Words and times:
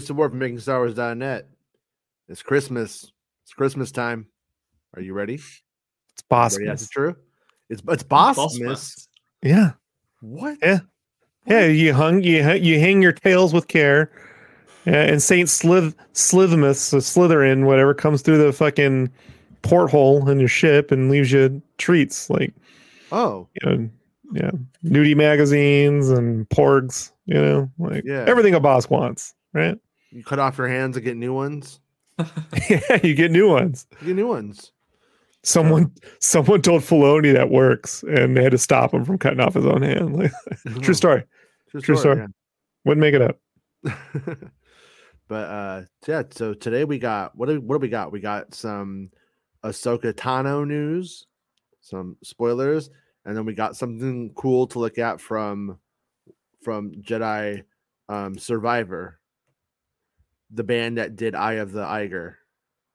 Jason 0.00 0.16
Ward 0.16 0.32
from 0.32 0.40
MakingStarWars.net. 0.40 1.48
It's 2.28 2.42
Christmas. 2.42 3.10
It's 3.44 3.54
Christmas 3.54 3.90
time. 3.90 4.26
Are 4.94 5.00
you 5.00 5.14
ready? 5.14 5.36
It's 5.36 6.22
boss. 6.28 6.54
Ready? 6.56 6.68
That's 6.68 6.86
true. 6.90 7.16
It's 7.70 7.80
it's 7.88 8.02
boss, 8.02 8.36
Boss 8.36 8.58
miss. 8.58 8.68
Miss. 8.68 9.08
Yeah. 9.42 9.70
What? 10.20 10.58
Yeah. 10.62 10.80
Yeah, 11.46 11.64
you 11.64 11.94
hung 11.94 12.22
you 12.22 12.46
you 12.52 12.78
hang 12.78 13.00
your 13.00 13.12
tails 13.12 13.54
with 13.54 13.68
care, 13.68 14.10
yeah, 14.84 15.04
and 15.04 15.22
Saint 15.22 15.48
Slith 15.48 15.94
Slithmus, 16.12 16.76
so 16.76 16.98
Slytherin, 16.98 17.64
whatever, 17.64 17.94
comes 17.94 18.20
through 18.20 18.38
the 18.44 18.52
fucking 18.52 19.10
porthole 19.62 20.28
in 20.28 20.38
your 20.40 20.48
ship 20.48 20.90
and 20.90 21.10
leaves 21.10 21.32
you 21.32 21.62
treats 21.78 22.28
like 22.28 22.52
Oh, 23.12 23.48
you 23.62 23.70
know, 23.70 23.90
yeah, 24.32 24.50
nudie 24.84 25.16
magazines 25.16 26.10
and 26.10 26.46
porgs, 26.50 27.12
you 27.24 27.34
know, 27.34 27.70
like 27.78 28.02
Yeah. 28.04 28.24
everything 28.26 28.54
a 28.54 28.60
boss 28.60 28.90
wants, 28.90 29.32
right? 29.54 29.78
You 30.16 30.24
cut 30.24 30.38
off 30.38 30.56
your 30.56 30.68
hands 30.68 30.96
and 30.96 31.04
get 31.04 31.16
new 31.16 31.34
ones. 31.34 31.80
yeah, 32.70 32.98
you 33.02 33.14
get 33.14 33.30
new 33.30 33.48
ones. 33.48 33.86
You 34.00 34.08
get 34.08 34.16
new 34.16 34.28
ones. 34.28 34.72
Someone 35.42 35.92
someone 36.20 36.62
told 36.62 36.82
Filoni 36.82 37.32
that 37.34 37.50
works, 37.50 38.02
and 38.02 38.36
they 38.36 38.42
had 38.42 38.52
to 38.52 38.58
stop 38.58 38.94
him 38.94 39.04
from 39.04 39.18
cutting 39.18 39.40
off 39.40 39.54
his 39.54 39.66
own 39.66 39.82
hand. 39.82 40.16
Like, 40.16 40.32
true 40.82 40.94
story. 40.94 41.24
True, 41.70 41.80
True 41.82 41.96
story. 41.96 42.26
Wouldn't 42.84 43.00
make 43.00 43.14
it 43.14 43.22
up. 43.22 43.38
but 45.28 45.34
uh 45.34 45.82
yeah, 46.08 46.22
so 46.30 46.54
today 46.54 46.84
we 46.84 46.98
got 46.98 47.36
what 47.36 47.48
do 47.48 47.60
what 47.60 47.76
do 47.76 47.80
we 47.80 47.88
got? 47.88 48.10
We 48.10 48.20
got 48.20 48.54
some 48.54 49.10
Ahsoka 49.62 50.14
Tano 50.14 50.66
news, 50.66 51.26
some 51.82 52.16
spoilers, 52.24 52.90
and 53.24 53.36
then 53.36 53.44
we 53.44 53.54
got 53.54 53.76
something 53.76 54.32
cool 54.34 54.66
to 54.68 54.78
look 54.78 54.98
at 54.98 55.20
from 55.20 55.78
from 56.62 56.92
Jedi 57.02 57.62
um 58.08 58.38
Survivor, 58.38 59.20
the 60.50 60.64
band 60.64 60.98
that 60.98 61.16
did 61.16 61.34
Eye 61.34 61.54
of 61.54 61.72
the 61.72 61.82
Eiger. 61.82 62.38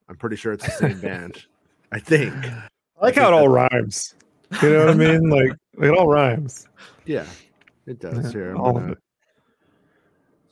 I'm 0.09 0.17
pretty 0.17 0.35
sure 0.35 0.53
it's 0.53 0.65
the 0.65 0.71
same 0.71 0.99
band. 1.01 1.45
I 1.91 1.99
think. 1.99 2.33
I 2.45 2.69
like 3.01 3.15
how 3.15 3.27
it 3.27 3.33
all 3.33 3.47
rhymes. 3.47 4.15
You 4.61 4.69
know 4.69 4.79
what 4.85 4.89
I 4.89 4.93
mean? 4.93 5.29
Like 5.29 5.51
it 5.81 5.89
all 5.97 6.07
rhymes. 6.07 6.67
Yeah, 7.05 7.25
it 7.87 7.99
does. 7.99 8.25
Yeah, 8.25 8.31
Here, 8.31 8.55
all 8.55 8.73
gonna- 8.73 8.91
it. 8.93 8.97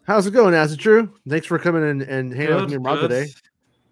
How's 0.04 0.26
it 0.26 0.32
going, 0.32 0.54
Azzatru? 0.56 1.12
Thanks 1.28 1.46
for 1.46 1.60
coming 1.60 1.88
in 1.88 2.02
and 2.02 2.34
hanging 2.34 2.54
out 2.54 2.62
with 2.62 2.72
me 2.72 2.78
Good, 2.78 2.86
Rob 2.86 3.00
today. 3.02 3.28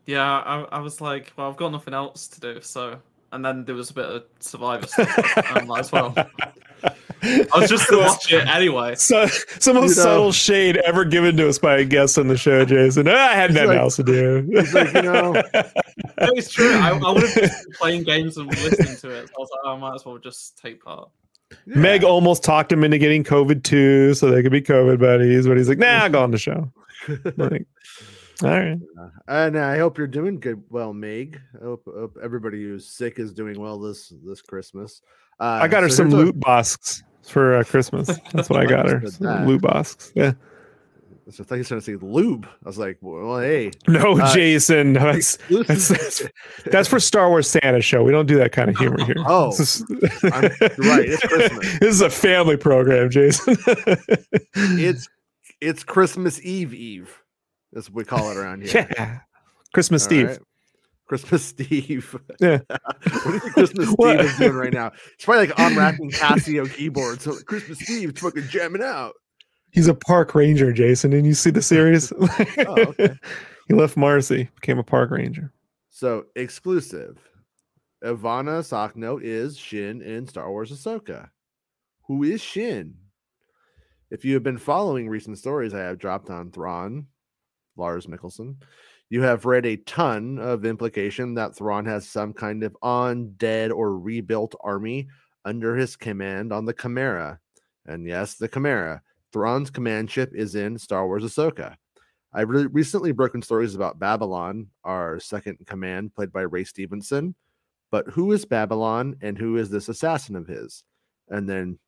Yeah, 0.08 0.23
I, 0.25 0.61
I 0.64 0.80
was 0.80 0.99
like, 0.99 1.31
well, 1.38 1.47
I've 1.47 1.58
got 1.58 1.71
nothing 1.71 1.94
else 1.94 2.27
to 2.30 2.39
do, 2.39 2.61
so. 2.61 2.99
And 3.31 3.44
then 3.44 3.66
there 3.66 3.75
was 3.75 3.89
a 3.89 3.94
bit 3.94 4.06
of 4.06 4.23
Survivor 4.39 4.88
stuff 4.88 5.38
um, 5.56 5.70
as 5.78 5.92
well. 5.92 6.14
I 7.23 7.47
was 7.56 7.70
just 7.70 7.89
to 7.89 7.97
watch 7.97 8.31
it 8.31 8.47
anyway. 8.47 8.95
So, 8.95 9.25
some 9.59 9.75
most 9.75 9.97
You 9.97 10.03
know- 10.03 10.03
subtle 10.03 10.31
shade 10.31 10.78
ever 10.78 11.03
given 11.03 11.36
to 11.38 11.50
us 11.50 11.58
by 11.59 11.78
a 11.80 11.83
guest 11.86 12.17
on 12.17 12.28
the 12.28 12.38
show, 12.38 12.64
Jason. 12.64 13.08
Ah, 13.08 13.11
I 13.11 13.33
had 13.33 13.53
nothing 13.53 13.70
like- 13.70 13.78
else 13.80 13.95
to 13.98 14.03
do. 14.03 14.48
He's 14.52 14.73
like, 14.73 14.94
you 14.94 15.02
know, 15.02 15.33
No, 16.20 16.28
it's 16.36 16.52
true. 16.52 16.73
I, 16.73 16.92
I 16.92 17.11
would 17.11 17.23
have 17.23 17.36
been 17.36 17.50
playing 17.80 18.03
games 18.03 18.38
and 18.38 18.48
listening 18.48 18.95
to 18.98 19.09
it. 19.09 19.28
So 19.28 19.33
I 19.38 19.39
was 19.39 19.50
like, 19.52 19.61
oh, 19.66 19.73
I 19.73 19.78
might 19.78 19.95
as 19.95 20.05
well 20.05 20.17
just 20.20 20.58
take 20.58 20.83
part. 20.83 21.09
yeah. 21.52 21.55
Meg 21.78 22.03
almost 22.03 22.44
talked 22.44 22.72
him 22.72 22.83
into 22.83 22.98
getting 22.98 23.23
COVID 23.23 23.64
too, 23.64 24.14
so 24.14 24.31
they 24.31 24.42
could 24.44 24.52
be 24.52 24.61
COVID 24.61 25.00
buddies. 25.00 25.48
But 25.48 25.58
he's 25.58 25.70
like, 25.70 25.78
"Nah, 25.80 26.03
I'll 26.03 26.09
go 26.09 26.22
on 26.23 26.31
the 26.31 26.38
show." 26.38 26.72
Like, 27.38 27.65
all 28.43 28.49
right. 28.52 28.77
and 29.27 29.58
I 29.58 29.77
hope 29.77 29.98
you're 29.98 30.08
doing 30.08 30.39
good. 30.39 30.61
Well, 30.70 30.93
Meg. 30.93 31.39
I 31.59 31.64
hope, 31.64 31.83
hope 31.86 32.17
everybody 32.23 32.61
who's 32.64 32.87
sick 32.87 33.20
is 33.20 33.33
doing 33.33 33.59
well 33.59 33.80
this 33.80 34.14
this 34.25 34.42
Christmas. 34.42 35.02
Uh, 35.39 35.59
I 35.61 35.67
got 35.67 35.83
her 35.83 35.89
so 35.89 35.95
some 35.98 36.09
here's 36.09 36.21
a- 36.21 36.25
loot 36.25 36.39
bosks 36.39 37.03
for 37.23 37.55
uh, 37.55 37.64
Christmas. 37.64 38.08
That's 38.33 38.49
what 38.49 38.59
I 38.59 38.65
got 38.65 38.87
her. 38.89 39.02
Loot 39.45 39.61
bosks. 39.61 40.11
Yeah. 40.15 40.33
So 41.30 41.43
I 41.43 41.45
thought 41.45 41.55
you 41.55 41.59
were 41.59 41.65
trying 41.65 41.81
to 41.81 41.86
say 41.86 41.95
lube. 41.97 42.47
I 42.64 42.70
was 42.70 42.77
like, 42.77 42.99
well, 43.02 43.39
hey, 43.42 43.71
No, 43.89 44.17
Uh, 44.17 44.33
Jason. 44.33 44.93
That's, 44.93 45.37
that's, 45.49 45.89
that's, 45.89 46.23
that's 46.67 46.87
for 46.87 47.02
Star 47.02 47.27
Wars 47.27 47.49
Santa 47.49 47.81
show. 47.81 48.02
We 48.02 48.14
don't 48.14 48.27
do 48.27 48.37
that 48.37 48.53
kind 48.53 48.70
of 48.70 48.77
humor 48.77 49.03
here. 49.03 49.17
Oh, 49.27 49.47
This 49.52 49.81
is- 49.81 50.23
I'm- 50.23 50.43
right, 50.77 51.05
it's 51.09 51.21
Christmas. 51.21 51.80
this 51.81 51.89
is 51.95 51.99
a 52.02 52.09
family 52.09 52.55
program, 52.55 53.09
Jason. 53.09 53.58
it's 54.55 55.09
it's 55.59 55.83
Christmas 55.83 56.42
Eve 56.43 56.73
Eve. 56.73 57.21
That's 57.73 57.89
what 57.89 57.95
we 57.95 58.04
call 58.05 58.32
it 58.32 58.38
around 58.38 58.64
here. 58.64 58.88
yeah. 58.98 59.20
Christmas 59.73 60.04
All 60.04 60.08
Steve. 60.08 60.28
right? 60.28 60.39
Christmas 61.08 61.44
Steve. 61.45 62.16
Yeah. 62.39 62.60
what 62.70 63.23
do 63.26 63.33
you 63.33 63.39
think 63.39 63.54
Christmas? 63.54 63.89
Steve 63.89 64.20
is 64.20 64.38
doing 64.38 64.54
right 64.54 64.73
now? 64.73 64.92
It's 65.14 65.26
probably 65.26 65.48
like 65.48 65.60
unwrapping 65.60 66.11
Casio 66.11 66.72
keyboards. 66.72 67.23
So 67.23 67.36
Christmas 67.45 67.80
Steve 67.80 68.14
is 68.14 68.20
fucking 68.22 68.48
jamming 68.50 68.83
out. 68.83 69.14
He's 69.72 69.88
a 69.88 69.94
park 69.94 70.33
ranger, 70.36 70.72
Jason. 70.72 71.11
Didn't 71.11 71.26
you 71.26 71.33
see 71.33 71.50
the 71.50 71.61
series? 71.61 72.11
Oh, 72.14 72.76
okay. 72.80 73.14
he 73.67 73.73
left 73.73 73.98
Marcy, 73.98 74.50
became 74.56 74.80
a 74.80 74.83
park 74.83 75.11
ranger. 75.11 75.52
So 75.89 76.26
exclusive. 76.36 77.20
Ivanna 78.02 78.60
Sakhno 78.60 79.20
is 79.22 79.58
Shin 79.58 80.02
in 80.02 80.27
Star 80.27 80.50
Wars 80.52 80.72
Ahsoka. 80.72 81.30
Who 82.04 82.23
is 82.23 82.42
Shin? 82.42 82.95
If 84.10 84.23
you 84.23 84.36
have 84.36 84.44
been 84.44 84.58
following 84.58 85.10
recent 85.10 85.38
stories 85.38 85.73
I 85.73 85.80
have 85.80 85.98
dropped 86.00 86.30
on 86.30 86.52
Thrawn, 86.52 87.08
Lars 87.77 88.08
Mikkelsen, 88.08 88.55
you 89.10 89.21
have 89.21 89.45
read 89.45 89.65
a 89.65 89.77
ton 89.77 90.38
of 90.39 90.65
implication 90.65 91.33
that 91.36 91.55
Thrawn 91.55 91.86
has 91.86 92.08
some 92.08 92.33
kind 92.33 92.64
of 92.64 92.76
undead 92.83 93.71
or 93.71 93.98
rebuilt 93.98 94.54
army 94.61 95.08
under 95.45 95.76
his 95.76 95.95
command 95.95 96.52
on 96.52 96.65
the 96.65 96.73
Chimera. 96.73 97.39
And 97.86 98.05
yes, 98.05 98.36
the 98.36 98.48
Chimera. 98.49 99.02
Thrawn's 99.32 99.70
command 99.70 100.11
ship 100.11 100.32
is 100.33 100.55
in 100.55 100.77
Star 100.77 101.08
Wars 101.08 101.23
Ahsoka. 101.23 101.76
I've 102.33 102.49
re- 102.49 102.67
recently 102.67 103.14
broken 103.14 103.42
stories 103.42 103.76
about 103.76 103.99
Babylon, 103.99 104.67
our 104.83 105.20
second 105.20 105.58
command, 105.65 106.14
played 106.14 106.32
by 106.32 106.42
Ray 106.42 106.65
Stevenson. 106.65 107.33
But 107.92 108.08
who 108.08 108.33
is 108.33 108.45
Babylon 108.45 109.15
and 109.21 109.38
who 109.38 109.58
is 109.58 109.70
this 109.70 109.88
assassin 109.88 110.36
of 110.36 110.48
his? 110.48 110.83
And 111.30 111.48
then 111.48 111.80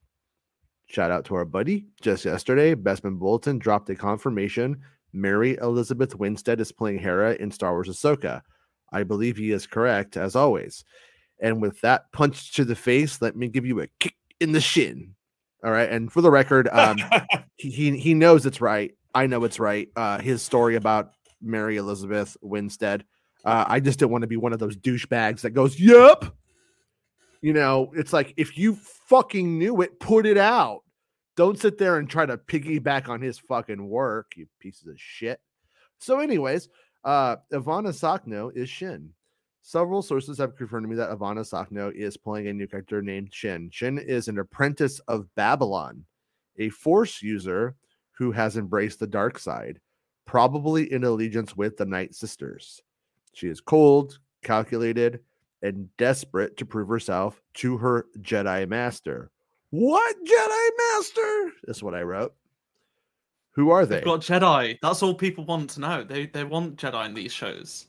shout 0.88 1.12
out 1.12 1.26
to 1.26 1.36
our 1.36 1.46
buddy 1.46 1.88
just 2.02 2.24
yesterday, 2.24 2.76
Bespin 2.76 3.20
Bulletin 3.20 3.60
dropped 3.60 3.90
a 3.90 3.96
confirmation 3.96 4.82
Mary 5.14 5.58
Elizabeth 5.62 6.16
Winstead 6.16 6.60
is 6.60 6.72
playing 6.72 7.00
Hera 7.00 7.36
in 7.36 7.52
Star 7.52 7.72
Wars 7.72 7.90
Ahsoka. 7.90 8.42
I 8.92 9.04
believe 9.04 9.38
he 9.38 9.52
is 9.52 9.68
correct, 9.68 10.18
as 10.18 10.36
always. 10.36 10.84
And 11.42 11.62
with 11.62 11.80
that 11.82 12.12
punch 12.12 12.54
to 12.54 12.66
the 12.66 12.76
face, 12.76 13.22
let 13.22 13.36
me 13.36 13.48
give 13.48 13.66
you 13.66 13.80
a 13.80 13.88
kick 14.00 14.16
in 14.40 14.52
the 14.52 14.62
shin. 14.62 15.16
All 15.64 15.72
right. 15.72 15.90
And 15.90 16.12
for 16.12 16.22
the 16.22 16.32
record, 16.32 16.68
um, 16.72 16.98
he, 17.58 17.70
he 17.72 17.98
he 17.98 18.14
knows 18.14 18.46
it's 18.46 18.62
right. 18.62 18.92
I 19.14 19.28
know 19.28 19.44
it's 19.44 19.60
right. 19.60 19.90
Uh, 19.96 20.20
his 20.20 20.42
story 20.42 20.76
about 20.76 21.12
Mary 21.42 21.78
Elizabeth 21.78 22.38
Winstead. 22.42 23.04
Uh, 23.46 23.66
I 23.68 23.80
just 23.80 24.00
didn't 24.00 24.12
want 24.12 24.24
to 24.24 24.28
be 24.28 24.38
one 24.38 24.54
of 24.54 24.60
those 24.60 24.78
douchebags 24.78 25.42
that 25.42 25.52
goes, 25.52 25.80
"Yep." 25.80 26.26
You 27.42 27.54
know, 27.54 27.92
it's 27.96 28.12
like 28.12 28.34
if 28.38 28.58
you 28.58 28.76
fucking 29.08 29.58
knew 29.58 29.82
it, 29.82 30.00
put 30.00 30.26
it 30.26 30.38
out. 30.38 30.82
Don't 31.36 31.60
sit 31.60 31.78
there 31.78 31.98
and 31.98 32.10
try 32.10 32.26
to 32.26 32.38
piggyback 32.38 33.08
on 33.08 33.22
his 33.22 33.40
fucking 33.40 33.88
work, 33.88 34.34
you 34.36 34.48
pieces 34.60 34.88
of 34.88 35.00
shit. 35.00 35.40
So, 36.00 36.20
anyways, 36.20 36.70
uh, 37.04 37.38
Ivanna 37.52 37.90
Sakhno 37.90 38.56
is 38.56 38.70
Shin. 38.70 39.14
Several 39.62 40.02
sources 40.02 40.38
have 40.38 40.56
confirmed 40.56 40.86
to 40.86 40.90
me 40.90 40.96
that 40.96 41.12
Ivanna 41.12 41.42
Sakhno 41.42 41.94
is 41.94 42.18
playing 42.18 42.48
a 42.48 42.54
new 42.54 42.68
character 42.68 43.02
named 43.02 43.34
Shin. 43.34 43.70
Shin 43.72 43.98
is 43.98 44.28
an 44.28 44.40
apprentice 44.40 45.00
of 45.08 45.34
Babylon, 45.36 46.06
a 46.58 46.70
force 46.70 47.22
user 47.22 47.76
who 48.18 48.32
has 48.32 48.58
embraced 48.58 49.00
the 49.00 49.08
dark 49.08 49.38
side, 49.40 49.80
probably 50.26 50.92
in 50.92 51.04
allegiance 51.04 51.56
with 51.56 51.78
the 51.78 51.86
Night 51.86 52.16
Sisters. 52.16 52.82
She 53.34 53.48
is 53.48 53.62
cold, 53.62 54.20
calculated, 54.44 55.20
and 55.62 55.96
desperate 55.98 56.58
to 56.58 56.66
prove 56.66 56.88
herself 56.88 57.42
to 57.56 57.78
her 57.78 58.08
Jedi 58.20 58.68
Master. 58.68 59.32
What 59.72 60.16
Jedi 60.24 60.70
Master? 60.78 61.52
That's 61.66 61.84
what 61.84 61.94
I 61.94 62.02
wrote. 62.02 62.34
Who 63.52 63.72
are 63.72 63.86
they? 63.86 63.96
They've 63.96 64.06
got 64.06 64.22
Jedi. 64.22 64.78
That's 64.82 65.04
all 65.04 65.14
people 65.14 65.46
want 65.46 65.70
to 65.72 65.82
know. 65.82 66.04
They 66.04 66.28
they 66.28 66.44
want 66.44 66.78
Jedi 66.78 67.06
in 67.06 67.14
these 67.14 67.34
shows. 67.34 67.88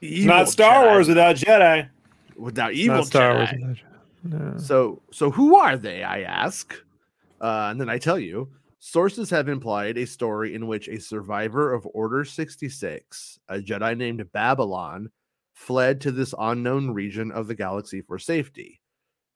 Evil 0.00 0.34
Not 0.34 0.48
Star 0.48 0.84
Jedi. 0.84 1.08
Without 1.08 1.08
without 1.08 1.36
Jedi. 1.36 1.88
without 2.36 2.72
evil 2.72 2.96
Not 2.96 3.06
Star 3.06 3.46
Jedi. 3.46 3.60
Wars. 3.60 3.78
No. 4.24 4.54
So, 4.56 5.02
so 5.10 5.30
who 5.30 5.56
are 5.56 5.76
they? 5.76 6.04
I 6.04 6.22
ask, 6.22 6.74
uh, 7.40 7.68
and 7.70 7.80
then 7.80 7.88
I 7.88 7.98
tell 7.98 8.18
you. 8.18 8.50
Sources 8.84 9.30
have 9.30 9.48
implied 9.48 9.96
a 9.96 10.04
story 10.04 10.56
in 10.56 10.66
which 10.66 10.88
a 10.88 10.98
survivor 10.98 11.72
of 11.72 11.86
Order 11.94 12.24
66, 12.24 13.38
a 13.48 13.58
Jedi 13.60 13.96
named 13.96 14.32
Babylon, 14.32 15.08
fled 15.54 16.00
to 16.00 16.10
this 16.10 16.34
unknown 16.36 16.90
region 16.90 17.30
of 17.30 17.46
the 17.46 17.54
galaxy 17.54 18.02
for 18.02 18.18
safety. 18.18 18.81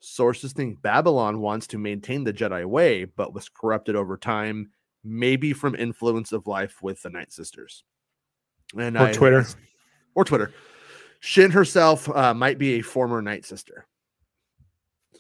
Sources 0.08 0.53
think 0.53 0.81
Babylon 0.82 1.41
wants 1.41 1.67
to 1.69 1.79
maintain 1.79 2.23
the 2.23 2.32
Jedi 2.32 2.64
way, 2.64 3.05
but 3.06 3.35
was 3.35 3.49
corrupted 3.49 3.97
over 3.97 4.17
time, 4.17 4.70
maybe 5.03 5.53
from 5.53 5.75
influence 5.75 6.31
of 6.31 6.47
life 6.47 6.81
with 6.81 7.03
the 7.03 7.11
Night 7.11 7.32
Sisters. 7.32 7.82
And 8.79 8.97
Or 8.97 9.00
I- 9.06 9.12
Twitter. 9.12 9.44
or 10.14 10.25
Twitter. 10.25 10.53
Shin 11.19 11.50
herself 11.50 12.08
uh, 12.08 12.32
might 12.35 12.56
be 12.56 12.75
a 12.75 12.82
former 12.82 13.20
Night 13.20 13.44
Sister. 13.44 13.87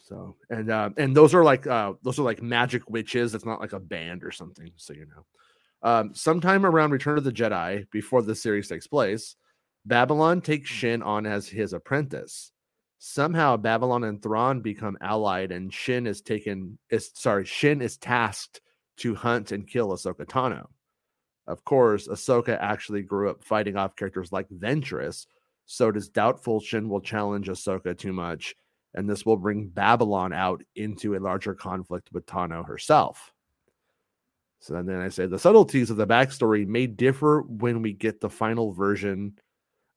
So 0.04 0.36
and 0.50 0.70
uh, 0.70 0.90
and 0.96 1.16
those 1.16 1.34
are 1.34 1.42
like 1.42 1.66
uh, 1.66 1.94
those 2.04 2.20
are 2.20 2.22
like 2.22 2.40
magic 2.40 2.88
witches. 2.88 3.34
It's 3.34 3.44
not 3.44 3.60
like 3.60 3.72
a 3.72 3.80
band 3.80 4.22
or 4.22 4.30
something. 4.30 4.70
So 4.76 4.92
you 4.92 5.06
know. 5.06 5.24
Um, 5.82 6.14
sometime 6.14 6.64
around 6.64 6.92
Return 6.92 7.18
of 7.18 7.24
the 7.24 7.32
Jedi, 7.32 7.90
before 7.90 8.22
the 8.22 8.34
series 8.36 8.68
takes 8.68 8.86
place, 8.86 9.34
Babylon 9.84 10.40
takes 10.42 10.70
Shin 10.70 11.02
on 11.02 11.26
as 11.26 11.48
his 11.48 11.72
apprentice. 11.72 12.52
Somehow, 12.98 13.56
Babylon 13.56 14.04
and 14.04 14.22
Thrawn 14.22 14.60
become 14.60 14.96
allied, 15.00 15.52
and 15.52 15.72
Shin 15.72 16.06
is 16.06 16.22
taken. 16.22 16.78
Is 16.90 17.10
sorry, 17.14 17.44
Shin 17.44 17.82
is 17.82 17.96
tasked 17.96 18.60
to 18.98 19.14
hunt 19.14 19.52
and 19.52 19.68
kill 19.68 19.90
Ahsoka 19.90 20.24
Tano. 20.24 20.66
Of 21.46 21.64
course, 21.64 22.08
Ahsoka 22.08 22.58
actually 22.60 23.02
grew 23.02 23.30
up 23.30 23.44
fighting 23.44 23.76
off 23.76 23.96
characters 23.96 24.32
like 24.32 24.48
Ventress, 24.48 25.26
so 25.66 25.88
it 25.88 25.96
is 25.96 26.08
doubtful 26.08 26.60
Shin 26.60 26.88
will 26.88 27.00
challenge 27.00 27.48
Ahsoka 27.48 27.96
too 27.96 28.12
much, 28.12 28.54
and 28.94 29.08
this 29.08 29.26
will 29.26 29.36
bring 29.36 29.68
Babylon 29.68 30.32
out 30.32 30.62
into 30.74 31.14
a 31.14 31.20
larger 31.20 31.54
conflict 31.54 32.08
with 32.12 32.26
Tano 32.26 32.66
herself. 32.66 33.32
So 34.60 34.82
then 34.82 35.00
I 35.00 35.10
say 35.10 35.26
the 35.26 35.38
subtleties 35.38 35.90
of 35.90 35.98
the 35.98 36.06
backstory 36.06 36.66
may 36.66 36.86
differ 36.86 37.42
when 37.42 37.82
we 37.82 37.92
get 37.92 38.20
the 38.20 38.30
final 38.30 38.72
version 38.72 39.38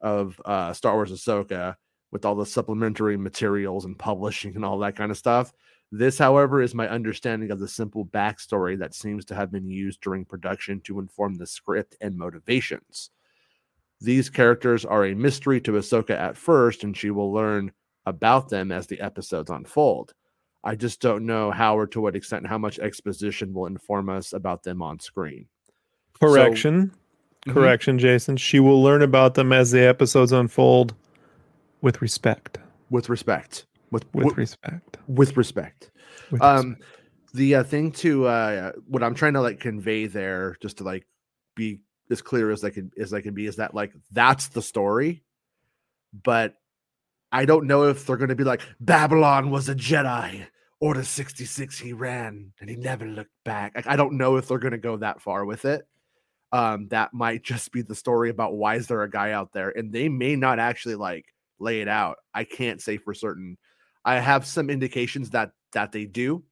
of 0.01 0.39
uh, 0.45 0.73
Star 0.73 0.93
Wars 0.93 1.11
Ahsoka 1.11 1.75
with 2.11 2.25
all 2.25 2.35
the 2.35 2.45
supplementary 2.45 3.17
materials 3.17 3.85
and 3.85 3.97
publishing 3.97 4.55
and 4.55 4.65
all 4.65 4.79
that 4.79 4.95
kind 4.95 5.11
of 5.11 5.17
stuff. 5.17 5.53
This, 5.91 6.17
however, 6.17 6.61
is 6.61 6.75
my 6.75 6.87
understanding 6.87 7.51
of 7.51 7.59
the 7.59 7.67
simple 7.67 8.05
backstory 8.05 8.77
that 8.79 8.93
seems 8.93 9.25
to 9.25 9.35
have 9.35 9.51
been 9.51 9.67
used 9.67 10.01
during 10.01 10.25
production 10.25 10.81
to 10.81 10.99
inform 10.99 11.35
the 11.35 11.47
script 11.47 11.95
and 11.99 12.15
motivations. 12.15 13.09
These 14.01 14.29
characters 14.29 14.85
are 14.85 15.05
a 15.05 15.15
mystery 15.15 15.59
to 15.61 15.73
Ahsoka 15.73 16.11
at 16.11 16.37
first, 16.37 16.83
and 16.83 16.95
she 16.95 17.11
will 17.11 17.33
learn 17.33 17.71
about 18.05 18.49
them 18.49 18.71
as 18.71 18.87
the 18.87 19.01
episodes 19.01 19.49
unfold. 19.49 20.13
I 20.63 20.75
just 20.75 21.01
don't 21.01 21.25
know 21.25 21.51
how 21.51 21.77
or 21.77 21.87
to 21.87 22.01
what 22.01 22.15
extent 22.15 22.47
how 22.47 22.57
much 22.57 22.79
exposition 22.79 23.53
will 23.53 23.65
inform 23.65 24.09
us 24.09 24.33
about 24.33 24.63
them 24.63 24.81
on 24.81 24.99
screen. 24.99 25.47
Correction. 26.19 26.91
Mhm. 27.45 27.53
Correction, 27.53 27.97
Jason. 27.97 28.37
She 28.37 28.59
will 28.59 28.83
learn 28.83 29.01
about 29.01 29.35
them 29.35 29.53
as 29.53 29.71
the 29.71 29.81
episodes 29.81 30.33
unfold 30.33 30.93
with 31.81 32.01
respect. 32.01 32.57
With 32.89 33.09
respect. 33.09 33.65
With 33.91 34.05
With 34.13 34.25
with, 34.25 34.37
respect. 34.37 34.97
with 35.07 35.37
respect. 35.37 35.91
With 36.31 36.41
Um 36.41 36.71
respect. 36.71 36.85
the 37.33 37.55
uh, 37.55 37.63
thing 37.63 37.91
to 37.93 38.27
uh 38.27 38.71
what 38.87 39.03
I'm 39.03 39.15
trying 39.15 39.33
to 39.33 39.41
like 39.41 39.59
convey 39.59 40.05
there, 40.07 40.57
just 40.61 40.77
to 40.77 40.83
like 40.83 41.05
be 41.55 41.79
as 42.11 42.21
clear 42.21 42.51
as 42.51 42.63
I 42.63 42.69
can 42.71 42.91
as 42.99 43.13
I 43.13 43.21
can 43.21 43.33
be, 43.33 43.45
is 43.45 43.57
that 43.57 43.73
like 43.73 43.93
that's 44.11 44.47
the 44.49 44.61
story, 44.61 45.23
but 46.23 46.55
I 47.31 47.45
don't 47.45 47.67
know 47.67 47.83
if 47.83 48.05
they're 48.05 48.17
going 48.17 48.29
to 48.29 48.35
be 48.35 48.43
like 48.43 48.61
Babylon 48.79 49.51
was 49.51 49.69
a 49.69 49.75
Jedi. 49.75 50.47
Order 50.81 51.03
66 51.03 51.77
he 51.77 51.91
ran 51.93 52.53
and 52.61 52.69
he 52.69 52.75
never 52.77 53.05
looked 53.05 53.33
back. 53.43 53.73
Like, 53.75 53.85
I 53.87 53.97
don't 53.97 54.13
know 54.13 54.37
if 54.37 54.47
they're 54.47 54.59
going 54.59 54.71
to 54.71 54.77
go 54.77 54.95
that 54.97 55.21
far 55.21 55.43
with 55.43 55.65
it. 55.65 55.85
Um, 56.53 56.87
that 56.87 57.13
might 57.13 57.43
just 57.43 57.71
be 57.73 57.81
the 57.81 57.93
story 57.95 58.29
about 58.29 58.55
why 58.55 58.75
is 58.75 58.87
there 58.87 59.03
a 59.03 59.09
guy 59.09 59.33
out 59.33 59.51
there, 59.51 59.69
and 59.69 59.91
they 59.91 60.07
may 60.09 60.35
not 60.35 60.57
actually 60.57 60.95
like 60.95 61.25
lay 61.59 61.81
it 61.81 61.87
out. 61.87 62.17
I 62.33 62.43
can't 62.43 62.81
say 62.81 62.97
for 62.97 63.13
certain. 63.13 63.57
I 64.05 64.19
have 64.19 64.45
some 64.45 64.69
indications 64.69 65.31
that 65.31 65.51
that 65.73 65.91
they 65.91 66.05
do, 66.05 66.43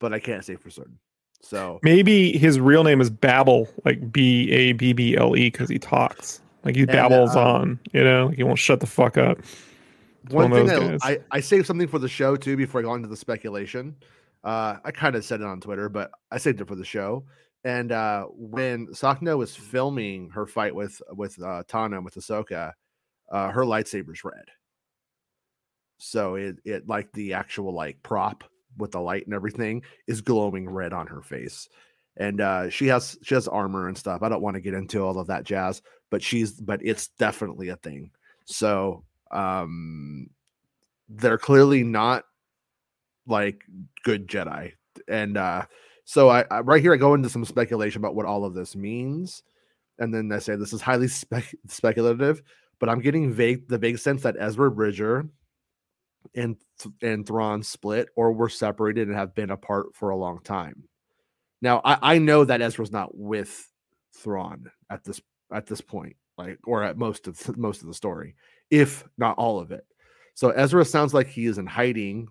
but 0.00 0.12
I 0.12 0.18
can't 0.18 0.44
say 0.44 0.56
for 0.56 0.70
certain. 0.70 0.98
So 1.40 1.80
Maybe 1.82 2.36
his 2.36 2.60
real 2.60 2.84
name 2.84 3.00
is 3.00 3.10
Babel, 3.10 3.68
like 3.84 4.12
B 4.12 4.50
A 4.50 4.72
B 4.72 4.92
B 4.92 5.16
L 5.16 5.36
E, 5.36 5.50
because 5.50 5.68
he 5.68 5.78
talks. 5.78 6.40
Like 6.64 6.76
he 6.76 6.82
And, 6.82 6.92
babbles 6.92 7.34
um, 7.34 7.46
on, 7.46 7.80
you 7.92 8.04
know, 8.04 8.26
like 8.26 8.36
he 8.36 8.44
won't 8.44 8.58
shut 8.58 8.80
the 8.80 8.86
fuck 8.86 9.16
up. 9.18 9.38
one 10.30 10.50
one 10.50 10.66
thing 10.66 10.70
of 10.70 10.90
those 10.90 11.00
I. 11.02 11.12
I 11.12 11.18
I 11.32 11.40
saved 11.40 11.66
something 11.66 11.88
for 11.88 11.98
the 11.98 12.08
show 12.08 12.36
too 12.36 12.56
before 12.56 12.80
I 12.80 12.84
go 12.84 12.94
into 12.94 13.08
the 13.08 13.16
speculation. 13.16 13.96
Uh, 14.44 14.76
I 14.84 14.90
kind 14.90 15.16
of 15.16 15.24
said 15.24 15.40
it 15.40 15.46
on 15.46 15.60
Twitter, 15.60 15.88
but 15.88 16.10
I 16.30 16.38
saved 16.38 16.60
it 16.60 16.68
for 16.68 16.74
the 16.76 16.84
show. 16.84 17.24
And 17.64 17.92
uh, 17.92 18.26
when 18.26 18.88
Sakhno 18.88 19.38
was 19.38 19.54
filming 19.54 20.30
her 20.30 20.46
fight 20.46 20.74
with 20.74 21.00
with 21.12 21.40
uh, 21.42 21.62
Tano 21.68 22.02
with 22.02 22.14
Ahsoka, 22.14 22.72
uh, 23.32 23.50
her 23.50 23.64
lightsaber's 23.64 24.22
red. 24.22 24.44
So 25.98 26.36
it 26.36 26.58
it 26.64 26.88
like 26.88 27.10
the 27.12 27.32
actual 27.32 27.72
like 27.72 28.02
prop 28.02 28.44
with 28.78 28.92
the 28.92 29.00
light 29.00 29.24
and 29.24 29.34
everything 29.34 29.82
is 30.06 30.20
glowing 30.20 30.68
red 30.68 30.92
on 30.92 31.06
her 31.06 31.22
face. 31.22 31.68
And 32.16 32.40
uh, 32.40 32.70
she 32.70 32.86
has 32.88 33.18
she 33.22 33.34
has 33.34 33.48
armor 33.48 33.88
and 33.88 33.96
stuff. 33.96 34.22
I 34.22 34.28
don't 34.28 34.42
want 34.42 34.54
to 34.54 34.60
get 34.60 34.74
into 34.74 35.04
all 35.04 35.18
of 35.18 35.28
that 35.28 35.44
jazz, 35.44 35.82
but 36.10 36.22
she's 36.22 36.52
but 36.52 36.80
it's 36.84 37.08
definitely 37.08 37.70
a 37.70 37.76
thing. 37.76 38.10
So 38.44 39.04
um 39.30 40.28
they're 41.08 41.38
clearly 41.38 41.82
not 41.82 42.24
like 43.26 43.62
good 44.04 44.28
Jedi. 44.28 44.72
And 45.08 45.36
uh 45.36 45.64
so 46.04 46.28
I, 46.28 46.44
I 46.50 46.60
right 46.60 46.82
here 46.82 46.92
I 46.92 46.98
go 46.98 47.14
into 47.14 47.30
some 47.30 47.44
speculation 47.44 48.00
about 48.00 48.14
what 48.14 48.26
all 48.26 48.44
of 48.44 48.54
this 48.54 48.76
means. 48.76 49.42
And 49.98 50.12
then 50.12 50.32
I 50.32 50.38
say 50.38 50.56
this 50.56 50.72
is 50.72 50.82
highly 50.82 51.08
spec- 51.08 51.54
speculative, 51.68 52.42
but 52.82 52.88
I'm 52.88 52.98
getting 52.98 53.32
vague 53.32 53.68
the 53.68 53.78
vague 53.78 54.00
sense 54.00 54.22
that 54.22 54.34
Ezra 54.36 54.68
Bridger 54.68 55.28
and 56.34 56.56
and 57.00 57.24
Thrawn 57.24 57.62
split 57.62 58.08
or 58.16 58.32
were 58.32 58.48
separated 58.48 59.06
and 59.06 59.16
have 59.16 59.36
been 59.36 59.50
apart 59.50 59.94
for 59.94 60.10
a 60.10 60.16
long 60.16 60.40
time. 60.40 60.82
Now 61.60 61.80
I, 61.84 62.14
I 62.14 62.18
know 62.18 62.44
that 62.44 62.60
Ezra's 62.60 62.90
not 62.90 63.16
with 63.16 63.70
Thrawn 64.16 64.68
at 64.90 65.04
this 65.04 65.20
at 65.54 65.66
this 65.66 65.80
point, 65.80 66.16
like 66.36 66.58
or 66.64 66.82
at 66.82 66.98
most 66.98 67.28
of 67.28 67.56
most 67.56 67.82
of 67.82 67.86
the 67.86 67.94
story, 67.94 68.34
if 68.68 69.04
not 69.16 69.38
all 69.38 69.60
of 69.60 69.70
it. 69.70 69.86
So 70.34 70.50
Ezra 70.50 70.84
sounds 70.84 71.14
like 71.14 71.28
he 71.28 71.46
is 71.46 71.58
in 71.58 71.68
hiding, 71.68 72.26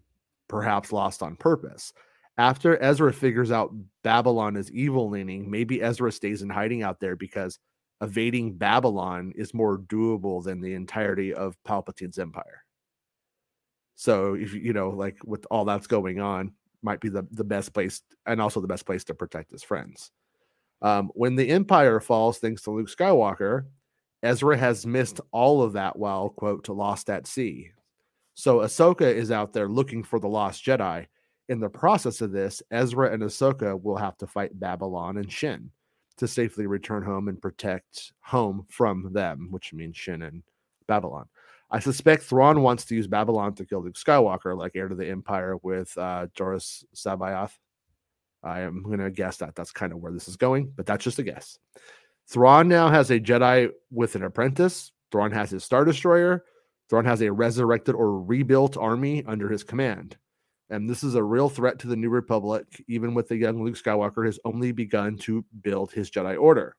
perhaps 0.50 0.92
lost 0.92 1.24
on 1.24 1.38
purpose. 1.38 1.94
After 2.38 2.77
Ezra 2.83 3.13
figures 3.13 3.54
out 3.54 3.74
Babylon 4.04 4.57
is 4.57 4.69
evil 4.74 5.09
leaning, 5.09 5.50
maybe 5.50 5.81
Ezra 5.81 6.12
stays 6.12 6.42
in 6.42 6.50
hiding 6.50 6.83
out 6.83 7.00
there 7.00 7.15
because 7.15 7.57
evading 8.01 8.53
Babylon 8.53 9.31
is 9.36 9.53
more 9.53 9.77
doable 9.77 10.44
than 10.44 10.59
the 10.59 10.74
entirety 10.74 11.33
of 11.33 11.56
Palpatine's 11.63 12.18
empire. 12.18 12.63
So 13.95 14.33
if 14.33 14.53
you 14.53 14.74
know, 14.74 14.89
like 14.89 15.18
with 15.24 15.45
all 15.51 15.65
that's 15.65 15.87
going 15.87 16.19
on, 16.19 16.54
might 16.81 16.99
be 16.99 17.09
the, 17.09 17.28
the 17.31 17.44
best 17.44 17.73
place 17.73 18.02
and 18.26 18.42
also 18.42 18.59
the 18.59 18.68
best 18.68 18.87
place 18.87 19.04
to 19.04 19.14
protect 19.14 19.52
his 19.52 19.61
friends. 19.61 20.11
Um, 20.81 21.11
when 21.14 21.35
the 21.35 21.49
empire 21.49 21.99
falls, 21.99 22.40
thanks 22.40 22.64
to 22.64 22.71
Luke 22.71 22.90
Skywalker, 22.90 23.66
Ezra 24.23 24.57
has 24.57 24.85
missed 24.87 25.21
all 25.31 25.61
of 25.61 25.73
that 25.73 25.97
while, 25.97 26.30
quote, 26.30 26.68
lost 26.69 27.09
at 27.11 27.28
sea. 27.28 27.69
So 28.33 28.59
Ahsoka 28.59 29.14
is 29.14 29.30
out 29.30 29.54
there 29.54 29.69
looking 29.69 30.04
for 30.04 30.19
the 30.19 30.28
lost 30.28 30.66
Jedi. 30.66 31.06
In 31.49 31.59
the 31.59 31.69
process 31.69 32.21
of 32.21 32.31
this, 32.31 32.64
Ezra 32.71 33.11
and 33.11 33.21
Ahsoka 33.21 33.80
will 33.80 33.97
have 33.97 34.18
to 34.18 34.28
fight 34.28 34.59
Babylon 34.59 35.18
and 35.18 35.31
Shin 35.31 35.69
to 36.21 36.28
safely 36.28 36.68
return 36.68 37.01
home 37.01 37.28
and 37.28 37.42
protect 37.42 38.13
home 38.21 38.63
from 38.69 39.11
them, 39.11 39.47
which 39.49 39.73
means 39.73 39.97
Shin 39.97 40.21
and 40.21 40.44
Babylon. 40.87 41.25
I 41.71 41.80
suspect 41.80 42.21
Thrawn 42.21 42.61
wants 42.61 42.85
to 42.85 42.95
use 42.95 43.07
Babylon 43.07 43.56
to 43.56 43.66
kill 43.66 43.81
Luke 43.83 43.95
Skywalker, 43.95 44.56
like 44.56 44.75
heir 44.75 44.87
to 44.87 44.94
the 44.94 45.09
Empire 45.09 45.57
with 45.63 45.97
uh, 45.97 46.28
Joruus 46.37 46.83
C'baoth. 46.95 47.54
I 48.44 48.61
am 48.61 48.83
going 48.83 48.99
to 48.99 49.09
guess 49.09 49.37
that 49.37 49.56
that's 49.56 49.71
kind 49.71 49.92
of 49.92 49.97
where 49.97 50.11
this 50.11 50.28
is 50.28 50.35
going, 50.35 50.71
but 50.75 50.85
that's 50.85 51.04
just 51.04 51.18
a 51.18 51.23
guess. 51.23 51.57
Thrawn 52.28 52.68
now 52.68 52.90
has 52.90 53.09
a 53.09 53.19
Jedi 53.19 53.71
with 53.90 54.13
an 54.13 54.23
apprentice. 54.23 54.92
Thrawn 55.11 55.31
has 55.31 55.49
his 55.49 55.63
Star 55.63 55.85
Destroyer. 55.85 56.44
Thrawn 56.87 57.06
has 57.06 57.23
a 57.23 57.31
resurrected 57.31 57.95
or 57.95 58.21
rebuilt 58.21 58.78
army 58.78 59.23
under 59.25 59.49
his 59.49 59.63
command. 59.63 60.18
And 60.71 60.90
this 60.90 61.04
is 61.04 61.16
a 61.16 61.23
real 61.23 61.49
threat 61.49 61.80
to 61.80 61.87
the 61.87 61.97
New 61.97 62.09
Republic, 62.09 62.81
even 62.87 63.13
with 63.13 63.28
the 63.28 63.35
young 63.35 63.61
Luke 63.61 63.75
Skywalker 63.75 64.25
has 64.25 64.40
only 64.45 64.71
begun 64.71 65.18
to 65.18 65.44
build 65.61 65.92
his 65.92 66.09
Jedi 66.09 66.40
Order. 66.40 66.78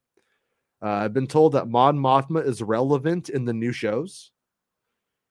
Uh, 0.83 0.89
I've 0.89 1.13
been 1.13 1.27
told 1.27 1.53
that 1.53 1.69
Mon 1.69 1.97
Mothma 1.99 2.45
is 2.45 2.63
relevant 2.63 3.29
in 3.29 3.45
the 3.45 3.53
new 3.53 3.71
shows. 3.71 4.31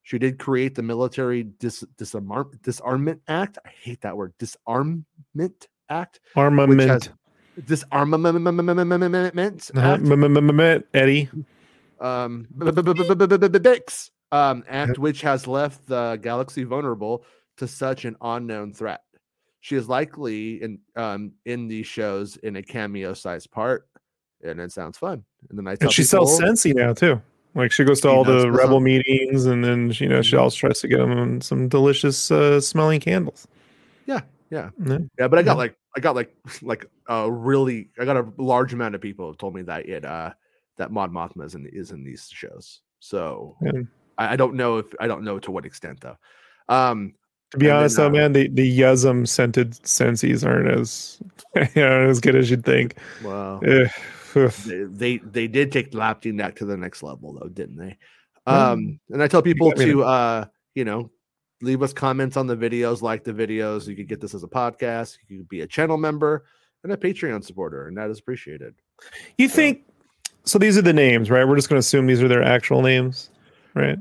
She 0.04 0.20
did 0.20 0.38
create 0.40 0.76
the 0.76 0.84
Military 0.84 1.44
Dis- 1.44 1.84
Disarm- 1.98 2.52
Disarmament 2.64 3.22
Act. 3.28 3.58
I 3.66 3.70
hate 3.70 4.02
that 4.02 4.16
word. 4.16 4.34
Disarmament 4.38 5.68
Act. 5.90 6.20
Armament. 6.36 7.10
Disarmament 7.66 8.36
Uh, 9.76 9.80
Act. 9.80 10.04
Eddie. 10.94 11.30
um 12.00 12.48
Bix 12.56 14.12
um 14.32 14.64
act 14.70 14.98
which 14.98 15.22
has 15.22 15.46
left 15.46 15.86
the 15.88 16.18
galaxy 16.22 16.64
vulnerable 16.64 17.24
to 17.62 17.68
such 17.68 18.06
an 18.06 18.16
unknown 18.22 18.74
threat. 18.74 19.02
She 19.60 19.76
is 19.76 19.88
likely 19.88 20.62
in 20.64 20.80
um 20.96 21.34
in 21.46 21.68
these 21.68 21.86
shows 21.86 22.36
in 22.38 22.56
a 22.56 22.64
cameo 22.64 23.14
sized 23.14 23.52
part, 23.52 23.88
and 24.44 24.60
it 24.60 24.72
sounds 24.72 24.98
fun. 24.98 25.24
And 25.50 25.58
then 25.58 25.68
I 25.68 25.78
And 25.80 25.92
she 25.94 26.04
sells 26.04 26.40
Scentsy 26.40 26.74
now 26.74 26.94
too. 26.94 27.22
Like 27.54 27.72
she 27.72 27.84
goes 27.84 28.02
to 28.02 28.08
She 28.08 28.12
all 28.12 28.24
the 28.24 28.50
rebel 28.52 28.78
Sen- 28.78 28.84
meetings, 28.84 29.46
and 29.46 29.64
then 29.64 29.92
she, 29.92 30.06
you 30.06 30.10
know 30.10 30.22
she 30.24 30.36
Mhm. 30.36 30.40
always 30.40 30.56
tries 30.56 30.80
to 30.82 30.88
get 30.88 30.98
them 30.98 31.42
some 31.42 31.68
delicious 31.70 32.32
uh, 32.32 32.60
smelling 32.60 33.00
candles. 33.00 33.48
Yeah, 34.08 34.22
yeah. 34.50 34.72
Yeah. 34.84 34.98
Yeah, 35.20 35.28
but 35.28 35.38
I 35.38 35.44
got 35.44 35.52
Yeah. 35.54 35.58
like 35.58 35.76
I 35.96 36.00
got 36.00 36.16
like 36.16 36.36
like 36.64 36.86
a 37.08 37.32
really 37.32 37.92
I 38.00 38.06
got 38.06 38.18
a 38.18 38.26
large 38.38 38.74
amount 38.74 38.96
of 38.96 39.02
people 39.02 39.34
told 39.36 39.54
me 39.54 39.62
that 39.64 39.88
it 39.88 40.06
uh 40.06 40.34
that 40.78 40.92
Mon 40.92 41.12
Mothma 41.12 41.46
is 41.46 41.54
in 41.54 41.68
is 41.68 41.92
in 41.92 42.04
these 42.04 42.28
shows. 42.34 42.82
So 43.00 43.58
Yeah. 43.62 43.82
I, 44.18 44.34
I 44.34 44.36
don't 44.38 44.56
know 44.56 44.78
if 44.80 44.88
I 45.00 45.06
don't 45.06 45.24
know 45.24 45.38
to 45.38 45.52
what 45.52 45.66
extent 45.66 46.02
though. 46.02 46.18
Um 46.68 47.14
To 47.52 47.58
be 47.58 47.68
And 47.68 47.78
honest, 47.78 47.98
though, 47.98 48.08
uh, 48.08 48.12
man, 48.12 48.34
the 48.34 48.48
the 48.50 48.80
Yuzum 48.80 49.28
scented 49.28 49.72
sensies 49.84 50.46
aren't 50.46 50.70
as 50.70 51.22
you 51.76 51.82
know, 51.82 52.10
as 52.10 52.20
good 52.20 52.36
as 52.36 52.50
you'd 52.50 52.64
think. 52.66 52.96
Ugh, 53.26 53.62
ugh. 53.66 54.52
they, 54.52 54.84
they 54.86 55.18
they 55.18 55.48
did 55.48 55.72
take 55.72 55.92
Lapti 55.92 56.34
Nek 56.34 56.56
to 56.58 56.66
the 56.66 56.78
next 56.78 57.04
level 57.04 57.34
though, 57.34 57.50
didn't 57.50 57.76
they? 57.78 57.98
Um, 58.48 59.00
and 59.10 59.22
I 59.22 59.28
tell 59.28 59.42
people 59.42 59.72
to 59.74 60.04
uh, 60.04 60.46
you 60.76 60.86
know, 60.86 61.12
leave 61.62 61.84
us 61.84 61.94
comments 61.94 62.38
on 62.38 62.48
the 62.48 62.56
videos, 62.56 63.02
like 63.02 63.24
the 63.24 63.34
videos. 63.34 63.86
You 63.88 63.96
could 63.96 64.08
get 64.08 64.22
this 64.22 64.34
as 64.34 64.44
a 64.44 64.48
podcast. 64.48 65.18
You 65.28 65.40
could 65.40 65.50
be 65.50 65.62
a 65.62 65.68
channel 65.68 65.98
member 65.98 66.46
and 66.84 66.92
a 66.94 66.98
Patreon 66.98 67.44
supporter, 67.44 67.88
and 67.88 67.98
that 67.98 68.10
is 68.10 68.20
appreciated. 68.20 68.74
You 69.38 69.48
So- 69.50 69.56
think 69.56 69.84
so? 70.46 70.58
These 70.58 70.78
are 70.78 70.82
the 70.82 70.94
names, 70.94 71.30
right? 71.30 71.46
We're 71.48 71.56
just 71.58 71.70
going 71.70 71.76
to 71.76 71.86
assume 71.86 72.08
these 72.08 72.24
are 72.24 72.28
their 72.28 72.42
actual 72.44 72.82
names, 72.82 73.30
right? 73.76 74.00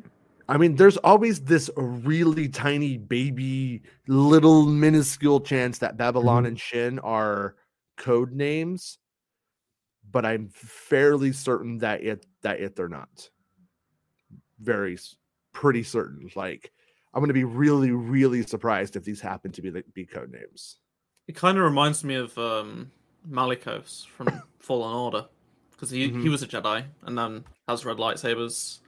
I 0.51 0.57
mean, 0.57 0.75
there's 0.75 0.97
always 0.97 1.41
this 1.43 1.71
really 1.77 2.49
tiny 2.49 2.97
baby, 2.99 3.83
little 4.09 4.67
minuscule 4.67 5.41
chance 5.41 5.79
that 5.79 5.97
Babylon 5.97 6.43
Mhm. 6.43 6.49
and 6.49 6.61
Shin 6.61 6.99
are 6.99 7.55
code 7.97 8.33
names, 8.33 8.99
but 10.11 10.27
I'm 10.27 10.49
fairly 10.49 11.31
certain 11.33 11.79
that 11.79 12.03
it 12.03 12.27
that 12.43 12.59
it 12.61 12.75
they're 12.75 12.89
not. 12.89 13.31
Very 14.59 14.99
pretty 15.53 15.85
certain. 15.85 16.29
Like 16.35 16.73
I'm 17.15 17.23
gonna 17.23 17.33
be 17.33 17.45
really, 17.45 17.93
really 17.93 18.43
surprised 18.45 18.97
if 18.97 19.05
these 19.05 19.21
happen 19.21 19.53
to 19.53 19.63
be 19.63 19.71
the 19.71 19.85
be 19.95 20.05
code 20.05 20.33
names. 20.33 20.79
It 21.29 21.37
kind 21.37 21.59
of 21.59 21.65
reminds 21.65 22.03
me 22.03 22.17
of 22.17 22.37
um, 22.39 22.91
Malicos 23.29 24.05
from 24.09 24.43
Fallen 24.59 24.97
Order 24.97 25.29
because 25.71 25.91
he, 25.91 26.09
he 26.09 26.11
Mhm. 26.11 26.31
was 26.31 26.43
a 26.43 26.49
Jedi 26.49 26.87
and 27.03 27.17
then 27.17 27.45
has 27.69 27.85
red 27.85 27.99
lightsabers. 27.99 28.81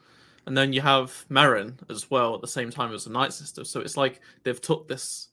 And 0.46 0.56
then 0.56 0.72
you 0.72 0.80
have 0.80 1.24
Merrin 1.30 1.78
as 1.88 2.10
well 2.10 2.34
at 2.34 2.40
the 2.40 2.48
same 2.48 2.70
time 2.70 2.92
as 2.92 3.04
the 3.04 3.10
Night 3.10 3.32
Sister. 3.32 3.64
So 3.64 3.80
it's 3.80 3.96
like 3.96 4.20
they've 4.42 4.60
took 4.60 4.88
this 4.88 5.28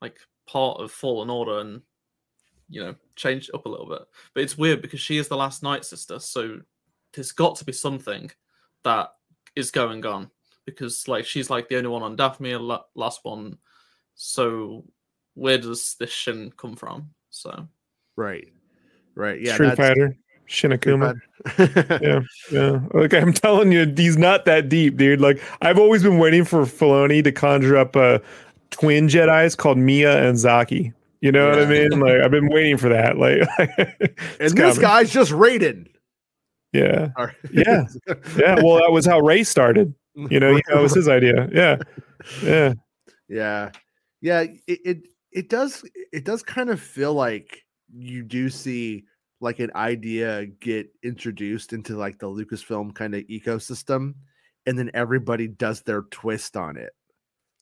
like 0.00 0.18
part 0.46 0.80
of 0.80 0.92
Fallen 0.92 1.30
Order 1.30 1.58
and 1.60 1.82
you 2.68 2.82
know 2.82 2.94
changed 3.16 3.48
it 3.48 3.54
up 3.54 3.66
a 3.66 3.68
little 3.68 3.88
bit. 3.88 4.02
But 4.34 4.44
it's 4.44 4.58
weird 4.58 4.82
because 4.82 5.00
she 5.00 5.18
is 5.18 5.28
the 5.28 5.36
last 5.36 5.62
Night 5.62 5.84
Sister, 5.84 6.18
so 6.18 6.60
there's 7.12 7.32
got 7.32 7.56
to 7.56 7.64
be 7.64 7.72
something 7.72 8.30
that 8.84 9.10
is 9.56 9.70
going 9.70 10.04
on 10.06 10.30
because 10.64 11.08
like 11.08 11.24
she's 11.24 11.50
like 11.50 11.68
the 11.68 11.76
only 11.76 11.88
one 11.88 12.02
on 12.02 12.16
Daphne, 12.16 12.54
la- 12.56 12.84
last 12.94 13.20
one. 13.24 13.58
So 14.14 14.84
where 15.34 15.58
does 15.58 15.96
this 15.98 16.10
Shin 16.10 16.52
come 16.56 16.76
from? 16.76 17.10
So 17.30 17.68
Right. 18.16 18.48
Right. 19.14 19.40
Yeah. 19.40 19.54
Street 19.54 19.76
Fighter, 19.76 19.94
Street 19.94 20.18
Shinakuma. 20.48 21.20
Yeah, 22.02 22.20
yeah. 22.50 22.80
Like 22.92 23.14
I'm 23.14 23.32
telling 23.32 23.70
you, 23.70 23.92
he's 23.96 24.16
not 24.16 24.46
that 24.46 24.68
deep, 24.68 24.96
dude. 24.96 25.20
Like 25.20 25.40
I've 25.62 25.78
always 25.78 26.02
been 26.02 26.18
waiting 26.18 26.44
for 26.44 26.62
Filoni 26.62 27.22
to 27.22 27.30
conjure 27.30 27.76
up 27.76 27.94
uh, 27.94 28.18
twin 28.70 29.06
Jedi's 29.06 29.54
called 29.54 29.78
Mia 29.78 30.26
and 30.26 30.36
Zaki. 30.36 30.92
You 31.20 31.30
know 31.30 31.48
what 31.48 31.60
I 31.60 31.66
mean? 31.66 32.00
Like 32.00 32.20
I've 32.20 32.32
been 32.32 32.48
waiting 32.48 32.76
for 32.78 32.88
that. 32.88 33.16
Like, 33.16 33.42
and 34.40 34.56
this 34.56 34.78
guy's 34.78 35.10
just 35.10 35.30
Raiden. 35.30 35.86
yeah, 36.72 37.10
right. 37.16 37.34
Yeah. 37.52 37.84
yeah. 38.36 38.56
Well, 38.60 38.80
that 38.80 38.90
was 38.90 39.06
how 39.06 39.20
Ray 39.20 39.44
started. 39.44 39.94
You 40.16 40.40
know, 40.40 40.58
that 40.68 40.80
was 40.80 40.94
his 40.94 41.08
idea. 41.08 41.48
Yeah, 41.52 41.76
yeah. 42.42 42.72
Yeah, 43.28 43.70
yeah. 44.20 44.40
It, 44.66 44.80
it 44.84 44.98
it 45.30 45.48
does 45.48 45.84
it 46.12 46.24
does 46.24 46.42
kind 46.42 46.70
of 46.70 46.80
feel 46.80 47.14
like 47.14 47.64
you 47.94 48.22
do 48.22 48.48
see 48.50 49.04
like 49.40 49.58
an 49.58 49.70
idea 49.74 50.46
get 50.46 50.88
introduced 51.02 51.72
into 51.72 51.96
like 51.96 52.18
the 52.18 52.26
Lucasfilm 52.26 52.94
kind 52.94 53.14
of 53.14 53.22
ecosystem, 53.24 54.14
and 54.66 54.78
then 54.78 54.90
everybody 54.94 55.46
does 55.48 55.82
their 55.82 56.02
twist 56.02 56.56
on 56.56 56.76
it. 56.76 56.92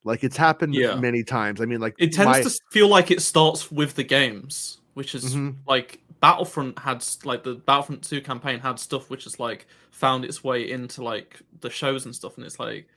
Like 0.05 0.23
it's 0.23 0.37
happened 0.37 0.75
Yeah. 0.75 0.97
many 0.97 1.25
times. 1.25 1.61
I 1.61 1.65
mean, 1.65 1.81
like 1.81 1.95
it 1.99 2.13
tends 2.13 2.39
my- 2.39 2.43
to 2.43 2.51
feel 2.71 2.89
like 2.89 3.11
it 3.11 3.23
starts 3.23 3.71
with 3.73 3.95
the 3.95 4.05
games, 4.05 4.79
which 4.95 5.15
is 5.15 5.35
Mhm. 5.35 5.57
like 5.67 6.01
Battlefront 6.21 6.79
had 6.79 7.05
like 7.25 7.43
the 7.43 7.55
Battlefront 7.57 8.05
2 8.05 8.21
campaign 8.23 8.59
had 8.61 8.79
stuff 8.79 9.11
which 9.11 9.27
is 9.27 9.39
like 9.39 9.67
found 9.91 10.25
its 10.25 10.43
way 10.45 10.71
into 10.71 11.03
like 11.03 11.41
the 11.61 11.71
shows 11.71 12.05
and 12.07 12.15
stuff, 12.15 12.37
and 12.37 12.47
it's 12.47 12.59
like 12.59 12.89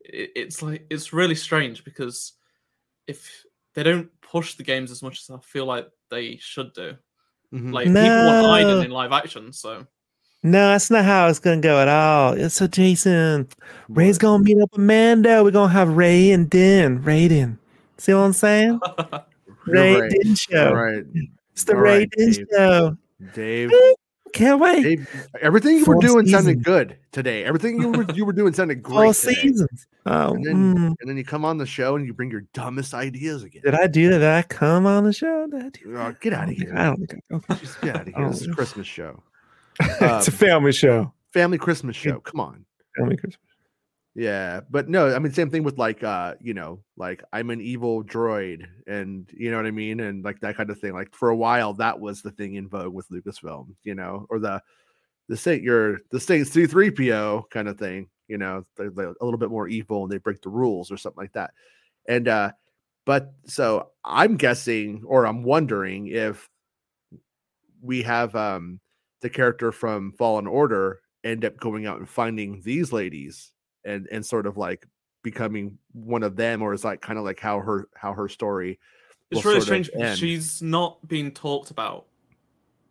it, 0.00 0.32
it's 0.36 0.60
like 0.62 0.84
it's 0.90 1.12
really 1.12 1.34
strange 1.34 1.84
because 1.84 2.32
if 3.06 3.44
they 3.74 3.82
don't 3.82 4.10
push 4.20 4.54
the 4.54 4.62
games 4.62 4.90
as 4.90 5.02
much 5.02 5.20
as 5.20 5.30
I 5.30 5.38
feel 5.40 5.66
like 5.66 5.88
they 6.10 6.36
should 6.38 6.72
do, 6.74 6.96
Mhm. 7.52 7.72
like 7.72 7.86
people 7.86 8.02
want 8.02 8.62
No. 8.66 8.80
In 8.80 8.90
live 8.90 9.12
action, 9.12 9.52
so 9.52 9.86
No, 10.42 10.68
that's 10.70 10.90
not 10.90 11.04
how 11.04 11.28
it's 11.28 11.38
gonna 11.38 11.60
go 11.60 11.80
at 11.80 11.88
all. 11.88 12.34
It's 12.34 12.54
so 12.54 12.66
Jason. 12.66 13.48
Rey's 13.88 14.18
gonna 14.18 14.42
meet 14.42 14.60
up 14.60 14.70
with 14.72 14.80
Mando. 14.80 15.42
We're 15.42 15.50
gonna 15.52 15.72
have 15.72 15.96
Rey 15.96 16.30
and 16.32 16.50
Din. 16.50 17.02
Raiden. 17.02 17.58
See 17.98 18.12
what 18.12 18.20
I'm 18.20 18.32
saying? 18.34 18.78
Ray 19.66 19.98
right. 20.00 20.10
Din 20.10 20.34
show. 20.34 20.68
All 20.68 20.74
right, 20.74 21.04
It's 21.52 21.64
the 21.64 21.74
All 21.74 21.80
Ray 21.80 21.98
right, 22.00 22.10
Din 22.16 22.32
Dave. 22.32 22.46
show. 22.52 22.96
Dave. 23.34 23.70
Can't 24.34 24.60
wait. 24.60 25.00
Everything 25.40 25.78
you 25.78 25.84
were 25.84 25.94
doing 26.00 26.26
sounded 26.26 26.62
good 26.64 26.96
today. 27.12 27.44
Everything 27.44 27.80
you 27.80 27.88
were 27.90 28.04
you 28.12 28.24
were 28.24 28.32
doing 28.32 28.52
sounded 28.52 28.82
great. 28.82 28.94
Four 28.96 29.14
seasons. 29.14 29.86
Oh, 30.06 30.34
And 30.34 30.44
then, 30.44 30.54
mm. 30.74 30.86
and 31.00 31.08
then 31.08 31.16
you 31.16 31.24
come 31.24 31.44
on 31.44 31.56
the 31.56 31.64
show 31.66 31.96
and 31.96 32.04
you 32.04 32.12
bring 32.12 32.30
your 32.30 32.42
dumbest 32.52 32.92
ideas 32.94 33.42
again. 33.44 33.62
did 33.64 33.74
I 33.74 33.86
do 33.86 34.10
that? 34.10 34.18
Did 34.18 34.28
I 34.28 34.42
come 34.42 34.84
on 34.86 35.04
the 35.04 35.12
show? 35.12 35.46
Did 35.46 35.62
I 35.64 35.68
do 35.70 35.96
Oh, 35.96 36.14
get 36.20 36.32
out 36.34 36.48
of 36.50 36.54
here. 36.56 36.74
I 36.76 36.84
don't 36.84 37.06
think 37.06 37.22
I, 37.30 37.34
okay. 37.36 37.54
Just 37.60 37.80
get 37.80 37.96
out 37.96 38.08
of 38.08 38.14
here. 38.16 38.28
This 38.28 38.42
is 38.42 38.48
a 38.48 38.52
Christmas 38.52 38.86
show. 38.86 39.22
it's 39.80 40.28
a 40.28 40.30
Um, 40.32 40.36
family 40.36 40.72
show. 40.72 41.12
Family 41.32 41.56
Christmas 41.58 41.96
show. 41.96 42.20
Come 42.20 42.40
on. 42.40 42.64
Family 42.98 43.16
Christmas. 43.16 43.40
Yeah. 44.14 44.60
But 44.70 44.88
no, 44.88 45.14
I 45.14 45.18
mean, 45.18 45.32
same 45.32 45.50
thing 45.50 45.64
with 45.64 45.76
like, 45.78 46.04
uh, 46.04 46.34
you 46.40 46.54
know, 46.54 46.80
like 46.96 47.24
I'm 47.32 47.50
an 47.50 47.60
evil 47.60 48.04
droid 48.04 48.64
and 48.86 49.28
you 49.36 49.50
know 49.50 49.56
what 49.56 49.66
I 49.66 49.72
mean? 49.72 50.00
And 50.00 50.24
like 50.24 50.40
that 50.40 50.56
kind 50.56 50.70
of 50.70 50.78
thing. 50.78 50.92
Like 50.92 51.12
for 51.14 51.30
a 51.30 51.36
while, 51.36 51.74
that 51.74 51.98
was 51.98 52.22
the 52.22 52.30
thing 52.30 52.54
in 52.54 52.68
vogue 52.68 52.94
with 52.94 53.08
Lucasfilm, 53.08 53.74
you 53.82 53.94
know, 53.94 54.26
or 54.30 54.38
the, 54.38 54.62
the 55.28 55.36
Saint, 55.36 55.62
you're 55.62 55.98
the 56.10 56.20
Saint 56.20 56.46
C3PO 56.46 57.50
kind 57.50 57.66
of 57.66 57.78
thing, 57.78 58.08
you 58.28 58.38
know, 58.38 58.64
they're, 58.76 58.90
they're 58.90 59.14
a 59.20 59.24
little 59.24 59.38
bit 59.38 59.50
more 59.50 59.66
evil 59.68 60.04
and 60.04 60.12
they 60.12 60.18
break 60.18 60.40
the 60.42 60.50
rules 60.50 60.92
or 60.92 60.96
something 60.96 61.22
like 61.22 61.32
that. 61.32 61.50
And, 62.06 62.28
uh, 62.28 62.52
but 63.06 63.32
so 63.46 63.90
I'm 64.04 64.36
guessing 64.36 65.02
or 65.06 65.26
I'm 65.26 65.42
wondering 65.42 66.06
if 66.06 66.48
we 67.82 68.02
have 68.02 68.34
um 68.34 68.80
the 69.20 69.30
character 69.30 69.72
from 69.72 70.12
Fallen 70.12 70.46
Order 70.46 71.00
end 71.22 71.44
up 71.44 71.58
going 71.58 71.86
out 71.86 71.98
and 71.98 72.08
finding 72.08 72.60
these 72.62 72.92
ladies 72.92 73.53
and 73.84 74.06
and 74.10 74.24
sort 74.24 74.46
of 74.46 74.56
like 74.56 74.86
becoming 75.22 75.78
one 75.92 76.22
of 76.22 76.36
them 76.36 76.60
or 76.62 76.72
is 76.74 76.84
like 76.84 77.00
kind 77.00 77.18
of 77.18 77.24
like 77.24 77.40
how 77.40 77.58
her 77.60 77.88
how 77.94 78.12
her 78.12 78.28
story 78.28 78.78
It's 79.30 79.44
really 79.44 79.60
strange 79.60 79.90
she's 80.18 80.60
not 80.62 81.06
being 81.08 81.32
talked 81.32 81.70
about, 81.70 82.06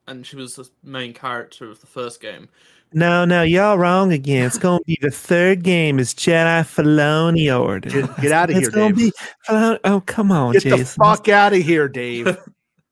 and 0.08 0.26
she 0.26 0.36
was 0.36 0.56
the 0.56 0.68
main 0.84 1.14
character 1.14 1.70
of 1.70 1.80
the 1.82 1.88
first 1.88 2.20
game. 2.22 2.50
No, 2.96 3.26
no, 3.26 3.42
y'all 3.42 3.78
wrong 3.78 4.12
again. 4.14 4.46
It's 4.46 4.58
gonna 4.60 4.80
be 4.86 4.98
the 5.02 5.10
third 5.10 5.64
game. 5.64 5.98
Is 6.00 6.14
Jedi 6.14 6.62
Filoni 6.62 7.50
order. 7.60 7.90
Get- 7.90 8.22
get 8.22 8.32
outta 8.32 8.52
It's 8.54 8.62
here, 8.62 8.70
gonna 8.72 8.88
Dave. 8.94 8.96
be 8.98 9.12
Filoni- 9.48 9.80
Oh, 9.84 10.02
come 10.06 10.32
on, 10.32 10.54
get 10.54 10.64
Jason. 10.64 10.78
the 10.78 10.86
fuck 10.86 11.28
out 11.30 11.54
of 11.54 11.62
here 11.64 11.88
dave 11.88 12.38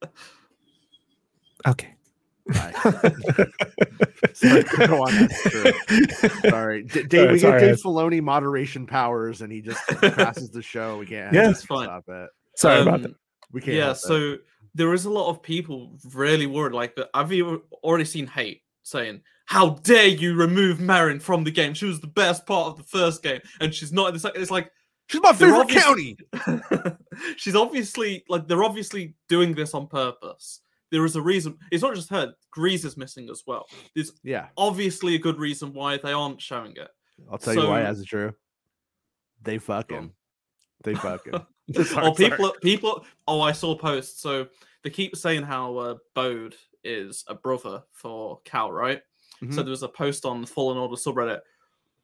Okay. 1.67 1.93
Bye. 2.48 2.74
Sorry, 4.33 4.63
go 4.88 5.03
on, 5.03 5.13
that's 5.15 5.41
true. 5.43 5.71
sorry 6.50 6.83
D- 6.83 7.03
dave 7.07 7.12
Sorry, 7.21 7.31
we 7.33 7.39
sorry, 7.39 7.60
give 7.60 7.69
dave 7.69 7.77
I- 7.86 7.89
Filoni 7.89 8.21
moderation 8.21 8.86
powers 8.88 9.41
and 9.41 9.51
he 9.51 9.62
just 9.62 9.86
passes 10.15 10.50
the 10.51 10.62
show 10.62 10.98
we 10.98 11.05
can't 11.05 11.33
Yeah. 11.33 11.43
have 11.43 11.51
It's 11.51 11.65
fine. 11.65 11.86
stop 11.86 12.03
it 12.07 12.29
Sorry 12.55 12.81
about 12.81 12.93
Um, 12.95 13.01
that. 13.03 13.12
we 13.51 13.62
can't 13.62 13.77
yeah 13.77 13.83
help 13.86 13.98
it. 13.98 14.00
so 14.01 14.38
there 14.74 14.93
is 14.93 15.05
a 15.05 15.10
lot 15.10 15.29
of 15.29 15.41
people 15.43 15.98
really 16.13 16.48
worried 16.48 16.74
like 16.74 16.95
that 16.95 17.10
i've 17.13 17.31
even 17.33 17.62
already 17.83 18.05
seen 18.05 18.25
hate 18.27 18.62
saying 18.83 19.21
how 19.45 19.71
dare 19.83 20.07
you 20.07 20.33
remove 20.36 20.77
Merrin 20.79 21.21
from 21.21 21.43
the 21.43 21.51
game 21.51 21.74
she 21.74 21.86
was 21.86 22.00
the 22.00 22.07
best 22.07 22.45
part 22.45 22.67
of 22.67 22.77
the 22.77 22.83
first 22.83 23.21
game 23.21 23.41
and 23.60 23.74
she's 23.74 23.91
not 23.91 24.07
in 24.07 24.13
the 24.13 24.19
second 24.19 24.41
it's 24.41 24.51
like 24.51 24.71
she's 25.07 25.21
my 25.21 25.33
favorite 25.33 25.60
obvious- 25.60 25.83
county 25.83 26.17
she's 27.38 27.55
obviously 27.55 28.24
like 28.29 28.48
they're 28.48 28.63
obviously 28.63 29.13
doing 29.27 29.53
this 29.53 29.74
on 29.74 29.88
purpose 29.88 30.62
there 30.91 31.05
is 31.05 31.15
a 31.15 31.21
reason 31.21 31.57
it's 31.71 31.81
not 31.83 31.95
just 31.95 32.10
her 32.10 32.33
Greez 32.55 32.83
is 32.86 32.98
missing 32.98 33.29
as 33.29 33.43
well 33.48 33.65
there's 33.95 34.12
yeah 34.24 34.48
obviously 34.57 35.15
a 35.15 35.19
good 35.19 35.39
reason 35.39 35.74
why 35.74 35.98
they 35.98 36.12
aren't 36.12 36.41
showing 36.41 36.75
it 36.75 36.89
i'll 37.31 37.38
tell 37.38 37.53
you 37.53 37.67
why 37.67 37.81
So- 37.81 37.93
that's 37.93 38.03
true 38.05 38.33
they 39.43 39.57
fucking 39.57 40.12
they 40.83 40.95
fucking 40.95 41.33
oh, 41.95 42.13
people, 42.17 42.53
people. 42.62 43.05
Oh, 43.27 43.39
I 43.41 43.51
saw 43.51 43.75
posts. 43.77 44.19
So 44.21 44.48
they 44.83 44.89
keep 44.89 45.15
saying 45.15 45.43
how 45.43 45.77
uh, 45.77 45.95
Bode 46.15 46.55
is 46.83 47.24
a 47.27 47.36
brother 47.36 47.83
for 47.93 48.39
Cal, 48.45 48.71
right? 48.71 49.01
So 49.39 49.45
Mhm. 49.45 49.55
there 49.55 49.65
was 49.65 49.83
a 49.83 49.88
post 49.88 50.25
on 50.25 50.41
the 50.41 50.48
Fallen 50.48 50.77
Order 50.77 50.95
subreddit. 50.95 51.39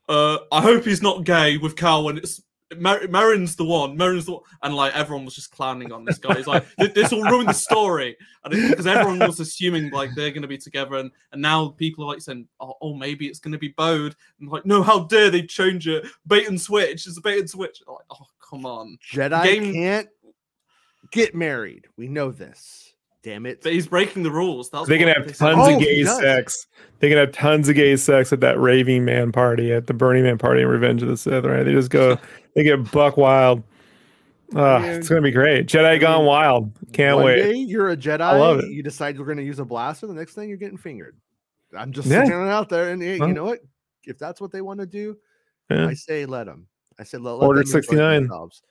Uh, 0.08 0.38
I 0.51 0.62
hope 0.62 0.86
he's 0.86 1.01
not 1.01 1.25
gay 1.25 1.58
with 1.58 1.75
Cal 1.75 2.03
when 2.03 2.17
it's 2.17 2.41
Mar- 2.76 3.08
Merrin's 3.08 3.56
the 3.56 3.64
one. 3.64 3.96
Merrin's 3.96 4.26
the 4.26 4.34
one, 4.34 4.42
and 4.62 4.76
like 4.76 4.96
everyone 4.96 5.26
was 5.26 5.36
just 5.36 5.52
clowning 5.52 5.92
on 5.92 6.04
this 6.04 6.18
guy. 6.18 6.36
He's 6.36 6.48
like, 6.48 6.66
this 6.78 7.12
will 7.12 7.24
ruin 7.24 7.46
the 7.46 7.54
story, 7.54 8.18
and 8.44 8.54
because 8.54 8.86
everyone 8.86 9.20
was 9.20 9.40
assuming 9.40 9.90
like 9.92 10.10
they're 10.16 10.32
going 10.32 10.42
to 10.42 10.48
be 10.48 10.58
together, 10.58 10.96
and 10.96 11.12
and 11.32 11.42
now 11.42 11.70
people 11.70 12.04
are 12.04 12.08
like 12.08 12.22
saying, 12.22 12.48
oh, 12.60 12.74
oh 12.82 12.94
maybe 12.94 13.28
it's 13.28 13.40
going 13.40 13.54
to 13.54 13.58
be 13.58 13.70
Bode, 13.70 14.16
and 14.40 14.50
like, 14.50 14.66
no, 14.66 14.84
how 14.84 15.06
dare 15.06 15.30
they 15.30 15.44
change 15.44 15.88
it? 15.88 16.06
Bait 16.26 16.48
and 16.48 16.60
switch. 16.60 17.08
It's 17.08 17.18
a 17.18 17.22
bait 17.22 17.40
and 17.40 17.50
switch. 17.50 17.82
Like, 17.88 18.06
oh 18.10 18.26
come 18.50 18.66
on. 18.66 18.98
Jedi 19.12 19.44
game- 19.44 19.74
can't 19.74 20.10
get 21.12 21.36
married. 21.36 21.88
We 21.96 22.08
know 22.08 22.32
this. 22.32 22.87
Damn 23.27 23.46
it. 23.46 23.62
But 23.62 23.74
he's 23.74 23.88
breaking 23.88 24.24
the 24.24 24.31
rules. 24.31 24.69
That's 24.69 24.88
They 24.88 24.98
can 24.98 25.07
what 25.10 25.17
have 25.17 25.27
they 25.27 25.34
tons 25.34 25.57
Oh, 25.60 25.74
of 25.75 25.81
gay 25.81 26.03
does. 26.03 26.17
sex. 26.17 26.65
They 27.00 27.10
can 27.10 27.17
have 27.17 27.34
tons 27.34 27.67
of 27.67 27.75
gay 27.75 27.98
sex 27.98 28.31
at 28.31 28.39
that 28.39 28.57
Raving 28.57 29.03
Man 29.03 29.34
party, 29.34 29.74
at 29.74 29.88
the 29.88 29.93
Burning 29.93 30.24
Man 30.24 30.38
party 30.38 30.62
in 30.62 30.67
Revenge 30.69 31.01
of 31.03 31.10
the 31.10 31.17
Sith, 31.17 31.43
right? 31.43 31.63
They 31.63 31.74
just 31.74 31.89
go, 31.89 32.17
they 32.55 32.63
get 32.63 32.89
buck 32.89 33.17
wild. 33.17 33.63
Uh, 34.55 34.79
it's 34.81 35.10
gonna 35.10 35.22
be 35.22 35.31
great. 35.31 35.67
Jedi 35.67 35.84
I 35.86 35.98
Gone 35.98 36.25
Wild. 36.25 36.72
Can't 36.93 37.17
One 37.17 37.25
wait. 37.25 37.41
day 37.43 37.55
you're 37.55 37.89
a 37.89 37.98
Jedi. 37.98 38.22
I 38.22 38.38
love 38.39 38.60
it. 38.60 38.69
You 38.69 38.81
decide 38.81 39.17
you're 39.17 39.25
going 39.25 39.39
to 39.39 39.43
use 39.43 39.60
a 39.60 39.65
blaster. 39.65 40.07
The 40.07 40.13
next 40.13 40.34
thing 40.36 40.48
you're 40.48 40.57
getting 40.57 40.77
fingered. 40.77 41.17
I'm 41.77 41.91
just 41.91 42.07
Yeah. 42.07 42.24
throwing 42.25 42.48
it 42.48 42.51
out 42.51 42.69
there, 42.69 42.91
and 42.91 43.03
hey, 43.03 43.19
Well- 43.19 43.27
you 43.27 43.36
know 43.36 43.43
what? 43.43 43.60
If 44.05 44.17
that's 44.17 44.39
what 44.39 44.53
they 44.53 44.62
want 44.62 44.79
to 44.79 44.86
do, 44.86 45.17
Yeah. 45.69 45.88
I 45.88 45.96
say 45.96 46.25
let 46.25 46.46
them. 46.46 46.67
I 46.98 47.03
say 47.03 47.17
let, 47.17 47.31
let 47.34 47.46
Order 47.46 47.63
69. 47.65 48.22
themselves. 48.22 48.62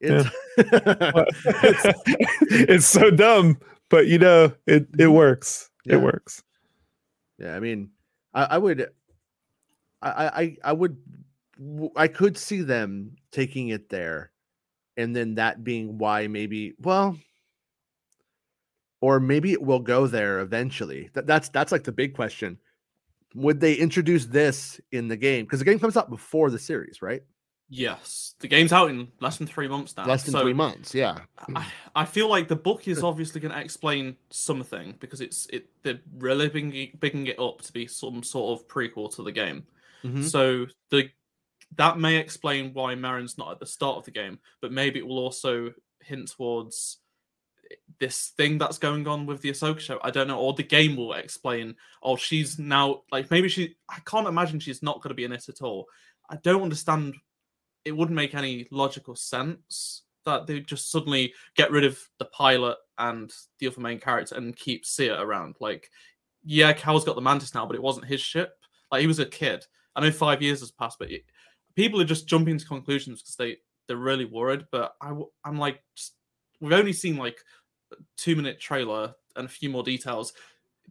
It's, 0.00 0.26
it's, 0.56 2.00
it's 2.50 2.86
so 2.86 3.10
dumb, 3.10 3.58
but 3.88 4.06
you 4.06 4.18
know, 4.18 4.52
it 4.66 4.82
it 4.98 5.06
Mhm. 5.08 5.12
works. 5.14 5.70
Yeah. 5.84 5.96
It 5.96 6.02
works. 6.02 6.42
Yeah, 7.38 7.54
I 7.54 7.60
mean, 7.60 7.90
I, 8.34 8.44
I 8.44 8.58
would, 8.58 8.88
I, 10.02 10.10
I, 10.10 10.40
I- 10.42 10.56
I 10.64 10.72
would, 10.72 10.96
I 11.96 12.08
could 12.08 12.36
see 12.36 12.62
them 12.62 13.16
taking 13.30 13.68
it 13.68 13.88
there, 13.88 14.30
and 14.96 15.14
then 15.14 15.34
that 15.36 15.62
being 15.64 15.98
why 15.98 16.26
maybe, 16.28 16.74
well, 16.80 17.16
or 19.00 19.20
maybe 19.20 19.52
it 19.52 19.62
will 19.62 19.80
go 19.80 20.06
there 20.06 20.40
eventually. 20.40 21.10
That, 21.12 21.26
that's 21.26 21.48
that's 21.50 21.72
like 21.72 21.84
the 21.84 21.92
big 21.92 22.14
question. 22.14 22.58
Would 23.34 23.60
they 23.60 23.74
introduce 23.74 24.24
this 24.26 24.80
in 24.92 25.08
the 25.08 25.16
game? 25.16 25.44
Because 25.44 25.58
the 25.58 25.64
game 25.66 25.78
comes 25.78 25.96
out 25.96 26.08
before 26.08 26.50
the 26.50 26.58
series, 26.58 27.02
right? 27.02 27.22
Yes, 27.68 28.34
the 28.38 28.46
game's 28.48 28.72
out 28.72 28.90
in 28.90 29.08
less 29.20 29.38
than 29.38 29.46
three 29.46 29.66
months 29.66 29.96
now. 29.96 30.06
Less 30.06 30.22
than 30.22 30.32
so 30.32 30.42
three 30.42 30.52
months. 30.52 30.94
Yeah. 30.94 31.18
I, 31.54 31.66
I 31.96 32.04
feel 32.04 32.28
like 32.28 32.46
the 32.46 32.56
book 32.56 32.86
is 32.86 33.02
obviously 33.02 33.40
going 33.40 33.52
to 33.52 33.60
explain 33.60 34.16
something 34.30 34.94
because 35.00 35.20
it's 35.20 35.46
it 35.46 35.68
they're 35.82 36.00
really 36.18 36.48
bigging, 36.48 36.96
bigging 37.00 37.26
it 37.26 37.40
up 37.40 37.62
to 37.62 37.72
be 37.72 37.86
some 37.88 38.22
sort 38.22 38.58
of 38.60 38.68
prequel 38.68 39.14
to 39.16 39.22
the 39.24 39.32
game. 39.32 39.64
Mhm. 40.04 40.22
So 40.24 40.66
the 40.90 41.10
that 41.74 41.98
may 41.98 42.16
explain 42.16 42.72
why 42.72 42.94
Merrin's 42.94 43.36
not 43.36 43.50
at 43.50 43.58
the 43.58 43.66
start 43.66 43.98
of 43.98 44.04
the 44.04 44.12
game, 44.12 44.38
but 44.60 44.70
maybe 44.70 45.00
it 45.00 45.06
will 45.06 45.18
also 45.18 45.72
hint 46.00 46.30
towards 46.30 46.98
this 47.98 48.28
thing 48.36 48.58
that's 48.58 48.78
going 48.78 49.08
on 49.08 49.26
with 49.26 49.40
the 49.42 49.50
Ahsoka 49.50 49.80
show. 49.80 49.98
I 50.04 50.10
don't 50.12 50.28
know, 50.28 50.38
or 50.38 50.52
the 50.52 50.62
game 50.62 50.94
will 50.94 51.14
explain. 51.14 51.74
Oh, 52.00 52.16
she's 52.16 52.60
now 52.60 53.02
like 53.10 53.30
maybe 53.32 53.48
she. 53.48 53.76
I 53.88 53.98
can't 54.04 54.28
imagine 54.28 54.60
she's 54.60 54.84
not 54.84 55.02
going 55.02 55.10
to 55.10 55.14
be 55.14 55.24
in 55.24 55.32
it 55.32 55.48
at 55.48 55.62
all. 55.62 55.86
I 56.30 56.36
don't 56.36 56.62
understand. 56.62 57.16
It 57.86 57.96
wouldn't 57.96 58.16
make 58.16 58.34
any 58.34 58.68
logical 58.70 59.16
sense 59.16 60.02
that 60.26 60.46
they 60.46 60.60
just 60.60 60.90
suddenly 60.90 61.32
get 61.54 61.70
rid 61.70 61.84
of 61.84 61.98
the 62.18 62.26
pilot 62.26 62.76
and 62.98 63.32
the 63.58 63.68
other 63.68 63.80
main 63.80 63.98
character 63.98 64.34
and 64.34 64.56
keep 64.56 64.84
Cere 64.84 65.18
around. 65.18 65.54
Like, 65.60 65.90
yeah, 66.44 66.72
Cal's 66.72 67.04
got 67.04 67.14
the 67.14 67.22
Mantis 67.22 67.54
now, 67.54 67.64
but 67.64 67.76
it 67.76 67.82
wasn't 67.82 68.06
his 68.06 68.20
ship. 68.20 68.58
Like 68.92 69.00
he 69.00 69.06
was 69.06 69.20
a 69.20 69.26
kid. 69.26 69.64
I 69.94 70.00
know 70.00 70.10
five 70.10 70.42
years 70.42 70.60
has 70.60 70.70
passed, 70.70 70.98
but 70.98 71.10
it, 71.10 71.24
people 71.74 72.00
are 72.00 72.04
just 72.04 72.28
jumping 72.28 72.58
to 72.58 72.66
conclusions 72.66 73.22
because 73.22 73.36
they 73.36 73.58
they're 73.86 73.96
really 73.96 74.24
worried. 74.24 74.66
But 74.70 74.94
I, 75.00 75.12
I'm 75.44 75.58
like, 75.58 75.80
just, 75.94 76.14
we've 76.60 76.72
only 76.72 76.92
seen 76.92 77.16
like 77.16 77.38
two 78.16 78.36
minute 78.36 78.60
trailer 78.60 79.14
and 79.36 79.46
a 79.46 79.50
few 79.50 79.70
more 79.70 79.82
details. 79.82 80.32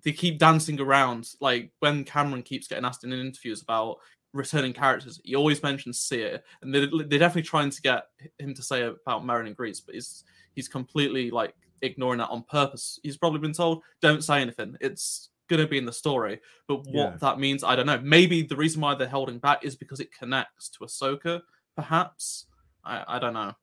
They 0.04 0.12
keep 0.12 0.40
dancing 0.40 0.80
around. 0.80 1.30
Like 1.42 1.72
when 1.80 2.04
Cameron 2.04 2.44
keeps 2.44 2.68
getting 2.68 2.86
asked 2.86 3.04
in 3.04 3.14
interviews 3.14 3.62
about 3.62 3.98
returning 4.36 4.74
characters, 4.74 5.20
he 5.24 5.36
always 5.36 5.64
mentions 5.64 6.00
Cere, 6.00 6.42
and 6.62 6.74
they're, 6.74 6.88
they're 6.88 7.20
definitely 7.20 7.44
trying 7.44 7.70
to 7.72 7.82
get 7.82 8.04
him 8.38 8.54
to 8.54 8.62
say 8.62 8.84
about 8.84 9.24
Merrin 9.24 9.48
and 9.48 9.58
Greez, 9.58 9.82
but 9.86 9.96
he's 9.96 10.24
he's 10.56 10.68
completely 10.68 11.32
like 11.32 11.56
ignoring 11.82 12.20
that 12.20 12.30
on 12.30 12.44
purpose. 12.44 13.00
He's 13.04 13.18
probably 13.18 13.40
been 13.40 13.54
told, 13.54 13.82
"Don't 14.02 14.24
say 14.24 14.42
anything. 14.42 14.76
It's 14.82 15.30
gonna 15.50 15.68
be 15.68 15.78
in 15.78 15.86
the 15.86 15.94
story." 15.94 16.42
But 16.68 16.86
what 16.86 16.94
Yeah. 17.14 17.18
that 17.22 17.40
means, 17.40 17.64
I 17.64 17.76
don't 17.76 17.86
know. 17.86 18.00
Maybe 18.04 18.44
the 18.44 18.56
reason 18.56 18.82
why 18.82 18.96
they're 18.96 19.08
holding 19.08 19.40
back 19.40 19.64
is 19.64 19.76
because 19.76 20.00
it 20.00 20.12
connects 20.12 20.70
to 20.70 20.80
Ahsoka, 20.80 21.42
perhaps. 21.76 22.46
I, 22.84 23.04
I 23.08 23.20
don't 23.20 23.34
know. 23.34 23.54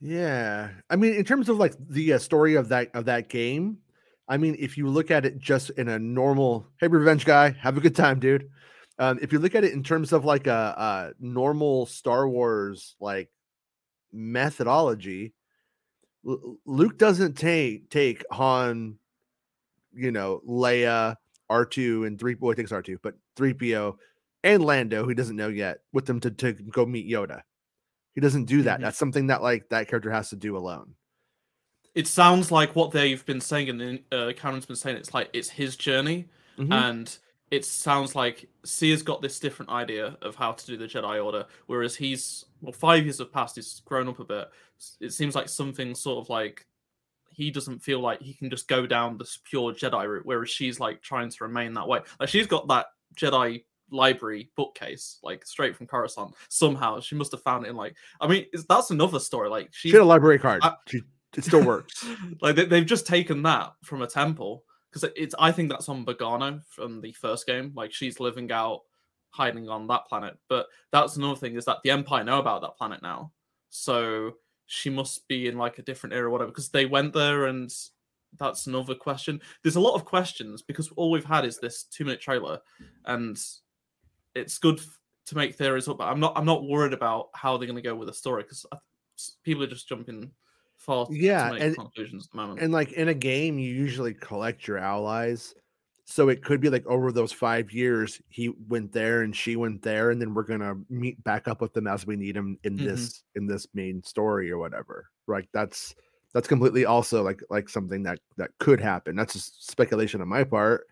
Yeah, 0.00 0.70
I 0.90 0.96
mean, 0.96 1.14
in 1.14 1.24
terms 1.24 1.48
of 1.48 1.56
like 1.56 1.74
the 1.88 2.12
uh, 2.14 2.18
story 2.18 2.54
of 2.54 2.68
that 2.68 2.90
of 2.94 3.06
that 3.06 3.28
game, 3.28 3.78
I 4.28 4.36
mean, 4.36 4.56
if 4.58 4.76
you 4.76 4.88
look 4.88 5.10
at 5.10 5.24
it 5.24 5.38
just 5.38 5.70
in 5.70 5.88
a 5.88 5.98
normal, 5.98 6.66
hey, 6.80 6.88
revenge 6.88 7.24
guy, 7.24 7.50
have 7.50 7.76
a 7.76 7.80
good 7.80 7.96
time, 7.96 8.20
dude. 8.20 8.50
Um, 8.98 9.18
if 9.20 9.32
you 9.32 9.38
look 9.38 9.54
at 9.54 9.64
it 9.64 9.72
in 9.72 9.82
terms 9.82 10.12
of 10.12 10.24
like 10.24 10.46
a, 10.46 10.74
a 10.76 11.12
normal 11.24 11.86
Star 11.86 12.28
Wars 12.28 12.96
like 13.00 13.30
methodology, 14.12 15.34
L- 16.26 16.56
Luke 16.64 16.98
doesn't 16.98 17.34
take 17.34 17.90
take 17.90 18.24
Han, 18.30 18.98
you 19.94 20.10
know, 20.12 20.40
Leia, 20.48 21.16
R 21.50 21.64
two, 21.66 22.04
and 22.04 22.18
three. 22.18 22.34
Well, 22.38 22.52
he 22.52 22.56
takes 22.56 22.72
R 22.72 22.82
two, 22.82 22.98
but 23.02 23.14
three 23.36 23.54
PO 23.54 23.98
and 24.44 24.64
Lando, 24.64 25.04
who 25.04 25.14
doesn't 25.14 25.36
know 25.36 25.48
yet, 25.48 25.78
with 25.92 26.06
them 26.06 26.20
to 26.20 26.30
to 26.30 26.52
go 26.52 26.86
meet 26.86 27.08
Yoda. 27.10 27.42
He 28.14 28.20
doesn't 28.20 28.46
do 28.46 28.62
that. 28.62 28.78
Mhm. 28.78 28.82
That's 28.82 28.98
something 28.98 29.26
that 29.26 29.42
like 29.42 29.68
that 29.68 29.88
character 29.88 30.10
has 30.10 30.30
to 30.30 30.36
do 30.36 30.56
alone. 30.56 30.94
It 31.94 32.06
sounds 32.06 32.50
like 32.50 32.74
what 32.76 32.90
they've 32.92 33.24
been 33.24 33.40
saying, 33.40 33.68
and 33.80 34.00
uh, 34.12 34.32
Cameron's 34.36 34.66
been 34.66 34.76
saying. 34.76 34.96
It's 34.96 35.12
like 35.14 35.28
it's 35.32 35.50
his 35.50 35.76
journey, 35.76 36.28
Mhm. 36.58 36.72
and 36.72 37.18
it 37.50 37.64
sounds 37.64 38.14
like 38.14 38.48
Cere's 38.64 39.02
got 39.02 39.22
this 39.22 39.38
different 39.38 39.70
idea 39.70 40.16
of 40.22 40.34
how 40.34 40.52
to 40.52 40.66
do 40.66 40.76
the 40.76 40.86
Jedi 40.86 41.24
Order, 41.24 41.46
whereas 41.66 41.94
he's 41.94 42.44
well, 42.60 42.72
five 42.72 43.04
years 43.04 43.18
have 43.18 43.32
passed. 43.32 43.56
He's 43.56 43.80
grown 43.84 44.08
up 44.08 44.18
a 44.18 44.24
bit. 44.24 44.48
It 45.00 45.12
seems 45.12 45.34
like 45.34 45.48
something 45.48 45.94
sort 45.94 46.24
of 46.24 46.28
like 46.28 46.66
he 47.30 47.50
doesn't 47.50 47.80
feel 47.80 48.00
like 48.00 48.20
he 48.20 48.34
can 48.34 48.50
just 48.50 48.66
go 48.66 48.86
down 48.86 49.18
this 49.18 49.38
pure 49.44 49.72
Jedi 49.72 50.08
route, 50.08 50.26
whereas 50.26 50.50
she's 50.50 50.80
like 50.80 51.02
trying 51.02 51.30
to 51.30 51.44
remain 51.44 51.74
that 51.74 51.86
way. 51.86 52.00
Like 52.18 52.28
she's 52.28 52.46
got 52.46 52.66
that 52.68 52.86
Jedi 53.14 53.64
library 53.92 54.50
bookcase, 54.56 55.18
like 55.22 55.46
straight 55.46 55.76
from 55.76 55.86
Coruscant. 55.86 56.34
Somehow 56.48 56.98
she 56.98 57.14
must 57.14 57.30
have 57.30 57.42
found 57.42 57.64
it 57.64 57.70
in 57.70 57.76
like. 57.76 57.94
I 58.20 58.26
mean, 58.26 58.46
it's, 58.52 58.64
that's 58.64 58.90
another 58.90 59.20
story. 59.20 59.48
Like 59.48 59.68
she 59.70 59.88
she's 59.88 59.92
had 59.94 60.02
a 60.02 60.04
library 60.04 60.40
card. 60.40 60.62
I- 60.64 60.74
she, 60.88 61.02
it 61.36 61.44
still 61.44 61.62
works. 61.62 62.04
like 62.40 62.56
they, 62.56 62.64
they've 62.64 62.86
just 62.86 63.06
taken 63.06 63.42
that 63.42 63.74
from 63.84 64.02
a 64.02 64.06
temple 64.06 64.64
because 64.96 65.12
it's 65.16 65.34
i 65.38 65.52
think 65.52 65.68
that's 65.68 65.88
on 65.88 66.04
Bogano 66.04 66.64
from 66.66 67.00
the 67.00 67.12
first 67.12 67.46
game. 67.46 67.72
Like 67.74 67.92
she's 67.92 68.20
living 68.20 68.50
out 68.52 68.82
hiding 69.30 69.68
on 69.68 69.86
that 69.88 70.06
planet. 70.08 70.38
But 70.48 70.66
that's 70.90 71.16
another 71.16 71.36
thing 71.36 71.56
is 71.56 71.64
that 71.66 71.78
the 71.84 71.90
empire 71.90 72.24
know 72.24 72.38
about 72.38 72.62
that 72.62 72.76
planet 72.76 73.02
now. 73.02 73.32
So 73.68 74.34
she 74.66 74.90
must 74.90 75.28
be 75.28 75.48
in 75.48 75.58
like 75.58 75.78
a 75.78 75.82
different 75.82 76.14
era 76.14 76.30
whatever 76.30 76.50
because 76.50 76.70
they 76.70 76.86
went 76.86 77.12
there 77.12 77.46
and 77.46 77.72
that's 78.38 78.66
another 78.66 78.94
question. 78.94 79.40
There's 79.62 79.76
a 79.76 79.80
lot 79.80 79.94
of 79.94 80.04
questions 80.04 80.62
because 80.62 80.90
all 80.96 81.10
we've 81.10 81.24
had 81.24 81.44
is 81.44 81.58
this 81.58 81.84
two 81.84 82.04
minute 82.04 82.20
trailer 82.20 82.60
and 83.04 83.38
it's 84.34 84.58
good 84.58 84.80
to 85.26 85.34
make 85.34 85.56
theories 85.56 85.88
up 85.88 85.98
but 85.98 86.06
i'm 86.06 86.20
not 86.20 86.32
i'm 86.36 86.44
not 86.44 86.68
worried 86.68 86.92
about 86.92 87.30
how 87.34 87.56
they're 87.56 87.66
going 87.66 87.74
to 87.74 87.82
go 87.82 87.96
with 87.96 88.06
the 88.06 88.14
story 88.14 88.44
because 88.44 88.64
people 89.42 89.64
are 89.64 89.66
just 89.66 89.88
jumping 89.88 90.30
far 90.86 91.06
Yeah, 91.10 91.52
and- 91.54 91.74
conclusions 91.76 92.26
at 92.26 92.30
the 92.30 92.36
moment 92.36 92.60
and 92.60 92.72
like 92.72 92.92
in 92.92 93.08
a 93.08 93.14
game, 93.14 93.58
you 93.58 93.74
usually 93.74 94.14
collect 94.14 94.66
your 94.68 94.78
allies. 94.78 95.54
So 96.08 96.28
it 96.28 96.44
could 96.44 96.60
be 96.60 96.70
like 96.70 96.86
over 96.86 97.10
those 97.10 97.32
five 97.32 97.72
years, 97.72 98.22
he 98.28 98.50
went 98.68 98.92
there 98.92 99.22
and 99.22 99.34
she 99.34 99.56
went 99.56 99.82
there, 99.82 100.10
and 100.10 100.22
then 100.22 100.34
we're 100.34 100.44
gonna 100.44 100.76
meet 100.88 101.22
back 101.24 101.48
up 101.48 101.60
with 101.60 101.72
them 101.72 101.88
as 101.88 102.06
we 102.06 102.14
need 102.14 102.36
them 102.36 102.56
in 102.62 102.78
Mhm. 102.78 102.84
this 102.84 103.24
in 103.34 103.46
this 103.48 103.66
main 103.74 104.02
story 104.04 104.48
or 104.50 104.58
whatever. 104.58 105.10
Right? 105.26 105.48
That's 105.52 105.96
that's 106.32 106.46
completely 106.46 106.84
also 106.86 107.22
like 107.24 107.42
like 107.50 107.68
something 107.68 108.04
that 108.04 108.20
that 108.36 108.50
could 108.60 108.78
happen. 108.80 109.16
That's 109.16 109.32
just 109.32 109.68
speculation 109.68 110.20
on 110.20 110.28
my 110.28 110.44
part. 110.44 110.86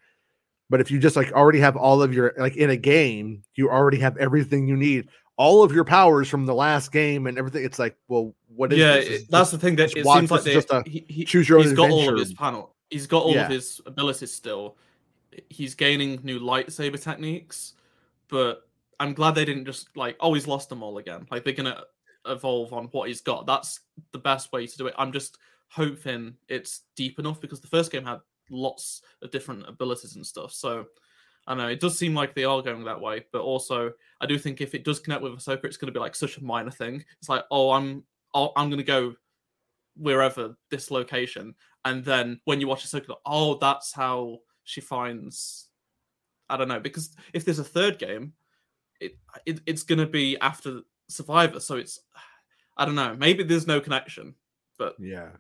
But 0.69 0.81
if 0.81 0.91
you 0.91 0.99
just 0.99 1.15
like 1.15 1.31
already 1.33 1.61
have 1.61 1.77
all 1.77 2.03
of 2.03 2.13
your 2.13 2.35
like 2.37 2.57
in 2.57 2.71
a 2.71 2.77
game, 2.77 3.45
you 3.55 3.71
already 3.71 3.99
have 3.99 4.17
everything 4.17 4.67
you 4.67 4.77
need, 4.77 5.09
all 5.37 5.63
of 5.63 5.73
your 5.73 5.85
powers 5.85 6.29
from 6.29 6.47
the 6.47 6.55
last 6.55 6.93
game 6.93 7.27
and 7.27 7.39
everything. 7.39 7.65
It's 7.65 7.79
like, 7.79 7.97
well, 8.09 8.35
what 8.49 8.73
is 8.73 8.79
yeah, 8.79 8.95
this? 8.95 9.23
it- 9.23 9.31
that's 9.31 9.51
the 9.51 9.59
thing 9.59 9.77
that 9.77 9.97
it 9.97 10.05
seems 10.05 10.31
like 10.31 10.43
they, 10.43 10.53
just 10.53 10.71
a 10.71 10.83
he, 10.87 11.05
he, 11.09 11.25
choose 11.25 11.49
your 11.49 11.59
own 11.59 11.65
he's 11.65 11.73
got 11.73 11.91
all 11.91 12.01
of 12.01 12.09
adventure? 12.09 12.25
his 12.25 12.35
panel. 12.35 12.75
He's 12.91 13.07
got 13.07 13.25
all 13.25 13.35
Yeah. 13.35 13.47
of 13.47 13.51
his 13.51 13.81
abilities 13.87 14.33
still. 14.33 14.77
He's 15.49 15.75
gaining 15.75 16.21
new 16.23 16.39
lightsaber 16.39 17.03
techniques, 17.03 17.73
but 18.29 18.69
I'm 19.01 19.13
glad 19.15 19.35
they 19.35 19.45
didn't 19.45 19.65
just 19.65 19.97
like, 19.97 20.17
oh, 20.21 20.35
he's 20.35 20.47
lost 20.47 20.69
them 20.69 20.83
all 20.83 20.99
again. 20.99 21.27
Like 21.31 21.43
they're 21.45 21.53
gonna 21.55 21.83
evolve 22.27 22.73
on 22.73 22.85
what 22.93 23.09
he's 23.09 23.21
got. 23.21 23.47
That's 23.47 23.81
the 24.13 24.19
best 24.19 24.53
way 24.53 24.67
to 24.67 24.79
do 24.79 24.87
it. 24.87 24.95
I'm 24.97 25.13
just 25.13 25.39
hoping 25.69 26.37
it's 26.49 26.83
deep 26.95 27.19
enough 27.19 27.41
because 27.41 27.61
the 27.61 27.67
first 27.67 27.91
game 27.91 28.05
had 28.05 28.21
lots 28.51 29.03
of 29.23 29.33
different 29.33 29.69
abilities 29.69 30.15
and 30.15 30.25
stuff. 30.25 30.53
So 30.53 30.87
I 31.47 31.55
know 31.55 31.69
it 31.69 31.81
does 31.81 31.99
seem 31.99 32.15
like 32.15 32.35
they 32.35 32.45
are 32.45 32.63
going 32.63 32.85
that 32.85 33.01
way, 33.01 33.27
but 33.33 33.43
also 33.43 33.93
I 34.21 34.27
do 34.27 34.39
think 34.39 34.61
if 34.61 34.75
it 34.75 34.85
does 34.85 34.99
connect 34.99 35.23
with 35.23 35.33
Ahsoka, 35.33 35.65
it's 35.65 35.77
going 35.77 35.93
to 35.93 35.93
be 35.93 36.01
like 36.01 36.17
such 36.17 36.39
a 36.39 36.45
minor 36.45 36.71
thing. 36.71 37.05
It's 37.19 37.29
like, 37.29 37.45
oh, 37.51 37.73
I'm, 37.73 38.05
oh, 38.33 38.53
I'm 38.57 38.71
going 38.71 38.79
to 38.79 38.85
go 38.85 39.15
wherever 39.97 40.57
this 40.71 40.91
location, 40.91 41.55
and 41.85 42.05
then 42.05 42.41
when 42.45 42.61
you 42.61 42.69
watch 42.69 42.87
Ahsoka, 42.87 43.15
oh, 43.27 43.59
that's 43.59 43.93
how 43.93 44.39
she 44.65 44.81
finds. 44.81 45.69
I 46.49 46.57
don't 46.57 46.69
know 46.69 46.81
because 46.81 47.11
if 47.33 47.45
there's 47.45 47.59
a 47.59 47.65
third 47.65 47.99
game, 47.99 48.35
it, 49.01 49.17
it 49.47 49.61
it's 49.67 49.83
going 49.83 49.99
to 49.99 50.07
be 50.07 50.39
after 50.41 50.83
Survivor. 51.09 51.61
So 51.61 51.77
it's 51.77 52.01
I 52.77 52.85
don't 52.85 52.95
know. 52.95 53.15
Maybe 53.19 53.45
there's 53.45 53.67
no 53.67 53.81
connection, 53.81 54.35
but 54.79 54.97
Yeah. 54.99 55.31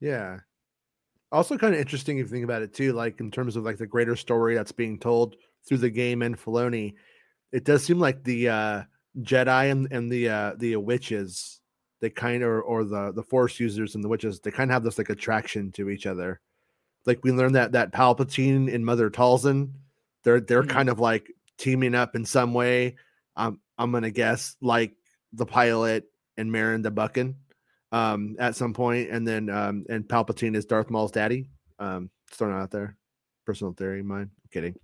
Yeah. 0.00 0.40
Also 1.34 1.58
kind 1.58 1.74
of 1.74 1.80
interesting 1.80 2.18
if 2.18 2.26
you 2.26 2.30
think 2.30 2.44
about 2.44 2.62
it 2.62 2.72
too, 2.72 2.92
like 2.92 3.20
in 3.20 3.30
terms 3.30 3.56
of 3.56 3.64
like 3.64 3.76
the 3.78 3.86
greater 3.86 4.16
story 4.16 4.54
that's 4.54 4.72
being 4.72 4.98
told 4.98 5.36
through 5.66 5.78
the 5.78 5.90
game 5.90 6.22
and 6.22 6.38
Filoni, 6.38 6.94
it 7.52 7.64
does 7.64 7.84
seem 7.84 7.98
like 7.98 8.22
the 8.24 8.48
uh 8.48 8.82
Jedi 9.20 9.70
and, 9.70 9.90
and 9.92 10.10
the 10.10 10.28
uh 10.28 10.54
the 10.58 10.76
witches, 10.76 11.60
they 12.00 12.10
kind 12.10 12.42
of 12.42 12.62
or 12.64 12.84
the 12.84 13.12
the 13.12 13.22
force 13.22 13.58
users 13.60 13.94
and 13.94 14.04
the 14.04 14.08
witches, 14.08 14.40
they 14.40 14.50
kind 14.50 14.70
of 14.70 14.74
have 14.74 14.84
this 14.84 14.98
like 14.98 15.10
attraction 15.10 15.72
to 15.72 15.90
each 15.90 16.06
other. 16.06 16.40
Like 17.06 17.20
we 17.24 17.32
learned 17.32 17.56
that 17.56 17.72
that 17.72 17.92
Palpatine 17.92 18.72
and 18.72 18.86
Mother 18.86 19.10
Talzin, 19.10 19.72
they're 20.22 20.40
they're 20.40 20.62
Mhm. 20.62 20.70
kind 20.70 20.88
of 20.88 21.00
like 21.00 21.30
teaming 21.58 21.94
up 21.94 22.14
in 22.16 22.24
some 22.24 22.54
way. 22.54 22.96
Um, 23.36 23.60
I'm 23.78 23.92
gonna 23.92 24.10
guess 24.10 24.56
like 24.60 24.94
the 25.32 25.46
pilot 25.46 26.04
and 26.36 26.50
Merrin 26.50 26.82
the 26.82 26.90
Buckin 26.92 27.36
um, 27.94 28.34
at 28.40 28.56
some 28.56 28.74
point, 28.74 29.08
and 29.10 29.26
then 29.26 29.48
um, 29.48 29.86
and 29.88 30.06
Palpatine 30.06 30.56
is 30.56 30.64
Darth 30.64 30.90
Maul's 30.90 31.12
daddy. 31.12 31.48
Um, 31.78 32.10
just 32.28 32.38
throwing 32.38 32.52
it 32.52 32.58
out 32.58 32.72
there, 32.72 32.96
personal 33.46 33.72
theory, 33.72 34.00
of 34.00 34.06
mine. 34.06 34.30
I'm 34.42 34.50
kidding, 34.50 34.74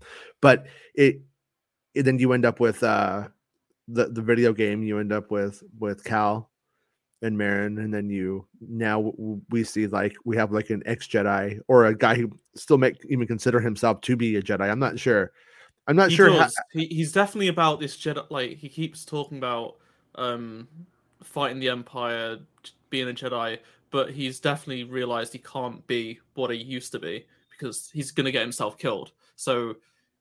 but 0.40 0.66
it, 0.94 1.20
it 1.92 2.04
then 2.04 2.20
you 2.20 2.32
end 2.32 2.44
up 2.44 2.60
with 2.60 2.84
uh, 2.84 3.26
the 3.88 4.06
the 4.06 4.22
video 4.22 4.52
game. 4.52 4.84
You 4.84 5.00
end 5.00 5.12
up 5.12 5.32
with 5.32 5.60
with 5.80 6.04
Cal 6.04 6.50
and 7.20 7.36
Merrin, 7.36 7.82
and 7.82 7.92
then 7.92 8.10
you 8.10 8.46
now 8.60 9.12
we 9.50 9.64
see 9.64 9.88
like 9.88 10.14
we 10.24 10.36
have 10.36 10.52
like 10.52 10.70
an 10.70 10.84
ex 10.86 11.08
Jedi 11.08 11.58
or 11.66 11.86
a 11.86 11.96
guy 11.96 12.14
who 12.14 12.30
still 12.54 12.78
make 12.78 13.04
even 13.08 13.26
consider 13.26 13.58
himself 13.58 14.00
to 14.02 14.14
be 14.14 14.36
a 14.36 14.42
Jedi. 14.42 14.70
I'm 14.70 14.78
not 14.78 15.00
sure. 15.00 15.32
I'm 15.88 15.96
not 15.96 16.10
he 16.10 16.14
sure. 16.14 16.30
How, 16.30 16.48
he, 16.70 16.86
he's 16.86 17.10
definitely 17.10 17.48
about 17.48 17.80
this 17.80 17.96
Jedi. 17.96 18.24
Like 18.30 18.58
he 18.58 18.68
keeps 18.68 19.04
talking 19.04 19.38
about 19.38 19.78
um 20.14 20.68
fighting 21.24 21.58
the 21.60 21.70
Empire, 21.70 22.38
being 22.90 23.08
a 23.08 23.12
Jedi, 23.12 23.58
but 23.90 24.10
he's 24.10 24.40
definitely 24.40 24.84
realized 24.84 25.32
he 25.32 25.38
can't 25.38 25.86
be 25.86 26.20
what 26.34 26.50
he 26.50 26.56
used 26.56 26.92
to 26.92 26.98
be 26.98 27.26
because 27.50 27.90
he's 27.92 28.10
gonna 28.10 28.30
get 28.30 28.42
himself 28.42 28.78
killed. 28.78 29.12
So 29.36 29.76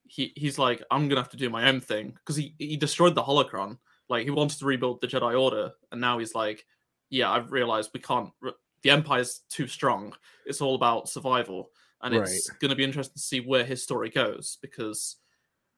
he 0.07 0.33
he's 0.35 0.57
like, 0.57 0.83
I'm 0.91 1.07
gonna 1.07 1.21
have 1.21 1.31
to 1.31 1.37
do 1.37 1.49
my 1.49 1.69
own 1.69 1.81
thing 1.81 2.11
because 2.11 2.35
he 2.35 2.55
he 2.57 2.77
destroyed 2.77 3.15
the 3.15 3.23
holocron. 3.23 3.77
Like 4.09 4.23
he 4.23 4.31
wanted 4.31 4.57
to 4.59 4.65
rebuild 4.65 5.01
the 5.01 5.07
Jedi 5.07 5.39
Order, 5.39 5.71
and 5.91 6.01
now 6.01 6.17
he's 6.17 6.33
like, 6.33 6.65
yeah, 7.09 7.31
I've 7.31 7.51
realized 7.51 7.91
we 7.93 7.99
can't. 7.99 8.31
Re- 8.41 8.53
the 8.81 8.91
Empire's 8.91 9.41
too 9.49 9.67
strong. 9.67 10.15
It's 10.45 10.61
all 10.61 10.75
about 10.75 11.09
survival, 11.09 11.69
and 12.01 12.15
it's 12.15 12.49
going 12.49 12.69
to 12.69 12.75
be 12.75 12.83
interesting 12.83 13.13
to 13.13 13.19
see 13.19 13.39
where 13.41 13.65
his 13.65 13.83
story 13.83 14.09
goes 14.09 14.57
because 14.61 15.17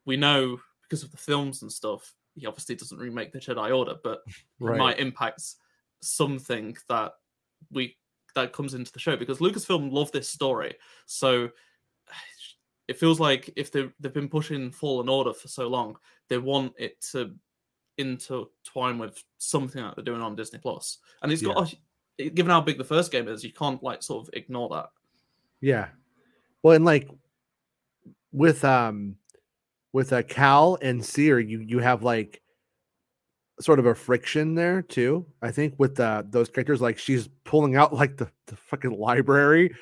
we 0.05 0.17
know 0.17 0.59
because 0.83 1.03
of 1.03 1.11
the 1.11 1.17
films 1.17 1.61
and 1.61 1.71
stuff, 1.71 2.13
he 2.35 2.45
obviously 2.45 2.75
doesn't 2.75 2.99
remake 2.99 3.31
the 3.31 3.39
Jedi 3.39 3.75
Order, 3.75 3.95
but 4.03 4.21
right. 4.59 4.75
it 4.75 4.77
might 4.77 4.99
impact 4.99 5.41
something 6.01 6.75
that 6.89 7.13
we 7.71 7.97
that 8.35 8.53
comes 8.53 8.73
into 8.73 8.91
the 8.91 8.99
show 8.99 9.15
because 9.15 9.39
Lucasfilm 9.39 9.91
love 9.91 10.11
this 10.11 10.29
story. 10.29 10.75
So 11.05 11.49
it 12.87 12.99
feels 12.99 13.19
like 13.19 13.51
if 13.55 13.71
they 13.71 13.89
they've 13.99 14.13
been 14.13 14.29
pushing 14.29 14.71
Fallen 14.71 15.09
Order 15.09 15.33
for 15.33 15.47
so 15.47 15.67
long, 15.67 15.97
they 16.27 16.37
want 16.37 16.73
it 16.77 17.01
to 17.11 17.33
intertwine 17.97 18.97
with 18.97 19.23
something 19.37 19.81
that 19.81 19.95
they're 19.95 20.03
doing 20.03 20.21
on 20.21 20.35
Disney 20.35 20.59
Plus. 20.59 20.99
And 21.21 21.31
it's 21.31 21.41
got 21.41 21.73
a, 22.19 22.29
given 22.29 22.49
how 22.51 22.61
big 22.61 22.77
the 22.77 22.83
first 22.83 23.11
game 23.11 23.27
is, 23.27 23.43
you 23.43 23.53
can't 23.53 23.81
like 23.83 24.03
sort 24.03 24.27
of 24.27 24.33
ignore 24.33 24.69
that. 24.69 24.89
Yeah. 25.61 25.89
Well, 26.63 26.75
and 26.75 26.85
like 26.85 27.09
with 28.31 28.63
um 28.65 29.15
with 29.93 30.11
a 30.11 30.23
Cal 30.23 30.77
and 30.81 31.03
Cere, 31.03 31.39
you 31.39 31.59
you 31.59 31.79
have 31.79 32.03
like 32.03 32.40
sort 33.61 33.79
of 33.79 33.85
a 33.85 33.95
friction 33.95 34.55
there 34.55 34.81
too. 34.81 35.25
I 35.41 35.51
think 35.51 35.75
with 35.77 35.99
uh, 35.99 36.23
those 36.29 36.49
characters, 36.49 36.81
like 36.81 36.97
she's 36.97 37.29
pulling 37.45 37.75
out 37.75 37.93
like 37.93 38.17
the, 38.17 38.29
the 38.47 38.55
fucking 38.55 38.91
library, 38.97 39.73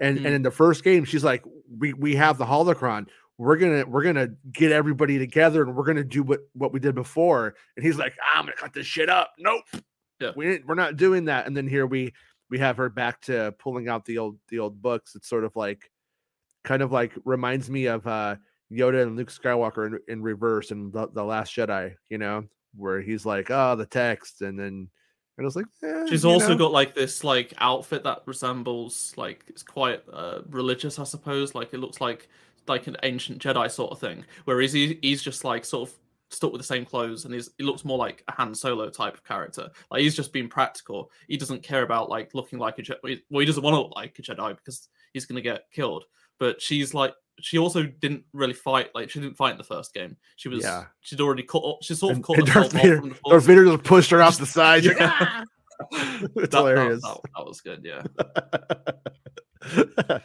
and 0.00 0.18
Mm. 0.18 0.24
and 0.26 0.34
in 0.34 0.42
the 0.42 0.50
first 0.50 0.84
game, 0.84 1.04
she's 1.04 1.24
like, 1.24 1.42
we 1.78 1.92
we 1.94 2.14
have 2.16 2.38
the 2.38 2.44
holocron. 2.46 3.08
We're 3.38 3.56
gonna 3.56 3.84
we're 3.86 4.02
gonna 4.04 4.28
get 4.52 4.70
everybody 4.72 5.18
together 5.18 5.62
and 5.62 5.74
we're 5.74 5.84
gonna 5.84 6.04
do 6.04 6.22
what 6.22 6.40
what 6.52 6.72
we 6.72 6.78
did 6.80 6.94
before. 6.94 7.54
And 7.76 7.84
he's 7.84 7.96
like, 7.98 8.14
"Ah, 8.22 8.38
I'm 8.38 8.44
gonna 8.44 8.56
cut 8.56 8.72
this 8.74 8.86
shit 8.86 9.08
up. 9.08 9.32
Nope, 9.38 9.64
Yeah. 10.20 10.32
we 10.36 10.60
we're 10.66 10.74
not 10.74 10.96
doing 10.96 11.24
that. 11.26 11.46
And 11.46 11.56
then 11.56 11.66
here 11.66 11.86
we 11.86 12.12
we 12.50 12.58
have 12.58 12.76
her 12.76 12.88
back 12.90 13.20
to 13.22 13.54
pulling 13.58 13.88
out 13.88 14.04
the 14.04 14.18
old 14.18 14.38
the 14.48 14.58
old 14.58 14.80
books. 14.82 15.14
It's 15.16 15.28
sort 15.28 15.44
of 15.44 15.56
like 15.56 15.90
kind 16.64 16.82
of 16.82 16.92
like 16.92 17.12
reminds 17.24 17.68
me 17.70 17.86
of 17.86 18.06
uh 18.06 18.36
Yoda 18.70 19.02
and 19.02 19.16
Luke 19.16 19.30
Skywalker 19.30 19.86
in, 19.86 19.98
in 20.08 20.22
reverse 20.22 20.70
in 20.70 20.90
the, 20.92 21.08
the 21.08 21.24
Last 21.24 21.54
Jedi, 21.56 21.94
you 22.08 22.18
know, 22.18 22.44
where 22.76 23.00
he's 23.00 23.26
like, 23.26 23.50
oh, 23.50 23.76
the 23.76 23.86
text, 23.86 24.42
and 24.42 24.58
then 24.58 24.88
and 25.38 25.44
I 25.44 25.46
was 25.46 25.56
like, 25.56 25.66
eh, 25.82 26.06
She's 26.08 26.24
also 26.24 26.50
know. 26.50 26.58
got 26.58 26.72
like 26.72 26.94
this 26.94 27.24
like 27.24 27.54
outfit 27.58 28.04
that 28.04 28.22
resembles 28.26 29.14
like 29.16 29.44
it's 29.48 29.62
quite 29.62 30.02
uh, 30.12 30.40
religious, 30.50 30.98
I 30.98 31.04
suppose. 31.04 31.54
Like 31.54 31.72
it 31.72 31.78
looks 31.78 32.00
like 32.00 32.28
like 32.68 32.86
an 32.86 32.96
ancient 33.02 33.42
Jedi 33.42 33.70
sort 33.70 33.92
of 33.92 33.98
thing. 33.98 34.24
Whereas 34.44 34.72
he, 34.72 34.98
he's 35.00 35.22
just 35.22 35.42
like 35.42 35.64
sort 35.64 35.88
of 35.88 35.94
stuck 36.30 36.52
with 36.52 36.60
the 36.60 36.66
same 36.66 36.84
clothes, 36.84 37.24
and 37.24 37.32
he's 37.32 37.50
he 37.56 37.64
looks 37.64 37.84
more 37.84 37.96
like 37.96 38.22
a 38.28 38.32
Han 38.32 38.54
Solo 38.54 38.90
type 38.90 39.14
of 39.14 39.24
character. 39.24 39.70
Like 39.90 40.02
he's 40.02 40.16
just 40.16 40.34
being 40.34 40.48
practical. 40.48 41.10
He 41.28 41.38
doesn't 41.38 41.62
care 41.62 41.82
about 41.82 42.10
like 42.10 42.34
looking 42.34 42.58
like 42.58 42.78
a 42.78 42.82
Jedi. 42.82 43.22
Well, 43.30 43.40
he 43.40 43.46
doesn't 43.46 43.62
want 43.62 43.74
to 43.74 43.80
look 43.80 43.96
like 43.96 44.18
a 44.18 44.22
Jedi 44.22 44.54
because 44.56 44.88
he's 45.14 45.24
gonna 45.24 45.40
get 45.40 45.64
killed. 45.72 46.04
But 46.38 46.60
she's 46.60 46.94
like. 46.94 47.14
She 47.40 47.58
also 47.58 47.82
didn't 47.84 48.24
really 48.32 48.52
fight. 48.54 48.90
Like 48.94 49.10
she 49.10 49.20
didn't 49.20 49.36
fight 49.36 49.52
in 49.52 49.58
the 49.58 49.64
first 49.64 49.92
game. 49.94 50.16
She 50.36 50.48
was. 50.48 50.62
Yeah. 50.62 50.84
She'd 51.00 51.20
already 51.20 51.42
cut. 51.42 51.62
She 51.82 51.94
sort 51.94 52.12
of 52.12 52.16
And- 52.18 52.24
cut 52.24 52.38
and 52.38 52.46
Darth 52.46 52.66
off 52.66 52.72
Vader- 52.72 53.00
from 53.00 53.08
the 53.10 53.16
Darth 53.30 53.44
Vader 53.44 53.64
just 53.64 53.82
pushed 53.84 54.10
her 54.10 54.22
off 54.22 54.38
the 54.38 54.46
side. 54.46 54.84
She's 54.84 54.92
Yeah. 54.98 55.16
"Ah!" 55.20 55.44
it's 55.92 56.20
That- 56.34 56.50
that- 56.50 56.58
hilarious. 56.58 57.02
That, 57.02 57.18
that 57.36 57.46
was 57.46 57.60
good. 57.60 57.84
Yeah. 57.84 58.02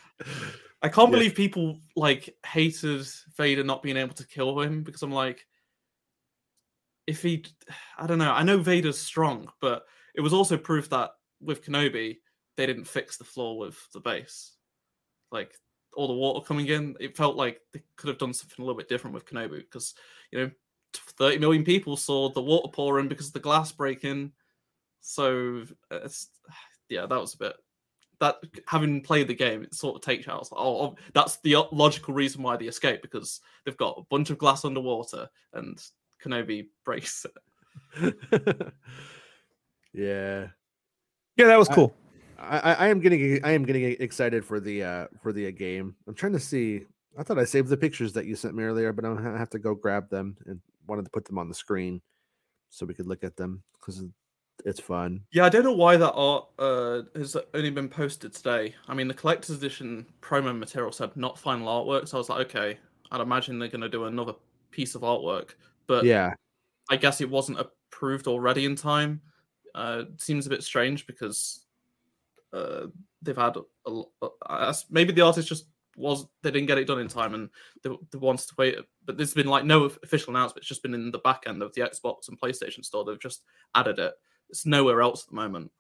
I 0.82 0.90
can't 0.90 1.10
Yeah. 1.10 1.16
believe 1.18 1.36
people 1.36 1.80
like 1.96 2.36
hated 2.46 3.06
Vader 3.36 3.64
not 3.64 3.82
being 3.82 3.98
able 3.98 4.14
to 4.16 4.28
kill 4.28 4.60
him 4.62 4.84
because 4.84 5.02
I'm 5.02 5.12
like, 5.12 5.46
if 7.08 7.22
he, 7.24 7.46
I 7.98 8.06
don't 8.06 8.18
know. 8.20 8.32
I 8.32 8.44
know 8.44 8.58
Vader's 8.60 8.98
strong, 9.00 9.50
but 9.62 9.86
it 10.14 10.22
was 10.22 10.34
also 10.34 10.58
proof 10.58 10.90
that 10.90 11.12
with 11.42 11.64
Kenobi 11.66 12.18
they 12.58 12.66
didn't 12.66 12.86
fix 12.86 13.18
the 13.18 13.24
flaw 13.24 13.54
with 13.54 13.78
the 13.94 14.00
base, 14.00 14.54
like 15.32 15.54
all 15.98 16.08
the 16.08 16.14
water 16.14 16.46
coming 16.46 16.68
in. 16.68 16.96
It 17.00 17.18
felt 17.18 17.36
like 17.36 17.60
they 17.74 17.82
could 17.96 18.08
have 18.08 18.18
done 18.18 18.34
something 18.34 18.56
a 18.60 18.66
little 18.66 18.78
bit 18.78 18.88
different 18.88 19.14
with 19.14 19.26
Kenobi 19.26 19.58
because 19.58 19.96
you 20.32 20.40
know, 20.40 20.52
30 20.94 21.40
million 21.40 21.64
people 21.64 21.98
saw 21.98 22.30
the 22.30 22.42
water 22.42 22.70
pouring 22.72 23.08
because 23.08 23.28
of 23.28 23.34
the 23.34 23.40
glass 23.40 23.72
breaking. 23.72 24.32
So 25.02 25.64
it's 25.92 26.28
yeah, 26.90 27.06
that 27.06 27.20
was 27.20 27.34
a 27.34 27.38
bit 27.38 27.56
that 28.20 28.38
having 28.66 29.02
played 29.02 29.28
the 29.28 29.36
game, 29.36 29.64
it 29.64 29.74
sort 29.74 29.96
of 29.96 30.02
takes 30.02 30.28
out. 30.28 30.52
Like, 30.52 30.60
oh, 30.60 30.82
oh, 30.82 30.96
that's 31.14 31.38
the 31.38 31.56
logical 31.72 32.14
reason 32.14 32.42
why 32.42 32.58
they 32.58 32.66
escape 32.66 33.02
because 33.02 33.42
they've 33.64 33.78
got 33.78 33.98
a 33.98 34.04
bunch 34.10 34.30
of 34.30 34.38
glass 34.38 34.66
underwater 34.66 35.30
and 35.54 35.80
Kenobi 36.24 36.68
breaks 36.86 37.26
it. 37.26 38.18
yeah. 39.94 40.48
Yeah, 41.36 41.48
that 41.48 41.60
was 41.60 41.68
cool. 41.68 41.94
I, 41.96 42.07
I- 42.38 42.74
I 42.74 42.88
am 42.88 43.00
getting 43.00 43.44
I 43.44 43.52
am 43.52 43.64
getting 43.64 43.84
excited 44.00 44.46
for 44.46 44.60
the 44.60 44.84
uh 44.84 45.08
for 45.22 45.34
the 45.34 45.48
uh, 45.48 45.52
game. 45.52 45.96
I'm 46.08 46.14
trying 46.16 46.34
to 46.34 46.40
see. 46.40 46.86
I 47.18 47.24
thought 47.24 47.40
I 47.40 47.46
saved 47.46 47.70
the 47.70 47.78
pictures 47.78 48.14
that 48.14 48.26
you 48.26 48.36
sent 48.36 48.54
me 48.56 48.64
earlier, 48.64 48.94
but 48.94 49.06
I'm 49.06 49.16
gonna 49.16 49.38
have 49.38 49.50
to 49.52 49.60
go 49.60 49.74
grab 49.74 50.10
them 50.10 50.38
and 50.46 50.62
wanted 50.88 51.06
to 51.06 51.12
put 51.12 51.26
them 51.26 51.38
on 51.38 51.50
the 51.50 51.56
screen 51.56 52.02
so 52.70 52.86
we 52.86 52.94
could 52.94 53.08
look 53.08 53.24
at 53.24 53.36
them 53.36 53.64
because 53.80 54.04
it's 54.66 54.80
fun. 54.80 55.22
Yeah, 55.32 55.46
I 55.46 55.50
don't 55.50 55.64
know 55.64 55.74
why 55.74 55.98
that 55.98 56.14
art 56.14 56.48
uh, 56.60 57.04
has 57.16 57.38
only 57.54 57.70
been 57.70 57.90
posted 57.90 58.34
today. 58.34 58.74
I 58.88 58.94
mean, 58.94 59.08
the 59.08 59.14
collector's 59.14 59.56
edition 59.56 60.06
promo 60.22 60.58
material 60.58 60.92
said 60.92 61.16
not 61.16 61.38
final 61.38 61.68
artwork, 61.68 62.08
so 62.08 62.18
I 62.18 62.20
was 62.20 62.30
like, 62.30 62.48
okay, 62.48 62.78
I'd 63.12 63.22
imagine 63.22 63.60
they're 63.60 63.68
going 63.68 63.82
to 63.82 63.90
do 63.90 64.06
another 64.06 64.34
piece 64.72 64.96
of 64.96 65.02
artwork. 65.02 65.52
But 65.86 66.06
Yeah, 66.06 66.34
I 66.90 66.98
guess 66.98 67.22
it 67.22 67.30
wasn't 67.30 67.60
approved 67.60 68.28
already 68.28 68.66
in 68.66 68.76
time. 68.76 69.22
Uh, 69.76 70.06
seems 70.18 70.48
a 70.48 70.50
bit 70.50 70.64
strange 70.64 71.06
because 71.06 71.67
uh, 72.54 72.88
they've 73.22 73.36
had 73.38 73.56
a, 73.58 73.62
l- 73.88 74.12
a- 74.22 74.76
maybe 74.90 75.12
the 75.14 75.22
artist 75.22 75.48
just 75.50 75.66
was 75.96 76.28
they 76.44 76.52
didn't 76.52 76.68
get 76.68 76.78
it 76.78 76.86
done 76.86 77.00
in 77.00 77.08
time 77.08 77.34
and 77.34 77.50
they, 77.84 77.90
they 78.12 78.18
wants 78.20 78.46
to 78.46 78.54
wait. 78.58 78.78
But 79.06 79.18
there's 79.18 79.34
been 79.34 79.48
like 79.48 79.66
no 79.66 79.86
official 79.86 80.30
announcement. 80.36 80.60
It's 80.60 80.68
just 80.68 80.84
been 80.84 80.94
in 80.94 81.10
the 81.12 81.18
back 81.20 81.44
end 81.48 81.62
of 81.64 81.74
the 81.74 81.82
Xbox 81.82 82.28
and 82.30 82.40
PlayStation 82.40 82.86
store. 82.86 83.04
They've 83.04 83.20
just 83.20 83.42
added 83.76 83.98
it. 84.00 84.14
It's 84.50 84.66
nowhere 84.66 85.02
else 85.02 85.24
at 85.24 85.30
the 85.30 85.36
moment. 85.36 85.72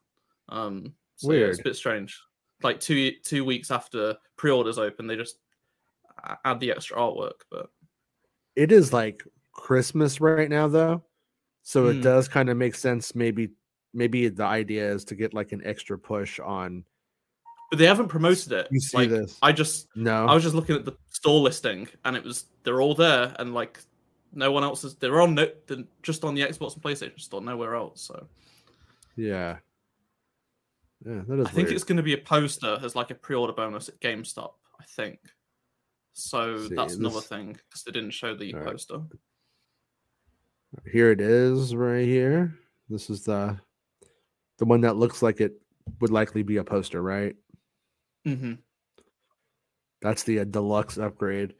Um, 0.49 0.93
so 1.17 1.31
yeah, 1.31 1.45
it's 1.45 1.59
a 1.59 1.63
bit 1.63 1.75
strange. 1.75 2.19
Like 2.63 2.79
two 2.79 3.11
two 3.23 3.45
weeks 3.45 3.69
after 3.69 4.15
pre-orders 4.37 4.77
open, 4.79 5.05
they 5.07 5.15
just 5.15 5.37
add 6.45 6.59
the 6.59 6.71
extra 6.71 6.97
artwork. 6.97 7.41
But 7.51 7.69
it 8.55 8.71
is 8.71 8.91
like 8.91 9.23
Christmas 9.53 10.19
right 10.19 10.49
now 10.49 10.67
though, 10.67 11.03
so 11.61 11.87
it 11.87 11.95
Hmm. 11.97 12.01
does 12.01 12.27
kind 12.27 12.49
of 12.49 12.57
make 12.57 12.73
sense. 12.75 13.13
Maybe 13.13 13.49
maybe 13.97 14.29
the 14.29 14.45
idea 14.45 14.89
is 14.89 15.03
to 15.05 15.15
get 15.15 15.33
like 15.33 15.51
an 15.51 15.61
extra 15.65 15.97
push 15.97 16.39
on. 16.39 16.85
but 17.71 17.79
they 17.79 17.87
haven't 17.87 18.07
promoted 18.07 18.51
it. 18.51 18.67
You 18.71 18.79
see 18.79 18.97
like, 18.97 19.09
this? 19.09 19.37
I 19.41 19.51
just 19.51 19.87
No, 19.95 20.27
I 20.27 20.33
was 20.35 20.43
just 20.43 20.55
looking 20.55 20.75
at 20.75 20.85
the 20.85 20.95
store 21.09 21.41
listing 21.41 21.87
and 22.05 22.15
it 22.15 22.23
was 22.23 22.45
they're 22.63 22.79
all 22.79 22.93
there 22.93 23.35
and 23.39 23.53
like 23.53 23.79
no 24.33 24.51
one 24.51 24.63
else 24.63 24.83
is. 24.83 24.95
They're 24.95 25.19
on 25.19 25.33
no, 25.33 25.47
they're 25.65 25.83
just 26.03 26.23
on 26.23 26.35
the 26.35 26.43
Xbox 26.43 26.75
and 26.75 26.83
PlayStation 26.83 27.19
store, 27.19 27.41
nowhere 27.41 27.75
else. 27.75 28.01
So 28.01 28.27
Yeah. 29.15 29.57
Yeah, 31.05 31.21
that 31.27 31.39
is 31.39 31.47
I 31.47 31.49
think 31.49 31.71
it's 31.71 31.83
going 31.83 31.97
to 31.97 32.03
be 32.03 32.13
a 32.13 32.17
poster 32.17 32.77
as 32.81 32.95
like 32.95 33.11
a 33.11 33.15
pre-order 33.15 33.53
bonus 33.53 33.89
at 33.89 33.99
GameStop. 33.99 34.53
I 34.79 34.83
think. 34.83 35.19
So 36.13 36.67
See, 36.67 36.75
that's 36.75 36.95
another 36.95 37.21
thing 37.21 37.53
because 37.53 37.83
they 37.83 37.91
didn't 37.91 38.11
show 38.11 38.35
the 38.35 38.53
All 38.53 38.59
right. 38.61 38.71
poster. 38.71 39.01
Here 40.91 41.11
it 41.11 41.21
is 41.21 41.75
right 41.75 42.05
here. 42.05 42.55
This 42.89 43.09
is 43.09 43.23
the 43.23 43.59
the 44.57 44.65
one 44.65 44.81
that 44.81 44.97
looks 44.97 45.21
like 45.21 45.41
it 45.41 45.61
would 46.01 46.11
likely 46.11 46.43
be 46.43 46.57
a 46.57 46.63
poster, 46.63 47.01
right? 47.01 47.35
hmm 48.25 48.59
That's 50.01 50.23
the 50.23 50.39
uh, 50.41 50.43
deluxe 50.45 50.97
upgrade. 50.97 51.55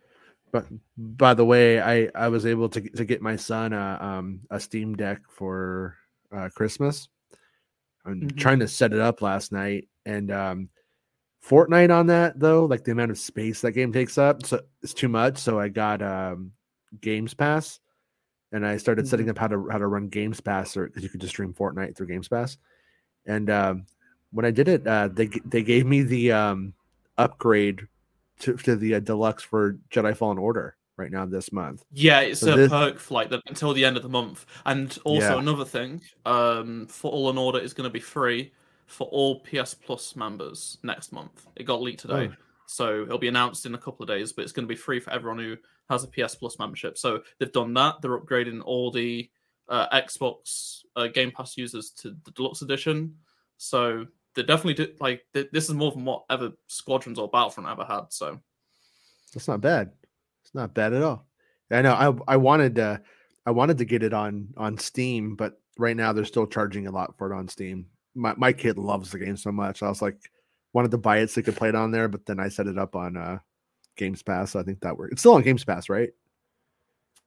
But 0.51 0.65
by 0.97 1.33
the 1.33 1.45
way, 1.45 1.81
I 1.81 2.09
I 2.15 2.29
was 2.29 2.45
able 2.45 2.69
to 2.69 2.81
to 2.81 3.05
get 3.05 3.21
my 3.21 3.35
son 3.35 3.73
a 3.73 3.97
um 4.01 4.41
a 4.49 4.59
Steam 4.59 4.95
Deck 4.95 5.21
for 5.29 5.95
uh, 6.31 6.49
Christmas. 6.55 7.09
I'm 8.05 8.27
Mhm. 8.27 8.37
trying 8.37 8.59
to 8.59 8.67
set 8.67 8.93
it 8.93 8.99
up 8.99 9.21
last 9.21 9.51
night, 9.51 9.87
and 10.05 10.31
um, 10.31 10.69
Fortnite 11.45 11.95
on 11.95 12.07
that 12.07 12.39
though, 12.39 12.65
like 12.65 12.83
the 12.83 12.91
amount 12.91 13.11
of 13.11 13.19
space 13.19 13.61
that 13.61 13.73
game 13.73 13.93
takes 13.93 14.17
up, 14.17 14.45
so 14.45 14.61
it's 14.81 14.93
too 14.93 15.09
much. 15.09 15.37
So 15.39 15.59
I 15.59 15.69
got 15.69 16.01
um 16.01 16.53
Games 17.01 17.33
Pass, 17.33 17.79
and 18.51 18.65
I 18.65 18.77
started 18.77 19.07
setting 19.07 19.29
up 19.29 19.37
how 19.37 19.47
to 19.47 19.67
how 19.71 19.77
to 19.79 19.87
run 19.87 20.09
Games 20.09 20.41
Pass, 20.41 20.77
or 20.77 20.87
because 20.87 21.03
you 21.03 21.09
could 21.09 21.21
just 21.21 21.33
stream 21.33 21.53
Fortnite 21.53 21.95
through 21.97 22.07
Games 22.07 22.29
Pass. 22.29 22.57
And 23.27 23.49
um, 23.49 23.85
when 24.31 24.45
I 24.45 24.51
did 24.51 24.67
it, 24.67 24.87
uh, 24.87 25.09
they 25.09 25.29
they 25.45 25.61
gave 25.63 25.85
me 25.85 26.01
the 26.01 26.31
um 26.31 26.73
upgrade 27.17 27.81
to, 28.39 28.55
to 28.57 28.75
the 28.75 28.95
uh, 28.95 28.99
deluxe 28.99 29.43
for 29.43 29.73
Jedi 29.91 30.15
Fallen 30.15 30.37
Order 30.37 30.75
right 30.97 31.11
now 31.11 31.25
this 31.25 31.51
month. 31.51 31.83
Yeah, 31.91 32.21
it's 32.21 32.39
So 32.39 32.53
a 32.53 32.55
this- 32.55 32.69
perk 32.69 32.99
flight 32.99 33.29
the, 33.29 33.41
until 33.47 33.73
the 33.73 33.85
end 33.85 33.97
of 33.97 34.03
the 34.03 34.09
month. 34.09 34.45
And 34.65 34.97
also 35.03 35.35
Yeah. 35.35 35.39
another 35.39 35.65
thing, 35.65 36.01
um, 36.25 36.87
Fallen 36.87 37.37
Order 37.37 37.59
is 37.59 37.73
going 37.73 37.87
to 37.89 37.93
be 37.93 37.99
free 37.99 38.51
for 38.87 39.07
all 39.07 39.41
PS 39.41 39.73
Plus 39.73 40.15
members 40.15 40.77
next 40.83 41.11
month. 41.11 41.45
It 41.55 41.63
got 41.65 41.81
leaked 41.81 41.99
today, 42.01 42.29
Oh. 42.31 42.35
so 42.67 43.03
it'll 43.03 43.17
be 43.17 43.27
announced 43.27 43.65
in 43.65 43.75
a 43.75 43.77
couple 43.77 44.03
of 44.03 44.07
days. 44.07 44.31
But 44.33 44.43
it's 44.43 44.51
going 44.53 44.67
to 44.67 44.71
be 44.73 44.75
free 44.79 44.99
for 44.99 45.11
everyone 45.11 45.39
who 45.39 45.57
has 45.89 46.03
a 46.03 46.07
PS 46.07 46.35
Plus 46.35 46.57
membership. 46.59 46.97
So 46.97 47.21
they've 47.39 47.51
done 47.51 47.73
that. 47.75 48.01
They're 48.01 48.17
upgrading 48.19 48.61
all 48.63 48.91
the 48.91 49.29
uh, 49.69 49.87
Xbox 50.01 50.81
uh, 50.95 51.07
Game 51.07 51.31
Pass 51.31 51.57
users 51.57 51.91
to 51.91 52.15
the 52.25 52.31
deluxe 52.31 52.61
edition. 52.61 53.15
So 53.57 54.05
they 54.35 54.43
definitely 54.43 54.75
did 54.75 54.99
like 55.01 55.23
th- 55.33 55.49
this 55.51 55.65
is 55.67 55.73
more 55.73 55.91
than 55.91 56.05
what 56.05 56.25
ever 56.29 56.51
Squadrons 56.67 57.19
or 57.19 57.27
Battlefront 57.29 57.69
ever 57.69 57.83
had. 57.85 58.05
So 58.09 58.39
That's 59.33 59.47
not 59.47 59.61
bad. 59.61 59.91
It's 60.43 60.53
not 60.55 60.73
bad 60.73 60.93
at 60.93 61.01
all. 61.03 61.25
I 61.71 61.81
know. 61.81 61.93
I 62.27 62.33
I 62.33 62.37
wanted 62.37 62.75
to 62.75 63.01
I 63.45 63.51
wanted 63.51 63.77
to 63.79 63.85
get 63.85 64.03
it 64.03 64.13
on 64.13 64.49
on 64.57 64.77
Steam, 64.77 65.35
but 65.35 65.59
right 65.77 65.97
now 65.97 66.13
they're 66.13 66.23
still 66.25 66.47
charging 66.47 66.87
a 66.87 66.91
lot 66.91 67.17
for 67.17 67.31
it 67.31 67.35
on 67.35 67.47
Steam. 67.47 67.87
My 68.15 68.33
my 68.37 68.53
kid 68.53 68.77
loves 68.77 69.11
the 69.11 69.19
game 69.19 69.37
so 69.37 69.51
much. 69.51 69.83
I 69.83 69.89
was 69.89 70.01
like 70.01 70.17
wanted 70.73 70.91
to 70.91 70.97
buy 70.97 71.17
it 71.19 71.29
so 71.29 71.41
he 71.41 71.43
could 71.45 71.55
play 71.57 71.69
it 71.69 71.75
on 71.75 71.91
there, 71.91 72.07
but 72.07 72.25
then 72.25 72.39
I 72.39 72.49
set 72.49 72.67
it 72.67 72.77
up 72.77 72.95
on 72.95 73.17
uh 73.17 73.39
Games 73.97 74.21
Pass. 74.23 74.51
So 74.51 74.59
I 74.59 74.63
think 74.63 74.79
that 74.81 74.95
worked. 74.97 75.13
It's 75.13 75.21
still 75.21 75.33
on 75.33 75.41
Games 75.41 75.65
Pass, 75.65 75.89
right? 75.89 76.09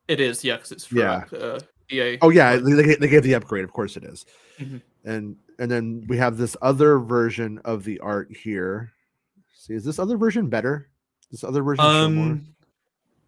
it 0.09 0.19
is, 0.19 0.43
yeah, 0.45 0.57
because 0.57 0.73
it's 0.73 0.87
for 0.87 0.97
Yeah. 0.97 1.25
uh, 1.33 1.61
EA. 1.93 2.19
Oh 2.23 2.31
yeah, 2.31 2.57
they, 2.57 2.73
they, 2.73 2.95
they 2.97 3.09
gave 3.09 3.23
the 3.23 3.35
upgrade. 3.35 3.65
Of 3.65 3.73
course 3.73 3.97
it 3.97 4.05
is. 4.05 4.27
Mhm. 4.59 4.83
And 5.05 5.37
and 5.59 5.71
then 5.71 6.05
we 6.09 6.17
have 6.19 6.37
this 6.37 6.57
other 6.63 6.99
version 6.99 7.59
of 7.65 7.85
the 7.85 7.99
art 8.01 8.35
here. 8.35 8.93
See, 9.55 9.75
is 9.75 9.85
this 9.85 9.99
other 9.99 10.17
version 10.17 10.49
better? 10.49 10.89
This 11.31 11.45
other 11.45 11.63
version 11.63 11.85
Um, 11.85 12.47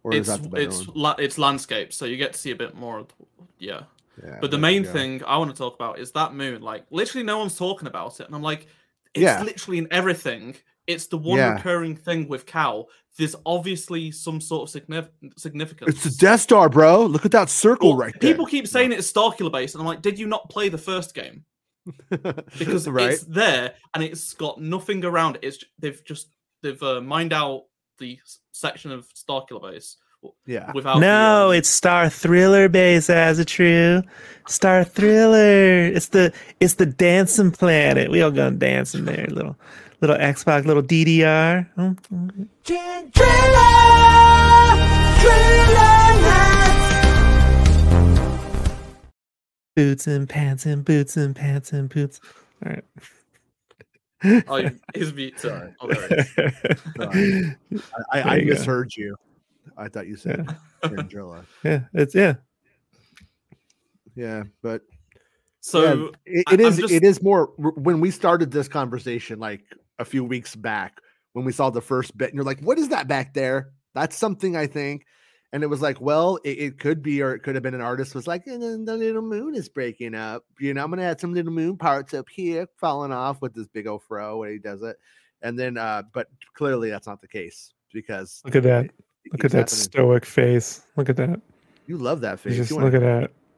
or 0.03 0.13
is 0.13 0.27
that 0.27 0.43
the 0.43 0.49
better 0.49 0.63
it's 0.63 0.87
la- 0.89 1.15
it's 1.17 1.37
landscape, 1.37 1.93
so 1.93 2.05
you 2.05 2.17
get 2.17 2.33
to 2.33 2.39
see 2.39 2.51
a 2.51 2.55
bit 2.55 2.75
more. 2.75 2.99
of- 2.99 3.13
Yeah, 3.59 3.83
Yeah, 4.21 4.39
but 4.41 4.51
the 4.51 4.57
main 4.57 4.83
thing 4.83 5.23
I 5.25 5.37
want 5.37 5.51
to 5.51 5.57
talk 5.57 5.75
about 5.75 5.99
is 5.99 6.11
that 6.11 6.33
moon. 6.33 6.61
Like, 6.61 6.85
literally, 6.91 7.23
no 7.25 7.37
one's 7.37 7.55
talking 7.57 7.87
about 7.87 8.19
it, 8.19 8.25
and 8.27 8.35
I'm 8.35 8.41
like, 8.41 8.67
it's 9.13 9.21
Yeah. 9.21 9.41
literally 9.43 9.77
in 9.77 9.87
everything. 9.91 10.55
It's 10.87 11.07
the 11.07 11.17
one 11.17 11.37
Yeah. 11.37 11.53
recurring 11.53 11.95
thing 11.95 12.27
with 12.27 12.45
Cal. 12.45 12.87
There's 13.17 13.35
obviously 13.45 14.11
some 14.11 14.41
sort 14.41 14.73
of 14.75 14.81
signif- 14.83 15.09
significance. 15.37 15.95
It's 15.95 16.03
the 16.03 16.25
Death 16.25 16.41
Star, 16.41 16.67
bro. 16.67 17.05
Look 17.05 17.25
at 17.25 17.31
that 17.31 17.49
circle 17.49 17.89
Well, 17.89 17.97
right 17.97 18.13
there. 18.19 18.31
People 18.31 18.45
keep 18.45 18.67
saying 18.67 18.91
it's 18.91 19.11
Starkiller 19.11 19.51
base, 19.51 19.73
and 19.75 19.81
I'm 19.81 19.87
like, 19.87 20.01
did 20.01 20.17
you 20.19 20.25
not 20.27 20.49
play 20.49 20.69
the 20.69 20.77
first 20.77 21.13
game? 21.13 21.45
Because 22.57 22.87
right, 22.87 23.11
it's 23.11 23.23
there 23.23 23.73
and 23.93 24.03
it's 24.03 24.33
got 24.33 24.61
nothing 24.61 25.03
around 25.03 25.35
it. 25.37 25.43
It's 25.43 25.63
they've 25.79 26.01
just 26.05 26.27
they've 26.61 26.81
uh, 26.81 27.01
mined 27.01 27.33
out 27.33 27.63
the 27.99 28.17
section 28.51 28.91
of 28.91 29.07
Starkiller 29.13 29.61
base 29.71 29.97
yeah, 30.45 30.71
without. 30.73 30.95
the, 30.95 30.99
No, 31.01 31.49
um, 31.49 31.55
it's 31.55 31.69
Star 31.69 32.09
Thriller 32.09 32.69
base 32.69 33.09
as 33.09 33.39
a 33.39 33.45
true. 33.45 34.01
Star 34.47 34.83
Thriller. 34.85 35.87
It's 35.87 36.07
the 36.07 36.31
it's 36.59 36.75
the 36.75 36.85
dancing 36.85 37.51
planet. 37.51 38.09
We 38.09 38.21
all 38.21 38.31
gonna 38.31 38.51
dance 38.51 38.95
in 38.95 39.05
there, 39.05 39.27
little 39.27 39.57
little 40.03 40.17
Xbox, 40.17 40.65
little 40.65 40.83
DDR. 40.83 41.65
Boots 49.75 50.05
and 50.05 50.29
pants 50.29 50.65
and 50.67 50.85
boots 50.85 51.17
and 51.17 51.35
pants 51.35 51.73
and 51.73 51.89
boots. 51.89 52.19
All 52.65 52.71
right. 52.73 52.83
Oh, 54.47 54.61
his 54.95 55.11
mute. 55.13 55.37
Sorry. 55.37 55.73
Oh, 55.81 55.87
there. 55.93 56.23
Sorry. 56.95 57.57
I, 57.73 57.77
I, 58.13 58.21
I 58.21 58.23
There 58.23 58.39
you 58.39 58.45
go. 58.45 58.53
misheard 58.53 58.95
you. 58.95 59.17
I 59.77 59.89
thought 59.89 60.07
you 60.07 60.15
said 60.15 60.47
Tangela. 60.81 61.43
yeah, 61.65 61.81
it's 61.93 62.15
yeah. 62.15 62.35
Yeah, 64.15 64.43
but 64.61 64.83
So 65.59 65.81
yeah, 66.25 66.39
it, 66.39 66.43
I- 66.47 66.53
it 66.53 66.59
I'm 66.61 66.65
is 66.67 66.77
just- 66.77 66.93
it 66.93 67.03
is 67.03 67.21
more 67.21 67.47
when 67.57 67.99
we 67.99 68.11
started 68.11 68.49
this 68.49 68.69
conversation 68.69 69.39
like 69.39 69.65
a 69.99 70.05
few 70.05 70.23
weeks 70.23 70.55
back 70.55 70.99
when 71.33 71.45
we 71.45 71.51
saw 71.51 71.69
the 71.69 71.81
first 71.81 72.17
bit 72.17 72.29
and 72.29 72.35
you're 72.35 72.43
like, 72.45 72.59
what 72.61 72.77
is 72.77 72.89
that 72.89 73.07
back 73.07 73.33
there? 73.33 73.71
That's 73.93 74.15
something 74.17 74.55
I 74.55 74.67
think. 74.67 75.05
And 75.51 75.61
it 75.61 75.67
was 75.67 75.81
like, 75.81 76.01
well, 76.01 76.37
it, 76.43 76.57
it 76.57 76.79
could 76.79 77.03
be, 77.03 77.21
or 77.21 77.33
it 77.35 77.39
could 77.43 77.53
have 77.55 77.61
been 77.63 77.75
an 77.75 77.81
artist 77.81 78.15
was 78.15 78.25
like, 78.25 78.47
and 78.47 78.61
then 78.61 78.85
the 78.85 78.97
little 78.97 79.21
moon 79.21 79.53
is 79.53 79.69
breaking 79.69 80.15
up. 80.15 80.43
You 80.59 80.73
know, 80.73 80.83
I'm 80.83 80.89
gonna 80.89 81.03
add 81.03 81.19
some 81.21 81.33
little 81.33 81.51
moon 81.53 81.77
parts 81.77 82.13
up 82.15 82.27
here 82.27 82.67
falling 82.77 83.11
off 83.11 83.39
with 83.41 83.53
this 83.53 83.67
big 83.67 83.85
old 83.85 84.01
fro 84.03 84.39
when 84.39 84.49
he 84.51 84.57
does 84.57 84.81
it. 84.81 84.97
And 85.43 85.57
then 85.59 85.77
uh, 85.77 86.03
but 86.11 86.27
clearly 86.55 86.89
that's 86.89 87.05
not 87.05 87.21
the 87.21 87.27
case 87.27 87.71
because 87.93 88.41
Look 88.45 88.55
at 88.55 88.63
that. 88.63 88.85
it 88.85 88.91
Look 89.31 89.45
at 89.45 89.51
that 89.51 89.57
happening. 89.69 89.79
stoic 89.79 90.25
face. 90.25 90.87
Look 90.97 91.09
at 91.09 91.17
that. 91.17 91.39
You 91.85 91.97
love 91.97 92.21
that 92.21 92.39
face. 92.39 92.55
Just 92.55 92.71
look 92.71 92.93
at 92.95 93.01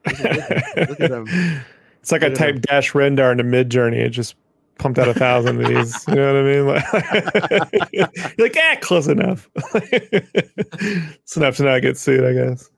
look 0.06 0.20
at- 0.20 0.90
look 0.90 1.00
at 1.02 1.10
them. 1.12 1.26
It's 2.02 2.12
like 2.12 2.22
I 2.24 2.28
Look 2.28 2.38
them. 2.38 2.54
typed 2.54 2.62
dash 2.68 2.92
rendar 2.92 3.32
into 3.32 3.44
Midjourney. 3.44 3.98
It 3.98 4.10
just 4.10 4.36
pumped 4.78 5.00
out 5.00 5.08
a 5.08 5.14
thousand 5.14 5.62
of 5.62 5.68
these. 5.68 6.06
You 6.08 6.16
know 6.16 6.34
what 6.34 6.42
I 6.42 6.44
mean? 6.44 6.66
Like, 6.68 7.94
you're 8.38 8.48
like, 8.48 8.58
ah, 8.58 8.76
close 8.82 9.08
enough. 9.08 9.50
it's 9.56 11.38
enough 11.38 11.58
to 11.58 11.64
not 11.64 11.82
get 11.82 11.98
sued, 11.98 12.24
I 12.24 12.34
guess. 12.34 12.70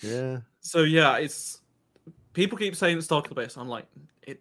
yeah. 0.00 0.38
so 0.60 0.80
yeah, 0.82 1.18
it's 1.18 1.60
people 2.32 2.58
keep 2.58 2.74
saying 2.76 2.98
it's 2.98 3.06
Starkiller 3.06 3.34
base. 3.36 3.56
I'm 3.56 3.68
like, 3.68 3.86
it. 4.22 4.40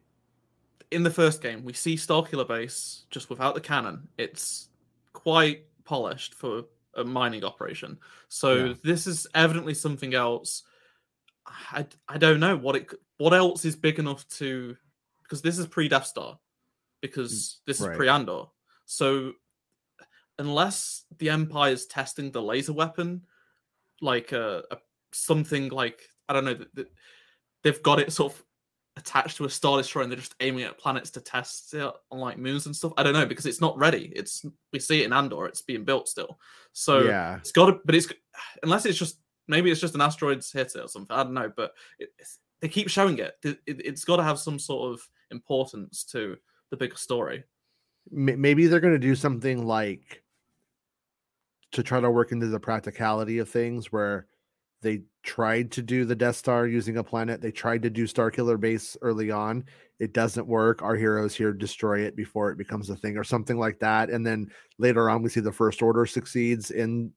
In 0.91 1.03
the 1.03 1.11
first 1.11 1.41
game, 1.41 1.63
we 1.63 1.73
see 1.73 1.95
Starkiller 1.95 2.47
base 2.47 3.05
just 3.09 3.29
without 3.29 3.55
the 3.55 3.61
cannon. 3.61 4.07
It's 4.17 4.69
quite 5.13 5.65
polished 5.85 6.33
for 6.33 6.63
a 6.95 7.03
mining 7.03 7.43
operation. 7.43 7.97
So 8.29 8.55
Yeah. 8.65 8.73
this 8.83 9.07
is 9.07 9.27
evidently 9.35 9.73
something 9.73 10.13
else. 10.13 10.63
I, 11.71 11.85
I 12.07 12.17
don't 12.17 12.39
know 12.39 12.55
what 12.55 12.75
it 12.75 12.89
what 13.17 13.33
else 13.33 13.65
is 13.65 13.75
big 13.75 13.99
enough 13.99 14.27
to 14.29 14.77
because 15.23 15.41
this 15.41 15.57
is 15.57 15.67
pre 15.67 15.87
Death 15.87 16.05
Star 16.05 16.39
because 17.03 17.31
mm, 17.33 17.65
this 17.67 17.79
is 17.79 17.87
right. 17.87 17.95
pre 17.95 18.09
Andor. 18.09 18.45
So 18.85 19.33
unless 20.39 21.03
the 21.19 21.29
Empire 21.29 21.73
is 21.73 21.85
testing 21.85 22.31
the 22.31 22.41
laser 22.41 22.73
weapon, 22.73 23.21
like 24.01 24.31
a, 24.31 24.63
a 24.71 24.77
something 25.11 25.69
like 25.69 26.01
I 26.27 26.33
don't 26.33 26.45
know 26.45 26.57
that 26.73 26.87
they've 27.63 27.83
got 27.83 27.99
it 27.99 28.11
sort 28.11 28.33
of 28.33 28.43
attached 28.95 29.37
to 29.37 29.45
a 29.45 29.49
star 29.49 29.77
destroyer 29.77 30.03
and 30.03 30.11
they're 30.11 30.19
just 30.19 30.35
aiming 30.39 30.63
at 30.63 30.77
planets 30.77 31.09
to 31.11 31.21
test 31.21 31.73
it 31.73 31.91
on 32.11 32.19
like 32.19 32.37
moons 32.37 32.65
and 32.65 32.75
stuff. 32.75 32.93
I 32.95 33.03
don't 33.03 33.13
know 33.13 33.25
because 33.25 33.45
it's 33.45 33.61
not 33.61 33.77
ready. 33.77 34.11
It's 34.15 34.45
we 34.71 34.79
see 34.79 35.01
it 35.01 35.05
in 35.05 35.13
Andor. 35.13 35.45
It's 35.45 35.61
being 35.61 35.83
built 35.83 36.07
still. 36.07 36.39
So 36.71 37.03
yeah. 37.03 37.37
it's 37.37 37.51
got 37.51 37.67
to, 37.67 37.79
but 37.85 37.95
it's 37.95 38.07
unless 38.63 38.85
it's 38.85 38.97
just 38.97 39.19
maybe 39.47 39.71
it's 39.71 39.81
just 39.81 39.95
an 39.95 40.01
asteroid's 40.01 40.51
hit 40.51 40.75
it 40.75 40.81
or 40.81 40.87
something. 40.87 41.15
I 41.15 41.23
don't 41.23 41.33
know, 41.33 41.51
but 41.55 41.73
it, 41.99 42.09
they 42.61 42.69
keep 42.69 42.89
showing 42.89 43.17
it. 43.17 43.35
It, 43.43 43.59
it. 43.65 43.85
It's 43.85 44.05
got 44.05 44.17
to 44.17 44.23
have 44.23 44.39
some 44.39 44.59
sort 44.59 44.93
of 44.93 45.01
importance 45.31 46.03
to 46.05 46.37
the 46.69 46.77
bigger 46.77 46.95
story. 46.95 47.43
Maybe 48.11 48.67
they're 48.67 48.79
going 48.79 48.93
to 48.93 48.99
do 48.99 49.15
something 49.15 49.65
like 49.65 50.23
to 51.71 51.83
try 51.83 51.99
to 51.99 52.11
work 52.11 52.31
into 52.31 52.47
the 52.47 52.59
practicality 52.59 53.39
of 53.39 53.49
things 53.49 53.91
where 53.91 54.27
they 54.81 55.01
tried 55.23 55.71
to 55.71 55.81
do 55.81 56.05
the 56.05 56.15
Death 56.15 56.35
Star 56.35 56.67
using 56.67 56.97
a 56.97 57.03
planet. 57.03 57.41
They 57.41 57.51
tried 57.51 57.81
to 57.83 57.89
do 57.89 58.05
Star 58.05 58.29
Killer 58.29 58.57
Base 58.57 58.95
early 59.01 59.31
on. 59.31 59.63
It 59.99 60.13
doesn't 60.13 60.45
work. 60.45 60.81
Our 60.81 60.95
heroes 60.95 61.33
here 61.33 61.53
destroy 61.53 62.01
it 62.01 62.15
before 62.15 62.51
it 62.51 62.57
becomes 62.57 62.89
a 62.89 62.95
thing 62.95 63.17
or 63.17 63.23
something 63.23 63.57
like 63.57 63.79
that. 63.79 64.09
And 64.09 64.25
then 64.25 64.51
later 64.77 65.09
on, 65.09 65.23
we 65.23 65.29
see 65.29 65.39
the 65.39 65.51
First 65.51 65.81
Order 65.81 66.05
succeeds 66.05 66.71
in 66.71 67.11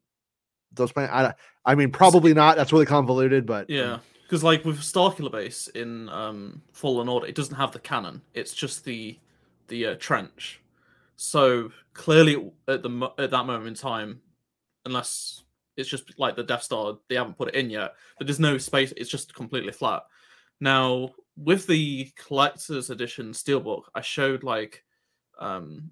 those 0.72 0.92
planets. 0.92 1.12
I, 1.12 1.72
I 1.72 1.74
mean, 1.74 1.90
probably 1.90 2.32
not. 2.32 2.56
That's 2.56 2.72
really 2.72 2.86
convoluted, 2.86 3.44
but 3.44 3.68
Yeah, 3.68 3.98
because 4.22 4.44
like 4.44 4.64
with 4.64 4.78
Starkiller 4.78 5.32
Base 5.32 5.68
in 5.68 6.08
um, 6.10 6.62
Fallen 6.72 7.08
Order, 7.08 7.26
it 7.26 7.34
doesn't 7.34 7.56
have 7.56 7.72
the 7.72 7.80
cannon. 7.80 8.22
It's 8.34 8.54
just 8.54 8.84
the 8.84 9.18
the 9.68 9.86
uh, 9.86 9.96
trench. 9.98 10.60
So 11.16 11.70
clearly, 11.94 12.52
at 12.68 12.82
the 12.82 13.10
at 13.18 13.30
that 13.30 13.46
moment 13.46 13.68
in 13.68 13.74
time, 13.74 14.20
unless 14.84 15.44
it's 15.76 15.88
just 15.88 16.18
like 16.18 16.36
the 16.36 16.42
Death 16.42 16.62
Star, 16.62 16.98
they 17.08 17.16
haven't 17.16 17.38
put 17.38 17.48
it 17.48 17.54
in 17.54 17.70
yet. 17.70 17.94
But 18.18 18.26
there's 18.26 18.40
no 18.40 18.58
space. 18.58 18.92
It's 18.96 19.10
just 19.10 19.34
completely 19.34 19.72
flat. 19.72 20.02
Now 20.60 21.10
with 21.36 21.66
the 21.66 22.10
collector's 22.16 22.90
edition 22.90 23.32
steelbook, 23.32 23.82
I 23.94 24.00
showed 24.00 24.42
like 24.42 24.84
um 25.38 25.90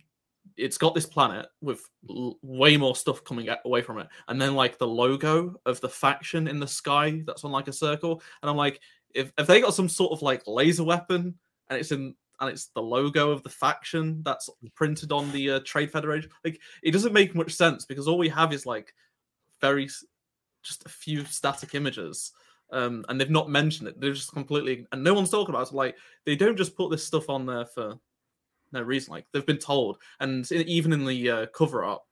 it's 0.57 0.79
got 0.79 0.95
this 0.95 1.07
planet 1.07 1.47
with 1.61 1.89
l- 2.09 2.39
way 2.43 2.77
more 2.77 2.95
stuff 2.95 3.25
coming 3.25 3.49
away 3.65 3.83
from 3.83 3.99
it 3.99 4.07
and 4.29 4.41
then 4.41 4.55
like 4.55 4.79
the 4.79 4.87
logo 4.87 5.55
of 5.67 5.81
the 5.81 5.89
faction 5.89 6.47
in 6.49 6.61
the 6.61 6.67
sky 6.67 7.23
that's 7.27 7.45
on 7.45 7.51
like 7.51 7.69
a 7.69 7.73
circle 7.73 8.23
and 8.43 8.51
i'm 8.51 8.57
like 8.57 8.81
if, 9.15 9.33
if 9.39 9.47
they 9.47 9.61
got 9.61 9.75
some 9.75 9.89
sort 9.89 10.13
of 10.13 10.23
like 10.23 10.43
laser 10.47 10.85
weapon 10.85 11.35
and 11.69 11.79
it's 11.79 11.93
in 11.93 12.15
and 12.41 12.51
it's 12.51 12.67
the 12.67 12.83
logo 12.83 13.31
of 13.31 13.43
the 13.43 13.49
faction 13.49 14.23
that's 14.25 14.51
printed 14.75 15.13
on 15.13 15.31
the 15.33 15.53
uh, 15.53 15.61
trade 15.65 15.91
federation 15.91 16.31
like 16.45 16.61
it 16.83 16.91
doesn't 16.91 17.13
make 17.13 17.35
much 17.35 17.53
sense 17.53 17.85
because 17.85 18.09
all 18.09 18.19
we 18.19 18.29
have 18.29 18.53
is 18.53 18.67
like 18.67 18.95
very 19.61 19.89
just 20.63 20.85
a 20.87 20.89
few 20.89 21.25
static 21.25 21.75
images 21.75 22.33
um 22.73 23.05
and 23.09 23.21
they've 23.21 23.31
not 23.31 23.51
mentioned 23.51 23.87
it 23.87 24.01
they're 24.01 24.13
just 24.13 24.33
completely 24.33 24.87
and 24.93 25.05
no 25.05 25.15
one's 25.15 25.31
talking 25.31 25.55
about 25.55 25.67
it 25.67 25.69
so, 25.69 25.77
like 25.77 25.97
they 26.25 26.35
don't 26.35 26.57
just 26.57 26.77
put 26.77 26.91
this 26.91 27.05
stuff 27.05 27.29
on 27.29 27.47
there 27.47 27.67
for 27.67 27.99
no 28.75 28.83
reason. 28.83 29.13
Like 29.13 29.27
they've 29.33 29.47
been 29.47 29.57
told, 29.57 29.99
and 30.21 30.51
even 30.53 30.93
in 30.93 31.07
the 31.07 31.31
uh, 31.31 31.47
cover 31.47 31.85
art, 31.85 32.03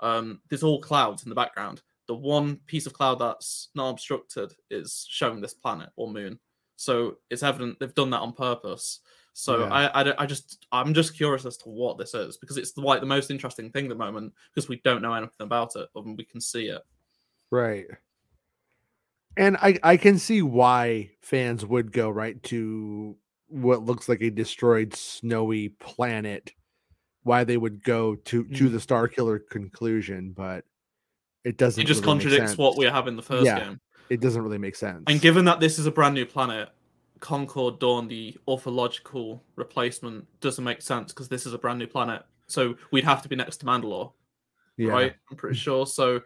um, 0.00 0.40
there's 0.48 0.62
all 0.62 0.80
clouds 0.80 1.24
in 1.24 1.28
the 1.28 1.34
background. 1.34 1.82
The 2.06 2.14
one 2.14 2.56
piece 2.66 2.86
of 2.86 2.94
cloud 2.94 3.18
that's 3.18 3.68
not 3.74 3.90
obstructed 3.90 4.52
is 4.70 5.06
showing 5.08 5.40
this 5.40 5.54
planet 5.54 5.90
or 5.96 6.10
moon. 6.10 6.38
So 6.76 7.16
it's 7.28 7.42
evident 7.42 7.78
they've 7.78 7.94
done 7.94 8.10
that 8.10 8.20
on 8.20 8.32
purpose. 8.32 9.00
So 9.34 9.60
Yeah. 9.60 9.72
I, 9.72 10.02
I, 10.02 10.22
I 10.22 10.26
just, 10.26 10.66
I'm 10.72 10.92
just 10.92 11.16
curious 11.16 11.46
as 11.46 11.56
to 11.58 11.68
what 11.70 11.96
this 11.98 12.12
is 12.14 12.36
because 12.36 12.56
it's 12.58 12.76
like 12.76 13.00
the 13.00 13.06
most 13.06 13.30
interesting 13.30 13.70
thing 13.70 13.86
at 13.86 13.88
the 13.88 13.94
moment 13.94 14.34
because 14.54 14.68
we 14.68 14.80
don't 14.84 15.00
know 15.02 15.14
anything 15.14 15.32
about 15.40 15.74
it, 15.76 15.88
than 15.94 16.16
we 16.16 16.24
can 16.24 16.40
see 16.40 16.66
it. 16.66 16.82
right. 17.50 17.86
And 19.36 19.56
I 19.56 19.78
I 19.82 19.96
can 19.96 20.18
see 20.18 20.42
why 20.42 21.12
fans 21.22 21.64
would 21.64 21.90
go 21.90 22.10
right 22.10 22.40
to 22.44 23.16
what 23.48 23.82
looks 23.82 24.06
like 24.06 24.20
a 24.20 24.28
destroyed 24.30 24.94
snowy 24.94 25.70
planet. 25.70 26.52
Why 27.22 27.44
they 27.44 27.56
would 27.56 27.82
go 27.82 28.16
to 28.16 28.44
to 28.44 28.68
Mm. 28.68 28.72
the 28.72 28.80
Star 28.80 29.08
Killer 29.08 29.38
conclusion, 29.38 30.32
but 30.36 30.66
it 31.44 31.56
doesn't. 31.56 31.82
It 31.82 31.86
just 31.86 32.02
really 32.04 32.20
contradicts 32.20 32.58
what 32.58 32.76
we 32.76 32.84
have 32.84 33.08
in 33.08 33.16
the 33.16 33.22
first 33.22 33.46
Yeah. 33.46 33.60
game. 33.60 33.80
It 34.10 34.20
doesn't 34.20 34.42
really 34.42 34.58
make 34.58 34.76
sense. 34.76 35.04
And 35.06 35.18
given 35.18 35.46
that 35.46 35.60
this 35.60 35.78
is 35.78 35.86
a 35.86 35.90
brand 35.90 36.14
new 36.14 36.26
planet, 36.26 36.68
Concord 37.22 37.78
Dawn, 37.78 38.08
the 38.08 38.36
orthological 38.48 39.44
replacement, 39.54 40.26
doesn't 40.40 40.64
make 40.64 40.82
sense 40.82 41.12
because 41.12 41.28
this 41.28 41.46
is 41.46 41.54
a 41.54 41.58
brand 41.58 41.78
new 41.78 41.86
planet. 41.86 42.22
So 42.48 42.74
we'd 42.90 43.04
have 43.04 43.22
to 43.22 43.28
be 43.28 43.36
next 43.36 43.58
to 43.58 43.66
Mandalore, 43.66 44.12
yeah. 44.76 44.90
right? 44.90 45.14
I'm 45.30 45.36
pretty 45.36 45.56
sure. 45.56 45.86
So 45.86 46.20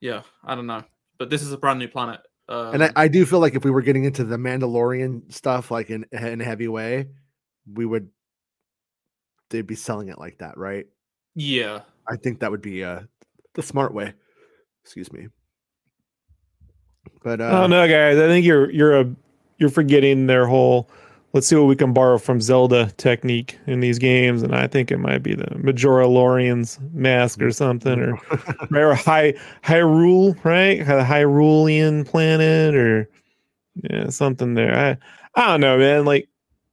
yeah, 0.00 0.22
I 0.42 0.54
don't 0.54 0.66
know. 0.66 0.82
But 1.18 1.28
this 1.28 1.42
is 1.42 1.52
a 1.52 1.58
brand 1.58 1.78
new 1.78 1.86
planet. 1.86 2.20
Um, 2.48 2.74
And 2.74 2.84
I, 2.84 2.92
I 2.96 3.08
do 3.08 3.26
feel 3.26 3.40
like 3.40 3.54
if 3.54 3.64
we 3.64 3.70
were 3.70 3.82
getting 3.82 4.04
into 4.04 4.24
the 4.24 4.38
Mandalorian 4.38 5.30
stuff, 5.30 5.70
like 5.70 5.90
in 5.90 6.06
in 6.12 6.40
a 6.40 6.44
heavy 6.44 6.66
way, 6.66 7.08
we 7.70 7.84
would 7.84 8.08
they'd 9.50 9.66
be 9.66 9.76
selling 9.76 10.08
it 10.08 10.18
like 10.18 10.38
that, 10.38 10.56
right? 10.56 10.86
yeah. 11.34 11.80
I 12.08 12.16
think 12.16 12.40
that 12.40 12.50
would 12.50 12.62
be 12.62 12.82
uh 12.82 13.00
the 13.54 13.62
smart 13.62 13.92
way. 13.92 14.14
Excuse 14.82 15.12
me. 15.12 15.28
But 17.22 17.42
uh 17.42 17.62
oh 17.62 17.66
no, 17.66 17.86
guys! 17.86 18.16
I 18.16 18.26
think 18.28 18.46
you're 18.46 18.70
you're 18.70 18.98
a 18.98 19.14
you're 19.62 19.70
forgetting 19.70 20.26
their 20.26 20.46
whole. 20.46 20.90
Let's 21.32 21.46
see 21.46 21.56
what 21.56 21.64
we 21.64 21.76
can 21.76 21.94
borrow 21.94 22.18
from 22.18 22.42
Zelda 22.42 22.92
technique 22.98 23.58
in 23.66 23.80
these 23.80 23.98
games, 23.98 24.42
and 24.42 24.54
I 24.54 24.66
think 24.66 24.90
it 24.90 24.98
might 24.98 25.22
be 25.22 25.34
the 25.34 25.56
Majora 25.56 26.06
Lorian's 26.06 26.78
mask 26.92 27.40
or 27.40 27.50
something, 27.50 27.98
or 27.98 28.16
High 28.94 29.32
Hyrule, 29.64 30.44
right? 30.44 30.80
The 30.80 31.02
Hyrulean 31.02 32.04
planet, 32.04 32.74
or 32.74 33.08
yeah, 33.88 34.10
something 34.10 34.52
there. 34.52 34.76
I 34.76 35.40
I 35.40 35.46
don't 35.46 35.62
know, 35.62 35.78
man. 35.78 36.04
Like 36.04 36.28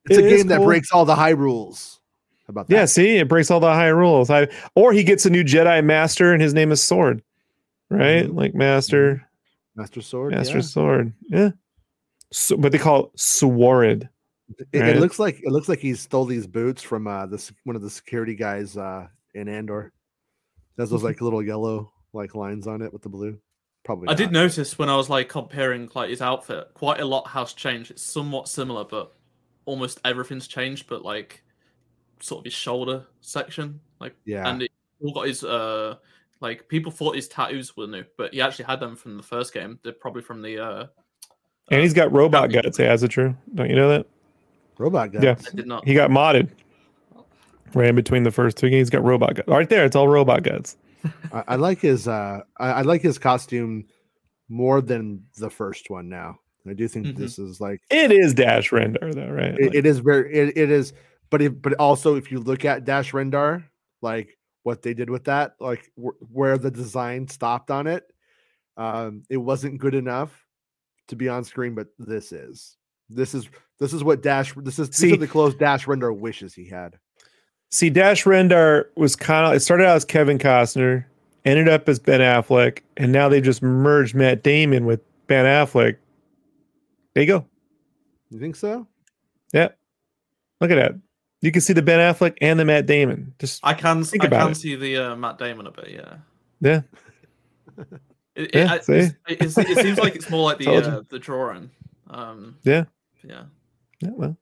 it's 0.10 0.17
a 0.17 0.25
it 0.25 0.32
is 0.32 0.41
game 0.41 0.47
that 0.49 0.62
breaks 0.62 0.91
all 0.91 1.06
the 1.06 1.15
high 1.15 1.30
rules. 1.30 2.02
How 2.47 2.52
about 2.52 2.67
that? 2.67 2.75
Yeah, 2.75 2.86
see, 2.86 3.17
it 3.17 3.30
breaks 3.30 3.49
all 3.52 3.62
the 3.62 3.71
high 3.71 3.88
rules. 3.88 4.30
I 4.30 4.49
or 4.75 4.91
he 4.91 5.04
gets 5.04 5.25
a 5.25 5.30
new 5.30 5.43
Jedi 5.43 5.82
Master, 5.86 6.34
and 6.34 6.41
his 6.41 6.54
name 6.54 6.73
is 6.73 6.84
Sword, 6.84 7.21
right? 7.89 8.25
Mhm. 8.25 8.36
Like 8.36 8.56
Master, 8.56 9.25
Master 9.75 10.02
Sword. 10.02 10.34
Master 10.34 10.58
yeah. 10.58 10.62
Sword. 10.62 11.13
Yeah. 11.30 11.52
So, 12.32 12.58
but 12.58 12.72
they 12.72 12.78
call 12.78 13.06
it 13.06 13.20
Sword. 13.20 14.10
It, 14.74 14.82
it 14.82 14.98
looks 14.98 15.20
like 15.20 15.39
it 15.44 15.52
looks 15.52 15.70
like 15.70 15.80
he 15.80 15.94
stole 15.94 16.26
these 16.26 16.48
boots 16.48 16.82
from 16.82 17.08
uh 17.08 17.26
the 17.28 17.38
sec- 17.38 17.56
one 17.65 17.76
of 17.76 17.82
the 17.82 17.89
security 17.89 18.36
guys 18.36 18.78
uh 18.78 19.08
in 19.36 19.48
Andor. 19.48 19.92
There's 20.76 20.89
those 20.89 21.04
like 21.04 21.22
little 21.22 21.44
yellow 21.44 21.92
like 22.13 22.34
lines 22.36 22.65
on 22.68 22.82
it 22.82 22.92
with 22.92 23.02
the 23.04 23.10
blue. 23.10 23.38
Probably 23.84 24.10
I 24.10 24.13
did 24.13 24.32
notice 24.32 24.78
when 24.78 24.89
I 24.89 24.96
was 24.96 25.10
like 25.10 25.30
comparing 25.30 25.89
like 25.94 26.10
his 26.10 26.22
outfit, 26.22 26.70
quite 26.74 27.00
a 27.00 27.06
lot 27.06 27.28
has 27.30 27.54
changed. 27.54 27.92
It's 27.92 28.02
somewhat 28.04 28.48
similar, 28.48 28.84
but 28.86 29.13
almost 29.65 30.00
everything's 30.04 30.48
changed. 30.48 30.88
But 30.88 31.04
like 31.04 31.44
sort 32.20 32.39
of 32.39 32.46
his 32.46 32.54
shoulder 32.54 33.06
section, 33.22 33.80
like 34.00 34.15
Yeah. 34.26 34.48
and 34.50 34.63
it 34.63 34.72
all 35.02 35.13
got 35.13 35.28
his 35.28 35.44
uh 35.44 35.96
like 36.42 36.68
people 36.68 36.92
thought 36.92 37.15
his 37.15 37.28
tattoos 37.28 37.78
were 37.78 37.88
new, 37.88 38.04
but 38.18 38.34
he 38.34 38.42
actually 38.42 38.65
had 38.65 38.80
them 38.80 38.96
from 38.96 39.15
the 39.18 39.24
first 39.24 39.54
game. 39.54 39.80
They're 39.84 39.94
probably 39.94 40.22
from 40.24 40.42
the 40.42 40.60
uh 40.60 40.88
And 41.71 41.82
he's 41.82 41.93
got 41.93 42.12
robot 42.12 42.51
Copy. 42.51 42.62
guts. 42.63 42.77
Hey, 42.77 42.91
is 42.91 43.03
it 43.03 43.10
true? 43.10 43.36
Don't 43.55 43.69
you 43.69 43.75
know 43.75 43.89
that? 43.89 44.05
Robot 44.77 45.12
guys. 45.12 45.23
Yeah. 45.23 45.36
I 45.51 45.55
did 45.55 45.67
not 45.67 45.86
He 45.86 45.93
got 45.93 46.10
modded. 46.10 46.49
Right 47.75 47.89
in 47.89 47.95
between 47.95 48.23
the 48.23 48.32
first 48.32 48.58
two 48.58 48.69
games, 48.69 48.88
he's 48.88 48.89
got 48.89 49.03
robot 49.03 49.36
guts. 49.36 49.47
Right 49.47 49.69
there, 49.69 49.86
it's 49.86 49.95
all 49.95 50.08
robot 50.08 50.41
guts. 50.43 50.77
I, 51.32 51.43
I 51.49 51.55
like 51.55 51.79
his 51.79 52.08
uh 52.08 52.41
I, 52.58 52.67
I 52.71 52.82
like 52.82 53.01
his 53.01 53.17
costume 53.19 53.86
more 54.49 54.82
than 54.82 55.23
the 55.38 55.49
first 55.49 55.89
one 55.89 56.10
now. 56.10 56.39
I 56.67 56.73
do 56.73 56.88
think 56.88 57.08
Mhm. 57.08 57.15
this 57.17 57.38
is 57.39 57.62
like 57.62 57.82
It 57.89 58.12
is 58.12 58.34
Dash 58.34 58.71
Rendar, 58.71 59.13
though, 59.13 59.29
right? 59.29 59.55
it, 59.60 59.65
Like, 59.67 59.75
it 59.75 59.86
is 59.86 59.99
very 59.99 60.34
it, 60.34 60.58
it 60.58 60.71
is 60.71 60.93
but 61.29 61.41
if 61.43 61.62
but 61.62 61.73
also 61.73 62.15
if 62.15 62.32
you 62.32 62.39
look 62.39 62.65
at 62.65 62.86
Dash 62.86 63.12
Rendar, 63.12 63.63
like 64.01 64.36
what 64.63 64.82
they 64.82 64.93
did 64.95 65.10
with 65.10 65.25
that, 65.25 65.53
like 65.60 65.89
wh- 65.95 66.17
where 66.36 66.58
the 66.58 66.71
design 66.71 67.27
stopped 67.27 67.69
on 67.69 67.86
it, 67.88 68.03
um, 68.77 69.23
it 69.29 69.38
wasn't 69.38 69.77
good 69.79 69.93
enough 69.95 70.32
to 71.10 71.15
be 71.15 71.30
on 71.30 71.43
screen, 71.43 71.76
but 71.76 71.88
this 72.00 72.32
is. 72.32 72.76
This 73.10 73.34
is 73.34 73.50
this 73.80 73.91
is 73.93 74.04
what 74.04 74.22
Dash 74.22 74.54
this 74.56 74.78
is 74.80 74.89
See- 74.95 75.15
the 75.15 75.28
clothes 75.28 75.56
Dash 75.56 75.86
Rendar 75.86 76.15
wishes 76.15 76.54
he 76.54 76.65
had. 76.65 76.98
See, 77.72 77.89
Dash 77.89 78.24
Rendar 78.24 78.86
was 78.95 79.15
kind 79.15 79.45
of. 79.48 79.54
It 79.54 79.60
started 79.62 79.86
out 79.86 79.95
as 79.95 80.06
Kevin 80.06 80.38
Costner, 80.39 81.06
ended 81.45 81.67
up 81.69 81.88
as 81.89 82.00
Ben 82.00 82.19
Affleck, 82.19 82.80
and 82.98 83.12
now 83.12 83.30
they 83.30 83.41
just 83.41 83.62
merged 83.62 84.15
Matt 84.15 84.43
Damon 84.43 84.86
with 84.86 85.02
Ben 85.28 85.45
Affleck. 85.45 85.98
There 87.13 87.24
you 87.24 87.28
go. 87.28 87.45
You 88.32 88.39
think 88.39 88.56
so? 88.56 88.88
Yeah. 89.54 89.69
Look 90.62 90.72
at 90.72 90.76
that. 90.76 90.95
You 91.41 91.52
can 91.52 91.62
see 91.62 91.74
the 91.74 91.82
Ben 91.82 92.00
Affleck 92.00 92.38
and 92.41 92.60
the 92.60 92.65
Matt 92.65 92.86
Damon. 92.86 93.34
Just 93.39 93.60
I 93.63 93.74
can 93.74 94.04
Think 94.04 94.24
I 94.24 94.28
about 94.28 94.41
can 94.43 94.52
it. 94.52 94.56
see 94.56 94.76
the 94.76 94.98
uh, 94.98 95.15
Matt 95.15 95.38
Damon 95.39 95.65
a 95.67 95.72
bit, 95.72 95.89
yeah. 95.91 96.17
yeah. 96.60 96.82
It, 98.36 98.56
Yeah, 98.56 98.76
it, 98.76 98.84
see? 98.86 98.94
it's- 98.94 99.58
it, 99.58 99.69
it 99.69 99.77
seems 99.84 99.98
like 99.98 100.15
it's 100.15 100.30
more 100.30 100.44
like 100.44 100.58
the 100.60 100.69
uh, 100.75 101.02
the 101.10 101.19
drawing. 101.19 101.69
Um, 102.10 102.58
Yeah. 102.63 102.86
yeah. 103.23 103.44
Yeah. 104.02 104.10
Well, 104.13 104.38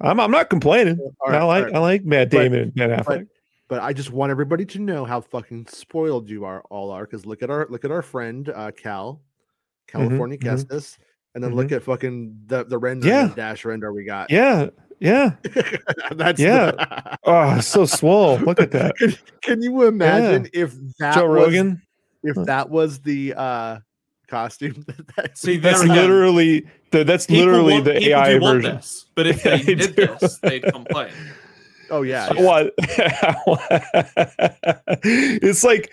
I'm 0.00 0.20
I'm 0.20 0.30
not 0.30 0.50
complaining. 0.50 0.98
All 1.20 1.30
right, 1.30 1.40
I 1.40 1.44
like 1.44 1.64
all 1.64 1.70
right. 1.70 1.74
I 1.76 1.78
like 1.78 2.04
Matt 2.04 2.30
But- 2.30 2.38
Damon 2.42 2.60
and 2.60 2.74
Ben 2.74 2.90
Affleck. 2.90 3.26
but 3.68 3.80
I 3.82 3.92
just 3.92 4.10
want 4.10 4.30
everybody 4.30 4.64
to 4.66 4.78
know 4.78 5.04
how 5.04 5.20
fucking 5.20 5.66
spoiled 5.68 6.28
you 6.28 6.44
are 6.44 6.62
all 6.70 6.90
are 6.90 7.04
because 7.04 7.26
look 7.26 7.42
at 7.42 7.50
our 7.50 7.66
look 7.70 7.84
at 7.84 7.90
our 7.90 8.02
friend 8.02 8.48
uh 8.48 8.70
Cal, 8.72 9.20
California 9.86 10.38
mhm. 10.38 10.42
Kestis, 10.44 10.98
and 11.34 11.42
then 11.44 11.54
look 11.54 11.72
at 11.72 11.82
fucking 11.82 12.36
the 12.46 12.64
the 12.64 12.78
render 12.78 13.06
Yeah. 13.08 13.26
and 13.26 13.36
Dash 13.36 13.62
Rendar 13.64 13.94
we 13.94 14.04
got. 14.04 14.30
yeah. 14.30 14.68
Yeah. 15.00 15.36
That's 16.12 16.38
Yeah. 16.40 16.72
the- 16.72 17.18
Oh, 17.24 17.60
so 17.60 17.86
swole. 17.86 18.36
Look 18.38 18.60
at 18.60 18.70
that. 18.72 18.96
can, 18.98 19.14
can 19.40 19.62
you 19.62 19.84
imagine 19.84 20.48
if 20.52 20.74
that 20.98 21.14
Joe 21.14 21.26
was, 21.28 21.46
Rogan. 21.46 21.80
If 22.22 22.36
that 22.46 22.70
was 22.70 23.00
the 23.00 23.34
uh 23.36 23.78
costume? 24.28 24.84
that- 25.16 25.36
See, 25.38 25.56
That's 25.56 25.82
literally 25.84 26.66
the, 26.92 27.04
that's 27.04 27.26
people 27.26 27.46
literally 27.46 27.72
want- 27.74 27.84
the 27.86 28.08
AI 28.10 28.38
version. 28.38 28.76
This, 28.76 29.06
but 29.14 29.26
if 29.26 29.42
they 29.42 29.58
They 29.62 29.74
did 29.74 29.96
do. 29.96 30.16
this, 30.20 30.38
they'd 30.38 30.62
complain. 30.62 31.10
oh 31.90 32.02
yeah, 32.02 32.28
So 32.28 32.34
yeah. 32.34 32.42
What? 32.44 32.74
it's 35.02 35.64
like 35.64 35.92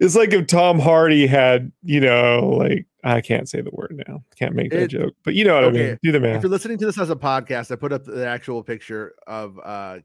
it's 0.00 0.14
like 0.14 0.32
if 0.32 0.46
Tom 0.46 0.78
Hardy 0.78 1.26
had, 1.26 1.72
you 1.82 2.00
know, 2.00 2.50
like 2.58 2.86
I 3.04 3.20
can't 3.20 3.48
say 3.48 3.60
the 3.60 3.70
word 3.72 4.02
now. 4.08 4.22
Can't 4.38 4.54
make 4.54 4.70
that 4.70 4.82
It- 4.82 4.88
joke. 4.88 5.14
But 5.24 5.34
you 5.34 5.44
know 5.44 5.54
what 5.54 5.64
I 5.64 5.70
mean. 5.70 5.98
Do 6.02 6.12
the 6.12 6.22
If 6.34 6.42
you're 6.42 6.50
listening 6.50 6.78
to 6.78 6.86
this 6.86 6.98
as 6.98 7.10
a 7.10 7.16
podcast, 7.16 7.70
I 7.70 7.76
put 7.76 7.92
up 7.92 8.04
the 8.04 8.26
actual 8.26 8.62
picture 8.62 9.14
of 9.26 9.58
uh 9.58 9.98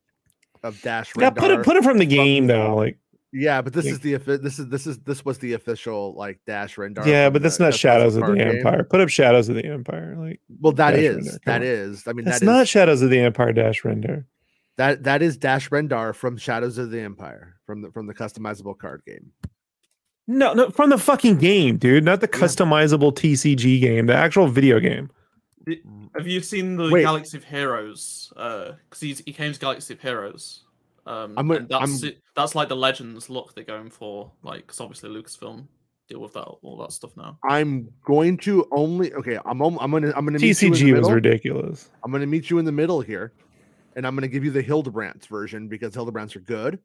of 0.63 0.82
Dash. 0.82 1.11
Yeah, 1.17 1.30
put 1.30 1.51
it 1.51 1.63
put 1.63 1.76
it 1.76 1.84
from 1.84 1.97
the 1.97 2.05
game 2.05 2.47
though. 2.47 2.76
Like 2.76 2.97
Yeah, 3.36 3.62
but 3.64 3.74
this 3.74 3.86
Yeah. 3.86 3.92
is 3.94 4.00
the 4.00 4.14
this 4.38 4.60
is 4.60 4.68
this 4.70 4.86
is 4.86 5.00
this 5.00 5.26
was 5.26 5.40
the 5.40 5.54
official 5.54 6.14
like 6.16 6.40
Dash 6.46 6.76
Rendar. 6.76 7.06
yeah, 7.06 7.30
but 7.32 7.42
that's 7.42 7.58
the 7.58 7.64
not 7.66 7.74
customizable 7.74 7.78
Shadows 7.80 8.16
of 8.16 8.26
the 8.28 8.36
game. 8.36 8.48
Empire. 8.58 8.84
Put 8.84 9.02
up 9.02 9.10
Shadows 9.10 9.50
of 9.50 9.56
the 9.56 9.66
Empire. 9.66 10.16
Like 10.18 10.40
Well, 10.62 10.74
that 10.74 10.92
Dash 10.92 11.00
is 11.00 11.18
Rendar, 11.18 11.32
come 11.32 11.40
that 11.46 11.62
on. 11.62 11.68
is. 11.68 12.04
I 12.08 12.14
mean, 12.14 12.26
that's 12.26 12.40
that 12.42 12.46
not 12.46 12.62
is 12.64 12.70
Shadows 12.70 13.02
of 13.02 13.10
the 13.10 13.20
Empire 13.20 13.52
Dash 13.52 13.82
Rendar. 13.82 14.26
that 14.78 15.04
that 15.04 15.22
is 15.24 15.36
Dash 15.38 15.70
Rendar 15.72 16.14
from 16.14 16.38
Shadows 16.38 16.78
of 16.78 16.92
the 16.92 17.02
Empire 17.02 17.56
from 17.66 17.82
the 17.82 17.92
from 17.92 18.06
the 18.06 18.14
customizable 18.14 18.78
card 18.78 19.02
game. 19.06 19.32
No, 20.28 20.54
no, 20.54 20.70
from 20.70 20.90
the 20.92 20.98
fucking 20.98 21.38
game, 21.38 21.78
dude. 21.78 22.04
Not 22.06 22.22
the 22.22 22.30
Yeah. 22.32 22.40
customizable 22.40 23.14
TCG 23.16 23.80
game, 23.82 24.06
the 24.06 24.16
actual 24.16 24.48
video 24.48 24.80
game. 24.80 25.10
Have 26.16 26.28
you 26.28 26.42
seen 26.42 26.76
the 26.78 26.90
Wait. 26.92 27.02
Galaxy 27.04 27.38
of 27.38 27.46
Heroes? 27.46 28.32
Uh, 28.38 28.74
because 28.90 29.02
he's 29.02 29.20
he 29.26 29.34
came 29.34 29.52
to 29.54 29.60
Galaxy 29.60 29.94
of 29.96 30.02
Heroes. 30.02 30.62
Um, 31.06 31.34
I'm 31.38 31.47
gonna- 31.47 31.68
that's 31.70 32.04
I'm- 32.04 32.14
that's 32.36 32.56
like 32.56 32.70
the 32.70 32.76
Legends 32.76 33.30
look 33.30 33.54
they're 33.56 33.64
going 33.64 33.89
for. 33.89 34.32
Like, 34.43 34.62
because 34.62 34.80
obviously 34.80 35.10
Lucasfilm 35.10 35.68
deal 36.10 36.20
with 36.20 36.34
that 36.34 36.43
all 36.43 36.78
that 36.78 36.91
stuff 36.91 37.16
now. 37.18 37.38
I'm 37.49 37.89
going 38.06 38.38
to 38.39 38.68
only 38.72 39.14
okay. 39.14 39.38
I'm 39.45 39.62
om- 39.62 39.78
I'm 39.80 39.91
gonna 39.91 40.14
I'm 40.16 40.26
gonna 40.26 40.39
meet 40.39 40.62
you 40.62 40.68
in 40.68 40.74
the 40.74 40.80
TCG 40.80 40.93
was 40.99 41.12
ridiculous. 41.12 41.89
I'm 42.04 42.12
gonna 42.12 42.26
meet 42.26 42.49
you 42.49 42.58
in 42.60 42.66
the 42.66 42.72
middle 42.72 43.01
here, 43.01 43.34
and 43.95 44.06
I'm 44.08 44.16
gonna 44.16 44.28
give 44.28 44.43
you 44.45 44.51
the 44.51 44.62
Hildebrandt 44.62 45.26
version 45.28 45.68
because 45.68 45.93
Hildebrandts 45.93 46.36
are 46.36 46.41
good, 46.41 46.80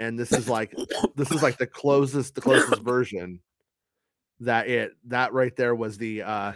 and 0.00 0.18
this 0.18 0.32
is 0.32 0.48
like 0.48 0.74
this 1.16 1.30
is 1.30 1.42
like 1.42 1.56
the 1.58 1.66
closest 1.66 2.34
the 2.34 2.40
closest 2.42 2.82
version 2.82 3.40
that 4.40 4.68
it 4.68 4.92
that 5.06 5.32
right 5.32 5.54
there 5.56 5.74
was 5.74 5.96
the 5.98 6.22
uh 6.22 6.52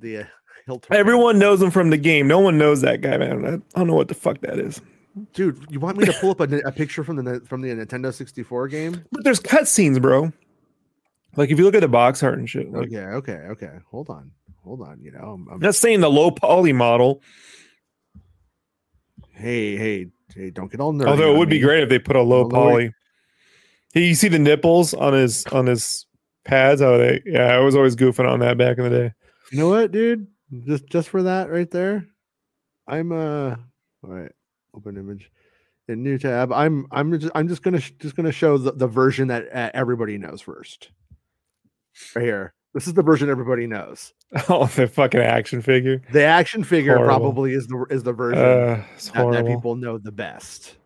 the 0.00 0.18
uh, 0.18 0.24
Hildebrandt. 0.66 0.98
Everyone 1.00 1.38
knows 1.38 1.60
him 1.60 1.70
from 1.70 1.90
the 1.90 1.96
game. 1.96 2.28
No 2.28 2.40
one 2.40 2.56
knows 2.58 2.80
that 2.82 3.00
guy, 3.00 3.16
man. 3.16 3.44
I, 3.44 3.48
I 3.54 3.78
don't 3.78 3.86
know 3.86 3.94
what 3.94 4.08
the 4.08 4.14
fuck 4.14 4.40
that 4.42 4.58
is. 4.58 4.80
Dude. 5.32 5.64
You 5.70 5.80
want 5.80 5.96
me 5.96 6.04
to 6.04 6.12
pull 6.12 6.30
up 6.30 6.40
a, 6.40 6.44
a 6.60 6.72
picture 6.72 7.04
from 7.04 7.16
the 7.16 7.40
from 7.40 7.60
the 7.60 7.68
Nintendo 7.70 8.12
64 8.12 8.68
game? 8.68 9.04
But 9.12 9.24
there's 9.24 9.40
cutscenes, 9.40 10.00
bro. 10.00 10.32
Like 11.36 11.50
if 11.50 11.58
you 11.58 11.64
look 11.64 11.74
at 11.74 11.80
the 11.82 11.88
box 11.88 12.22
art 12.22 12.38
and 12.38 12.48
shit, 12.48 12.70
like 12.72 12.88
Okay, 12.88 12.98
okay, 13.04 13.32
okay. 13.50 13.72
Hold 13.90 14.10
on, 14.10 14.30
hold 14.64 14.80
on. 14.82 15.00
You 15.00 15.12
know, 15.12 15.20
I'm, 15.20 15.48
I'm- 15.48 15.60
not 15.60 15.74
saying 15.74 16.00
the 16.00 16.10
low 16.10 16.30
poly 16.30 16.72
model. 16.72 17.22
hey, 19.34 19.76
hey, 19.76 20.06
hey, 20.34 20.50
don't 20.50 20.70
get 20.70 20.80
all 20.80 20.92
nerdy. 20.92 21.06
Although 21.08 21.34
it 21.34 21.38
would 21.38 21.50
be 21.50 21.60
great 21.60 21.82
if 21.82 21.88
they 21.88 21.98
put 21.98 22.16
a 22.16 22.22
low 22.22 22.42
Although 22.42 22.56
poly. 22.56 22.94
Hey, 23.94 24.04
you 24.04 24.14
see 24.14 24.28
the 24.28 24.38
nipples 24.38 24.94
on 24.94 25.12
his 25.12 25.46
on 25.46 25.66
his 25.66 26.06
pads? 26.44 26.80
How 26.80 26.96
they? 26.98 27.22
Yeah, 27.24 27.54
I 27.54 27.58
was 27.60 27.74
always 27.76 27.96
goofing 27.96 28.28
on 28.28 28.40
that 28.40 28.58
back 28.58 28.78
in 28.78 28.84
the 28.84 28.90
day. 28.90 29.12
You 29.52 29.58
know 29.58 29.68
what, 29.68 29.92
dude? 29.92 30.26
Just 30.66 30.86
just 30.86 31.08
for 31.08 31.22
that 31.24 31.50
right 31.50 31.70
there, 31.70 32.06
I'm 32.86 33.12
uh. 33.12 33.56
All 34.04 34.10
right, 34.10 34.32
open 34.74 34.96
image, 34.96 35.30
in 35.88 36.02
new 36.02 36.18
tab. 36.18 36.52
I'm 36.52 36.86
I'm 36.90 37.18
just 37.18 37.32
I'm 37.34 37.48
just 37.48 37.62
gonna 37.62 37.80
just 37.98 38.14
gonna 38.16 38.32
show 38.32 38.58
the, 38.58 38.72
the 38.72 38.86
version 38.86 39.28
that 39.28 39.48
uh, 39.54 39.70
everybody 39.74 40.18
knows 40.18 40.40
first. 40.40 40.90
Right 42.14 42.24
here. 42.24 42.54
This 42.74 42.86
is 42.86 42.94
the 42.94 43.02
version 43.02 43.28
everybody 43.30 43.66
knows. 43.66 44.12
Oh, 44.50 44.66
the 44.66 44.86
fucking 44.86 45.20
action 45.20 45.62
figure. 45.62 46.02
The 46.12 46.22
action 46.22 46.62
figure 46.62 46.96
Horrible. 46.96 47.18
probably 47.18 47.54
is 47.54 47.66
the 47.66 47.86
is 47.90 48.02
the 48.02 48.12
version 48.12 48.38
Uh, 48.44 48.84
that, 49.14 49.30
that 49.32 49.46
people 49.46 49.74
know 49.74 49.96
the 49.98 50.12
best. 50.12 50.76